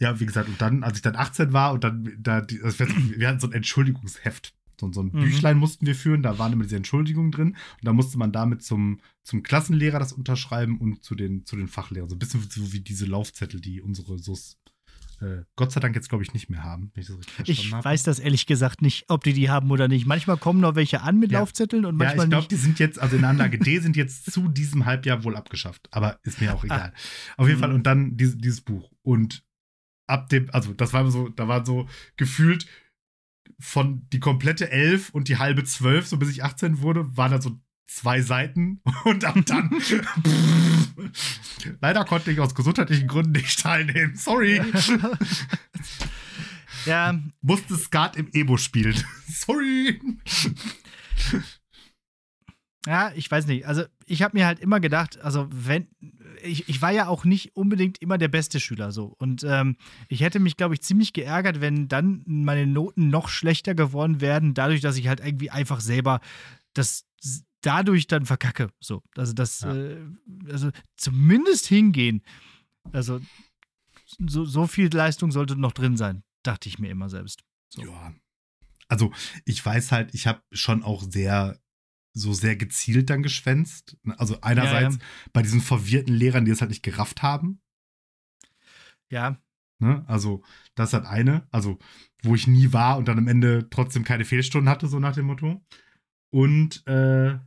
Ja, 0.01 0.21
wie 0.21 0.27
gesagt, 0.27 0.49
und 0.49 0.61
dann, 0.61 0.83
als 0.83 0.97
ich 0.99 1.03
dann 1.03 1.17
18 1.17 1.53
war 1.53 1.73
und 1.73 1.85
dann, 1.85 2.17
da, 2.19 2.41
die, 2.41 2.61
also 2.63 2.79
wir 2.81 3.29
hatten 3.29 3.41
so 3.41 3.47
ein 3.47 3.53
Entschuldigungsheft. 3.53 4.55
So, 4.79 4.93
so 4.93 5.01
ein 5.03 5.07
Mhm. 5.07 5.21
Büchlein 5.23 5.57
mussten 5.57 5.87
wir 5.87 5.95
führen, 5.95 6.23
da 6.23 6.39
waren 6.39 6.53
immer 6.53 6.65
diese 6.65 6.77
Entschuldigungen 6.77 7.33
drin. 7.33 7.49
Und 7.51 7.85
da 7.85 7.95
musste 7.95 8.19
man 8.19 8.31
damit 8.31 8.63
zum, 8.63 9.01
zum 9.23 9.43
Klassenlehrer 9.43 9.99
das 9.99 10.13
unterschreiben 10.13 10.79
und 10.79 11.03
zu 11.03 11.15
den, 11.15 11.47
zu 11.47 11.57
den 11.57 11.69
Fachlehrern. 11.69 12.11
So 12.11 12.17
ein 12.17 12.19
bisschen 12.19 12.43
so 12.51 12.73
wie 12.75 12.81
diese 12.81 13.07
Laufzettel, 13.07 13.61
die 13.61 13.81
unsere 13.81 14.19
SUS 14.19 14.59
äh, 15.21 15.43
Gott 15.57 15.73
sei 15.73 15.81
Dank 15.81 15.95
jetzt, 15.95 16.09
glaube 16.09 16.23
ich, 16.25 16.35
nicht 16.35 16.51
mehr 16.51 16.63
haben, 16.63 16.93
ich 16.95 17.07
das 17.07 17.17
Ich 17.49 17.73
weiß 17.73 18.03
das 18.03 18.19
ehrlich 18.19 18.47
gesagt 18.47 18.83
nicht, 18.83 19.05
ob 19.09 19.25
die 19.25 19.33
die 19.33 19.49
haben 19.51 19.71
oder 19.71 19.89
nicht. 19.89 20.07
Manchmal 20.07 20.37
kommen 20.37 20.61
noch 20.61 20.75
welche 20.75 21.01
an 21.03 21.19
mit 21.19 21.33
Ja. 21.33 21.39
Laufzetteln 21.41 21.85
und 21.87 21.95
Ja, 21.99 22.05
manchmal 22.07 22.27
ich 22.27 22.31
glaube, 22.31 22.43
nicht. 22.43 22.51
die 22.51 22.57
sind 22.57 22.79
jetzt, 22.79 22.99
also 22.99 23.17
in 23.17 23.23
der 23.23 23.31
Anlage 23.31 23.59
D 23.59 23.79
sind 23.79 23.97
jetzt 23.97 24.31
zu 24.31 24.49
diesem 24.49 24.85
Halbjahr 24.87 25.25
wohl 25.25 25.37
abgeschafft. 25.37 25.89
Aber 25.91 26.19
ist 26.23 26.41
mir 26.41 26.55
auch 26.55 26.63
Ah. 26.65 26.67
egal. 26.67 26.93
Auf 27.37 27.47
jeden 27.49 27.59
Mhm. 27.59 27.63
Fall, 27.63 27.73
und 27.73 27.87
dann 27.87 28.17
dieses, 28.17 28.37
dieses 28.39 28.61
Buch. 28.61 28.91
Und 29.03 29.43
ab 30.07 30.29
dem, 30.29 30.49
also 30.53 30.73
das 30.75 30.93
war 30.93 31.11
so, 31.11 31.29
da 31.31 31.49
war 31.49 31.65
so 31.65 31.89
gefühlt 32.17 32.67
von 33.59 34.07
die 34.13 34.21
komplette 34.21 34.71
elf 34.71 35.11
und 35.11 35.29
die 35.29 35.39
halbe 35.39 35.65
zwölf, 35.65 36.07
so 36.07 36.17
bis 36.19 36.31
ich 36.31 36.45
18 36.45 36.81
wurde, 36.83 37.17
waren 37.17 37.31
da 37.31 37.41
so 37.41 37.59
zwei 37.87 38.21
Seiten 38.21 38.81
und 39.05 39.25
ab 39.25 39.37
dann. 39.47 39.71
Leider 41.81 42.05
konnte 42.05 42.31
ich 42.31 42.41
aus 42.41 42.55
gesundheitlichen 42.55 43.09
Gründen 43.09 43.33
nicht 43.33 43.61
teilnehmen. 43.61 44.17
Sorry. 44.17 44.61
Ja, 46.85 47.19
Musste 47.41 47.77
Skat 47.77 48.15
im 48.15 48.29
Ebo 48.33 48.59
spielen. 48.59 48.95
Sorry. 49.29 50.01
ja, 52.87 53.11
ich 53.17 53.29
weiß 53.29 53.49
nicht. 53.49 53.67
Also, 53.67 53.83
ich 54.05 54.23
habe 54.23 54.39
mir 54.39 54.47
halt 54.47 54.61
immer 54.61 54.79
gedacht, 54.79 55.21
also, 55.21 55.49
wenn. 55.51 55.89
Ich, 56.45 56.69
ich 56.69 56.81
war 56.83 56.93
ja 56.93 57.09
auch 57.09 57.25
nicht 57.25 57.57
unbedingt 57.57 58.01
immer 58.01 58.19
der 58.19 58.29
beste 58.29 58.61
Schüler 58.61 58.93
so. 58.93 59.17
Und 59.19 59.43
ähm, 59.43 59.77
ich 60.09 60.21
hätte 60.21 60.39
mich, 60.39 60.57
glaube 60.57 60.75
ich, 60.75 60.83
ziemlich 60.83 61.13
geärgert, 61.13 61.61
wenn 61.61 61.89
dann 61.89 62.23
meine 62.25 62.69
Noten 62.69 63.09
noch 63.09 63.31
schlechter 63.31 63.75
geworden 63.75 64.21
wären, 64.21 64.55
dadurch, 64.55 64.81
dass 64.81 64.97
ich 64.97 65.09
halt 65.09 65.19
irgendwie 65.19 65.51
einfach 65.51 65.81
selber 65.81 66.21
das 66.73 67.05
dadurch 67.67 68.07
dann 68.07 68.27
verkacke. 68.27 68.71
So. 68.81 69.03
Also 69.17 69.33
das, 69.33 69.61
Ja. 69.61 69.75
äh, 69.75 70.01
also 70.51 70.71
zumindest 70.97 71.67
hingehen. 71.67 72.23
Also 72.93 73.21
so, 74.19 74.45
so 74.45 74.67
viel 74.67 74.89
Leistung 74.95 75.33
sollte 75.33 75.57
noch 75.57 75.73
drin 75.73 75.97
sein, 75.97 76.23
dachte 76.43 76.69
ich 76.69 76.79
mir 76.79 76.91
immer 76.91 77.09
selbst. 77.09 77.43
So. 77.69 77.83
Ja. 77.83 78.15
Also, 78.89 79.13
ich 79.45 79.65
weiß 79.67 79.91
halt, 79.91 80.15
ich 80.15 80.29
habe 80.29 80.43
schon 80.53 80.85
auch 80.85 81.03
sehr, 81.03 81.61
so 82.13 82.33
sehr 82.33 82.55
gezielt 82.55 83.11
dann 83.11 83.25
geschwänzt. 83.25 83.97
Also, 84.17 84.41
einerseits 84.43 84.95
Ja, 84.95 85.01
bei 85.33 85.43
diesen 85.43 85.61
verwirrten 85.61 86.15
Lehrern, 86.15 86.45
die 86.45 86.53
es 86.53 86.61
halt 86.61 86.71
nicht 86.71 86.85
gerafft 86.85 87.23
haben. 87.23 87.61
Ja, 89.11 89.41
Ne? 89.79 90.05
Also, 90.09 90.43
das 90.75 90.89
ist 90.89 90.93
halt 90.95 91.05
eine. 91.05 91.47
Also, 91.51 91.79
wo 92.23 92.35
ich 92.35 92.47
nie 92.47 92.73
war 92.73 92.97
und 92.97 93.09
dann 93.09 93.19
am 93.19 93.29
Ende 93.29 93.69
trotzdem 93.69 94.05
keine 94.05 94.25
Fehlstunden 94.25 94.71
hatte, 94.71 94.87
so 94.87 94.99
nach 94.99 95.15
dem 95.15 95.27
Motto. 95.27 95.63
Und, 96.31 96.87
äh, 96.87 97.39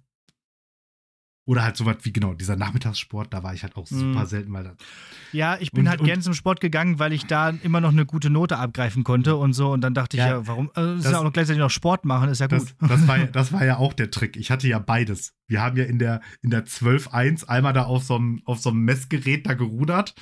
oder 1.50 1.64
halt 1.64 1.76
so 1.76 1.86
was 1.88 1.96
wie, 2.04 2.14
genau, 2.14 2.36
dieser 2.36 2.56
Nachmittagssport, 2.56 3.34
da 3.34 3.42
war 3.42 3.56
ich 3.56 3.64
halt 3.64 3.76
auch 3.76 3.88
super 3.88 4.22
Mhm. 4.22 4.26
selten, 4.28 4.54
weil 4.54 4.64
da, 4.66 4.74
ja, 5.32 5.58
ich 5.60 5.72
bin 5.72 5.86
Und- 5.86 5.90
halt 5.90 6.04
gern 6.04 6.22
zum 6.22 6.36
Sport 6.36 6.62
gegangen, 6.62 7.00
weil 7.00 7.12
ich 7.12 7.26
da 7.26 7.50
immer 7.50 7.82
noch 7.82 7.90
eine 7.92 8.06
gute 8.06 8.30
Note 8.30 8.58
abgreifen 8.60 9.04
konnte 9.04 9.36
und 9.36 9.54
so. 9.54 9.72
Und 9.72 9.82
dann 9.82 9.96
dachte 9.96 10.16
ich 10.16 10.20
Ja, 10.22 10.28
ja, 10.30 10.48
warum? 10.48 10.68
Ist 10.68 10.76
das- 11.06 11.12
ja 11.12 11.18
auch 11.20 11.24
noch 11.24 11.34
gleichzeitig 11.34 11.60
noch 11.60 11.72
Sport 11.72 12.06
machen, 12.06 12.30
ist 12.30 12.38
ja 12.40 12.48
Das, 12.48 12.78
gut. 12.78 12.90
das, 12.92 13.08
war, 13.08 13.18
ja- 13.18 13.26
das 13.32 13.52
war 13.52 13.66
ja 13.66 13.78
auch 13.78 13.94
der 13.94 14.12
Trick. 14.12 14.38
Ich 14.38 14.52
hatte 14.52 14.68
ja 14.68 14.78
beides. 14.78 15.34
Wir 15.50 15.62
haben 15.62 15.76
ja 15.76 15.84
in 15.84 16.00
der, 16.00 16.22
in 16.42 16.50
der 16.52 16.66
12.1 16.66 17.46
einmal 17.48 17.74
da 17.74 17.84
auf 17.84 18.04
so 18.04 18.16
einem, 18.16 18.42
auf 18.46 18.60
so 18.60 18.70
einem 18.70 18.86
Messgerät 18.86 19.46
da 19.46 19.54
gerudert. 19.56 20.16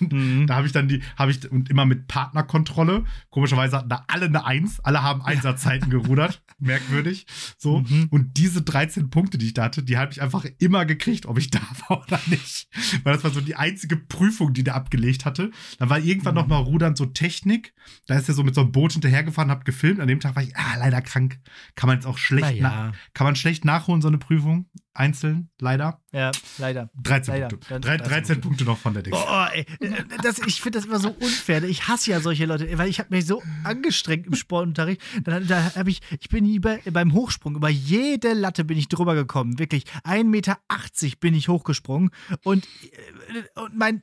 Mhm. 0.00 0.46
Da 0.46 0.56
habe 0.56 0.66
ich 0.66 0.72
dann 0.72 0.88
die, 0.88 1.02
habe 1.16 1.30
ich, 1.30 1.50
und 1.50 1.70
immer 1.70 1.86
mit 1.86 2.06
Partnerkontrolle. 2.08 3.04
Komischerweise 3.30 3.78
hatten 3.78 3.88
da 3.88 4.04
alle 4.08 4.26
eine 4.26 4.44
Eins. 4.44 4.80
Alle 4.80 5.02
haben 5.02 5.22
Einsatzzeiten 5.22 5.88
gerudert. 5.90 6.42
Merkwürdig. 6.58 7.26
So. 7.58 7.80
Mhm. 7.80 8.08
Und 8.10 8.36
diese 8.36 8.62
13 8.62 9.10
Punkte, 9.10 9.38
die 9.38 9.46
ich 9.46 9.54
da 9.54 9.64
hatte, 9.64 9.82
die 9.82 9.96
habe 9.96 10.12
ich 10.12 10.20
einfach 10.22 10.44
immer 10.58 10.84
gekriegt, 10.84 11.26
ob 11.26 11.38
ich 11.38 11.50
da 11.50 11.60
war 11.88 12.02
oder 12.06 12.20
nicht. 12.26 12.68
Weil 13.04 13.14
das 13.14 13.24
war 13.24 13.30
so 13.30 13.40
die 13.40 13.56
einzige 13.56 13.96
Prüfung, 13.96 14.52
die 14.52 14.64
der 14.64 14.74
abgelegt 14.74 15.24
hatte. 15.24 15.50
Dann 15.78 15.88
war 15.90 15.98
irgendwann 15.98 16.34
Mhm. 16.34 16.40
noch 16.40 16.46
mal 16.48 16.58
Rudern 16.58 16.96
so 16.96 17.06
Technik. 17.06 17.72
Da 18.06 18.16
ist 18.16 18.28
er 18.28 18.34
so 18.34 18.42
mit 18.42 18.54
so 18.54 18.62
einem 18.62 18.72
Boot 18.72 18.92
hinterhergefahren, 18.92 19.50
hab 19.50 19.64
gefilmt. 19.64 20.00
An 20.00 20.08
dem 20.08 20.20
Tag 20.20 20.34
war 20.34 20.42
ich, 20.42 20.56
ah, 20.56 20.76
leider 20.78 21.00
krank. 21.02 21.38
Kann 21.76 21.86
man 21.88 21.96
jetzt 21.96 22.06
auch 22.06 22.18
schlecht, 22.18 22.60
Naja, 22.60 22.92
kann 23.14 23.26
man 23.26 23.36
schlecht 23.36 23.64
nachholen, 23.64 24.02
so 24.02 24.08
eine 24.08 24.18
Prüfung. 24.18 24.55
Einzeln, 24.94 25.50
leider. 25.60 26.00
ja, 26.12 26.32
leider. 26.58 26.90
13 27.02 27.34
Leider. 27.34 27.48
Punkte. 27.48 27.68
Dann 27.68 27.82
Drei, 27.82 27.96
13 27.98 28.08
13 28.08 28.40
Punkte 28.40 28.64
noch 28.64 28.78
von 28.78 28.94
der 28.94 29.02
Dings. 29.02 29.16
Boah, 29.16 29.50
ey, 29.52 29.66
das, 30.22 30.38
ich 30.46 30.60
finde 30.62 30.78
das 30.78 30.86
immer 30.86 30.98
so 30.98 31.10
unfair. 31.10 31.62
Ich 31.64 31.86
hasse 31.88 32.10
ja 32.10 32.20
solche 32.20 32.46
Leute, 32.46 32.66
weil 32.78 32.88
ich 32.88 32.98
habe 32.98 33.14
mich 33.14 33.26
so 33.26 33.42
angestrengt 33.64 34.26
im 34.26 34.34
Sportunterricht. 34.34 35.02
Dann, 35.24 35.46
da 35.46 35.74
habe 35.74 35.90
ich, 35.90 36.00
ich 36.18 36.28
bin 36.28 36.46
über, 36.46 36.78
beim 36.90 37.12
Hochsprung 37.12 37.56
über 37.56 37.68
jede 37.68 38.32
Latte 38.32 38.64
bin 38.64 38.78
ich 38.78 38.88
drüber 38.88 39.14
gekommen. 39.14 39.58
Wirklich 39.58 39.84
1,80 40.04 40.24
Meter 40.24 40.58
bin 41.20 41.34
ich 41.34 41.48
hochgesprungen 41.48 42.10
und, 42.42 42.64
äh, 42.64 43.60
und 43.60 43.76
mein 43.76 44.02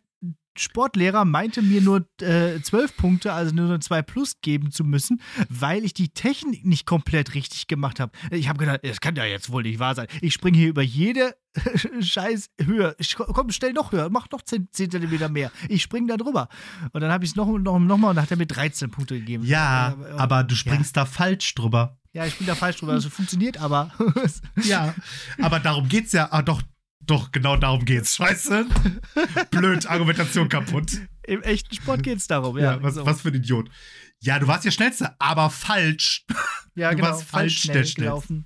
Sportlehrer 0.55 1.25
meinte 1.25 1.61
mir 1.61 1.81
nur 1.81 2.05
äh, 2.21 2.59
12 2.61 2.97
Punkte, 2.97 3.33
also 3.33 3.53
nur 3.55 3.79
2 3.79 4.01
plus 4.03 4.41
geben 4.41 4.71
zu 4.71 4.83
müssen, 4.83 5.21
weil 5.49 5.83
ich 5.83 5.93
die 5.93 6.09
Technik 6.09 6.65
nicht 6.65 6.85
komplett 6.85 7.33
richtig 7.33 7.67
gemacht 7.67 7.99
habe. 7.99 8.11
Ich 8.31 8.47
habe 8.49 8.59
gedacht, 8.59 8.79
das 8.83 9.01
kann 9.01 9.15
ja 9.15 9.25
jetzt 9.25 9.51
wohl 9.51 9.63
nicht 9.63 9.79
wahr 9.79 9.95
sein. 9.95 10.07
Ich 10.21 10.33
springe 10.33 10.57
hier 10.57 10.69
über 10.69 10.81
jede 10.83 11.35
scheiß 12.01 12.49
Höhe. 12.61 12.95
Ich, 12.97 13.15
komm, 13.15 13.51
stell 13.51 13.73
noch 13.73 13.91
höher, 13.91 14.09
mach 14.09 14.29
noch 14.31 14.41
10, 14.41 14.69
10 14.71 14.91
Zentimeter 14.91 15.29
mehr. 15.29 15.51
Ich 15.69 15.81
springe 15.83 16.07
da 16.07 16.17
drüber. 16.17 16.49
Und 16.91 17.01
dann 17.01 17.11
habe 17.11 17.23
ich 17.25 17.31
es 17.31 17.35
noch, 17.35 17.45
noch, 17.57 17.79
noch 17.79 17.97
mal 17.97 18.09
und 18.09 18.15
dann 18.15 18.23
hat 18.23 18.31
er 18.31 18.37
mir 18.37 18.45
13 18.47 18.91
Punkte 18.91 19.19
gegeben. 19.19 19.45
Ja, 19.45 19.93
Äh, 19.93 20.11
aber 20.17 20.43
du 20.43 20.55
springst 20.55 20.95
da 20.97 21.05
falsch 21.05 21.53
drüber. 21.55 21.97
Ja, 22.13 22.25
ich 22.25 22.37
bin 22.37 22.45
da 22.45 22.53
falsch 22.55 22.77
drüber. 22.77 22.93
Das 22.93 23.05
funktioniert 23.05 23.57
aber. 23.57 23.91
Ja, 24.63 24.93
aber 25.41 25.59
darum 25.59 25.87
geht's 25.89 26.11
ja. 26.11 26.27
Ah, 26.31 26.41
doch, 26.43 26.61
doch, 27.05 27.31
genau 27.31 27.55
darum 27.57 27.85
geht's. 27.85 28.15
Scheiße. 28.15 28.65
Blöd, 29.51 29.85
Argumentation 29.89 30.49
kaputt. 30.49 30.91
Im 31.25 31.41
echten 31.41 31.73
Sport 31.75 32.03
geht 32.03 32.17
es 32.17 32.27
darum. 32.27 32.57
Ja, 32.57 32.73
Ja, 32.75 32.83
was, 32.83 32.95
so. 32.95 33.05
was 33.05 33.21
für 33.21 33.29
ein 33.29 33.35
Idiot. 33.35 33.69
Ja, 34.19 34.39
du 34.39 34.47
warst 34.47 34.65
ja 34.65 34.71
Schnellste, 34.71 35.15
aber 35.19 35.49
falsch. 35.49 36.25
ja 36.75 36.89
du 36.91 36.97
genau. 36.97 37.09
warst 37.09 37.23
falsch 37.23 37.59
schnell 37.61 37.73
der 37.77 37.83
Schnellste. 37.85 38.01
gelaufen. 38.01 38.45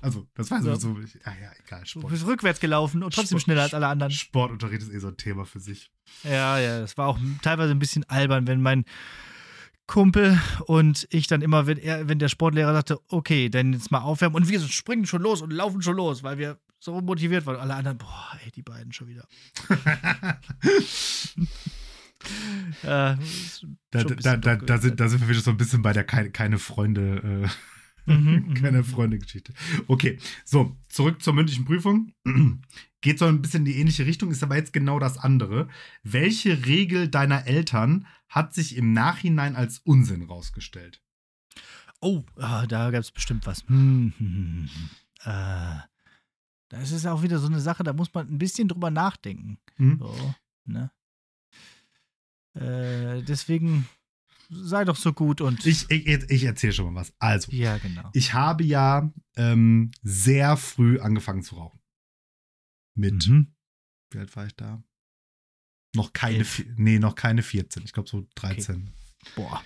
Also, 0.00 0.26
das 0.34 0.50
war 0.50 0.62
so. 0.62 0.74
so 0.74 0.96
ah 1.24 1.32
ja, 1.40 1.50
egal. 1.64 1.80
Du 1.82 1.86
Sport. 1.86 2.08
bist 2.12 2.26
rückwärts 2.26 2.60
gelaufen 2.60 3.02
und 3.02 3.14
trotzdem 3.14 3.38
Sport- 3.38 3.42
schneller 3.42 3.62
als 3.62 3.74
alle 3.74 3.86
anderen. 3.86 4.10
Sportunterricht 4.12 4.82
ist 4.82 4.92
eh 4.92 4.98
so 4.98 5.08
ein 5.08 5.16
Thema 5.16 5.44
für 5.44 5.60
sich. 5.60 5.90
Ja, 6.24 6.58
ja, 6.58 6.80
das 6.80 6.96
war 6.98 7.08
auch 7.08 7.18
teilweise 7.42 7.70
ein 7.72 7.78
bisschen 7.78 8.04
albern, 8.08 8.46
wenn 8.46 8.60
mein 8.62 8.84
Kumpel 9.86 10.40
und 10.66 11.06
ich 11.10 11.26
dann 11.26 11.42
immer, 11.42 11.66
wenn, 11.66 11.78
er, 11.78 12.08
wenn 12.08 12.18
der 12.18 12.28
Sportlehrer 12.28 12.72
sagte, 12.72 12.98
okay, 13.08 13.48
dann 13.48 13.72
jetzt 13.72 13.90
mal 13.90 14.00
aufwärmen 14.00 14.36
und 14.36 14.48
wir 14.48 14.60
springen 14.60 15.04
schon 15.06 15.22
los 15.22 15.42
und 15.42 15.50
laufen 15.52 15.82
schon 15.82 15.96
los, 15.96 16.22
weil 16.22 16.38
wir 16.38 16.58
so 16.80 17.00
motiviert 17.00 17.46
waren. 17.46 17.60
Alle 17.60 17.74
anderen, 17.74 17.98
boah, 17.98 18.38
ey, 18.44 18.50
die 18.50 18.62
beiden 18.62 18.92
schon 18.92 19.06
wieder. 19.08 19.28
ja, 22.82 23.14
das 23.14 23.24
ist 23.24 23.60
schon 23.60 23.78
Da, 23.90 24.00
ein 24.00 24.06
da, 24.06 24.14
bisschen 24.14 24.40
da, 24.40 24.56
da, 24.56 24.78
sind, 24.78 24.98
da 24.98 25.08
sind 25.08 25.20
wir 25.20 25.28
wieder 25.28 25.40
so 25.40 25.50
ein 25.50 25.56
bisschen 25.56 25.82
bei 25.82 25.92
der 25.92 26.04
keine, 26.04 26.30
keine 26.30 26.58
Freunde, 26.58 27.44
äh, 27.44 27.48
Mhm, 28.06 28.54
keine 28.54 28.78
mhm. 28.78 28.84
Freunde-Geschichte. 28.84 29.52
Okay, 29.86 30.18
so, 30.44 30.76
zurück 30.88 31.22
zur 31.22 31.34
mündlichen 31.34 31.64
Prüfung. 31.64 32.12
geht 33.00 33.18
so 33.18 33.26
ein 33.26 33.40
bisschen 33.40 33.60
in 33.60 33.72
die 33.72 33.78
ähnliche 33.78 34.06
Richtung, 34.06 34.30
ist 34.30 34.42
aber 34.42 34.56
jetzt 34.56 34.72
genau 34.72 34.98
das 34.98 35.18
andere. 35.18 35.68
Welche 36.02 36.66
Regel 36.66 37.08
deiner 37.08 37.46
Eltern 37.46 38.06
hat 38.28 38.54
sich 38.54 38.76
im 38.76 38.92
Nachhinein 38.92 39.56
als 39.56 39.78
Unsinn 39.78 40.22
rausgestellt? 40.22 41.00
Oh, 42.00 42.24
ah, 42.36 42.66
da 42.66 42.90
gab 42.90 43.00
es 43.00 43.10
bestimmt 43.10 43.46
was. 43.46 43.62
Hm, 43.68 44.12
hm, 44.16 44.34
hm, 44.34 44.68
hm. 44.72 44.90
Äh, 45.24 45.89
das 46.70 46.90
ist 46.92 47.06
auch 47.06 47.22
wieder 47.22 47.38
so 47.38 47.46
eine 47.46 47.60
Sache, 47.60 47.82
da 47.84 47.92
muss 47.92 48.12
man 48.14 48.26
ein 48.28 48.38
bisschen 48.38 48.68
drüber 48.68 48.90
nachdenken. 48.90 49.58
Hm? 49.76 49.98
So, 49.98 50.34
ne? 50.64 50.90
Äh, 52.54 53.22
deswegen 53.22 53.88
sei 54.48 54.84
doch 54.84 54.96
so 54.96 55.12
gut 55.12 55.40
und. 55.40 55.64
Ich, 55.66 55.90
ich, 55.90 56.06
ich 56.06 56.44
erzähle 56.44 56.72
schon 56.72 56.92
mal 56.92 57.00
was. 57.00 57.12
Also, 57.18 57.52
ja, 57.52 57.78
genau. 57.78 58.10
ich 58.12 58.34
habe 58.34 58.64
ja 58.64 59.12
ähm, 59.36 59.90
sehr 60.02 60.56
früh 60.56 60.98
angefangen 60.98 61.42
zu 61.42 61.56
rauchen. 61.56 61.80
Mit, 62.96 63.28
Mhm. 63.28 63.54
wie 64.10 64.18
alt 64.18 64.34
war 64.34 64.46
ich 64.46 64.56
da? 64.56 64.82
Noch 65.94 66.12
keine, 66.12 66.44
nee, 66.76 66.98
noch 66.98 67.14
keine 67.14 67.42
14. 67.42 67.82
Ich 67.84 67.92
glaube 67.92 68.08
so 68.08 68.26
13. 68.36 68.90
Boah. 69.36 69.62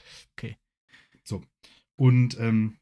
Und 1.97 2.37
ähm, 2.41 2.77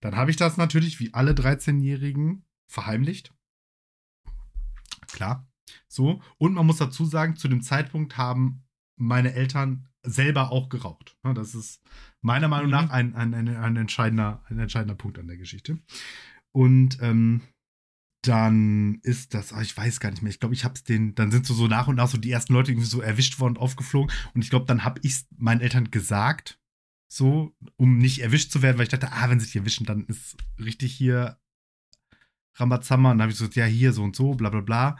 dann 0.00 0.16
habe 0.16 0.32
ich 0.32 0.36
das 0.36 0.56
natürlich 0.56 0.98
wie 0.98 1.14
alle 1.14 1.34
13-Jährigen 1.34 2.44
verheimlicht. 2.66 3.32
Klar. 5.12 5.48
So. 5.88 6.20
Und 6.38 6.54
man 6.54 6.66
muss 6.66 6.78
dazu 6.78 7.04
sagen, 7.04 7.36
zu 7.36 7.48
dem 7.48 7.62
Zeitpunkt 7.62 8.16
haben 8.16 8.64
meine 8.96 9.32
Eltern 9.34 9.88
selber 10.02 10.50
auch 10.50 10.68
geraucht. 10.68 11.16
Ja, 11.24 11.34
Das 11.34 11.54
ist 11.54 11.82
meiner 12.22 12.48
Meinung 12.48 12.66
Mhm. 12.66 12.72
nach 12.72 12.90
ein, 12.90 13.14
ein, 13.14 13.34
ein, 13.34 13.48
ein, 13.48 13.76
entscheidender, 13.76 14.42
ein 14.48 14.58
entscheidender 14.58 14.94
Punkt 14.94 15.18
an 15.18 15.26
der 15.26 15.36
Geschichte. 15.36 15.78
Und 16.52 16.98
ähm, 17.00 17.42
dann 18.22 19.00
ist 19.02 19.32
das, 19.34 19.52
ah, 19.52 19.62
ich 19.62 19.74
weiß 19.76 20.00
gar 20.00 20.10
nicht 20.10 20.22
mehr, 20.22 20.30
ich 20.30 20.40
glaube, 20.40 20.54
ich 20.54 20.64
habe 20.64 20.74
es 20.74 20.84
den, 20.84 21.14
dann 21.14 21.30
sind 21.30 21.46
so, 21.46 21.54
so 21.54 21.68
nach 21.68 21.88
und 21.88 21.96
nach 21.96 22.08
so 22.08 22.18
die 22.18 22.30
ersten 22.30 22.52
Leute 22.52 22.70
irgendwie 22.70 22.88
so 22.88 23.00
erwischt 23.00 23.40
worden 23.40 23.56
und 23.56 23.62
aufgeflogen. 23.62 24.14
Und 24.34 24.42
ich 24.42 24.50
glaube, 24.50 24.66
dann 24.66 24.84
habe 24.84 25.00
ich 25.02 25.12
es 25.12 25.26
meinen 25.36 25.60
Eltern 25.62 25.90
gesagt, 25.90 26.58
so, 27.12 27.56
um 27.76 27.96
nicht 27.98 28.20
erwischt 28.20 28.52
zu 28.52 28.62
werden, 28.62 28.76
weil 28.76 28.84
ich 28.84 28.90
dachte, 28.90 29.10
ah, 29.12 29.30
wenn 29.30 29.40
sie 29.40 29.46
dich 29.46 29.56
erwischen, 29.56 29.86
dann 29.86 30.04
ist 30.06 30.36
richtig 30.58 30.94
hier 30.94 31.38
Rambazamba. 32.60 33.12
Und 33.12 33.18
dann 33.18 33.22
habe 33.22 33.32
ich 33.32 33.38
so, 33.38 33.46
ja, 33.46 33.64
hier 33.64 33.92
so 33.92 34.02
und 34.02 34.16
so, 34.16 34.34
bla 34.34 34.50
bla 34.50 34.60
bla. 34.60 34.90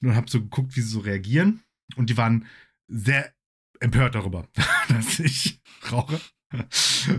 Und 0.00 0.08
dann 0.08 0.16
habe 0.16 0.30
so 0.30 0.40
geguckt, 0.40 0.76
wie 0.76 0.80
sie 0.80 0.88
so 0.88 1.00
reagieren. 1.00 1.62
Und 1.96 2.10
die 2.10 2.16
waren 2.16 2.46
sehr 2.88 3.32
empört 3.80 4.14
darüber, 4.14 4.46
dass 4.88 5.18
ich 5.20 5.60
rauche. 5.90 6.20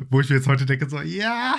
Wo 0.10 0.22
ich 0.22 0.30
mir 0.30 0.38
jetzt 0.38 0.48
heute 0.48 0.66
denke, 0.66 0.90
so, 0.90 1.02
ja, 1.02 1.56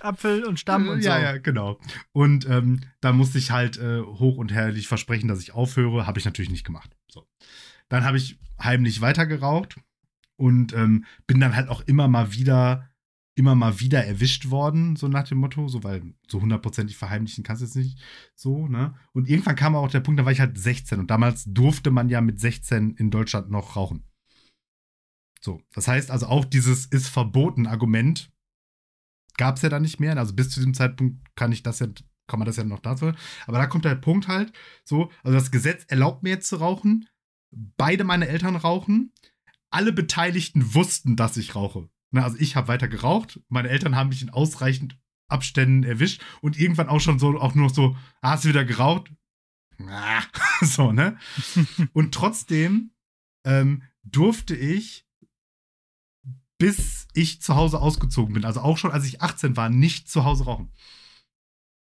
Apfel 0.00 0.44
und 0.44 0.58
Stamm 0.58 0.88
und 0.88 1.02
ja, 1.02 1.16
so. 1.16 1.22
ja, 1.22 1.38
genau. 1.38 1.78
Und 2.12 2.48
ähm, 2.48 2.80
da 3.00 3.12
musste 3.12 3.38
ich 3.38 3.50
halt 3.50 3.78
äh, 3.78 4.00
hoch 4.00 4.36
und 4.36 4.52
herrlich 4.52 4.88
versprechen, 4.88 5.28
dass 5.28 5.40
ich 5.40 5.52
aufhöre. 5.52 6.06
Habe 6.06 6.18
ich 6.18 6.24
natürlich 6.24 6.50
nicht 6.50 6.64
gemacht. 6.64 6.96
So. 7.08 7.26
Dann 7.88 8.04
habe 8.04 8.16
ich 8.16 8.38
heimlich 8.60 9.00
weitergeraucht 9.00 9.76
und 10.36 10.72
ähm, 10.72 11.04
bin 11.26 11.40
dann 11.40 11.54
halt 11.54 11.68
auch 11.68 11.82
immer 11.82 12.08
mal 12.08 12.32
wieder, 12.32 12.90
immer 13.34 13.54
mal 13.54 13.80
wieder 13.80 14.04
erwischt 14.04 14.50
worden, 14.50 14.96
so 14.96 15.08
nach 15.08 15.26
dem 15.26 15.38
Motto, 15.38 15.66
so 15.68 15.82
weil 15.82 16.02
so 16.28 16.40
hundertprozentig 16.40 16.96
verheimlichen 16.96 17.44
kannst 17.44 17.62
du 17.62 17.66
es 17.66 17.74
nicht 17.74 17.98
so, 18.34 18.68
ne? 18.68 18.94
Und 19.12 19.28
irgendwann 19.28 19.56
kam 19.56 19.74
auch 19.74 19.90
der 19.90 20.00
Punkt, 20.00 20.20
da 20.20 20.24
war 20.24 20.32
ich 20.32 20.40
halt 20.40 20.58
16 20.58 20.98
und 20.98 21.10
damals 21.10 21.44
durfte 21.46 21.90
man 21.90 22.08
ja 22.08 22.20
mit 22.20 22.40
16 22.40 22.96
in 22.96 23.10
Deutschland 23.10 23.50
noch 23.50 23.76
rauchen. 23.76 24.04
So, 25.40 25.62
das 25.72 25.88
heißt 25.88 26.10
also 26.10 26.26
auch 26.26 26.44
dieses 26.44 26.86
ist 26.86 27.08
verboten 27.08 27.66
Argument 27.66 28.30
gab 29.36 29.56
es 29.56 29.62
ja 29.62 29.68
dann 29.68 29.82
nicht 29.82 30.00
mehr. 30.00 30.16
Also 30.16 30.34
bis 30.34 30.50
zu 30.50 30.60
diesem 30.60 30.74
Zeitpunkt 30.74 31.34
kann 31.36 31.52
ich 31.52 31.62
das 31.62 31.78
ja, 31.78 31.88
kann 32.26 32.38
man 32.38 32.46
das 32.46 32.56
ja 32.56 32.64
noch 32.64 32.80
dazu. 32.80 33.12
Aber 33.46 33.58
da 33.58 33.66
kommt 33.66 33.84
der 33.84 33.94
Punkt 33.94 34.28
halt 34.28 34.52
so, 34.84 35.10
also 35.22 35.36
das 35.36 35.50
Gesetz 35.50 35.84
erlaubt 35.88 36.22
mir 36.22 36.30
jetzt 36.30 36.48
zu 36.48 36.56
rauchen. 36.56 37.08
Beide 37.50 38.04
meine 38.04 38.28
Eltern 38.28 38.56
rauchen. 38.56 39.12
Alle 39.70 39.92
Beteiligten 39.92 40.74
wussten, 40.74 41.16
dass 41.16 41.36
ich 41.36 41.54
rauche. 41.54 41.88
Na, 42.12 42.24
also 42.24 42.36
ich 42.38 42.56
habe 42.56 42.68
weiter 42.68 42.88
geraucht. 42.88 43.40
Meine 43.48 43.68
Eltern 43.68 43.96
haben 43.96 44.10
mich 44.10 44.22
in 44.22 44.30
ausreichend 44.30 44.98
Abständen 45.28 45.82
erwischt 45.82 46.22
und 46.42 46.58
irgendwann 46.58 46.88
auch 46.88 47.00
schon 47.00 47.18
so, 47.18 47.40
auch 47.40 47.54
nur 47.54 47.66
noch 47.66 47.74
so, 47.74 47.96
ah, 48.20 48.32
hast 48.32 48.44
du 48.44 48.50
wieder 48.50 48.64
geraucht? 48.64 49.10
Ah, 49.88 50.22
so, 50.62 50.92
ne? 50.92 51.18
Und 51.92 52.14
trotzdem 52.14 52.92
ähm, 53.44 53.82
durfte 54.04 54.54
ich, 54.54 55.06
bis 56.58 57.08
ich 57.14 57.42
zu 57.42 57.56
Hause 57.56 57.80
ausgezogen 57.80 58.34
bin, 58.34 58.44
also 58.44 58.60
auch 58.60 58.78
schon 58.78 58.92
als 58.92 59.04
ich 59.06 59.20
18 59.20 59.56
war, 59.56 59.68
nicht 59.68 60.08
zu 60.08 60.24
Hause 60.24 60.44
rauchen. 60.44 60.70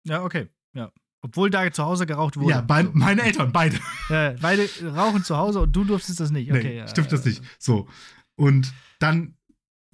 Ja, 0.05 0.25
okay. 0.25 0.49
Ja. 0.73 0.91
Obwohl 1.21 1.51
da 1.51 1.71
zu 1.71 1.85
Hause 1.85 2.07
geraucht 2.07 2.37
wurde. 2.37 2.51
ja, 2.51 2.61
bei, 2.61 2.83
so. 2.83 2.91
meine 2.93 3.23
Eltern, 3.23 3.53
beide. 3.53 3.79
Ja, 4.11 4.35
beide 4.41 4.69
rauchen 4.95 5.25
zu 5.25 5.37
Hause 5.37 5.61
und 5.61 5.73
du 5.75 5.85
durftest 5.85 6.21
das 6.21 6.31
nicht. 6.31 6.51
Okay, 6.51 6.63
nee, 6.63 6.77
ja, 6.77 6.89
stimmt 6.89 7.13
das 7.13 7.25
ja. 7.25 7.31
nicht. 7.31 7.43
So. 7.59 7.89
Und 8.37 8.75
dann 8.99 9.37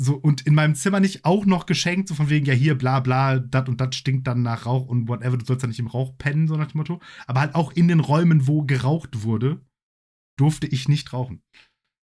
so, 0.03 0.15
und 0.15 0.47
in 0.47 0.55
meinem 0.55 0.75
Zimmer 0.75 0.99
nicht 0.99 1.27
auch 1.27 1.45
noch 1.45 1.67
geschenkt, 1.67 2.09
so 2.09 2.15
von 2.15 2.31
wegen, 2.31 2.47
ja, 2.47 2.55
hier, 2.55 2.75
bla, 2.77 3.01
bla, 3.01 3.39
dat 3.39 3.69
und 3.69 3.83
dat 3.83 3.95
stinkt 3.95 4.27
dann 4.27 4.41
nach 4.41 4.65
Rauch 4.65 4.87
und 4.87 5.09
whatever, 5.09 5.37
du 5.37 5.45
sollst 5.45 5.63
ja 5.63 5.69
nicht 5.69 5.79
im 5.79 5.89
Rauch 5.89 6.17
pennen, 6.17 6.49
so 6.49 6.57
nach 6.57 6.73
dem 6.73 6.79
Motto. 6.79 7.03
Aber 7.27 7.41
halt 7.41 7.55
auch 7.55 7.71
in 7.73 7.87
den 7.87 8.01
Räumen, 8.01 8.47
wo 8.47 8.63
geraucht 8.63 9.25
wurde, 9.25 9.61
durfte 10.39 10.67
ich 10.67 10.89
nicht 10.89 11.13
rauchen. 11.13 11.43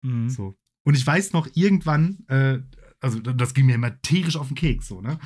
Mhm. 0.04 0.28
So. 0.28 0.58
Und 0.86 0.94
ich 0.94 1.06
weiß 1.06 1.32
noch, 1.32 1.48
irgendwann, 1.54 2.18
äh, 2.28 2.58
also 3.00 3.18
das 3.18 3.54
ging 3.54 3.64
mir 3.64 3.76
immer 3.76 3.98
tierisch 4.02 4.36
auf 4.36 4.48
den 4.48 4.56
Keks, 4.56 4.88
so, 4.88 5.00
ne? 5.00 5.18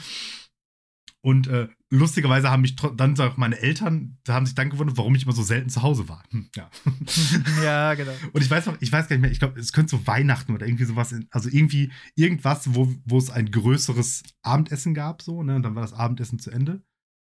Und 1.22 1.48
äh, 1.48 1.68
lustigerweise 1.90 2.50
haben 2.50 2.62
mich 2.62 2.76
dann 2.76 3.18
auch 3.20 3.36
meine 3.36 3.58
Eltern, 3.58 4.18
da 4.24 4.34
haben 4.34 4.46
sich 4.46 4.54
dann 4.54 4.70
gewundert, 4.70 4.96
warum 4.96 5.14
ich 5.14 5.24
immer 5.24 5.34
so 5.34 5.42
selten 5.42 5.68
zu 5.68 5.82
Hause 5.82 6.08
war. 6.08 6.22
Hm, 6.30 6.48
ja. 6.56 6.70
ja, 7.62 7.94
genau. 7.94 8.12
Und 8.32 8.42
ich 8.42 8.50
weiß 8.50 8.66
noch, 8.66 8.80
ich 8.80 8.90
weiß 8.90 9.06
gar 9.06 9.16
nicht 9.16 9.22
mehr, 9.22 9.30
ich 9.30 9.38
glaube, 9.38 9.60
es 9.60 9.72
könnte 9.72 9.90
so 9.90 10.06
Weihnachten 10.06 10.54
oder 10.54 10.66
irgendwie 10.66 10.84
sowas, 10.84 11.12
in, 11.12 11.26
also 11.30 11.50
irgendwie 11.50 11.92
irgendwas, 12.14 12.74
wo, 12.74 12.94
wo 13.04 13.18
es 13.18 13.28
ein 13.28 13.50
größeres 13.50 14.22
Abendessen 14.42 14.94
gab, 14.94 15.20
so, 15.20 15.42
ne? 15.42 15.56
Und 15.56 15.62
dann 15.62 15.74
war 15.74 15.82
das 15.82 15.92
Abendessen 15.92 16.38
zu 16.38 16.50
Ende. 16.50 16.82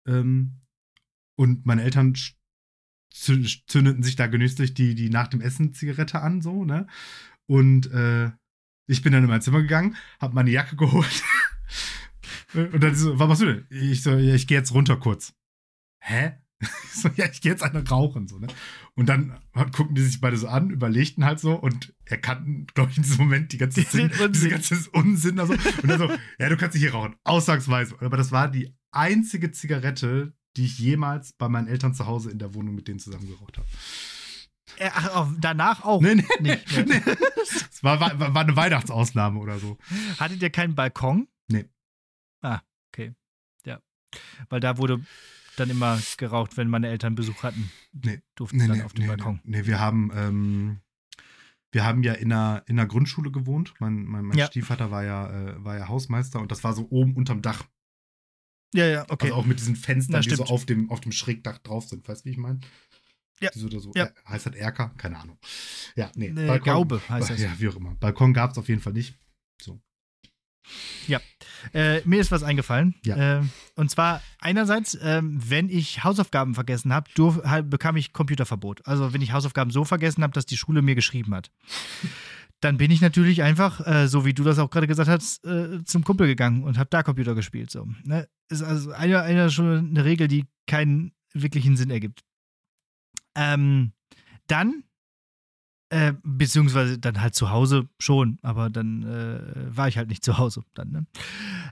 Ähm, 0.07 0.61
und 1.35 1.65
meine 1.65 1.83
Eltern 1.83 2.15
zündeten 3.13 4.01
sich 4.01 4.15
da 4.15 4.25
genüsslich 4.25 4.73
die, 4.73 4.95
die 4.95 5.11
nach 5.11 5.27
dem 5.27 5.41
Essen 5.41 5.73
Zigarette 5.73 6.21
an, 6.21 6.41
so, 6.41 6.65
ne? 6.65 6.87
Und 7.45 7.91
äh, 7.91 8.31
ich 8.87 9.03
bin 9.03 9.13
dann 9.13 9.23
in 9.23 9.29
mein 9.29 9.41
Zimmer 9.41 9.61
gegangen, 9.61 9.95
hab 10.19 10.33
meine 10.33 10.49
Jacke 10.49 10.75
geholt. 10.75 11.23
und 12.53 12.83
dann 12.83 12.95
so, 12.95 13.17
was 13.19 13.27
machst 13.27 13.41
du 13.41 13.45
denn? 13.45 13.67
Ich 13.69 14.03
so, 14.03 14.11
ja, 14.11 14.35
ich 14.35 14.47
gehe 14.47 14.57
jetzt 14.57 14.73
runter 14.73 14.97
kurz. 14.97 15.33
Hä? 15.99 16.33
Ich 16.85 17.01
so, 17.01 17.09
ja, 17.15 17.25
ich 17.29 17.41
gehe 17.41 17.51
jetzt 17.51 17.63
eine 17.63 17.85
rauchen, 17.85 18.27
so, 18.27 18.39
ne? 18.39 18.47
Und 18.95 19.09
dann 19.09 19.37
gucken 19.73 19.95
die 19.95 20.01
sich 20.01 20.21
beide 20.21 20.37
so 20.37 20.47
an, 20.47 20.69
überlegten 20.69 21.25
halt 21.25 21.39
so 21.39 21.55
und 21.55 21.93
erkannten, 22.05 22.67
glaube 22.73 22.91
ich, 22.91 22.97
in 22.97 23.03
diesem 23.03 23.25
Moment 23.25 23.51
die 23.51 23.57
ganze 23.57 23.81
Sinn, 23.81 24.11
diese 24.29 24.49
ganze 24.49 24.89
Unsinn. 24.91 25.39
Also, 25.39 25.53
und 25.53 25.87
dann 25.87 25.99
so, 25.99 26.09
ja, 26.39 26.49
du 26.49 26.55
kannst 26.55 26.75
dich 26.75 26.83
hier 26.83 26.93
rauchen, 26.93 27.15
aussagsweise. 27.23 27.95
Aber 27.99 28.15
das 28.15 28.31
war 28.31 28.49
die 28.49 28.73
einzige 28.91 29.51
Zigarette, 29.51 30.33
die 30.55 30.65
ich 30.65 30.79
jemals 30.79 31.33
bei 31.33 31.49
meinen 31.49 31.67
Eltern 31.67 31.93
zu 31.95 32.05
Hause 32.05 32.29
in 32.29 32.39
der 32.39 32.53
Wohnung 32.53 32.75
mit 32.75 32.87
denen 32.87 32.99
zusammen 32.99 33.27
geraucht 33.27 33.57
habe. 33.57 33.67
Äh, 34.77 34.89
Ach, 34.93 35.27
danach 35.39 35.83
auch 35.83 36.01
Nee, 36.01 36.15
nee, 36.15 36.25
nicht. 36.39 36.77
Ne? 36.77 36.85
nee. 36.85 37.01
Es 37.43 37.83
war, 37.83 37.99
war, 37.99 38.33
war 38.33 38.43
eine 38.43 38.55
Weihnachtsausnahme 38.55 39.37
oder 39.39 39.59
so. 39.59 39.77
Hattet 40.17 40.41
ihr 40.41 40.49
keinen 40.49 40.75
Balkon? 40.75 41.27
Nee. 42.43 42.49
Ah, 42.49 42.61
okay. 42.91 43.13
Ja. 43.65 43.81
Weil 44.49 44.59
da 44.59 44.77
wurde 44.77 45.03
dann 45.55 45.69
immer 45.69 45.99
geraucht, 46.17 46.57
wenn 46.57 46.67
meine 46.69 46.87
Eltern 46.89 47.15
Besuch 47.15 47.43
hatten. 47.43 47.71
Nee. 47.93 48.21
Durften 48.35 48.57
Nee, 48.57 48.67
dann 48.67 48.77
nee, 48.77 48.83
auf 48.83 48.93
dem 48.93 49.01
nee, 49.03 49.07
Balkon. 49.07 49.39
nee, 49.43 49.59
nee, 49.61 49.65
wir 49.67 49.79
haben, 49.79 50.11
ähm, 50.15 50.79
wir 51.71 51.83
haben 51.85 52.03
ja 52.03 52.13
in 52.13 52.31
einer, 52.31 52.63
in 52.67 52.77
einer 52.79 52.87
Grundschule 52.87 53.31
gewohnt. 53.31 53.73
Mein, 53.79 54.03
mein, 54.05 54.25
mein 54.25 54.37
Ja. 54.37 54.47
Stiefvater 54.47 54.91
war 54.91 55.03
ja, 55.03 55.29
äh, 55.31 55.63
war 55.63 55.77
ja 55.77 55.87
Hausmeister 55.87 56.39
und 56.39 56.51
das 56.51 56.63
war 56.63 56.73
so 56.73 56.87
oben 56.89 57.15
unterm 57.15 57.41
Dach. 57.41 57.63
Ja, 58.75 58.87
ja, 58.87 59.03
okay. 59.09 59.27
Also 59.27 59.35
auch 59.35 59.45
mit 59.45 59.59
diesen 59.59 59.75
Fenstern, 59.75 60.13
Na, 60.15 60.19
die 60.21 60.35
so 60.35 60.45
auf 60.45 60.65
dem, 60.65 60.89
auf 60.89 60.99
dem 61.01 61.11
Schrägdach 61.11 61.59
drauf 61.59 61.87
sind. 61.87 62.07
Weißt 62.07 62.21
du, 62.21 62.25
wie 62.25 62.31
ich 62.31 62.37
meine? 62.37 62.59
Ja. 63.39 63.51
So, 63.53 63.67
oder 63.67 63.79
so, 63.79 63.91
Ja. 63.95 64.05
äh, 64.05 64.11
heißt 64.27 64.47
das 64.47 64.55
Erker? 64.55 64.89
Keine 64.97 65.19
Ahnung. 65.19 65.37
Ja, 65.95 66.11
nee. 66.15 66.27
Äh, 66.29 66.59
Gaube 66.59 67.01
heißt 67.07 67.29
das. 67.29 67.39
Ja, 67.41 67.53
wie 67.59 67.67
auch 67.67 67.75
immer. 67.75 67.93
Balkon 67.95 68.33
gab 68.33 68.51
es 68.51 68.57
auf 68.57 68.69
jeden 68.69 68.81
Fall 68.81 68.93
nicht. 68.93 69.15
Äh, 71.73 72.01
mir 72.05 72.19
ist 72.19 72.31
was 72.31 72.43
eingefallen. 72.43 72.95
Ja. 73.05 73.39
Äh, 73.39 73.43
und 73.75 73.89
zwar 73.89 74.21
einerseits, 74.39 74.97
ähm, 75.01 75.39
wenn 75.47 75.69
ich 75.69 76.03
Hausaufgaben 76.03 76.55
vergessen 76.55 76.93
habe, 76.93 77.09
halt, 77.45 77.69
bekam 77.69 77.95
ich 77.95 78.13
Computerverbot. 78.13 78.85
Also 78.85 79.13
wenn 79.13 79.21
ich 79.21 79.31
Hausaufgaben 79.31 79.71
so 79.71 79.85
vergessen 79.85 80.23
habe, 80.23 80.33
dass 80.33 80.45
die 80.45 80.57
Schule 80.57 80.81
mir 80.81 80.95
geschrieben 80.95 81.33
hat. 81.33 81.51
Dann 82.59 82.77
bin 82.77 82.91
ich 82.91 83.01
natürlich 83.01 83.43
einfach, 83.43 83.85
äh, 83.85 84.07
so 84.07 84.25
wie 84.25 84.33
du 84.33 84.43
das 84.43 84.59
auch 84.59 84.69
gerade 84.69 84.87
gesagt 84.87 85.09
hast, 85.09 85.43
äh, 85.45 85.83
zum 85.83 86.03
Kumpel 86.03 86.27
gegangen 86.27 86.63
und 86.63 86.77
habe 86.77 86.89
da 86.89 87.03
Computer 87.03 87.35
gespielt. 87.35 87.69
So, 87.71 87.87
ne? 88.03 88.27
Ist 88.49 88.63
also 88.63 88.91
eine, 88.91 89.21
eine 89.21 89.49
schon 89.49 89.89
eine 89.89 90.05
Regel, 90.05 90.27
die 90.27 90.45
keinen 90.65 91.11
wirklichen 91.33 91.75
Sinn 91.75 91.89
ergibt. 91.89 92.21
Ähm, 93.35 93.91
dann, 94.47 94.83
äh, 95.93 96.13
beziehungsweise 96.23 96.97
dann 96.97 97.21
halt 97.21 97.35
zu 97.35 97.51
Hause 97.51 97.87
schon, 97.99 98.39
aber 98.41 98.71
dann 98.71 99.03
äh, 99.03 99.77
war 99.77 99.87
ich 99.87 99.97
halt 99.97 100.09
nicht 100.09 100.25
zu 100.25 100.39
Hause 100.39 100.63
dann. 100.73 100.89
Ne? 100.89 101.05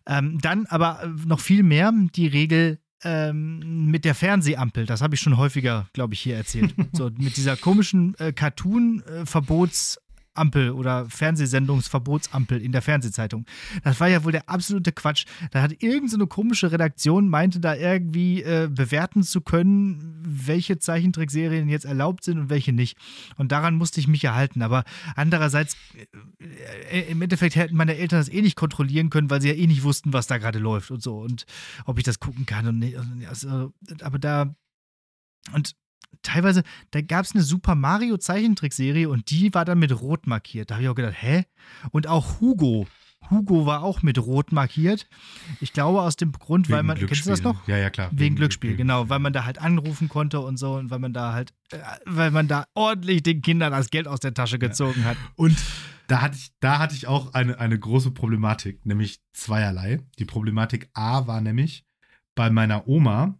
Ähm, 0.05 0.37
dann 0.39 0.67
aber 0.67 1.01
äh, 1.03 1.07
noch 1.25 1.39
viel 1.39 1.63
mehr 1.63 1.91
die 2.15 2.27
Regel, 2.27 2.79
ähm, 3.03 3.87
mit 3.87 4.05
der 4.05 4.13
Fernsehampel, 4.13 4.85
das 4.85 5.01
habe 5.01 5.15
ich 5.15 5.21
schon 5.21 5.37
häufiger, 5.37 5.87
glaube 5.93 6.13
ich, 6.13 6.19
hier 6.19 6.35
erzählt. 6.35 6.75
so 6.93 7.09
mit 7.17 7.35
dieser 7.35 7.57
komischen 7.57 8.13
äh, 8.19 8.31
Cartoon-Verbots- 8.31 9.97
Ampel 10.33 10.71
oder 10.71 11.09
Fernsehsendungsverbotsampel 11.09 12.61
in 12.61 12.71
der 12.71 12.81
Fernsehzeitung. 12.81 13.45
Das 13.83 13.99
war 13.99 14.07
ja 14.07 14.23
wohl 14.23 14.31
der 14.31 14.49
absolute 14.49 14.91
Quatsch. 14.91 15.25
Da 15.51 15.61
hat 15.61 15.83
irgendeine 15.83 16.21
so 16.21 16.27
komische 16.27 16.71
Redaktion 16.71 17.29
meinte 17.29 17.59
da 17.59 17.75
irgendwie 17.75 18.41
äh, 18.43 18.69
bewerten 18.71 19.23
zu 19.23 19.41
können, 19.41 20.19
welche 20.23 20.79
Zeichentrickserien 20.79 21.69
jetzt 21.69 21.85
erlaubt 21.85 22.23
sind 22.23 22.39
und 22.39 22.49
welche 22.49 22.73
nicht. 22.73 22.97
Und 23.37 23.51
daran 23.51 23.75
musste 23.75 23.99
ich 23.99 24.07
mich 24.07 24.23
erhalten. 24.23 24.61
Aber 24.61 24.83
andererseits, 25.15 25.75
äh, 26.89 26.99
äh, 26.99 27.11
im 27.11 27.21
Endeffekt 27.21 27.55
hätten 27.55 27.75
meine 27.75 27.97
Eltern 27.97 28.19
das 28.19 28.29
eh 28.29 28.41
nicht 28.41 28.55
kontrollieren 28.55 29.09
können, 29.09 29.29
weil 29.29 29.41
sie 29.41 29.49
ja 29.49 29.55
eh 29.55 29.67
nicht 29.67 29.83
wussten, 29.83 30.13
was 30.13 30.27
da 30.27 30.37
gerade 30.37 30.59
läuft 30.59 30.91
und 30.91 31.01
so 31.01 31.19
und 31.19 31.45
ob 31.85 31.97
ich 31.97 32.03
das 32.03 32.19
gucken 32.19 32.45
kann 32.45 32.67
und 32.67 32.79
nicht. 32.79 32.97
Also, 33.27 33.73
aber 34.01 34.19
da 34.19 34.55
und 35.53 35.75
teilweise, 36.21 36.63
da 36.91 37.01
gab 37.01 37.25
es 37.25 37.33
eine 37.33 37.43
Super 37.43 37.75
Mario 37.75 38.17
Zeichentrickserie 38.17 39.07
und 39.07 39.29
die 39.29 39.53
war 39.53 39.65
dann 39.65 39.79
mit 39.79 39.99
Rot 40.01 40.27
markiert. 40.27 40.69
Da 40.69 40.75
habe 40.75 40.83
ich 40.83 40.89
auch 40.89 40.95
gedacht, 40.95 41.15
hä? 41.17 41.45
Und 41.91 42.07
auch 42.07 42.39
Hugo. 42.39 42.87
Hugo 43.29 43.65
war 43.65 43.83
auch 43.83 44.01
mit 44.01 44.17
Rot 44.17 44.51
markiert. 44.51 45.07
Ich 45.59 45.73
glaube 45.73 46.01
aus 46.01 46.15
dem 46.15 46.31
Grund, 46.31 46.67
Wegen 46.67 46.75
weil 46.75 46.83
man, 46.83 46.97
kennst 46.97 47.25
du 47.25 47.29
das 47.29 47.43
noch? 47.43 47.67
Ja, 47.67 47.77
ja, 47.77 47.89
klar. 47.89 48.07
Wegen, 48.11 48.19
Wegen 48.19 48.35
Glücksspiel, 48.35 48.71
Glücksspiel, 48.71 48.85
genau, 48.85 49.09
weil 49.09 49.19
man 49.19 49.31
da 49.31 49.45
halt 49.45 49.59
anrufen 49.59 50.09
konnte 50.09 50.39
und 50.39 50.57
so 50.57 50.75
und 50.75 50.89
weil 50.89 50.99
man 50.99 51.13
da 51.13 51.33
halt, 51.33 51.53
äh, 51.71 51.77
weil 52.05 52.31
man 52.31 52.47
da 52.47 52.65
ordentlich 52.73 53.23
den 53.23 53.41
Kindern 53.41 53.71
das 53.71 53.89
Geld 53.89 54.07
aus 54.07 54.19
der 54.19 54.33
Tasche 54.33 54.59
gezogen 54.59 55.01
ja. 55.01 55.09
hat. 55.09 55.17
Und 55.35 55.55
da 56.07 56.21
hatte 56.21 56.35
ich, 56.35 56.51
da 56.59 56.79
hatte 56.79 56.95
ich 56.95 57.07
auch 57.07 57.33
eine, 57.33 57.57
eine 57.59 57.79
große 57.79 58.11
Problematik, 58.11 58.85
nämlich 58.85 59.21
zweierlei. 59.33 59.99
Die 60.19 60.25
Problematik 60.25 60.89
A 60.93 61.27
war 61.27 61.39
nämlich, 61.41 61.85
bei 62.35 62.49
meiner 62.49 62.87
Oma 62.87 63.39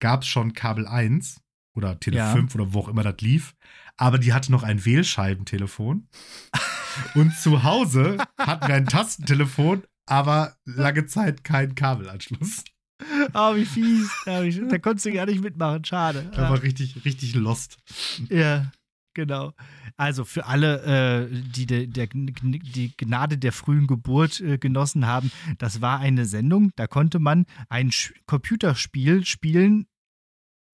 gab 0.00 0.22
es 0.22 0.28
schon 0.28 0.52
Kabel 0.52 0.86
1 0.86 1.40
oder 1.74 1.98
Tele 2.00 2.18
ja. 2.18 2.32
5 2.32 2.54
oder 2.54 2.72
wo 2.72 2.80
auch 2.80 2.88
immer 2.88 3.02
das 3.02 3.16
lief. 3.20 3.54
Aber 3.96 4.18
die 4.18 4.32
hatte 4.32 4.50
noch 4.50 4.62
ein 4.62 4.84
Wählscheibentelefon. 4.84 6.08
Und 7.14 7.34
zu 7.36 7.62
Hause 7.64 8.18
hatten 8.38 8.68
wir 8.68 8.74
ein 8.74 8.86
Tastentelefon, 8.86 9.82
aber 10.06 10.56
lange 10.64 11.06
Zeit 11.06 11.44
keinen 11.44 11.74
Kabelanschluss. 11.74 12.64
Oh, 13.34 13.56
wie 13.56 13.64
fies. 13.64 14.08
Da 14.24 14.78
konntest 14.78 15.04
du 15.04 15.12
gar 15.12 15.26
nicht 15.26 15.42
mitmachen. 15.42 15.84
Schade. 15.84 16.30
Da 16.34 16.48
war 16.48 16.62
richtig, 16.62 17.04
richtig 17.04 17.34
lost. 17.34 17.76
Ja, 18.30 18.70
genau. 19.14 19.52
Also 19.96 20.24
für 20.24 20.46
alle, 20.46 21.28
äh, 21.28 21.28
die 21.30 21.66
de, 21.66 21.86
der, 21.86 22.08
die 22.12 22.96
Gnade 22.96 23.38
der 23.38 23.52
frühen 23.52 23.86
Geburt 23.86 24.40
äh, 24.40 24.58
genossen 24.58 25.06
haben, 25.06 25.30
das 25.58 25.80
war 25.80 26.00
eine 26.00 26.24
Sendung, 26.26 26.70
da 26.76 26.86
konnte 26.86 27.18
man 27.18 27.46
ein 27.68 27.90
Computerspiel 28.26 29.24
spielen, 29.24 29.86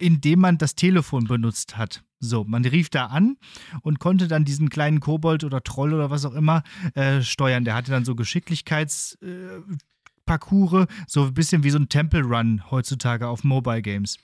indem 0.00 0.40
man 0.40 0.58
das 0.58 0.74
Telefon 0.74 1.24
benutzt 1.24 1.76
hat. 1.76 2.02
So, 2.22 2.44
man 2.44 2.62
rief 2.66 2.90
da 2.90 3.06
an 3.06 3.38
und 3.80 3.98
konnte 3.98 4.28
dann 4.28 4.44
diesen 4.44 4.68
kleinen 4.68 5.00
Kobold 5.00 5.42
oder 5.42 5.62
Troll 5.62 5.94
oder 5.94 6.10
was 6.10 6.26
auch 6.26 6.34
immer 6.34 6.62
äh, 6.94 7.22
steuern. 7.22 7.64
Der 7.64 7.74
hatte 7.74 7.90
dann 7.90 8.04
so 8.04 8.14
Geschicklichkeitsparcours, 8.14 10.84
äh, 10.84 10.86
so 11.06 11.24
ein 11.24 11.32
bisschen 11.32 11.64
wie 11.64 11.70
so 11.70 11.78
ein 11.78 11.88
Temple 11.88 12.20
Run 12.20 12.62
heutzutage 12.70 13.26
auf 13.26 13.42
Mobile 13.42 13.80
Games. 13.80 14.18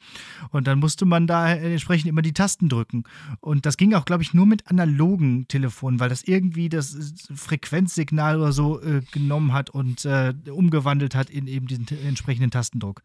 Und 0.51 0.67
dann 0.67 0.79
musste 0.79 1.07
man 1.07 1.27
da 1.27 1.51
entsprechend 1.51 2.11
immer 2.11 2.21
die 2.21 2.35
Tasten 2.35 2.69
drücken. 2.69 3.05
Und 3.41 3.65
das 3.65 3.79
ging 3.79 3.95
auch, 3.95 4.05
glaube 4.05 4.23
ich, 4.23 4.35
nur 4.35 4.45
mit 4.45 4.71
analogen 4.71 5.49
Telefonen, 5.49 5.99
weil 5.99 6.11
das 6.11 6.23
irgendwie 6.23 6.69
das 6.69 7.15
Frequenzsignal 7.35 8.39
oder 8.39 8.53
so 8.53 8.79
äh, 8.83 9.01
genommen 9.11 9.55
hat 9.55 9.71
und 9.71 10.05
äh, 10.05 10.35
umgewandelt 10.51 11.15
hat 11.15 11.31
in 11.31 11.47
eben 11.47 11.67
diesen 11.67 11.87
entsprechenden 12.05 12.51
Tastendruck. 12.51 13.01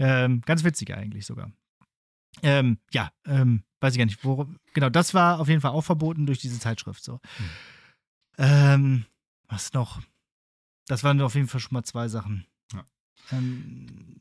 Ähm, 0.00 0.40
ganz 0.44 0.64
witzig 0.64 0.92
eigentlich 0.92 1.24
sogar. 1.24 1.52
Ähm, 2.42 2.78
ja, 2.92 3.12
ähm, 3.26 3.64
weiß 3.80 3.94
ich 3.94 3.98
gar 3.98 4.06
nicht, 4.06 4.24
worum. 4.24 4.58
Genau, 4.72 4.90
das 4.90 5.14
war 5.14 5.40
auf 5.40 5.48
jeden 5.48 5.60
Fall 5.60 5.72
auch 5.72 5.82
verboten 5.82 6.26
durch 6.26 6.38
diese 6.38 6.58
Zeitschrift. 6.58 7.02
So. 7.02 7.20
Hm. 7.36 7.50
Ähm, 8.38 9.04
was 9.48 9.72
noch? 9.72 10.00
Das 10.86 11.04
waren 11.04 11.20
auf 11.20 11.34
jeden 11.34 11.48
Fall 11.48 11.60
schon 11.60 11.74
mal 11.74 11.84
zwei 11.84 12.08
Sachen. 12.08 12.46
Ja. 12.72 12.84
Ähm, 13.32 14.20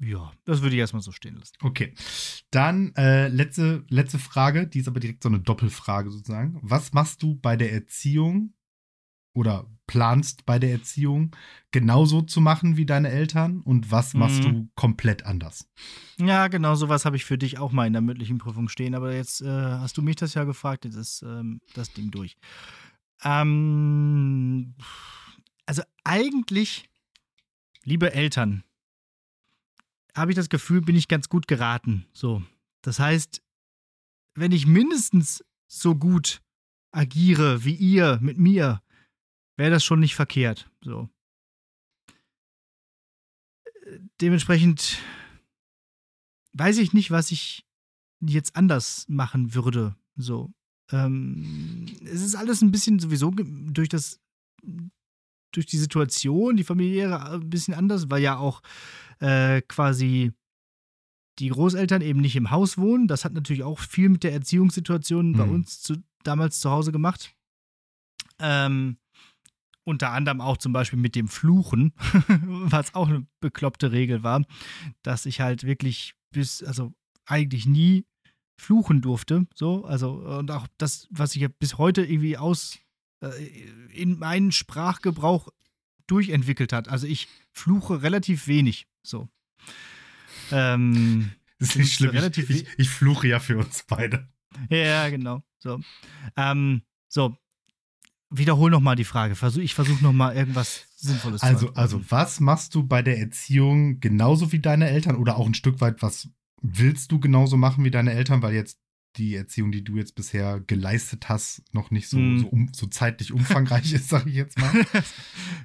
ja, 0.00 0.32
das 0.44 0.60
würde 0.60 0.74
ich 0.74 0.80
erstmal 0.80 1.02
so 1.02 1.12
stehen 1.12 1.36
lassen. 1.36 1.54
Okay. 1.62 1.94
Dann 2.50 2.94
äh, 2.96 3.28
letzte, 3.28 3.84
letzte 3.88 4.18
Frage, 4.18 4.66
die 4.66 4.80
ist 4.80 4.88
aber 4.88 5.00
direkt 5.00 5.22
so 5.22 5.28
eine 5.28 5.40
Doppelfrage 5.40 6.10
sozusagen. 6.10 6.58
Was 6.62 6.92
machst 6.92 7.22
du 7.22 7.36
bei 7.36 7.56
der 7.56 7.72
Erziehung 7.72 8.54
oder 9.34 9.66
planst 9.86 10.46
bei 10.46 10.58
der 10.58 10.70
Erziehung 10.70 11.36
genauso 11.70 12.22
zu 12.22 12.40
machen 12.40 12.76
wie 12.76 12.86
deine 12.86 13.10
Eltern 13.10 13.60
und 13.60 13.90
was 13.90 14.14
machst 14.14 14.44
mhm. 14.44 14.52
du 14.52 14.68
komplett 14.74 15.26
anders? 15.26 15.68
Ja, 16.18 16.48
genau 16.48 16.74
sowas 16.74 17.04
habe 17.04 17.16
ich 17.16 17.24
für 17.24 17.36
dich 17.36 17.58
auch 17.58 17.72
mal 17.72 17.86
in 17.86 17.92
der 17.92 18.00
mündlichen 18.02 18.38
Prüfung 18.38 18.68
stehen, 18.68 18.94
aber 18.94 19.14
jetzt 19.14 19.42
äh, 19.42 19.46
hast 19.46 19.96
du 19.98 20.02
mich 20.02 20.16
das 20.16 20.34
ja 20.34 20.44
gefragt, 20.44 20.84
jetzt 20.84 20.96
ist 20.96 21.22
ähm, 21.22 21.60
das 21.74 21.92
Ding 21.92 22.10
durch. 22.10 22.36
Ähm, 23.22 24.74
also 25.66 25.82
eigentlich, 26.04 26.88
liebe 27.82 28.12
Eltern, 28.14 28.64
habe 30.14 30.30
ich 30.30 30.36
das 30.36 30.48
Gefühl, 30.48 30.80
bin 30.80 30.96
ich 30.96 31.08
ganz 31.08 31.28
gut 31.28 31.48
geraten. 31.48 32.06
So, 32.12 32.42
das 32.82 32.98
heißt, 32.98 33.42
wenn 34.34 34.52
ich 34.52 34.66
mindestens 34.66 35.44
so 35.66 35.94
gut 35.94 36.40
agiere 36.92 37.64
wie 37.64 37.74
ihr 37.74 38.18
mit 38.22 38.38
mir, 38.38 38.80
wäre 39.56 39.70
das 39.70 39.84
schon 39.84 40.00
nicht 40.00 40.14
verkehrt. 40.14 40.70
So. 40.80 41.08
Dementsprechend 44.20 44.98
weiß 46.54 46.78
ich 46.78 46.92
nicht, 46.92 47.10
was 47.10 47.30
ich 47.30 47.66
jetzt 48.20 48.56
anders 48.56 49.04
machen 49.08 49.54
würde. 49.54 49.96
So. 50.16 50.52
Ähm, 50.90 51.86
es 52.04 52.22
ist 52.22 52.34
alles 52.34 52.62
ein 52.62 52.70
bisschen 52.70 52.98
sowieso 52.98 53.30
durch 53.30 53.88
das 53.88 54.20
durch 55.52 55.66
die 55.66 55.78
Situation, 55.78 56.56
die 56.56 56.64
familiäre 56.64 57.30
ein 57.30 57.48
bisschen 57.48 57.74
anders, 57.74 58.10
weil 58.10 58.22
ja 58.22 58.36
auch 58.36 58.60
äh, 59.20 59.62
quasi 59.62 60.32
die 61.38 61.48
Großeltern 61.48 62.02
eben 62.02 62.20
nicht 62.20 62.36
im 62.36 62.50
Haus 62.50 62.78
wohnen. 62.78 63.08
Das 63.08 63.24
hat 63.24 63.32
natürlich 63.32 63.62
auch 63.62 63.78
viel 63.78 64.08
mit 64.08 64.24
der 64.24 64.32
Erziehungssituation 64.32 65.30
mhm. 65.30 65.36
bei 65.36 65.44
uns 65.44 65.80
zu, 65.80 65.96
damals 66.22 66.60
zu 66.60 66.70
Hause 66.70 66.92
gemacht. 66.92 67.34
Ähm, 68.38 68.96
unter 69.84 70.10
anderem 70.10 70.40
auch 70.40 70.56
zum 70.56 70.72
Beispiel 70.72 70.98
mit 70.98 71.14
dem 71.14 71.28
Fluchen, 71.28 71.92
was 72.46 72.94
auch 72.94 73.08
eine 73.08 73.26
bekloppte 73.40 73.92
Regel 73.92 74.22
war, 74.22 74.42
dass 75.02 75.26
ich 75.26 75.40
halt 75.40 75.64
wirklich 75.64 76.14
bis, 76.30 76.62
also 76.62 76.92
eigentlich 77.26 77.66
nie 77.66 78.06
fluchen 78.56 79.02
durfte. 79.02 79.46
So, 79.54 79.84
also, 79.84 80.12
und 80.12 80.50
auch 80.50 80.66
das, 80.78 81.06
was 81.10 81.32
sich 81.32 81.42
ja 81.42 81.48
bis 81.48 81.78
heute 81.78 82.04
irgendwie 82.04 82.36
aus 82.36 82.78
äh, 83.20 83.28
in 83.92 84.18
meinen 84.18 84.52
Sprachgebrauch 84.52 85.48
durchentwickelt 86.06 86.72
hat. 86.72 86.88
Also 86.88 87.06
ich 87.06 87.28
fluche 87.52 88.02
relativ 88.02 88.46
wenig. 88.46 88.86
So. 89.02 89.28
Ähm, 90.50 91.32
das 91.58 91.70
ist 91.70 91.76
nicht 91.76 91.94
schlimm. 91.94 92.10
Relativ 92.10 92.50
ich, 92.50 92.62
ich, 92.62 92.78
ich 92.78 92.90
fluche 92.90 93.28
ja 93.28 93.40
für 93.40 93.58
uns 93.58 93.84
beide. 93.86 94.28
Ja, 94.70 95.08
genau. 95.08 95.42
So. 95.58 95.80
Ähm, 96.36 96.82
so, 97.08 97.36
wiederhol 98.36 98.70
noch 98.70 98.80
mal 98.80 98.96
die 98.96 99.04
Frage. 99.04 99.34
Versuch, 99.34 99.62
ich 99.62 99.74
versuche 99.74 100.02
noch 100.02 100.12
mal 100.12 100.34
irgendwas 100.34 100.84
Sinnvolles 100.96 101.42
also, 101.42 101.58
zu 101.58 101.66
sagen. 101.66 101.78
Also, 101.78 102.00
was 102.08 102.40
machst 102.40 102.74
du 102.74 102.86
bei 102.86 103.02
der 103.02 103.18
Erziehung 103.18 104.00
genauso 104.00 104.52
wie 104.52 104.60
deine 104.60 104.88
Eltern 104.88 105.16
oder 105.16 105.36
auch 105.36 105.46
ein 105.46 105.54
Stück 105.54 105.80
weit, 105.80 106.02
was 106.02 106.28
willst 106.62 107.12
du 107.12 107.20
genauso 107.20 107.56
machen 107.56 107.84
wie 107.84 107.90
deine 107.90 108.12
Eltern, 108.12 108.42
weil 108.42 108.54
jetzt 108.54 108.78
die 109.16 109.34
Erziehung, 109.36 109.70
die 109.70 109.84
du 109.84 109.96
jetzt 109.96 110.14
bisher 110.14 110.60
geleistet 110.60 111.28
hast, 111.28 111.62
noch 111.72 111.90
nicht 111.90 112.08
so, 112.08 112.18
mm. 112.18 112.40
so, 112.40 112.46
um, 112.48 112.70
so, 112.72 112.86
zeitlich 112.86 113.32
umfangreich 113.32 113.92
ist, 113.92 114.08
sage 114.08 114.30
ich 114.30 114.36
jetzt 114.36 114.58
mal. 114.58 114.72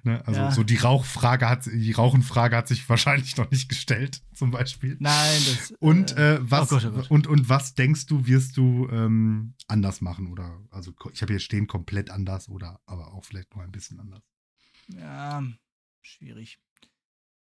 ne? 0.04 0.26
Also 0.26 0.40
ja. 0.40 0.52
so 0.52 0.64
die 0.64 0.78
Rauchfrage 0.78 1.50
hat, 1.50 1.66
die 1.66 1.92
Rauchenfrage 1.92 2.56
hat 2.56 2.68
sich 2.68 2.88
wahrscheinlich 2.88 3.38
noch 3.38 3.50
nicht 3.52 3.70
gestellt, 3.70 4.22
zum 4.34 4.52
Beispiel. 4.52 4.98
Nein, 5.00 5.42
das. 5.46 5.74
Und 5.80 6.16
äh, 6.18 6.36
äh 6.36 6.40
was 6.42 6.72
oh 6.72 6.76
Gott, 6.76 6.86
oh 6.86 6.92
Gott. 6.92 7.12
und 7.12 7.28
und 7.28 7.50
was 7.50 7.74
denkst 7.74 8.06
du, 8.06 8.28
wirst 8.28 8.58
du 8.58 8.88
ähm, 8.92 9.56
anders 9.68 10.02
machen 10.02 10.28
oder 10.28 10.62
also 10.70 10.94
ich 11.12 11.22
habe 11.22 11.34
hier 11.34 11.40
stehen 11.40 11.68
komplett 11.68 12.10
anders 12.10 12.50
oder 12.50 12.80
aber 12.86 13.14
auch 13.14 13.26
vielleicht 13.26 13.56
noch 13.56 13.64
ein 13.64 13.72
bisschen 13.72 14.00
anders. 14.00 14.24
Ja, 14.88 15.44
schwierig. 16.02 16.60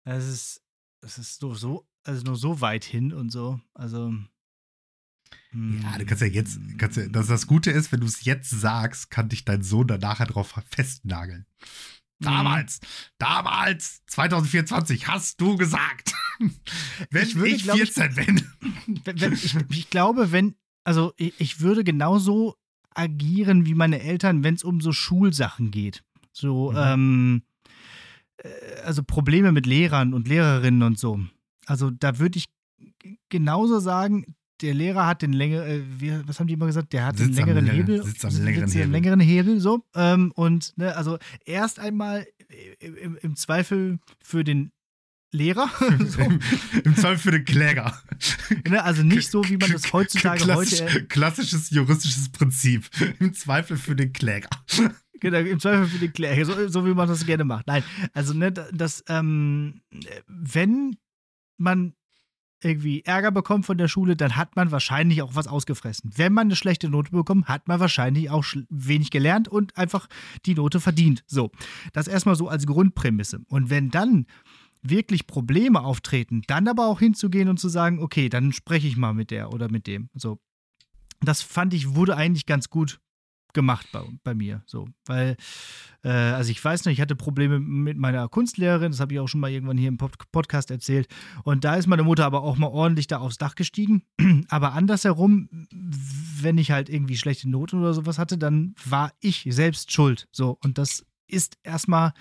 Es 0.05 0.27
ist 0.27 0.63
es 1.01 1.19
ist 1.19 1.43
nur 1.43 1.57
so 1.57 1.87
also 2.05 2.23
nur 2.25 2.37
so 2.37 2.61
weit 2.61 2.85
hin 2.85 3.13
und 3.13 3.31
so, 3.31 3.61
also 3.73 4.13
ja, 5.55 5.99
du 5.99 6.07
kannst 6.07 6.23
ja 6.23 6.29
jetzt, 6.29 6.59
kannst 6.79 6.97
ja, 6.97 7.07
dass 7.09 7.29
das 7.29 7.47
Gute 7.47 7.71
ist, 7.71 7.93
wenn 7.93 8.01
du 8.01 8.07
es 8.07 8.25
jetzt 8.25 8.51
sagst, 8.51 9.11
kann 9.11 9.29
dich 9.29 9.45
dein 9.45 9.63
Sohn 9.63 9.87
dann 9.87 10.01
nachher 10.01 10.27
drauf 10.27 10.55
festnageln. 10.71 11.47
Damals, 12.21 12.81
damals, 13.19 14.03
2024, 14.07 15.09
hast 15.09 15.41
du 15.41 15.57
gesagt. 15.57 16.15
wenn 17.11 17.23
ich, 17.23 17.35
würde, 17.37 17.51
ich 17.51 17.65
14 17.65 18.11
ich, 18.11 18.27
bin. 18.27 18.43
Wenn, 19.05 19.21
wenn, 19.21 19.33
ich, 19.33 19.57
ich, 19.71 19.91
glaube, 19.91 20.31
wenn, 20.31 20.57
also 20.85 21.13
ich, 21.17 21.35
ich 21.39 21.61
würde 21.61 21.85
genauso 21.85 22.57
agieren 22.95 23.67
wie 23.67 23.75
meine 23.75 24.01
Eltern, 24.01 24.45
wenn 24.45 24.55
es 24.55 24.65
um 24.65 24.81
so 24.81 24.93
Schulsachen 24.93 25.71
geht. 25.71 26.05
So, 26.33 26.73
mhm. 26.73 26.79
ähm, 26.79 27.43
äh, 28.39 28.49
also 28.85 29.03
Probleme 29.03 29.53
mit 29.53 29.67
Lehrern 29.67 30.15
und 30.15 30.29
Lehrerinnen 30.29 30.83
und 30.83 30.99
so. 30.99 31.21
also 31.67 31.91
da 31.91 32.19
würde 32.19 32.39
ich 32.39 32.47
genauso 33.29 33.81
sagen, 33.81 34.35
der 34.61 34.75
Lehrer 34.75 35.07
hat 35.07 35.23
den 35.23 35.33
längeren, 35.33 36.01
äh, 36.01 36.23
was 36.27 36.41
haben 36.41 36.47
die 36.47 36.55
immer 36.55 36.67
gesagt? 36.67 36.93
Der 36.93 37.07
hat 37.07 37.17
Sitz 37.17 37.29
den 37.29 37.37
längeren 37.37 37.69
am, 37.69 37.75
Hebel. 37.75 38.03
Sitz 38.05 38.25
am 38.25 38.45
längeren 38.45 38.71
Hebel. 38.71 38.91
längeren 38.91 39.21
Hebel, 39.21 39.61
so. 39.61 39.85
Ähm, 39.95 40.33
und, 40.35 40.77
ne, 40.77 40.97
also 40.97 41.19
erst 41.45 41.79
einmal 41.81 42.27
im, 42.79 43.17
im 43.17 43.37
Zweifel 43.37 43.99
für 44.23 44.45
den 44.45 44.71
Lehrer. 45.33 45.69
so. 46.07 46.21
Im, 46.21 46.41
Im 46.85 46.97
Zweifel 46.97 47.19
für 47.19 47.31
den 47.33 47.45
Kläger. 47.45 48.01
Ne, 48.69 48.83
also 48.83 49.03
nicht 49.03 49.31
so, 49.31 49.47
wie 49.49 49.57
man 49.57 49.73
das 49.73 49.93
heutzutage 49.93 50.45
Klassisch, 50.45 50.83
heute. 50.83 51.07
Klassisches 51.07 51.71
juristisches 51.71 52.29
Prinzip. 52.31 52.89
Im 53.19 53.35
Zweifel 53.35 53.77
für 53.77 53.97
den 53.97 54.13
Kläger. 54.13 54.51
Genau, 55.21 55.39
im 55.39 55.59
Zweifel 55.59 55.87
für 55.87 55.99
den 55.99 56.13
Kläger, 56.13 56.45
so, 56.45 56.69
so, 56.69 56.87
wie 56.87 56.95
man 56.95 57.09
das 57.09 57.27
gerne 57.27 57.45
macht. 57.45 57.67
Nein, 57.67 57.83
also 58.13 58.35
ne, 58.35 58.53
das, 58.53 59.03
ähm, 59.09 59.81
wenn 60.29 60.97
man 61.57 61.95
irgendwie 62.65 63.03
Ärger 63.03 63.31
bekommt 63.31 63.67
von 63.67 63.79
der 63.79 63.89
Schule, 63.89 64.17
dann 64.17 64.37
hat 64.37 64.57
man 64.57 64.71
wahrscheinlich 64.71 65.23
auch 65.23 65.35
was 65.35 65.47
ausgefressen. 65.47 66.11
Wenn 66.17 66.33
man 66.33 66.49
eine 66.49 66.57
schlechte 66.57 66.89
Note 66.89 67.11
bekommt, 67.11 67.47
hat 67.47 67.69
man 67.69 67.81
wahrscheinlich 67.81 68.31
auch 68.31 68.45
wenig 68.71 69.11
gelernt 69.11 69.49
und 69.49 69.77
einfach 69.77 70.09
die 70.47 70.55
Note 70.55 70.81
verdient. 70.81 71.25
So, 71.27 71.51
das 71.93 72.09
erstmal 72.09 72.37
so 72.37 72.49
als 72.49 72.67
Grundprämisse. 72.67 73.41
Und 73.49 73.71
wenn 73.71 73.91
dann 73.91 74.27
wirklich 74.83 75.27
Probleme 75.27 75.83
auftreten, 75.83 76.43
dann 76.47 76.69
aber 76.69 76.87
auch 76.87 76.99
hinzugehen 76.99 77.49
und 77.49 77.59
zu 77.59 77.69
sagen, 77.69 78.01
okay, 78.01 78.29
dann 78.29 78.53
spreche 78.53 78.87
ich 78.87 78.97
mal 78.97 79.15
mit 79.15 79.31
der 79.31 79.53
oder 79.53 79.71
mit 79.71 79.87
dem. 79.87 80.11
So, 80.15 80.39
das 81.21 81.43
fand 81.43 81.75
ich 81.75 81.95
wurde 81.95 82.17
eigentlich 82.17 82.47
ganz 82.47 82.69
gut 82.69 83.01
gemacht 83.55 83.87
bei, 83.93 84.03
bei 84.23 84.35
mir. 84.35 84.63
So, 84.67 84.89
weil, 85.07 85.37
äh, 86.03 86.11
also 86.11 86.51
ich 86.51 86.63
weiß 86.63 86.85
noch, 86.85 86.93
ich 86.93 87.01
hatte 87.01 87.17
Probleme 87.17 87.59
mit 87.59 87.97
meiner 87.97 88.29
Kunstlehrerin, 88.29 88.93
das 88.93 89.01
habe 89.01 89.15
ich 89.15 89.21
auch 89.21 89.29
schon 89.29 89.41
mal 89.41 89.51
irgendwann 89.51 89.79
hier 89.79 89.89
im 89.89 89.97
Pod 89.97 90.13
Podcast 90.31 90.71
erzählt. 90.71 91.09
Und 91.45 91.65
da 91.65 91.77
ist 91.77 91.87
meine 91.87 92.03
Mutter 92.03 92.27
aber 92.27 92.43
auch 92.43 92.57
mal 92.57 92.67
ordentlich 92.67 93.07
da 93.07 93.19
aufs 93.19 93.39
Dach 93.39 93.55
gestiegen. 93.55 94.03
aber 94.49 94.75
andersherum, 94.75 95.49
wenn 95.71 96.59
ich 96.59 96.71
halt 96.71 96.89
irgendwie 96.89 97.17
schlechte 97.17 97.49
Noten 97.49 97.81
oder 97.81 97.95
sowas 97.95 98.19
hatte, 98.19 98.37
dann 98.37 98.75
war 98.85 99.13
ich 99.21 99.47
selbst 99.49 99.93
schuld. 99.93 100.29
So, 100.33 100.59
und 100.63 100.77
das 100.77 101.07
ist 101.27 101.57
erstmal, 101.63 102.13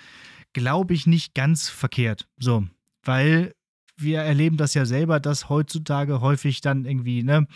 glaube 0.52 0.94
ich, 0.94 1.06
nicht 1.06 1.34
ganz 1.34 1.68
verkehrt. 1.68 2.28
So, 2.38 2.66
weil 3.02 3.54
wir 3.96 4.20
erleben 4.20 4.56
das 4.56 4.74
ja 4.74 4.86
selber, 4.86 5.20
dass 5.20 5.48
heutzutage 5.48 6.20
häufig 6.20 6.60
dann 6.60 6.84
irgendwie, 6.84 7.22
ne, 7.22 7.46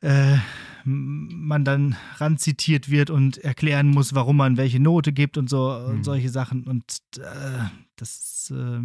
äh, 0.00 0.36
man 0.84 1.64
dann 1.64 1.96
ranzitiert 2.16 2.88
wird 2.88 3.10
und 3.10 3.38
erklären 3.38 3.88
muss, 3.88 4.14
warum 4.14 4.36
man 4.36 4.56
welche 4.56 4.80
Note 4.80 5.12
gibt 5.12 5.36
und 5.36 5.50
so 5.50 5.70
mhm. 5.70 5.90
und 5.90 6.04
solche 6.04 6.30
Sachen. 6.30 6.66
Und 6.66 7.00
äh, 7.18 7.64
das 7.96 8.16
ist 8.16 8.50
äh, 8.50 8.80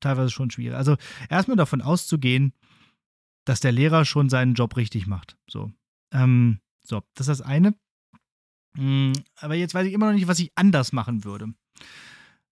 teilweise 0.00 0.30
schon 0.30 0.50
schwierig. 0.50 0.76
Also 0.76 0.96
erstmal 1.28 1.56
davon 1.56 1.82
auszugehen, 1.82 2.52
dass 3.44 3.60
der 3.60 3.72
Lehrer 3.72 4.04
schon 4.04 4.28
seinen 4.28 4.54
Job 4.54 4.76
richtig 4.76 5.06
macht. 5.06 5.36
So. 5.48 5.72
Ähm, 6.12 6.60
so, 6.84 7.02
das 7.14 7.28
ist 7.28 7.40
das 7.40 7.46
eine. 7.46 7.74
Mhm, 8.76 9.14
aber 9.36 9.54
jetzt 9.54 9.74
weiß 9.74 9.86
ich 9.86 9.92
immer 9.92 10.06
noch 10.06 10.14
nicht, 10.14 10.28
was 10.28 10.38
ich 10.38 10.52
anders 10.54 10.92
machen 10.92 11.24
würde. 11.24 11.52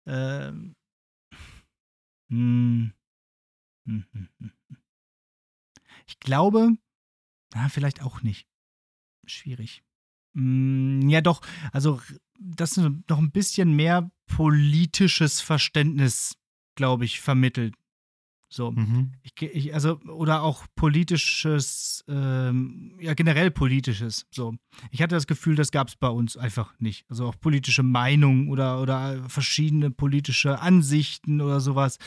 Ähm. 0.07 0.75
Hm. 2.29 2.93
Hm, 3.87 4.05
hm, 4.12 4.29
hm, 4.39 4.51
hm. 4.69 4.77
Ich 6.09 6.19
glaube, 6.19 6.77
na, 7.55 7.68
vielleicht 7.68 8.03
auch 8.03 8.22
nicht 8.22 8.47
schwierig. 9.26 9.82
Mm, 10.34 11.09
ja, 11.09 11.20
doch. 11.20 11.40
Also, 11.72 12.01
das 12.38 12.76
ist 12.76 12.90
noch 13.09 13.18
ein 13.18 13.30
bisschen 13.30 13.74
mehr 13.74 14.11
politisches 14.26 15.40
Verständnis, 15.40 16.36
glaube 16.76 17.05
ich, 17.05 17.20
vermittelt. 17.20 17.74
So. 18.49 18.70
Mhm. 18.70 19.12
Ich, 19.22 19.42
ich, 19.42 19.74
also, 19.74 19.99
oder 20.03 20.42
auch 20.42 20.66
politisches, 20.76 22.05
ähm, 22.09 22.97
ja, 23.01 23.14
generell 23.14 23.51
politisches. 23.51 24.26
So. 24.30 24.55
Ich 24.90 25.03
hatte 25.03 25.14
das 25.14 25.26
Gefühl, 25.26 25.57
das 25.57 25.72
gab 25.72 25.88
es 25.88 25.97
bei 25.97 26.09
uns 26.09 26.36
einfach 26.36 26.74
nicht. 26.78 27.05
Also 27.09 27.26
auch 27.26 27.38
politische 27.38 27.82
Meinungen 27.82 28.49
oder, 28.49 28.80
oder 28.80 29.28
verschiedene 29.28 29.90
politische 29.90 30.61
Ansichten 30.61 31.40
oder 31.40 31.61
sowas. 31.61 31.99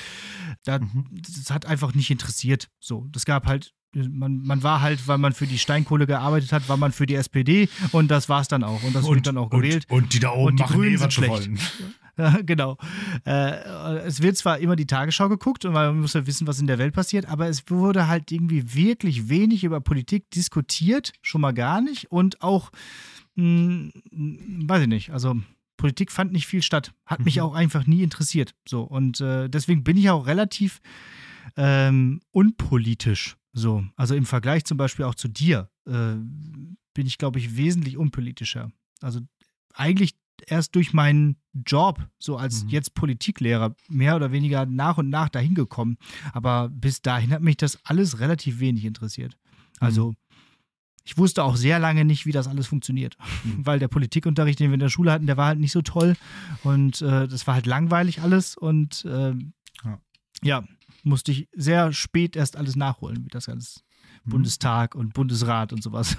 Da, 0.64 0.80
mhm. 0.80 1.06
Das 1.12 1.52
hat 1.52 1.66
einfach 1.66 1.94
nicht 1.94 2.10
interessiert. 2.10 2.70
So. 2.80 3.08
Das 3.12 3.26
gab 3.26 3.46
halt 3.46 3.74
man, 3.94 4.44
man 4.44 4.62
war 4.62 4.82
halt, 4.82 5.08
weil 5.08 5.18
man 5.18 5.34
für 5.34 5.48
die 5.48 5.58
Steinkohle 5.58 6.06
gearbeitet 6.06 6.52
hat, 6.52 6.70
war 6.70 6.78
man 6.78 6.92
für 6.92 7.06
die 7.06 7.16
SPD 7.16 7.70
und 7.92 8.10
das 8.12 8.30
war 8.30 8.42
es 8.42 8.48
dann 8.48 8.64
auch. 8.64 8.84
Und 8.84 8.96
das 8.96 9.06
und, 9.06 9.16
wird 9.16 9.28
dann 9.28 9.38
auch 9.38 9.50
gewählt. 9.50 9.86
Und, 9.90 10.04
und 10.04 10.14
die 10.14 10.20
da 10.20 10.32
oben 10.32 10.50
und 10.50 10.60
die 10.60 10.64
machen 10.64 10.76
Grünen 10.76 10.94
eh, 10.94 10.98
sind 10.98 11.14
schlecht. 11.14 11.50
Ja, 12.20 12.42
genau. 12.46 12.78
Äh, 13.26 14.00
es 14.00 14.22
wird 14.22 14.38
zwar 14.38 14.60
immer 14.60 14.76
die 14.76 14.86
Tagesschau 14.86 15.30
geguckt 15.30 15.66
und 15.66 15.74
man 15.74 16.00
muss 16.00 16.14
ja 16.14 16.28
wissen, 16.28 16.46
was 16.46 16.60
in 16.60 16.68
der 16.68 16.78
Welt 16.78 16.94
passiert, 16.94 17.26
aber 17.28 17.48
es 17.48 17.70
wurde 17.70 18.08
halt 18.08 18.32
irgendwie 18.32 18.76
wirklich 18.76 19.30
wenig 19.30 19.64
über 19.64 19.80
Politik 19.82 20.30
diskutiert, 20.32 21.14
schon 21.22 21.42
mal 21.42 21.54
gar 21.54 21.82
nicht. 21.82 22.12
Und 22.12 22.42
auch, 22.42 22.72
mh, 23.36 23.92
hm, 24.12 24.64
weiß 24.68 24.84
ich 24.84 24.88
nicht, 24.88 25.10
also 25.12 25.36
Politik 25.78 26.12
fand 26.12 26.34
nicht 26.34 26.46
viel 26.46 26.62
statt. 26.62 26.94
Hat 27.06 27.24
mich 27.24 27.38
mhm. 27.38 27.44
auch 27.44 27.54
einfach 27.54 27.88
nie 27.88 28.04
interessiert. 28.04 28.54
So. 28.68 28.82
Und 28.84 29.22
äh, 29.22 29.50
deswegen 29.50 29.86
bin 29.86 29.96
ich 29.96 30.10
auch 30.10 30.28
relativ 30.28 30.82
ähm, 31.56 32.20
unpolitisch 32.32 33.38
so, 33.54 33.84
also 33.96 34.16
im 34.16 34.26
Vergleich 34.26 34.66
zum 34.66 34.78
Beispiel 34.78 35.06
auch 35.06 35.16
zu 35.16 35.28
dir, 35.28 35.70
äh, 35.86 36.16
bin 36.94 37.08
ich, 37.08 37.18
glaube 37.18 37.40
ich, 37.40 37.58
wesentlich 37.58 37.98
unpolitischer. 37.98 38.72
Also 39.02 39.22
eigentlich 39.74 40.16
erst 40.48 40.76
durch 40.76 40.94
meinen 40.94 41.38
Job, 41.54 42.08
so 42.20 42.38
als 42.38 42.64
mhm. 42.64 42.70
jetzt 42.70 42.94
Politiklehrer, 42.94 43.76
mehr 43.88 44.16
oder 44.16 44.32
weniger 44.32 44.66
nach 44.66 44.98
und 44.98 45.10
nach 45.10 45.30
dahin 45.30 45.56
gekommen. 45.56 45.98
Aber 46.34 46.70
bis 46.70 47.02
dahin 47.02 47.32
hat 47.32 47.42
mich 47.42 47.58
das 47.58 47.80
alles 47.86 48.20
relativ 48.20 48.60
wenig 48.60 48.86
interessiert. 48.86 49.38
Also, 49.80 50.12
mhm. 50.12 50.16
ich 51.04 51.18
wusste 51.18 51.44
auch 51.44 51.56
sehr 51.56 51.80
lange 51.80 52.06
nicht, 52.06 52.26
wie 52.26 52.32
das 52.32 52.48
alles 52.48 52.68
funktioniert. 52.68 53.18
Mhm. 53.44 53.66
Weil 53.66 53.80
der 53.80 53.88
Politikunterricht, 53.88 54.60
den 54.60 54.70
wir 54.70 54.76
in 54.76 54.80
der 54.80 54.90
Schule 54.90 55.12
hatten, 55.12 55.28
der 55.28 55.38
war 55.38 55.48
halt 55.48 55.60
nicht 55.60 55.72
so 55.72 55.82
toll. 55.82 56.16
Und 56.64 57.02
äh, 57.02 57.28
das 57.28 57.48
war 57.48 57.56
halt 57.56 57.66
langweilig 57.66 58.22
alles. 58.22 58.56
Und 58.56 59.06
äh, 59.06 59.34
ja. 59.84 60.00
ja 60.42 60.64
musste 61.04 61.32
ich 61.32 61.48
sehr 61.54 61.94
spät 61.94 62.36
erst 62.36 62.58
alles 62.58 62.76
nachholen, 62.76 63.24
wie 63.26 63.30
das 63.30 63.48
ganze 63.48 63.82
mhm. 64.26 64.32
Bundestag 64.32 64.96
und 64.96 65.14
Bundesrat 65.14 65.74
und 65.74 65.82
sowas. 65.82 66.18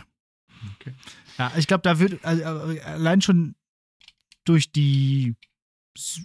Okay. 0.77 0.95
Ja, 1.39 1.53
ich 1.57 1.67
glaube, 1.67 1.83
da 1.83 1.99
wird 1.99 2.25
also, 2.25 2.45
allein 2.85 3.23
schon 3.23 3.55
durch 4.45 4.73
die 4.73 5.37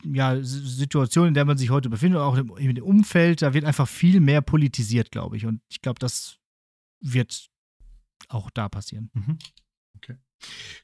ja, 0.04 0.42
Situation, 0.42 1.28
in 1.28 1.34
der 1.34 1.46
man 1.46 1.58
sich 1.58 1.70
heute 1.70 1.90
befindet, 1.90 2.20
auch 2.20 2.38
im, 2.38 2.56
im 2.58 2.84
Umfeld, 2.84 3.42
da 3.42 3.54
wird 3.54 3.66
einfach 3.66 3.88
viel 3.88 4.20
mehr 4.20 4.42
politisiert, 4.42 5.12
glaube 5.12 5.38
ich. 5.38 5.46
Und 5.46 5.62
ich 5.70 5.82
glaube, 5.82 6.00
das 6.00 6.40
wird 7.02 7.50
auch 8.30 8.50
da 8.50 8.70
passieren. 8.70 9.10
Mhm. 9.14 9.38
Okay. 9.98 10.16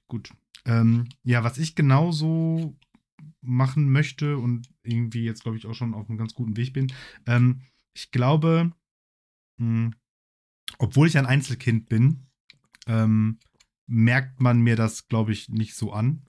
Gut. 0.08 0.32
Ähm, 0.66 1.10
ja, 1.24 1.44
was 1.44 1.58
ich 1.58 1.76
genauso 1.76 2.78
machen 3.42 3.92
möchte 3.92 4.38
und 4.38 4.70
irgendwie 4.84 5.24
jetzt, 5.24 5.44
glaube 5.44 5.58
ich, 5.58 5.66
auch 5.66 5.74
schon 5.74 5.94
auf 5.94 6.10
einem 6.10 6.18
ganz 6.18 6.34
guten 6.34 6.58
Weg 6.58 6.74
bin. 6.74 6.92
Ähm, 7.26 7.62
ich 7.94 8.12
glaube, 8.12 8.72
mh, 9.58 9.66
hm, 9.66 9.96
obwohl 10.78 11.08
ich 11.08 11.18
ein 11.18 11.26
Einzelkind 11.26 11.90
bin, 11.90 12.28
ähm, 12.88 13.40
merkt 13.88 14.40
man 14.42 14.62
mir 14.62 14.76
das, 14.76 15.08
glaube 15.08 15.32
ich, 15.32 15.50
nicht 15.50 15.76
so 15.76 15.92
an. 15.92 16.26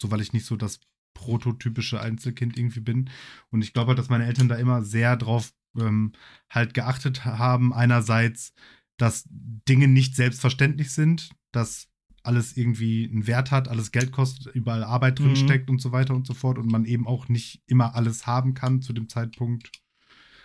So, 0.00 0.10
weil 0.10 0.20
ich 0.20 0.32
nicht 0.32 0.46
so 0.46 0.56
das 0.56 0.80
prototypische 1.14 2.00
Einzelkind 2.00 2.56
irgendwie 2.56 2.80
bin. 2.80 3.10
Und 3.50 3.62
ich 3.62 3.72
glaube 3.72 3.88
halt, 3.88 3.98
dass 3.98 4.08
meine 4.08 4.26
Eltern 4.26 4.48
da 4.48 4.54
immer 4.56 4.82
sehr 4.82 5.16
drauf 5.16 5.52
ähm, 5.76 6.12
halt 6.48 6.74
geachtet 6.74 7.24
haben. 7.24 7.72
Einerseits, 7.72 8.52
dass 8.96 9.24
Dinge 9.28 9.88
nicht 9.88 10.14
selbstverständlich 10.14 10.92
sind, 10.92 11.30
dass 11.52 11.88
alles 12.22 12.56
irgendwie 12.56 13.08
einen 13.10 13.26
Wert 13.26 13.50
hat, 13.50 13.68
alles 13.68 13.90
Geld 13.90 14.12
kostet, 14.12 14.54
überall 14.54 14.84
Arbeit 14.84 15.18
drin 15.18 15.30
mhm. 15.30 15.36
steckt 15.36 15.70
und 15.70 15.80
so 15.80 15.92
weiter 15.92 16.14
und 16.14 16.26
so 16.26 16.34
fort 16.34 16.58
und 16.58 16.70
man 16.70 16.84
eben 16.84 17.06
auch 17.06 17.28
nicht 17.28 17.62
immer 17.66 17.94
alles 17.94 18.26
haben 18.26 18.54
kann 18.54 18.82
zu 18.82 18.92
dem 18.92 19.08
Zeitpunkt. 19.08 19.70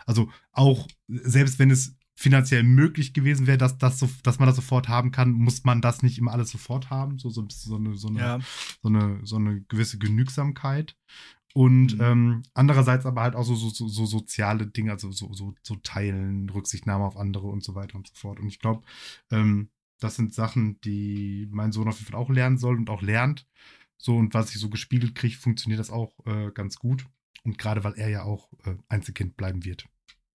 Also 0.06 0.32
auch, 0.52 0.88
selbst 1.08 1.60
wenn 1.60 1.72
es 1.72 1.96
finanziell 2.16 2.64
möglich 2.64 3.14
gewesen 3.14 3.48
wäre, 3.48 3.58
dass, 3.58 3.78
das 3.78 4.00
so, 4.00 4.10
dass 4.24 4.40
man 4.40 4.48
das 4.48 4.56
sofort 4.56 4.88
haben 4.88 5.12
kann, 5.12 5.32
muss 5.32 5.64
man 5.64 5.82
das 5.82 6.04
nicht 6.04 6.18
immer 6.18 6.32
alles 6.32 6.52
sofort 6.52 6.90
haben. 6.90 7.18
So, 7.18 7.30
so, 7.30 7.46
so, 7.50 7.76
eine, 7.76 7.96
so, 7.96 8.08
eine, 8.08 8.20
ja. 8.20 8.40
so, 8.82 8.90
eine, 8.90 9.20
so 9.24 9.36
eine 9.38 9.62
gewisse 9.62 9.98
Genügsamkeit. 9.98 10.96
Und 11.54 11.98
mhm. 11.98 12.02
ähm, 12.02 12.44
andererseits 12.54 13.06
aber 13.06 13.22
halt 13.22 13.36
auch 13.36 13.44
so, 13.44 13.56
so, 13.56 13.70
so, 13.70 13.88
so 13.88 14.06
soziale 14.06 14.68
Dinge, 14.68 14.92
also 14.92 15.12
so, 15.12 15.32
so, 15.34 15.54
so 15.62 15.76
Teilen, 15.78 16.50
Rücksichtnahme 16.50 17.04
auf 17.04 17.18
andere 17.18 17.48
und 17.48 17.64
so 17.64 17.76
weiter 17.76 17.96
und 17.96 18.08
so 18.08 18.14
fort. 18.16 18.40
Und 18.40 18.48
ich 18.48 18.60
glaube, 18.60 18.84
ähm, 19.32 19.70
das 20.00 20.16
sind 20.16 20.34
Sachen, 20.34 20.82
die 20.82 21.48
mein 21.52 21.72
Sohn 21.72 21.88
auf 21.88 22.00
jeden 22.00 22.12
Fall 22.12 22.20
auch 22.20 22.30
lernen 22.30 22.58
soll 22.58 22.76
und 22.76 22.90
auch 22.90 23.02
lernt. 23.02 23.48
So, 23.98 24.18
und 24.18 24.34
was 24.34 24.54
ich 24.54 24.60
so 24.60 24.70
gespiegelt 24.70 25.16
kriege, 25.16 25.38
funktioniert 25.38 25.80
das 25.80 25.92
auch 25.92 26.14
äh, 26.26 26.52
ganz 26.52 26.78
gut. 26.78 27.06
Und 27.44 27.58
gerade 27.58 27.84
weil 27.84 27.94
er 27.94 28.10
ja 28.10 28.24
auch 28.24 28.52
äh, 28.66 28.76
Einzelkind 28.90 29.38
bleiben 29.38 29.64
wird. 29.64 29.88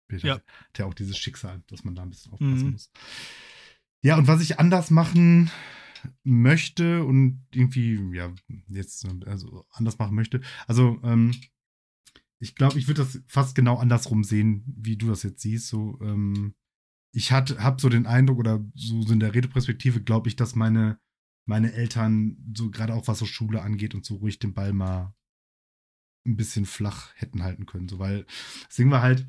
Peter, 0.08 0.26
ja. 0.26 0.34
Hat 0.34 0.78
ja 0.78 0.86
auch 0.86 0.94
dieses 0.94 1.18
Schicksal, 1.18 1.62
dass 1.68 1.84
man 1.84 1.94
da 1.94 2.02
ein 2.02 2.10
bisschen 2.10 2.32
aufpassen 2.32 2.66
mhm. 2.66 2.72
muss. 2.72 2.90
Ja, 4.02 4.16
und 4.16 4.28
was 4.28 4.40
ich 4.40 4.58
anders 4.58 4.90
machen 4.90 5.50
möchte 6.22 7.04
und 7.04 7.44
irgendwie, 7.52 7.98
ja, 8.14 8.32
jetzt 8.68 9.06
also 9.26 9.66
anders 9.70 9.98
machen 9.98 10.14
möchte. 10.14 10.40
Also, 10.66 11.00
ähm, 11.02 11.34
ich 12.38 12.54
glaube, 12.54 12.78
ich 12.78 12.86
würde 12.86 13.02
das 13.02 13.20
fast 13.26 13.54
genau 13.54 13.78
andersrum 13.78 14.22
sehen, 14.22 14.62
wie 14.66 14.96
du 14.96 15.08
das 15.08 15.22
jetzt 15.22 15.40
siehst. 15.40 15.68
So, 15.68 15.98
ähm, 16.02 16.54
ich 17.12 17.32
habe 17.32 17.80
so 17.80 17.88
den 17.88 18.06
Eindruck, 18.06 18.38
oder 18.38 18.64
so 18.74 19.10
in 19.10 19.20
der 19.20 19.34
Redeperspektive, 19.34 20.02
glaube 20.02 20.28
ich, 20.28 20.36
dass 20.36 20.54
meine, 20.54 21.00
meine 21.46 21.72
Eltern, 21.72 22.36
so 22.54 22.70
gerade 22.70 22.94
auch 22.94 23.08
was 23.08 23.18
so 23.18 23.26
Schule 23.26 23.62
angeht 23.62 23.94
und 23.94 24.04
so 24.04 24.16
ruhig 24.16 24.38
den 24.38 24.52
Ball 24.52 24.72
mal 24.72 25.14
ein 26.26 26.36
bisschen 26.36 26.66
flach 26.66 27.12
hätten 27.14 27.42
halten 27.42 27.64
können. 27.64 27.88
So, 27.88 27.98
weil 27.98 28.26
das 28.66 28.76
Ding 28.76 28.90
war 28.90 29.00
halt, 29.00 29.26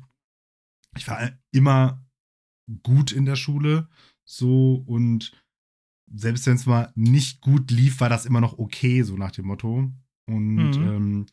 ich 0.96 1.06
war 1.08 1.30
immer 1.50 2.04
gut 2.82 3.12
in 3.12 3.24
der 3.24 3.36
Schule, 3.36 3.88
so 4.24 4.74
und 4.86 5.32
selbst 6.10 6.46
wenn 6.46 6.56
es 6.56 6.66
mal 6.66 6.92
nicht 6.94 7.40
gut 7.40 7.70
lief, 7.70 8.00
war 8.00 8.08
das 8.08 8.26
immer 8.26 8.40
noch 8.40 8.58
okay, 8.58 9.02
so 9.02 9.16
nach 9.16 9.32
dem 9.32 9.46
Motto. 9.46 9.92
Und 10.26 10.70
mhm. 10.70 10.88
ähm, 10.88 11.26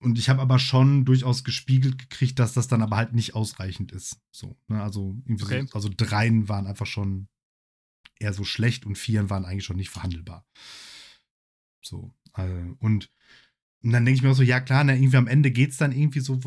und 0.00 0.18
ich 0.18 0.28
habe 0.28 0.40
aber 0.40 0.58
schon 0.58 1.04
durchaus 1.04 1.42
gespiegelt 1.42 1.98
gekriegt, 1.98 2.38
dass 2.38 2.52
das 2.52 2.68
dann 2.68 2.82
aber 2.82 2.96
halt 2.96 3.14
nicht 3.14 3.34
ausreichend 3.34 3.90
ist. 3.90 4.20
So, 4.30 4.56
ne? 4.68 4.80
also, 4.80 5.16
okay. 5.28 5.66
so, 5.66 5.74
also 5.74 5.90
dreien 5.94 6.48
waren 6.48 6.66
einfach 6.66 6.86
schon 6.86 7.28
eher 8.20 8.32
so 8.32 8.44
schlecht 8.44 8.86
und 8.86 8.96
vieren 8.96 9.28
waren 9.28 9.44
eigentlich 9.44 9.64
schon 9.64 9.76
nicht 9.76 9.90
verhandelbar. 9.90 10.46
So, 11.82 12.14
äh, 12.34 12.74
und, 12.78 13.10
und 13.82 13.92
dann 13.92 14.04
denke 14.04 14.18
ich 14.18 14.22
mir 14.22 14.30
auch 14.30 14.36
so, 14.36 14.42
ja 14.42 14.60
klar, 14.60 14.82
na, 14.82 14.94
irgendwie 14.94 15.16
am 15.16 15.28
Ende 15.28 15.50
geht 15.52 15.70
es 15.70 15.76
dann 15.76 15.92
irgendwie 15.92 16.20
so, 16.20 16.40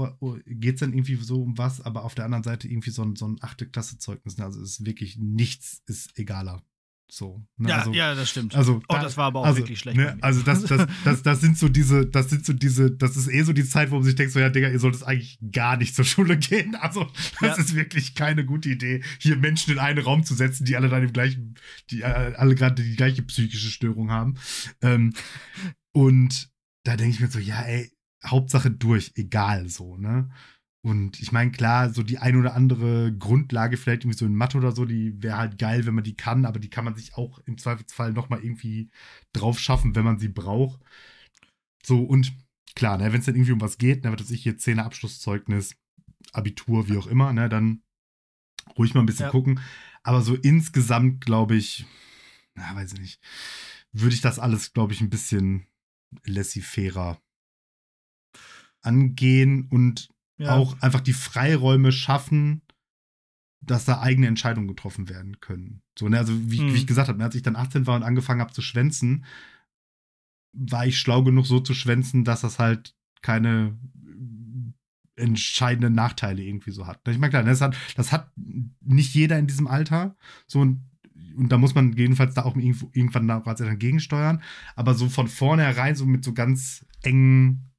geht's 0.45 0.81
dann 0.81 0.93
irgendwie 0.93 1.15
so 1.15 1.41
um 1.41 1.57
was, 1.57 1.79
aber 1.79 2.03
auf 2.03 2.13
der 2.13 2.25
anderen 2.25 2.43
Seite 2.43 2.67
irgendwie 2.67 2.89
so 2.89 3.03
ein, 3.03 3.15
so 3.15 3.27
ein 3.27 3.37
achte 3.41 3.65
Klasse 3.65 3.97
Zeugnis. 3.97 4.37
Ne? 4.37 4.43
Also 4.43 4.61
ist 4.61 4.85
wirklich 4.85 5.17
nichts 5.17 5.81
ist 5.87 6.17
egaler. 6.19 6.61
So, 7.13 7.45
ne? 7.57 7.69
ja, 7.69 7.77
also, 7.79 7.93
ja, 7.93 8.15
das 8.15 8.29
stimmt. 8.29 8.55
Also, 8.55 8.81
oh, 8.87 8.93
das 8.93 9.17
war 9.17 9.25
aber 9.25 9.41
auch 9.41 9.45
also, 9.45 9.59
wirklich 9.59 9.79
schlecht. 9.79 9.97
Ne? 9.97 10.17
Also 10.21 10.43
das, 10.43 10.63
das, 10.63 10.87
das, 11.03 11.23
das 11.23 11.41
sind 11.41 11.57
so 11.57 11.67
diese, 11.67 12.05
das 12.05 12.29
sind 12.29 12.45
so 12.45 12.53
diese, 12.53 12.89
das 12.89 13.17
ist 13.17 13.27
eh 13.27 13.43
so 13.43 13.51
die 13.51 13.65
Zeit, 13.65 13.91
wo 13.91 13.95
man 13.95 14.05
sich 14.05 14.15
denkt, 14.15 14.31
so 14.31 14.39
ja, 14.39 14.49
Digga, 14.49 14.69
ihr 14.69 14.79
solltet 14.79 15.03
eigentlich 15.03 15.37
gar 15.51 15.75
nicht 15.75 15.93
zur 15.93 16.05
Schule 16.05 16.37
gehen. 16.37 16.75
Also 16.81 17.05
das 17.39 17.57
ja. 17.57 17.63
ist 17.63 17.75
wirklich 17.75 18.15
keine 18.15 18.45
gute 18.45 18.69
Idee, 18.69 19.03
hier 19.19 19.35
Menschen 19.35 19.73
in 19.73 19.79
einen 19.79 19.99
Raum 19.99 20.23
zu 20.23 20.33
setzen, 20.33 20.65
die 20.65 20.75
alle 20.75 20.89
dann 20.89 21.03
im 21.03 21.13
gleichen, 21.13 21.55
die 21.89 22.01
äh, 22.01 22.33
alle 22.35 22.55
gerade 22.55 22.81
die 22.81 22.95
gleiche 22.95 23.21
psychische 23.23 23.69
Störung 23.69 24.09
haben. 24.09 24.35
Ähm, 24.81 25.13
und 25.91 26.49
da 26.83 26.97
denke 26.97 27.15
ich 27.15 27.19
mir 27.19 27.27
so, 27.27 27.39
ja, 27.39 27.61
ey, 27.61 27.91
Hauptsache 28.25 28.71
durch, 28.71 29.13
egal 29.15 29.69
so, 29.69 29.97
ne? 29.97 30.29
Und 30.83 31.19
ich 31.19 31.31
meine, 31.31 31.51
klar, 31.51 31.93
so 31.93 32.01
die 32.01 32.17
ein 32.17 32.35
oder 32.35 32.55
andere 32.55 33.15
Grundlage, 33.15 33.77
vielleicht 33.77 34.03
irgendwie 34.03 34.17
so 34.17 34.25
in 34.25 34.33
Mathe 34.33 34.57
oder 34.57 34.71
so, 34.71 34.85
die 34.85 35.21
wäre 35.21 35.37
halt 35.37 35.59
geil, 35.59 35.85
wenn 35.85 35.93
man 35.93 36.03
die 36.03 36.15
kann, 36.15 36.43
aber 36.45 36.59
die 36.59 36.71
kann 36.71 36.85
man 36.85 36.95
sich 36.95 37.15
auch 37.15 37.39
im 37.45 37.59
Zweifelsfall 37.59 38.13
nochmal 38.13 38.43
irgendwie 38.43 38.89
drauf 39.31 39.59
schaffen, 39.59 39.95
wenn 39.95 40.05
man 40.05 40.17
sie 40.17 40.29
braucht. 40.29 40.81
So, 41.83 42.01
und 42.01 42.33
klar, 42.75 42.97
ne, 42.97 43.13
wenn 43.13 43.19
es 43.19 43.27
dann 43.27 43.35
irgendwie 43.35 43.51
um 43.51 43.61
was 43.61 43.77
geht, 43.77 44.03
ne, 44.03 44.19
was 44.19 44.31
ich 44.31 44.41
hier 44.41 44.57
Zehner 44.57 44.85
Abschlusszeugnis, 44.85 45.75
Abitur, 46.33 46.87
wie 46.89 46.97
auch 46.97 47.07
immer, 47.07 47.31
ne, 47.31 47.47
dann 47.47 47.83
ruhig 48.75 48.95
mal 48.95 49.01
ein 49.01 49.05
bisschen 49.05 49.25
ja. 49.25 49.31
gucken. 49.31 49.59
Aber 50.01 50.21
so 50.21 50.35
insgesamt, 50.35 51.23
glaube 51.23 51.55
ich, 51.55 51.85
na, 52.55 52.75
weiß 52.75 52.93
ich 52.93 52.99
nicht, 52.99 53.21
würde 53.91 54.15
ich 54.15 54.21
das 54.21 54.39
alles, 54.39 54.73
glaube 54.73 54.93
ich, 54.93 55.01
ein 55.01 55.11
bisschen 55.11 55.67
laissez-fairer 56.25 57.21
angehen 58.81 59.67
und 59.69 60.09
ja. 60.37 60.55
auch 60.55 60.81
einfach 60.81 61.01
die 61.01 61.13
Freiräume 61.13 61.91
schaffen, 61.91 62.61
dass 63.61 63.85
da 63.85 64.01
eigene 64.01 64.27
Entscheidungen 64.27 64.67
getroffen 64.67 65.07
werden 65.07 65.39
können. 65.39 65.83
So, 65.97 66.09
ne, 66.09 66.17
also 66.17 66.33
wie, 66.49 66.59
hm. 66.59 66.73
wie 66.73 66.77
ich 66.77 66.87
gesagt 66.87 67.09
habe, 67.09 67.23
als 67.23 67.35
ich 67.35 67.43
dann 67.43 67.55
18 67.55 67.85
war 67.85 67.95
und 67.95 68.03
angefangen 68.03 68.41
habe 68.41 68.53
zu 68.53 68.61
schwänzen, 68.61 69.25
war 70.53 70.85
ich 70.85 70.97
schlau 70.97 71.23
genug, 71.23 71.45
so 71.45 71.59
zu 71.59 71.73
schwänzen, 71.73 72.23
dass 72.23 72.41
das 72.41 72.59
halt 72.59 72.95
keine 73.21 73.77
entscheidenden 75.15 75.93
Nachteile 75.93 76.41
irgendwie 76.41 76.71
so 76.71 76.87
hat. 76.87 77.07
Ich 77.07 77.19
meine, 77.19 77.29
klar, 77.29 77.43
das 77.43 77.61
hat, 77.61 77.77
das 77.95 78.11
hat 78.11 78.31
nicht 78.35 79.13
jeder 79.13 79.37
in 79.37 79.47
diesem 79.47 79.67
Alter. 79.67 80.15
So 80.47 80.59
und, 80.59 80.90
und 81.35 81.49
da 81.49 81.57
muss 81.57 81.75
man 81.75 81.93
jedenfalls 81.93 82.33
da 82.33 82.43
auch 82.43 82.55
irgendwann 82.55 83.27
dann 83.27 83.79
gegensteuern. 83.79 84.41
Aber 84.75 84.93
so 84.93 85.09
von 85.09 85.27
vornherein, 85.27 85.95
so 85.95 86.05
mit 86.05 86.23
so 86.23 86.33
ganz 86.33 86.85
engen 87.01 87.71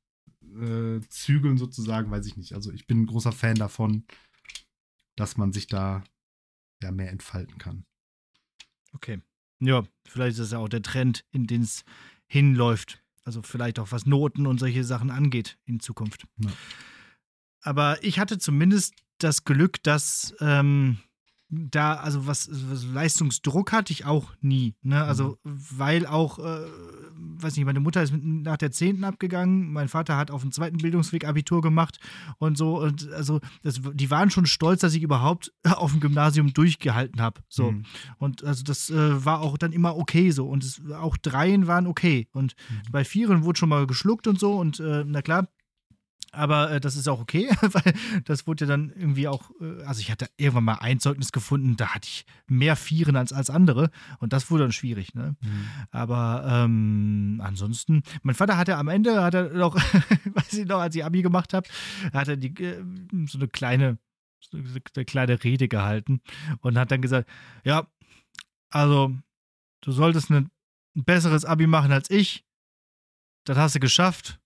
äh, 0.61 1.01
Zügeln 1.09 1.59
sozusagen, 1.59 2.11
weiß 2.11 2.27
ich 2.27 2.37
nicht. 2.37 2.55
Also 2.55 2.73
ich 2.73 2.87
bin 2.87 3.03
ein 3.03 3.07
großer 3.07 3.33
Fan 3.33 3.57
davon, 3.57 4.05
dass 5.17 5.37
man 5.37 5.53
sich 5.53 5.67
da 5.67 6.05
ja 6.83 6.91
mehr 6.91 7.11
entfalten 7.11 7.59
kann. 7.59 7.85
Okay. 8.93 9.21
Ja, 9.61 9.85
vielleicht 10.07 10.33
ist 10.33 10.41
das 10.41 10.53
ja 10.53 10.59
auch 10.59 10.69
der 10.69 10.83
Trend, 10.83 11.25
in 11.31 11.47
den 11.47 11.63
es 11.63 11.85
hinläuft. 12.27 13.03
Also 13.25 13.43
vielleicht 13.43 13.79
auch 13.79 13.93
was 13.93 14.07
Noten 14.07 14.47
und 14.47 14.59
solche 14.59 14.85
Sachen 14.85 15.11
angeht 15.11 15.59
in 15.65 15.79
Zukunft. 15.81 16.27
Ja. 16.39 16.51
Aber 17.63 18.03
ich 18.03 18.19
hatte 18.19 18.39
zumindest 18.39 18.95
das 19.19 19.45
Glück, 19.45 19.83
dass 19.85 20.35
ähm, 20.41 20.99
da, 21.55 21.95
also 21.95 22.27
was, 22.27 22.49
was, 22.71 22.85
Leistungsdruck 22.87 23.73
hatte 23.73 23.93
ich 23.93 24.07
auch 24.07 24.33
nie. 24.41 24.75
Ne? 24.83 25.05
Also, 25.05 25.39
mhm. 25.45 25.59
weil 25.77 26.07
auch, 26.07 26.39
äh, 26.39 26.67
weiß 27.15 27.57
nicht, 27.57 27.67
meine 27.67 27.81
Mutter 27.81 28.03
ist 28.03 28.15
nach 28.15 28.57
der 28.57 28.73
10. 28.73 29.05
abgegangen, 29.05 29.71
mein 29.71 29.89
Vater 29.89 30.17
hat 30.17 30.31
auf 30.31 30.41
dem 30.41 30.51
zweiten 30.51 30.79
Bildungsweg 30.79 31.27
Abitur 31.27 31.61
gemacht 31.61 31.99
und 32.39 32.57
so. 32.57 32.81
Und 32.81 33.13
also, 33.13 33.41
das, 33.63 33.83
die 33.93 34.11
waren 34.11 34.31
schon 34.31 34.47
stolz, 34.47 34.81
dass 34.81 34.95
ich 34.95 35.03
überhaupt 35.03 35.53
auf 35.65 35.91
dem 35.91 36.01
Gymnasium 36.01 36.55
durchgehalten 36.55 37.21
habe. 37.21 37.43
So. 37.49 37.73
Mhm. 37.73 37.85
Und 38.17 38.45
also 38.45 38.65
das 38.65 38.89
äh, 38.89 39.25
war 39.25 39.43
auch 39.43 39.59
dann 39.59 39.73
immer 39.73 39.97
okay 39.99 40.31
so. 40.31 40.49
Und 40.49 40.65
es, 40.65 40.81
auch 40.93 41.19
Dreien 41.19 41.67
waren 41.67 41.87
okay. 41.87 42.29
Und 42.33 42.55
mhm. 42.71 42.93
bei 42.93 43.05
Vieren 43.05 43.45
wurde 43.45 43.59
schon 43.59 43.69
mal 43.69 43.87
geschluckt 43.87 44.27
und 44.27 44.41
so. 44.41 44.55
Und 44.55 44.81
äh, 44.81 45.05
na 45.07 45.21
klar, 45.21 45.49
aber 46.33 46.71
äh, 46.71 46.81
das 46.81 46.97
ist 46.97 47.09
auch 47.09 47.21
okay, 47.21 47.49
weil 47.61 47.93
das 48.25 48.47
wurde 48.47 48.65
ja 48.65 48.69
dann 48.71 48.91
irgendwie 48.91 49.29
auch, 49.29 49.51
äh, 49.61 49.83
also 49.85 50.01
ich 50.01 50.11
hatte 50.11 50.29
irgendwann 50.39 50.65
mal 50.65 50.79
ein 50.81 50.99
Zeugnis 50.99 51.31
gefunden, 51.31 51.77
da 51.77 51.95
hatte 51.95 52.09
ich 52.09 52.25
mehr 52.47 52.75
Vieren 52.75 53.17
als, 53.17 53.33
als 53.33 53.51
andere 53.51 53.91
und 54.19 54.33
das 54.33 54.51
wurde 54.51 54.65
dann 54.65 54.73
schwierig. 54.73 55.15
Ne? 55.15 55.37
Mhm. 55.41 55.67
Aber 55.91 56.45
ähm, 56.47 57.41
ansonsten, 57.45 58.03
mein 58.23 58.35
Vater 58.35 58.57
hatte 58.57 58.77
am 58.77 58.89
Ende, 58.89 59.23
hat 59.23 59.35
er 59.35 59.51
noch, 59.51 59.75
weiß 60.25 60.55
ich 60.55 60.67
noch, 60.67 60.81
als 60.81 60.97
ich 60.97 61.05
Abi 61.05 61.21
gemacht 61.21 61.53
habe, 61.53 61.69
hat 62.15 62.29
er 62.29 62.37
die, 62.37 62.55
äh, 62.63 62.83
so 63.27 63.39
eine 63.39 63.49
kleine, 63.49 63.99
so 64.41 64.57
eine 64.57 65.05
kleine 65.05 65.45
Rede 65.45 65.69
gehalten 65.69 66.23
und 66.61 66.79
hat 66.79 66.91
dann 66.91 67.03
gesagt, 67.03 67.29
ja, 67.63 67.87
also 68.71 69.15
du 69.83 69.93
solltest 69.93 70.31
ein 70.31 70.51
besseres 70.95 71.45
Abi 71.45 71.67
machen 71.67 71.93
als 71.93 72.09
ich, 72.11 72.47
das 73.45 73.59
hast 73.59 73.75
du 73.75 73.81
geschafft. 73.81 74.41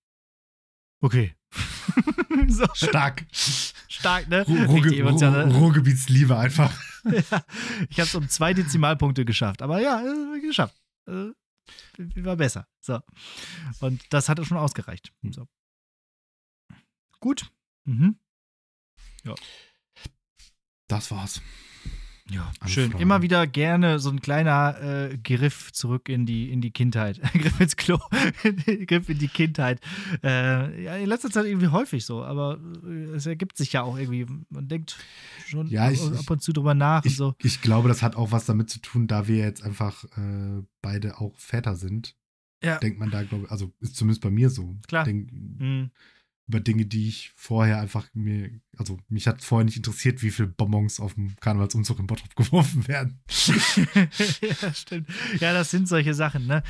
Okay. 1.01 1.36
so. 2.49 2.67
Stark. 2.75 3.27
Stark, 3.33 4.29
ne? 4.29 4.45
Ruhrge 4.47 5.03
Ruhr 5.03 5.53
Ruhrgebietsliebe 5.53 6.37
einfach. 6.37 6.73
ja, 7.05 7.45
ich 7.89 8.01
habe 8.01 8.09
es 8.09 8.15
um 8.15 8.29
zwei 8.29 8.55
Dezimalpunkte 8.55 9.25
geschafft. 9.25 9.63
Aber 9.63 9.81
ja, 9.81 10.03
äh, 10.03 10.41
geschafft. 10.41 10.75
Äh, 11.09 11.31
war 12.25 12.37
besser. 12.37 12.67
So. 12.81 13.01
Und 13.81 14.05
das 14.11 14.29
hat 14.29 14.45
schon 14.47 14.59
ausgereicht. 14.59 15.13
Hm. 15.23 15.33
So. 15.33 15.49
Gut. 17.21 17.51
Mhm. 17.85 18.19
Ja. 19.25 19.35
Das 20.89 21.11
war's. 21.11 21.41
Ja, 22.29 22.51
schön. 22.67 22.91
Immer 22.93 23.23
wieder 23.23 23.47
gerne 23.47 24.01
so 24.01 24.11
ein 24.11 24.21
kleiner 24.21 24.77
äh, 24.81 25.19
Griff 25.19 25.73
zurück 25.73 26.09
in 26.09 26.27
die, 26.27 26.51
in 26.51 26.61
die 26.61 26.73
Kindheit. 26.73 27.21
Griff 27.33 27.61
ins 27.61 27.77
Klo. 27.77 27.99
Griff 28.87 29.09
in 29.09 29.19
die 29.19 29.29
Kindheit. 29.29 29.81
Äh, 30.25 30.85
ja, 30.85 30.97
in 30.97 31.07
letzter 31.07 31.31
Zeit 31.31 31.47
irgendwie 31.47 31.69
häufig 31.69 32.05
so, 32.05 32.25
aber 32.25 32.59
äh, 32.85 33.15
es 33.15 33.27
ergibt 33.27 33.57
sich 33.57 33.73
ja 33.73 33.83
auch 33.83 33.97
irgendwie. 33.97 34.27
Man 34.51 34.67
denkt 34.67 34.97
schon 35.47 35.69
ja, 35.69 35.91
ich, 35.91 36.03
ab 36.03 36.29
und 36.29 36.43
zu 36.43 36.53
drüber 36.53 36.75
nach 36.75 37.05
ich, 37.05 37.13
und 37.13 37.17
so. 37.17 37.35
Ich 37.43 37.61
glaube, 37.61 37.89
das 37.89 38.03
hat 38.03 38.17
auch 38.17 38.33
was 38.33 38.45
damit 38.45 38.71
zu 38.71 38.81
tun, 38.81 39.07
da 39.07 39.29
wir 39.29 39.37
jetzt 39.37 39.63
einfach 39.63 40.05
äh, 40.17 40.63
beide 40.83 41.21
auch 41.21 41.39
Väter 41.39 41.77
sind. 41.77 42.17
Ja. 42.63 42.79
Denkt 42.79 42.99
man 42.99 43.11
da, 43.11 43.23
glaube 43.23 43.45
ich, 43.45 43.51
also 43.53 43.73
ist 43.81 43.95
zumindest 43.95 44.23
bei 44.23 44.31
mir 44.31 44.51
so. 44.51 44.77
Klar. 44.89 45.05
Denk, 45.05 45.31
mhm 45.33 45.91
über 46.49 46.61
Dinge, 46.61 46.87
die 46.87 47.09
ich 47.09 47.33
vorher 47.35 47.81
einfach 47.81 48.07
mir, 48.15 48.51
also 48.77 48.99
mich 49.09 49.27
hat 49.27 49.43
vorher 49.43 49.65
nicht 49.65 49.77
interessiert, 49.77 50.23
wie 50.23 50.31
viele 50.31 50.49
Bonbons 50.49 51.01
auf 51.01 51.15
dem 51.15 51.35
Karnevalsumzug 51.41 51.99
in 51.99 52.07
Bottrop 52.07 52.37
geworfen 52.37 52.87
werden. 52.87 53.21
ja, 53.27 54.75
stimmt. 54.75 55.09
Ja, 55.41 55.53
das 55.53 55.71
sind 55.71 55.89
solche 55.89 56.15
Sachen, 56.15 56.47
ne? 56.47 56.63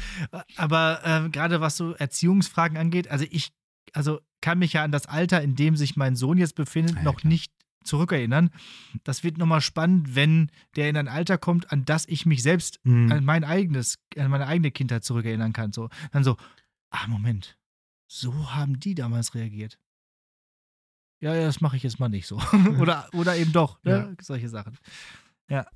Aber 0.56 1.00
äh, 1.04 1.28
gerade 1.28 1.60
was 1.60 1.76
so 1.76 1.92
Erziehungsfragen 1.92 2.78
angeht, 2.78 3.08
also 3.08 3.26
ich, 3.30 3.52
also 3.92 4.20
kann 4.40 4.58
mich 4.58 4.72
ja 4.72 4.82
an 4.82 4.92
das 4.92 5.06
Alter, 5.06 5.42
in 5.42 5.56
dem 5.56 5.76
sich 5.76 5.96
mein 5.96 6.16
Sohn 6.16 6.38
jetzt 6.38 6.54
befindet, 6.54 6.96
ja, 6.96 7.02
noch 7.02 7.16
klar. 7.16 7.32
nicht 7.32 7.52
zurückerinnern. 7.84 8.50
Das 9.04 9.24
wird 9.24 9.38
nochmal 9.38 9.60
spannend, 9.60 10.14
wenn 10.14 10.50
der 10.74 10.88
in 10.88 10.96
ein 10.96 11.08
Alter 11.08 11.38
kommt, 11.38 11.70
an 11.70 11.84
das 11.84 12.06
ich 12.08 12.26
mich 12.26 12.42
selbst, 12.42 12.80
mhm. 12.84 13.12
an 13.12 13.24
mein 13.24 13.44
eigenes, 13.44 13.98
an 14.16 14.30
meine 14.30 14.46
eigene 14.46 14.70
Kindheit 14.70 15.04
zurückerinnern 15.04 15.52
kann. 15.52 15.72
So, 15.72 15.88
dann 16.12 16.24
so, 16.24 16.36
ah, 16.90 17.06
Moment, 17.08 17.56
so 18.06 18.52
haben 18.52 18.78
die 18.78 18.94
damals 18.94 19.34
reagiert. 19.34 19.78
Ja, 21.20 21.34
ja, 21.34 21.46
das 21.46 21.60
mache 21.60 21.76
ich 21.76 21.82
jetzt 21.82 21.98
mal 21.98 22.08
nicht 22.08 22.26
so. 22.26 22.40
oder, 22.80 23.08
oder 23.12 23.36
eben 23.36 23.52
doch, 23.52 23.82
ne? 23.84 23.90
Ja. 23.90 24.22
Solche 24.22 24.48
Sachen. 24.48 24.78
Ja. 25.48 25.66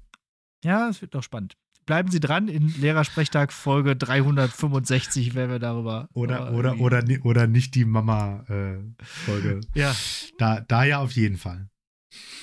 Ja, 0.63 0.89
es 0.89 1.01
wird 1.01 1.15
doch 1.15 1.23
spannend. 1.23 1.57
bleiben 1.87 2.11
Sie 2.11 2.21
dran. 2.21 2.49
In 2.49 2.69
Lehrersprechtag 2.81 3.53
Folge 3.53 3.97
365 3.97 5.35
werden 5.35 5.51
wir 5.51 5.59
darüber. 5.59 6.09
Oder, 6.13 6.53
oder, 6.53 6.79
oder, 6.79 7.03
oder 7.23 7.47
nicht 7.47 7.75
die 7.75 7.87
Mama-Folge. 7.87 9.61
Äh, 9.75 9.79
ja. 9.79 9.97
Da, 10.39 10.61
da 10.61 10.85
ja 10.85 10.99
auf 11.01 11.13
jeden 11.13 11.39
Fall. 11.39 11.71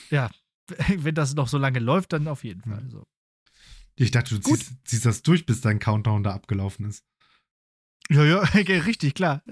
Ja, 0.09 0.31
wenn 0.97 1.15
das 1.15 1.35
noch 1.35 1.47
so 1.47 1.57
lange 1.57 1.79
läuft, 1.79 2.13
dann 2.13 2.27
auf 2.27 2.43
jeden 2.43 2.61
Fall. 2.61 2.89
So. 2.89 3.03
Ich 3.95 4.11
dachte, 4.11 4.35
du 4.35 4.41
ziehst, 4.41 4.73
ziehst, 4.85 5.05
das 5.05 5.21
durch, 5.21 5.45
bis 5.45 5.61
dein 5.61 5.79
Countdown 5.79 6.23
da 6.23 6.33
abgelaufen 6.33 6.85
ist. 6.85 7.03
Ja, 8.09 8.23
ja, 8.23 8.39
richtig, 8.85 9.15
klar. 9.15 9.43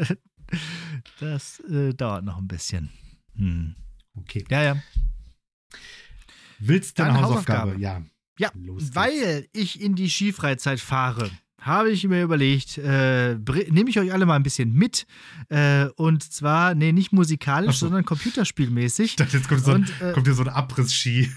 Das 1.19 1.59
äh, 1.61 1.93
dauert 1.93 2.23
noch 2.23 2.37
ein 2.37 2.47
bisschen. 2.47 2.91
Hm. 3.35 3.75
Okay. 4.15 4.45
Ja, 4.47 4.61
ja. 4.63 4.83
Willst 6.59 6.99
du 6.99 7.03
eine 7.03 7.15
Hausaufgabe? 7.15 7.71
Hausaufgabe? 7.71 7.81
Ja. 7.81 8.03
Ja, 8.37 8.51
weil 8.53 9.47
ich 9.53 9.81
in 9.81 9.95
die 9.95 10.09
Skifreizeit 10.09 10.79
fahre, 10.79 11.31
habe 11.65 11.89
ich 11.89 12.07
mir 12.07 12.21
überlegt, 12.21 12.77
äh, 12.77 13.35
nehme 13.35 13.89
ich 13.89 13.97
euch 13.97 14.13
alle 14.13 14.27
mal 14.27 14.35
ein 14.35 14.43
bisschen 14.43 14.71
mit. 14.73 15.07
Äh, 15.49 15.85
und 15.95 16.21
zwar, 16.21 16.75
nee, 16.75 16.91
nicht 16.91 17.11
musikalisch, 17.11 17.77
so. 17.77 17.87
sondern 17.87 18.05
computerspielmäßig. 18.05 19.05
Ich 19.11 19.15
dachte, 19.15 19.37
jetzt 19.37 19.49
kommt, 19.49 19.63
so 19.63 19.71
ein, 19.71 19.77
und, 19.77 20.01
äh, 20.01 20.11
kommt 20.11 20.27
hier 20.27 20.35
so 20.35 20.43
ein 20.43 20.49
Abriss-Ski. 20.49 21.31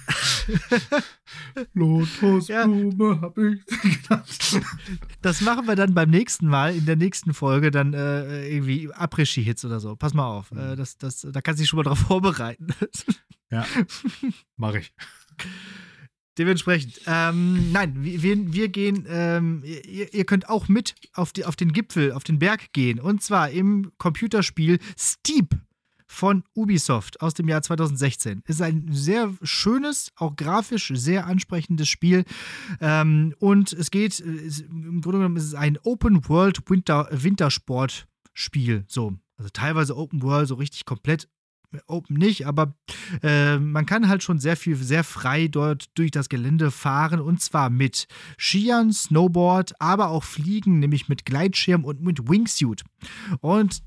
Lotusblume 1.73 3.15
ja. 3.15 3.21
hab 3.23 3.39
ich 3.39 3.65
genannt. 3.67 4.67
Das 5.21 5.41
machen 5.41 5.67
wir 5.67 5.75
dann 5.75 5.95
beim 5.95 6.11
nächsten 6.11 6.47
Mal, 6.47 6.77
in 6.77 6.87
der 6.87 6.97
nächsten 6.97 7.35
Folge, 7.35 7.71
dann 7.71 7.93
äh, 7.93 8.49
irgendwie 8.49 8.93
Abriss-Ski-Hits 8.93 9.65
oder 9.65 9.81
so. 9.81 9.97
Pass 9.97 10.15
mal 10.15 10.27
auf. 10.27 10.53
Mhm. 10.53 10.77
das, 10.77 10.97
das, 10.97 11.27
da 11.31 11.41
kannst 11.41 11.59
du 11.59 11.63
dich 11.63 11.69
schon 11.69 11.79
mal 11.79 11.83
drauf 11.83 11.99
vorbereiten. 12.09 12.69
ja, 13.51 13.67
mache 14.57 14.79
ich. 14.79 14.93
Dementsprechend, 16.39 17.01
ähm, 17.07 17.73
nein, 17.73 17.95
wir, 17.97 18.53
wir 18.53 18.69
gehen, 18.69 19.07
ähm, 19.09 19.63
ihr, 19.65 20.15
ihr, 20.15 20.25
könnt 20.25 20.49
auch 20.49 20.69
mit 20.69 20.95
auf, 21.15 21.33
die, 21.33 21.45
auf 21.45 21.57
den 21.57 21.73
Gipfel, 21.73 22.13
auf 22.13 22.23
den 22.23 22.39
Berg 22.39 22.73
gehen. 22.73 23.01
Und 23.01 23.25
zwar 23.25 23.51
im 23.51 23.91
Computerspiel 23.99 24.79
Steep 24.97 25.57
von 26.09 26.43
Ubisoft 26.55 27.21
aus 27.21 27.35
dem 27.35 27.49
Jahr 27.49 27.63
2016. 27.63 28.43
Ist 28.47 28.63
ein 28.63 28.89
sehr 28.91 29.33
schönes, 29.43 30.11
auch 30.17 30.35
grafisch 30.35 30.91
sehr 30.95 31.27
ansprechendes 31.27 31.89
Spiel. 31.89 32.25
Ähm, 32.81 33.35
und 33.39 33.73
es 33.73 33.91
geht, 33.91 34.19
ist, 34.19 34.61
im 34.61 35.01
Grunde 35.03 35.19
genommen 35.19 35.37
ist 35.37 35.45
es 35.45 35.55
ein 35.55 35.79
Open 35.85 36.29
World 36.29 36.69
Winter, 36.69 37.09
Wintersport-Spiel. 37.13 38.85
So. 38.89 39.15
Also 39.37 39.51
teilweise 39.53 39.97
Open 39.97 40.23
World, 40.23 40.49
so 40.49 40.57
richtig 40.57 40.85
komplett 40.85 41.29
Open 41.87 42.17
nicht, 42.17 42.47
aber 42.47 42.75
äh, 43.23 43.59
man 43.59 43.85
kann 43.85 44.09
halt 44.09 44.23
schon 44.23 44.39
sehr 44.39 44.57
viel, 44.57 44.77
sehr 44.77 45.05
frei 45.05 45.49
dort 45.49 45.87
durch 45.99 46.11
das 46.11 46.29
Gelände 46.29 46.71
fahren 46.71 47.21
und 47.21 47.43
zwar 47.43 47.69
mit 47.69 48.07
Skiern, 48.39 48.93
Snowboard, 48.93 49.81
aber 49.81 50.09
auch 50.09 50.25
Fliegen, 50.25 50.79
nämlich 50.79 51.09
mit 51.09 51.27
Gleitschirm 51.27 51.85
und 51.85 52.01
mit 52.01 52.29
Wingsuit. 52.29 52.85
Und 53.41 53.83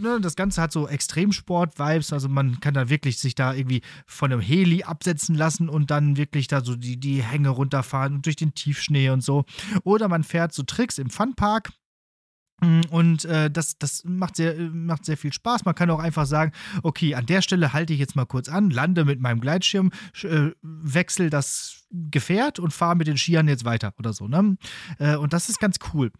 ne, 0.00 0.20
das 0.20 0.36
Ganze 0.36 0.62
hat 0.62 0.72
so 0.72 0.86
Extremsport-Vibes, 0.86 2.12
also 2.12 2.28
man 2.28 2.60
kann 2.60 2.74
da 2.74 2.88
wirklich 2.88 3.18
sich 3.18 3.34
da 3.34 3.52
irgendwie 3.52 3.82
von 4.06 4.32
einem 4.32 4.40
Heli 4.40 4.84
absetzen 4.84 5.34
lassen 5.34 5.68
und 5.68 5.90
dann 5.90 6.16
wirklich 6.16 6.46
da 6.46 6.62
so 6.62 6.76
die, 6.76 6.98
die 6.98 7.22
Hänge 7.22 7.48
runterfahren 7.48 8.14
und 8.14 8.26
durch 8.26 8.36
den 8.36 8.54
Tiefschnee 8.54 9.10
und 9.10 9.22
so. 9.22 9.44
Oder 9.82 10.08
man 10.08 10.22
fährt 10.22 10.52
so 10.52 10.62
Tricks 10.62 10.98
im 10.98 11.10
Funpark 11.10 11.70
und 12.90 13.24
äh, 13.24 13.50
das, 13.50 13.78
das 13.78 14.04
macht, 14.04 14.36
sehr, 14.36 14.54
macht 14.70 15.04
sehr 15.04 15.16
viel 15.16 15.32
Spaß. 15.32 15.64
Man 15.64 15.74
kann 15.74 15.90
auch 15.90 15.98
einfach 15.98 16.26
sagen, 16.26 16.52
okay, 16.82 17.14
an 17.14 17.26
der 17.26 17.42
Stelle 17.42 17.72
halte 17.72 17.92
ich 17.92 17.98
jetzt 17.98 18.16
mal 18.16 18.24
kurz 18.24 18.48
an, 18.48 18.70
lande 18.70 19.04
mit 19.04 19.20
meinem 19.20 19.40
Gleitschirm, 19.40 19.90
äh, 20.22 20.50
wechsel 20.62 21.30
das 21.30 21.84
Gefährt 21.90 22.58
und 22.58 22.72
fahre 22.72 22.96
mit 22.96 23.06
den 23.06 23.18
Skiern 23.18 23.48
jetzt 23.48 23.64
weiter 23.64 23.92
oder 23.98 24.12
so. 24.12 24.28
Ne? 24.28 24.56
Äh, 24.98 25.16
und 25.16 25.32
das 25.32 25.48
ist 25.48 25.60
ganz 25.60 25.76
cool. 25.92 26.10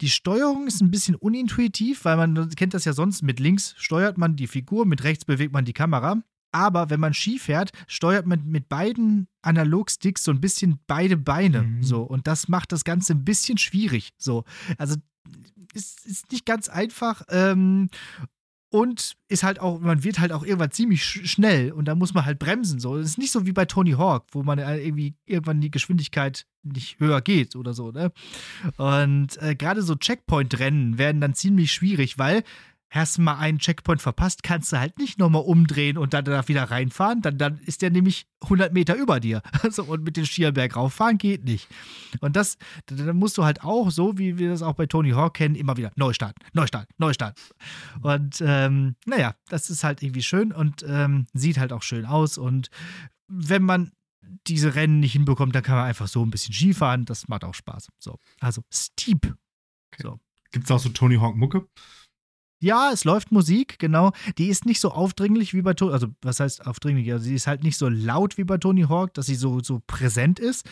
Die 0.00 0.10
Steuerung 0.10 0.66
ist 0.66 0.82
ein 0.82 0.90
bisschen 0.90 1.14
unintuitiv, 1.14 2.04
weil 2.04 2.16
man 2.16 2.50
kennt 2.50 2.74
das 2.74 2.84
ja 2.84 2.92
sonst, 2.92 3.22
mit 3.22 3.40
links 3.40 3.74
steuert 3.78 4.18
man 4.18 4.36
die 4.36 4.46
Figur, 4.46 4.86
mit 4.86 5.04
rechts 5.04 5.24
bewegt 5.24 5.52
man 5.52 5.64
die 5.64 5.72
Kamera. 5.72 6.20
Aber 6.52 6.90
wenn 6.90 7.00
man 7.00 7.12
Ski 7.12 7.38
fährt, 7.38 7.70
steuert 7.86 8.26
man 8.26 8.46
mit 8.46 8.68
beiden 8.68 9.28
Analogsticks 9.42 10.24
so 10.24 10.30
ein 10.30 10.40
bisschen 10.40 10.78
beide 10.86 11.16
Beine. 11.16 11.62
Mhm. 11.62 11.82
So. 11.82 12.02
Und 12.02 12.26
das 12.26 12.48
macht 12.48 12.72
das 12.72 12.84
Ganze 12.84 13.12
ein 13.12 13.24
bisschen 13.24 13.58
schwierig. 13.58 14.12
So. 14.16 14.44
Also 14.78 14.96
ist, 15.76 16.04
ist 16.06 16.32
nicht 16.32 16.46
ganz 16.46 16.68
einfach. 16.68 17.22
Ähm, 17.28 17.88
und 18.70 19.16
ist 19.28 19.42
halt 19.42 19.60
auch, 19.60 19.80
man 19.80 20.02
wird 20.02 20.18
halt 20.18 20.32
auch 20.32 20.44
irgendwann 20.44 20.72
ziemlich 20.72 21.04
schnell 21.04 21.72
und 21.72 21.86
da 21.86 21.94
muss 21.94 22.14
man 22.14 22.24
halt 22.24 22.38
bremsen. 22.38 22.80
So. 22.80 22.96
Es 22.96 23.10
ist 23.10 23.18
nicht 23.18 23.30
so 23.30 23.46
wie 23.46 23.52
bei 23.52 23.64
Tony 23.64 23.92
Hawk, 23.92 24.26
wo 24.32 24.42
man 24.42 24.58
irgendwie 24.58 25.14
irgendwann 25.24 25.60
die 25.60 25.70
Geschwindigkeit 25.70 26.46
nicht 26.62 26.98
höher 26.98 27.20
geht 27.20 27.54
oder 27.54 27.74
so, 27.74 27.92
ne? 27.92 28.12
Und 28.76 29.40
äh, 29.40 29.54
gerade 29.54 29.82
so 29.82 29.94
Checkpoint-Rennen 29.94 30.98
werden 30.98 31.20
dann 31.20 31.34
ziemlich 31.34 31.72
schwierig, 31.72 32.18
weil 32.18 32.42
hast 32.96 33.18
du 33.18 33.22
mal 33.22 33.38
einen 33.38 33.58
Checkpoint 33.58 34.00
verpasst, 34.02 34.42
kannst 34.42 34.72
du 34.72 34.78
halt 34.78 34.98
nicht 34.98 35.18
nochmal 35.18 35.42
umdrehen 35.42 35.98
und 35.98 36.14
dann 36.14 36.24
danach 36.24 36.48
wieder 36.48 36.64
reinfahren. 36.64 37.22
Dann, 37.22 37.38
dann 37.38 37.58
ist 37.58 37.82
der 37.82 37.90
nämlich 37.90 38.26
100 38.42 38.72
Meter 38.72 38.94
über 38.96 39.20
dir. 39.20 39.42
Also, 39.66 39.82
und 39.82 40.04
mit 40.04 40.16
den 40.16 40.26
Skierberg 40.26 40.76
rauffahren 40.76 41.18
geht 41.18 41.44
nicht. 41.44 41.66
Und 42.20 42.36
das, 42.36 42.56
dann 42.86 43.16
musst 43.16 43.36
du 43.36 43.44
halt 43.44 43.64
auch, 43.64 43.90
so 43.90 44.16
wie 44.16 44.38
wir 44.38 44.50
das 44.50 44.62
auch 44.62 44.74
bei 44.74 44.86
Tony 44.86 45.10
Hawk 45.10 45.34
kennen, 45.34 45.56
immer 45.56 45.76
wieder 45.76 45.90
Neustart, 45.96 46.36
Neustart, 46.52 46.88
Neustart. 46.98 47.36
Und 48.00 48.40
ähm, 48.46 48.94
naja, 49.06 49.34
das 49.48 49.70
ist 49.70 49.82
halt 49.82 50.04
irgendwie 50.04 50.22
schön 50.22 50.52
und 50.52 50.84
ähm, 50.88 51.26
sieht 51.32 51.58
halt 51.58 51.72
auch 51.72 51.82
schön 51.82 52.06
aus. 52.06 52.38
Und 52.38 52.70
wenn 53.26 53.64
man 53.64 53.90
diese 54.46 54.74
Rennen 54.76 55.00
nicht 55.00 55.12
hinbekommt, 55.12 55.54
dann 55.54 55.62
kann 55.62 55.76
man 55.76 55.86
einfach 55.86 56.06
so 56.06 56.24
ein 56.24 56.30
bisschen 56.30 56.54
Skifahren. 56.54 57.04
Das 57.04 57.26
macht 57.28 57.44
auch 57.44 57.54
Spaß. 57.54 57.88
So, 57.98 58.18
also 58.40 58.62
Steep. 58.72 59.34
Okay. 59.92 60.02
So. 60.02 60.20
Gibt 60.52 60.66
es 60.66 60.70
auch 60.70 60.78
so 60.78 60.88
Tony 60.90 61.16
Hawk 61.16 61.36
Mucke? 61.36 61.66
Ja, 62.58 62.90
es 62.92 63.04
läuft 63.04 63.32
Musik, 63.32 63.78
genau. 63.78 64.12
Die 64.38 64.48
ist 64.48 64.64
nicht 64.64 64.80
so 64.80 64.90
aufdringlich 64.90 65.52
wie 65.52 65.62
bei 65.62 65.74
Tony, 65.74 65.92
also 65.92 66.08
was 66.22 66.40
heißt 66.40 66.66
aufdringlich? 66.66 67.12
Also 67.12 67.24
sie 67.24 67.34
ist 67.34 67.46
halt 67.46 67.62
nicht 67.62 67.76
so 67.76 67.88
laut 67.88 68.38
wie 68.38 68.44
bei 68.44 68.56
Tony 68.56 68.82
Hawk, 68.82 69.12
dass 69.14 69.26
sie 69.26 69.34
so, 69.34 69.60
so 69.60 69.82
präsent 69.86 70.38
ist. 70.38 70.66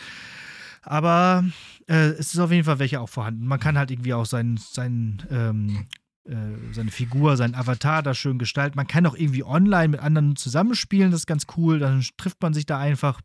Aber 0.81 1.43
äh, 1.87 2.09
es 2.09 2.33
ist 2.33 2.39
auf 2.39 2.51
jeden 2.51 2.63
Fall 2.63 2.79
welche 2.79 3.01
auch 3.01 3.09
vorhanden. 3.09 3.45
Man 3.47 3.59
kann 3.59 3.77
halt 3.77 3.91
irgendwie 3.91 4.13
auch 4.13 4.25
sein, 4.25 4.57
sein, 4.57 5.23
ähm, 5.29 5.87
äh, 6.27 6.73
seine 6.73 6.91
Figur, 6.91 7.37
seinen 7.37 7.55
Avatar 7.55 8.01
da 8.01 8.13
schön 8.13 8.39
gestalten. 8.39 8.77
Man 8.77 8.87
kann 8.87 9.05
auch 9.05 9.15
irgendwie 9.15 9.43
online 9.43 9.89
mit 9.89 9.99
anderen 9.99 10.35
zusammenspielen, 10.35 11.11
das 11.11 11.21
ist 11.21 11.27
ganz 11.27 11.45
cool. 11.55 11.79
Dann 11.79 12.03
trifft 12.17 12.41
man 12.41 12.53
sich 12.53 12.65
da 12.65 12.79
einfach. 12.79 13.21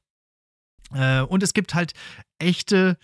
Äh, 0.92 1.22
und 1.22 1.42
es 1.42 1.54
gibt 1.54 1.74
halt 1.74 1.92
echte, 2.38 2.98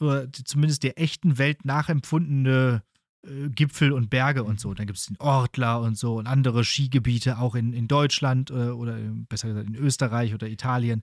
oder 0.00 0.32
zumindest 0.32 0.82
der 0.82 0.98
echten 1.00 1.38
Welt 1.38 1.64
nachempfundene 1.64 2.82
äh, 3.26 3.48
Gipfel 3.50 3.92
und 3.92 4.10
Berge 4.10 4.44
und 4.44 4.60
so. 4.60 4.74
Dann 4.74 4.86
gibt 4.86 4.98
es 4.98 5.06
den 5.06 5.18
Ortler 5.18 5.80
und 5.80 5.96
so 5.96 6.16
und 6.18 6.26
andere 6.26 6.64
Skigebiete 6.64 7.38
auch 7.38 7.54
in, 7.54 7.72
in 7.72 7.88
Deutschland 7.88 8.50
äh, 8.50 8.70
oder 8.70 8.96
besser 9.28 9.48
gesagt 9.48 9.68
in 9.68 9.76
Österreich 9.76 10.34
oder 10.34 10.48
Italien, 10.48 11.02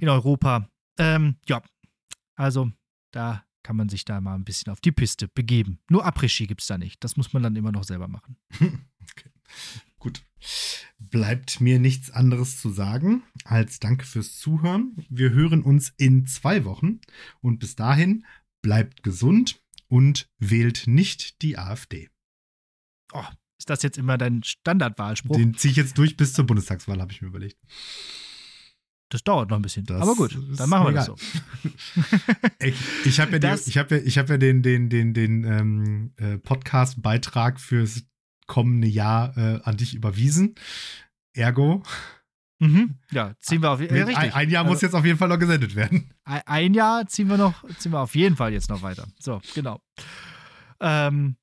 in 0.00 0.08
Europa. 0.08 0.68
Ähm, 0.98 1.36
ja, 1.46 1.62
also 2.36 2.70
da 3.12 3.44
kann 3.62 3.76
man 3.76 3.88
sich 3.88 4.04
da 4.04 4.20
mal 4.20 4.34
ein 4.34 4.44
bisschen 4.44 4.72
auf 4.72 4.80
die 4.80 4.92
Piste 4.92 5.28
begeben. 5.28 5.78
Nur 5.90 6.06
Après-Ski 6.06 6.46
gibt 6.46 6.62
es 6.62 6.66
da 6.68 6.78
nicht. 6.78 7.02
Das 7.04 7.16
muss 7.16 7.32
man 7.32 7.42
dann 7.42 7.56
immer 7.56 7.72
noch 7.72 7.84
selber 7.84 8.08
machen. 8.08 8.36
Okay. 9.10 9.30
Gut. 9.98 10.22
Bleibt 10.98 11.62
mir 11.62 11.78
nichts 11.78 12.10
anderes 12.10 12.60
zu 12.60 12.68
sagen 12.68 13.22
als 13.44 13.80
Danke 13.80 14.04
fürs 14.04 14.36
Zuhören. 14.38 15.06
Wir 15.08 15.30
hören 15.30 15.62
uns 15.62 15.94
in 15.96 16.26
zwei 16.26 16.66
Wochen 16.66 17.00
und 17.40 17.58
bis 17.58 17.74
dahin 17.74 18.26
bleibt 18.60 19.02
gesund 19.02 19.62
und 19.88 20.28
wählt 20.38 20.86
nicht 20.86 21.42
die 21.42 21.58
AfD. 21.58 22.08
Oh, 23.12 23.24
ist 23.58 23.70
das 23.70 23.82
jetzt 23.82 23.98
immer 23.98 24.18
dein 24.18 24.42
Standardwahlspruch? 24.42 25.36
Den 25.36 25.54
ziehe 25.54 25.72
ich 25.72 25.76
jetzt 25.76 25.98
durch 25.98 26.16
bis 26.16 26.32
zur 26.32 26.46
Bundestagswahl, 26.46 27.00
habe 27.00 27.12
ich 27.12 27.22
mir 27.22 27.28
überlegt. 27.28 27.58
Das 29.10 29.24
dauert 29.24 29.48
noch 29.48 29.56
ein 29.56 29.62
bisschen. 29.62 29.86
Das 29.86 30.02
Aber 30.02 30.14
gut, 30.14 30.38
dann 30.56 30.68
machen 30.68 30.88
wir 30.88 30.92
das 30.92 31.06
so. 31.06 31.16
ich, 32.60 32.74
ich 33.06 33.20
habe 33.20 33.38
ja, 33.38 33.54
ich 33.54 33.78
hab 33.78 33.90
ja, 33.90 33.96
ich 33.96 34.18
hab 34.18 34.28
ja 34.28 34.36
den, 34.36 34.62
den, 34.62 34.90
den, 34.90 35.14
den 35.14 35.44
ähm, 35.44 36.12
äh, 36.16 36.36
Podcast-Beitrag 36.36 37.58
fürs 37.58 38.02
kommende 38.46 38.86
Jahr 38.86 39.36
äh, 39.36 39.60
an 39.62 39.78
dich 39.78 39.94
überwiesen. 39.94 40.54
Ergo 41.32 41.82
Mhm. 42.60 42.96
Ja, 43.12 43.34
ziehen 43.38 43.62
wir 43.62 43.70
auf 43.70 43.80
jeden 43.80 43.96
Fall. 43.96 44.14
Ein, 44.14 44.32
ein, 44.32 44.50
Jahr 44.50 44.64
also, 44.64 44.74
muss 44.74 44.82
jetzt 44.82 44.94
auf 44.94 45.04
jeden 45.04 45.18
Fall 45.18 45.28
noch 45.28 45.38
gesendet 45.38 45.74
werden. 45.76 46.10
Ein, 46.24 46.42
ein, 46.46 46.74
Jahr 46.74 47.06
ziehen 47.06 47.28
wir 47.28 47.36
noch, 47.36 47.64
ziehen 47.78 47.92
wir 47.92 48.00
auf 48.00 48.14
jeden 48.14 48.36
Fall 48.36 48.52
jetzt 48.52 48.68
noch 48.68 48.82
weiter. 48.82 49.06
So, 49.18 49.40
genau. 49.54 49.80
Ähm, 50.80 51.36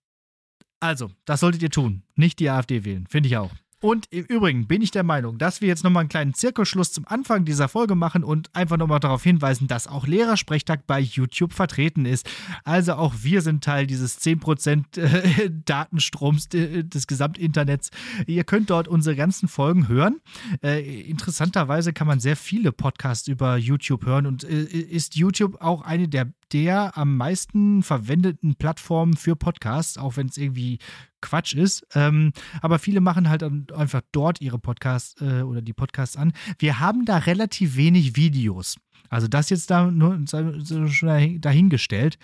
also, 0.79 1.11
das 1.25 1.39
solltet 1.39 1.63
ihr 1.63 1.69
tun. 1.69 2.03
Nicht 2.15 2.39
die 2.39 2.49
AfD 2.49 2.83
wählen, 2.83 3.07
finde 3.07 3.27
ich 3.27 3.37
auch. 3.37 3.51
Und 3.81 4.07
im 4.09 4.25
Übrigen 4.25 4.67
bin 4.67 4.81
ich 4.81 4.91
der 4.91 5.03
Meinung, 5.03 5.37
dass 5.37 5.61
wir 5.61 5.67
jetzt 5.67 5.83
nochmal 5.83 6.01
einen 6.01 6.09
kleinen 6.09 6.33
Zirkelschluss 6.33 6.91
zum 6.91 7.05
Anfang 7.07 7.45
dieser 7.45 7.67
Folge 7.67 7.95
machen 7.95 8.23
und 8.23 8.49
einfach 8.55 8.77
nochmal 8.77 8.99
darauf 8.99 9.23
hinweisen, 9.23 9.67
dass 9.67 9.87
auch 9.87 10.07
Lehrersprechtag 10.07 10.87
bei 10.87 10.99
YouTube 10.99 11.53
vertreten 11.53 12.05
ist. 12.05 12.29
Also 12.63 12.93
auch 12.93 13.13
wir 13.21 13.41
sind 13.41 13.63
Teil 13.63 13.85
dieses 13.85 14.19
10% 14.21 14.97
äh, 14.97 15.51
Datenstroms 15.65 16.49
des 16.49 17.07
Gesamtinternets. 17.07 17.91
Ihr 18.25 18.43
könnt 18.43 18.69
dort 18.69 18.87
unsere 18.87 19.15
ganzen 19.15 19.47
Folgen 19.47 19.87
hören. 19.87 20.19
Äh, 20.63 21.01
interessanterweise 21.01 21.93
kann 21.93 22.07
man 22.07 22.19
sehr 22.19 22.35
viele 22.35 22.71
Podcasts 22.71 23.27
über 23.27 23.57
YouTube 23.57 24.05
hören 24.05 24.25
und 24.25 24.43
äh, 24.43 24.63
ist 24.63 25.15
YouTube 25.15 25.61
auch 25.61 25.81
eine 25.81 26.07
der 26.07 26.31
der 26.51 26.97
am 26.97 27.17
meisten 27.17 27.83
verwendeten 27.83 28.55
Plattformen 28.55 29.15
für 29.15 29.35
Podcasts, 29.35 29.97
auch 29.97 30.15
wenn 30.15 30.27
es 30.27 30.37
irgendwie 30.37 30.79
Quatsch 31.25 31.53
ist. 31.53 31.85
Ähm, 31.93 32.31
aber 32.61 32.79
viele 32.79 33.01
machen 33.01 33.29
halt 33.29 33.43
einfach 33.73 34.01
dort 34.11 34.41
ihre 34.41 34.59
Podcasts 34.59 35.19
äh, 35.21 35.41
oder 35.41 35.61
die 35.61 35.73
Podcasts 35.73 36.17
an. 36.17 36.33
Wir 36.59 36.79
haben 36.79 37.05
da 37.05 37.17
relativ 37.17 37.75
wenig 37.75 38.15
Videos. 38.15 38.75
Also 39.09 39.27
das 39.27 39.49
jetzt 39.49 39.69
da 39.69 39.89
nur 39.91 40.25
schon 40.27 41.41
dahingestellt. 41.41 42.17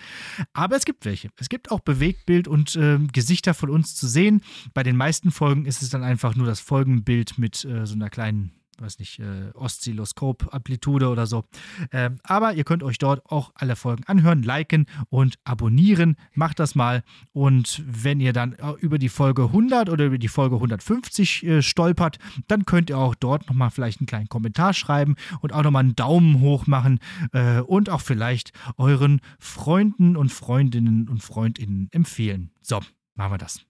Aber 0.52 0.76
es 0.76 0.84
gibt 0.84 1.04
welche. 1.04 1.30
Es 1.38 1.48
gibt 1.48 1.70
auch 1.70 1.80
Bewegtbild 1.80 2.48
und 2.48 2.76
äh, 2.76 2.98
Gesichter 3.12 3.54
von 3.54 3.70
uns 3.70 3.94
zu 3.94 4.06
sehen. 4.06 4.42
Bei 4.74 4.82
den 4.82 4.96
meisten 4.96 5.30
Folgen 5.30 5.64
ist 5.64 5.82
es 5.82 5.90
dann 5.90 6.02
einfach 6.02 6.34
nur 6.34 6.46
das 6.46 6.60
Folgenbild 6.60 7.38
mit 7.38 7.64
äh, 7.64 7.86
so 7.86 7.94
einer 7.94 8.10
kleinen 8.10 8.52
weiß 8.78 8.98
nicht, 8.98 9.18
äh, 9.18 9.50
Oszilloskop-Amplitude 9.54 11.08
oder 11.08 11.26
so. 11.26 11.44
Ähm, 11.92 12.18
aber 12.22 12.54
ihr 12.54 12.64
könnt 12.64 12.82
euch 12.82 12.98
dort 12.98 13.24
auch 13.26 13.52
alle 13.54 13.76
Folgen 13.76 14.04
anhören, 14.04 14.42
liken 14.42 14.86
und 15.10 15.38
abonnieren. 15.44 16.16
Macht 16.34 16.58
das 16.58 16.74
mal. 16.74 17.02
Und 17.32 17.82
wenn 17.86 18.20
ihr 18.20 18.32
dann 18.32 18.54
äh, 18.54 18.72
über 18.80 18.98
die 18.98 19.08
Folge 19.08 19.44
100 19.44 19.88
oder 19.88 20.06
über 20.06 20.18
die 20.18 20.28
Folge 20.28 20.56
150 20.56 21.44
äh, 21.44 21.62
stolpert, 21.62 22.18
dann 22.48 22.64
könnt 22.64 22.90
ihr 22.90 22.98
auch 22.98 23.14
dort 23.14 23.48
nochmal 23.48 23.70
vielleicht 23.70 24.00
einen 24.00 24.06
kleinen 24.06 24.28
Kommentar 24.28 24.72
schreiben 24.72 25.16
und 25.40 25.52
auch 25.52 25.62
nochmal 25.62 25.84
einen 25.84 25.96
Daumen 25.96 26.40
hoch 26.40 26.66
machen 26.66 26.98
äh, 27.32 27.60
und 27.60 27.90
auch 27.90 28.00
vielleicht 28.00 28.52
euren 28.76 29.20
Freunden 29.38 30.16
und 30.16 30.32
Freundinnen 30.32 31.08
und 31.08 31.22
Freundinnen 31.22 31.88
empfehlen. 31.92 32.50
So, 32.62 32.80
machen 33.14 33.32
wir 33.32 33.38
das. 33.38 33.60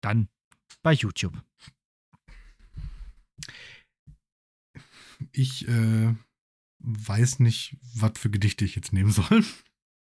Dann 0.00 0.28
bei 0.82 0.92
YouTube. 0.92 1.42
Ich 5.32 5.68
äh, 5.68 6.14
weiß 6.80 7.40
nicht, 7.40 7.76
was 7.94 8.12
für 8.16 8.30
Gedichte 8.30 8.64
ich 8.64 8.74
jetzt 8.74 8.92
nehmen 8.92 9.10
soll. 9.10 9.44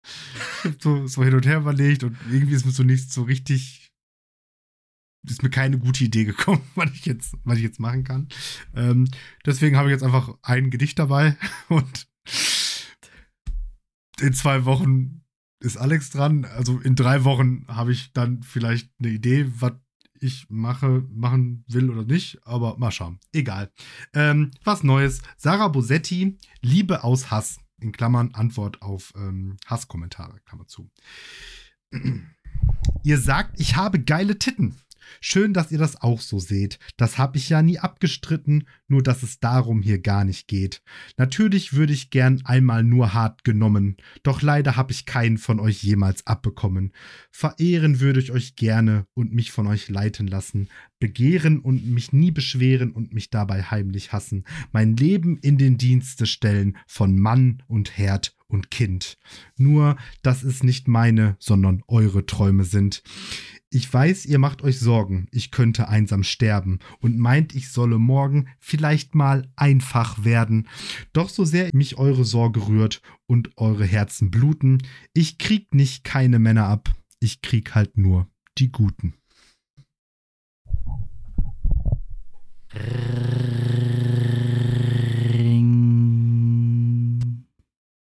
so, 0.79 1.07
so 1.07 1.23
hin 1.23 1.33
und 1.33 1.45
her 1.45 1.57
überlegt 1.57 2.03
und 2.03 2.17
irgendwie 2.29 2.55
ist 2.55 2.65
mir 2.65 2.71
so 2.71 2.83
nicht 2.83 3.11
so 3.11 3.23
richtig. 3.23 3.91
Ist 5.27 5.43
mir 5.43 5.49
keine 5.49 5.77
gute 5.77 6.05
Idee 6.05 6.23
gekommen, 6.23 6.61
was 6.75 6.91
ich 6.91 7.05
jetzt, 7.05 7.35
was 7.43 7.57
ich 7.57 7.63
jetzt 7.63 7.79
machen 7.79 8.05
kann. 8.05 8.29
Ähm, 8.73 9.07
deswegen 9.45 9.75
habe 9.75 9.89
ich 9.89 9.93
jetzt 9.93 10.03
einfach 10.03 10.33
ein 10.41 10.69
Gedicht 10.69 10.97
dabei 10.97 11.37
und 11.67 12.07
in 14.21 14.33
zwei 14.33 14.65
Wochen 14.65 15.25
ist 15.61 15.77
Alex 15.77 16.09
dran. 16.09 16.45
Also 16.45 16.79
in 16.79 16.95
drei 16.95 17.25
Wochen 17.25 17.65
habe 17.67 17.91
ich 17.91 18.13
dann 18.13 18.43
vielleicht 18.43 18.91
eine 18.99 19.09
Idee, 19.09 19.51
was 19.59 19.73
ich 20.21 20.49
mache, 20.49 21.05
machen 21.11 21.63
will 21.67 21.89
oder 21.89 22.03
nicht, 22.03 22.39
aber 22.45 22.77
mal 22.77 22.91
schauen. 22.91 23.19
Egal. 23.33 23.71
Ähm, 24.13 24.51
was 24.63 24.83
Neues. 24.83 25.21
Sarah 25.37 25.67
Bosetti, 25.67 26.37
Liebe 26.61 27.03
aus 27.03 27.31
Hass. 27.31 27.59
In 27.81 27.93
Klammern 27.93 28.31
Antwort 28.33 28.81
auf 28.81 29.13
ähm, 29.15 29.55
Hasskommentare, 29.65 30.41
Klammer 30.45 30.67
zu. 30.67 30.89
Ihr 33.03 33.17
sagt, 33.17 33.59
ich 33.59 33.77
habe 33.77 34.01
geile 34.01 34.37
Titten. 34.37 34.75
Schön, 35.21 35.53
dass 35.53 35.71
ihr 35.71 35.77
das 35.77 36.01
auch 36.01 36.21
so 36.21 36.39
seht. 36.39 36.79
Das 36.97 37.17
habe 37.17 37.37
ich 37.37 37.49
ja 37.49 37.61
nie 37.61 37.79
abgestritten, 37.79 38.67
nur 38.87 39.03
dass 39.03 39.23
es 39.23 39.39
darum 39.39 39.81
hier 39.81 39.99
gar 39.99 40.25
nicht 40.25 40.47
geht. 40.47 40.81
Natürlich 41.17 41.73
würde 41.73 41.93
ich 41.93 42.09
gern 42.09 42.41
einmal 42.45 42.83
nur 42.83 43.13
hart 43.13 43.43
genommen, 43.43 43.97
doch 44.23 44.41
leider 44.41 44.75
habe 44.75 44.91
ich 44.91 45.05
keinen 45.05 45.37
von 45.37 45.59
euch 45.59 45.83
jemals 45.83 46.25
abbekommen. 46.27 46.91
Verehren 47.31 47.99
würde 47.99 48.19
ich 48.19 48.31
euch 48.31 48.55
gerne 48.55 49.05
und 49.13 49.33
mich 49.33 49.51
von 49.51 49.67
euch 49.67 49.89
leiten 49.89 50.27
lassen, 50.27 50.69
begehren 50.99 51.59
und 51.59 51.87
mich 51.87 52.13
nie 52.13 52.31
beschweren 52.31 52.91
und 52.91 53.13
mich 53.13 53.29
dabei 53.29 53.63
heimlich 53.63 54.11
hassen, 54.11 54.43
mein 54.71 54.95
Leben 54.95 55.37
in 55.37 55.57
den 55.57 55.77
Dienste 55.77 56.25
stellen 56.25 56.77
von 56.87 57.17
Mann 57.17 57.63
und 57.67 57.97
Herd 57.97 58.35
und 58.49 58.71
Kind. 58.71 59.17
Nur, 59.57 59.95
dass 60.21 60.43
es 60.43 60.63
nicht 60.63 60.87
meine, 60.87 61.37
sondern 61.39 61.83
eure 61.87 62.25
Träume 62.25 62.65
sind. 62.65 63.03
Ich 63.71 63.93
weiß, 63.93 64.25
ihr 64.25 64.39
macht 64.39 64.63
euch 64.63 64.79
Sorgen, 64.79 65.27
ich 65.31 65.51
könnte 65.51 65.89
einsam 65.89 66.23
sterben 66.23 66.79
und 67.01 67.19
meint, 67.19 67.53
ich 67.53 67.69
solle 67.69 67.99
morgen 67.99 68.47
vielleicht 68.59 69.13
mal 69.13 69.47
einfach 69.55 70.23
werden. 70.23 70.67
Doch 71.13 71.29
so 71.29 71.45
sehr 71.45 71.69
mich 71.71 71.99
eure 71.99 72.25
Sorge 72.25 72.67
rührt 72.67 73.03
und 73.27 73.51
eure 73.57 73.85
Herzen 73.85 74.31
bluten, 74.31 74.79
ich 75.13 75.37
krieg 75.37 75.75
nicht 75.75 76.03
keine 76.03 76.39
Männer 76.39 76.65
ab, 76.65 76.91
ich 77.19 77.41
krieg 77.41 77.75
halt 77.75 77.95
nur 77.95 78.27
die 78.57 78.71
Guten. 78.71 79.13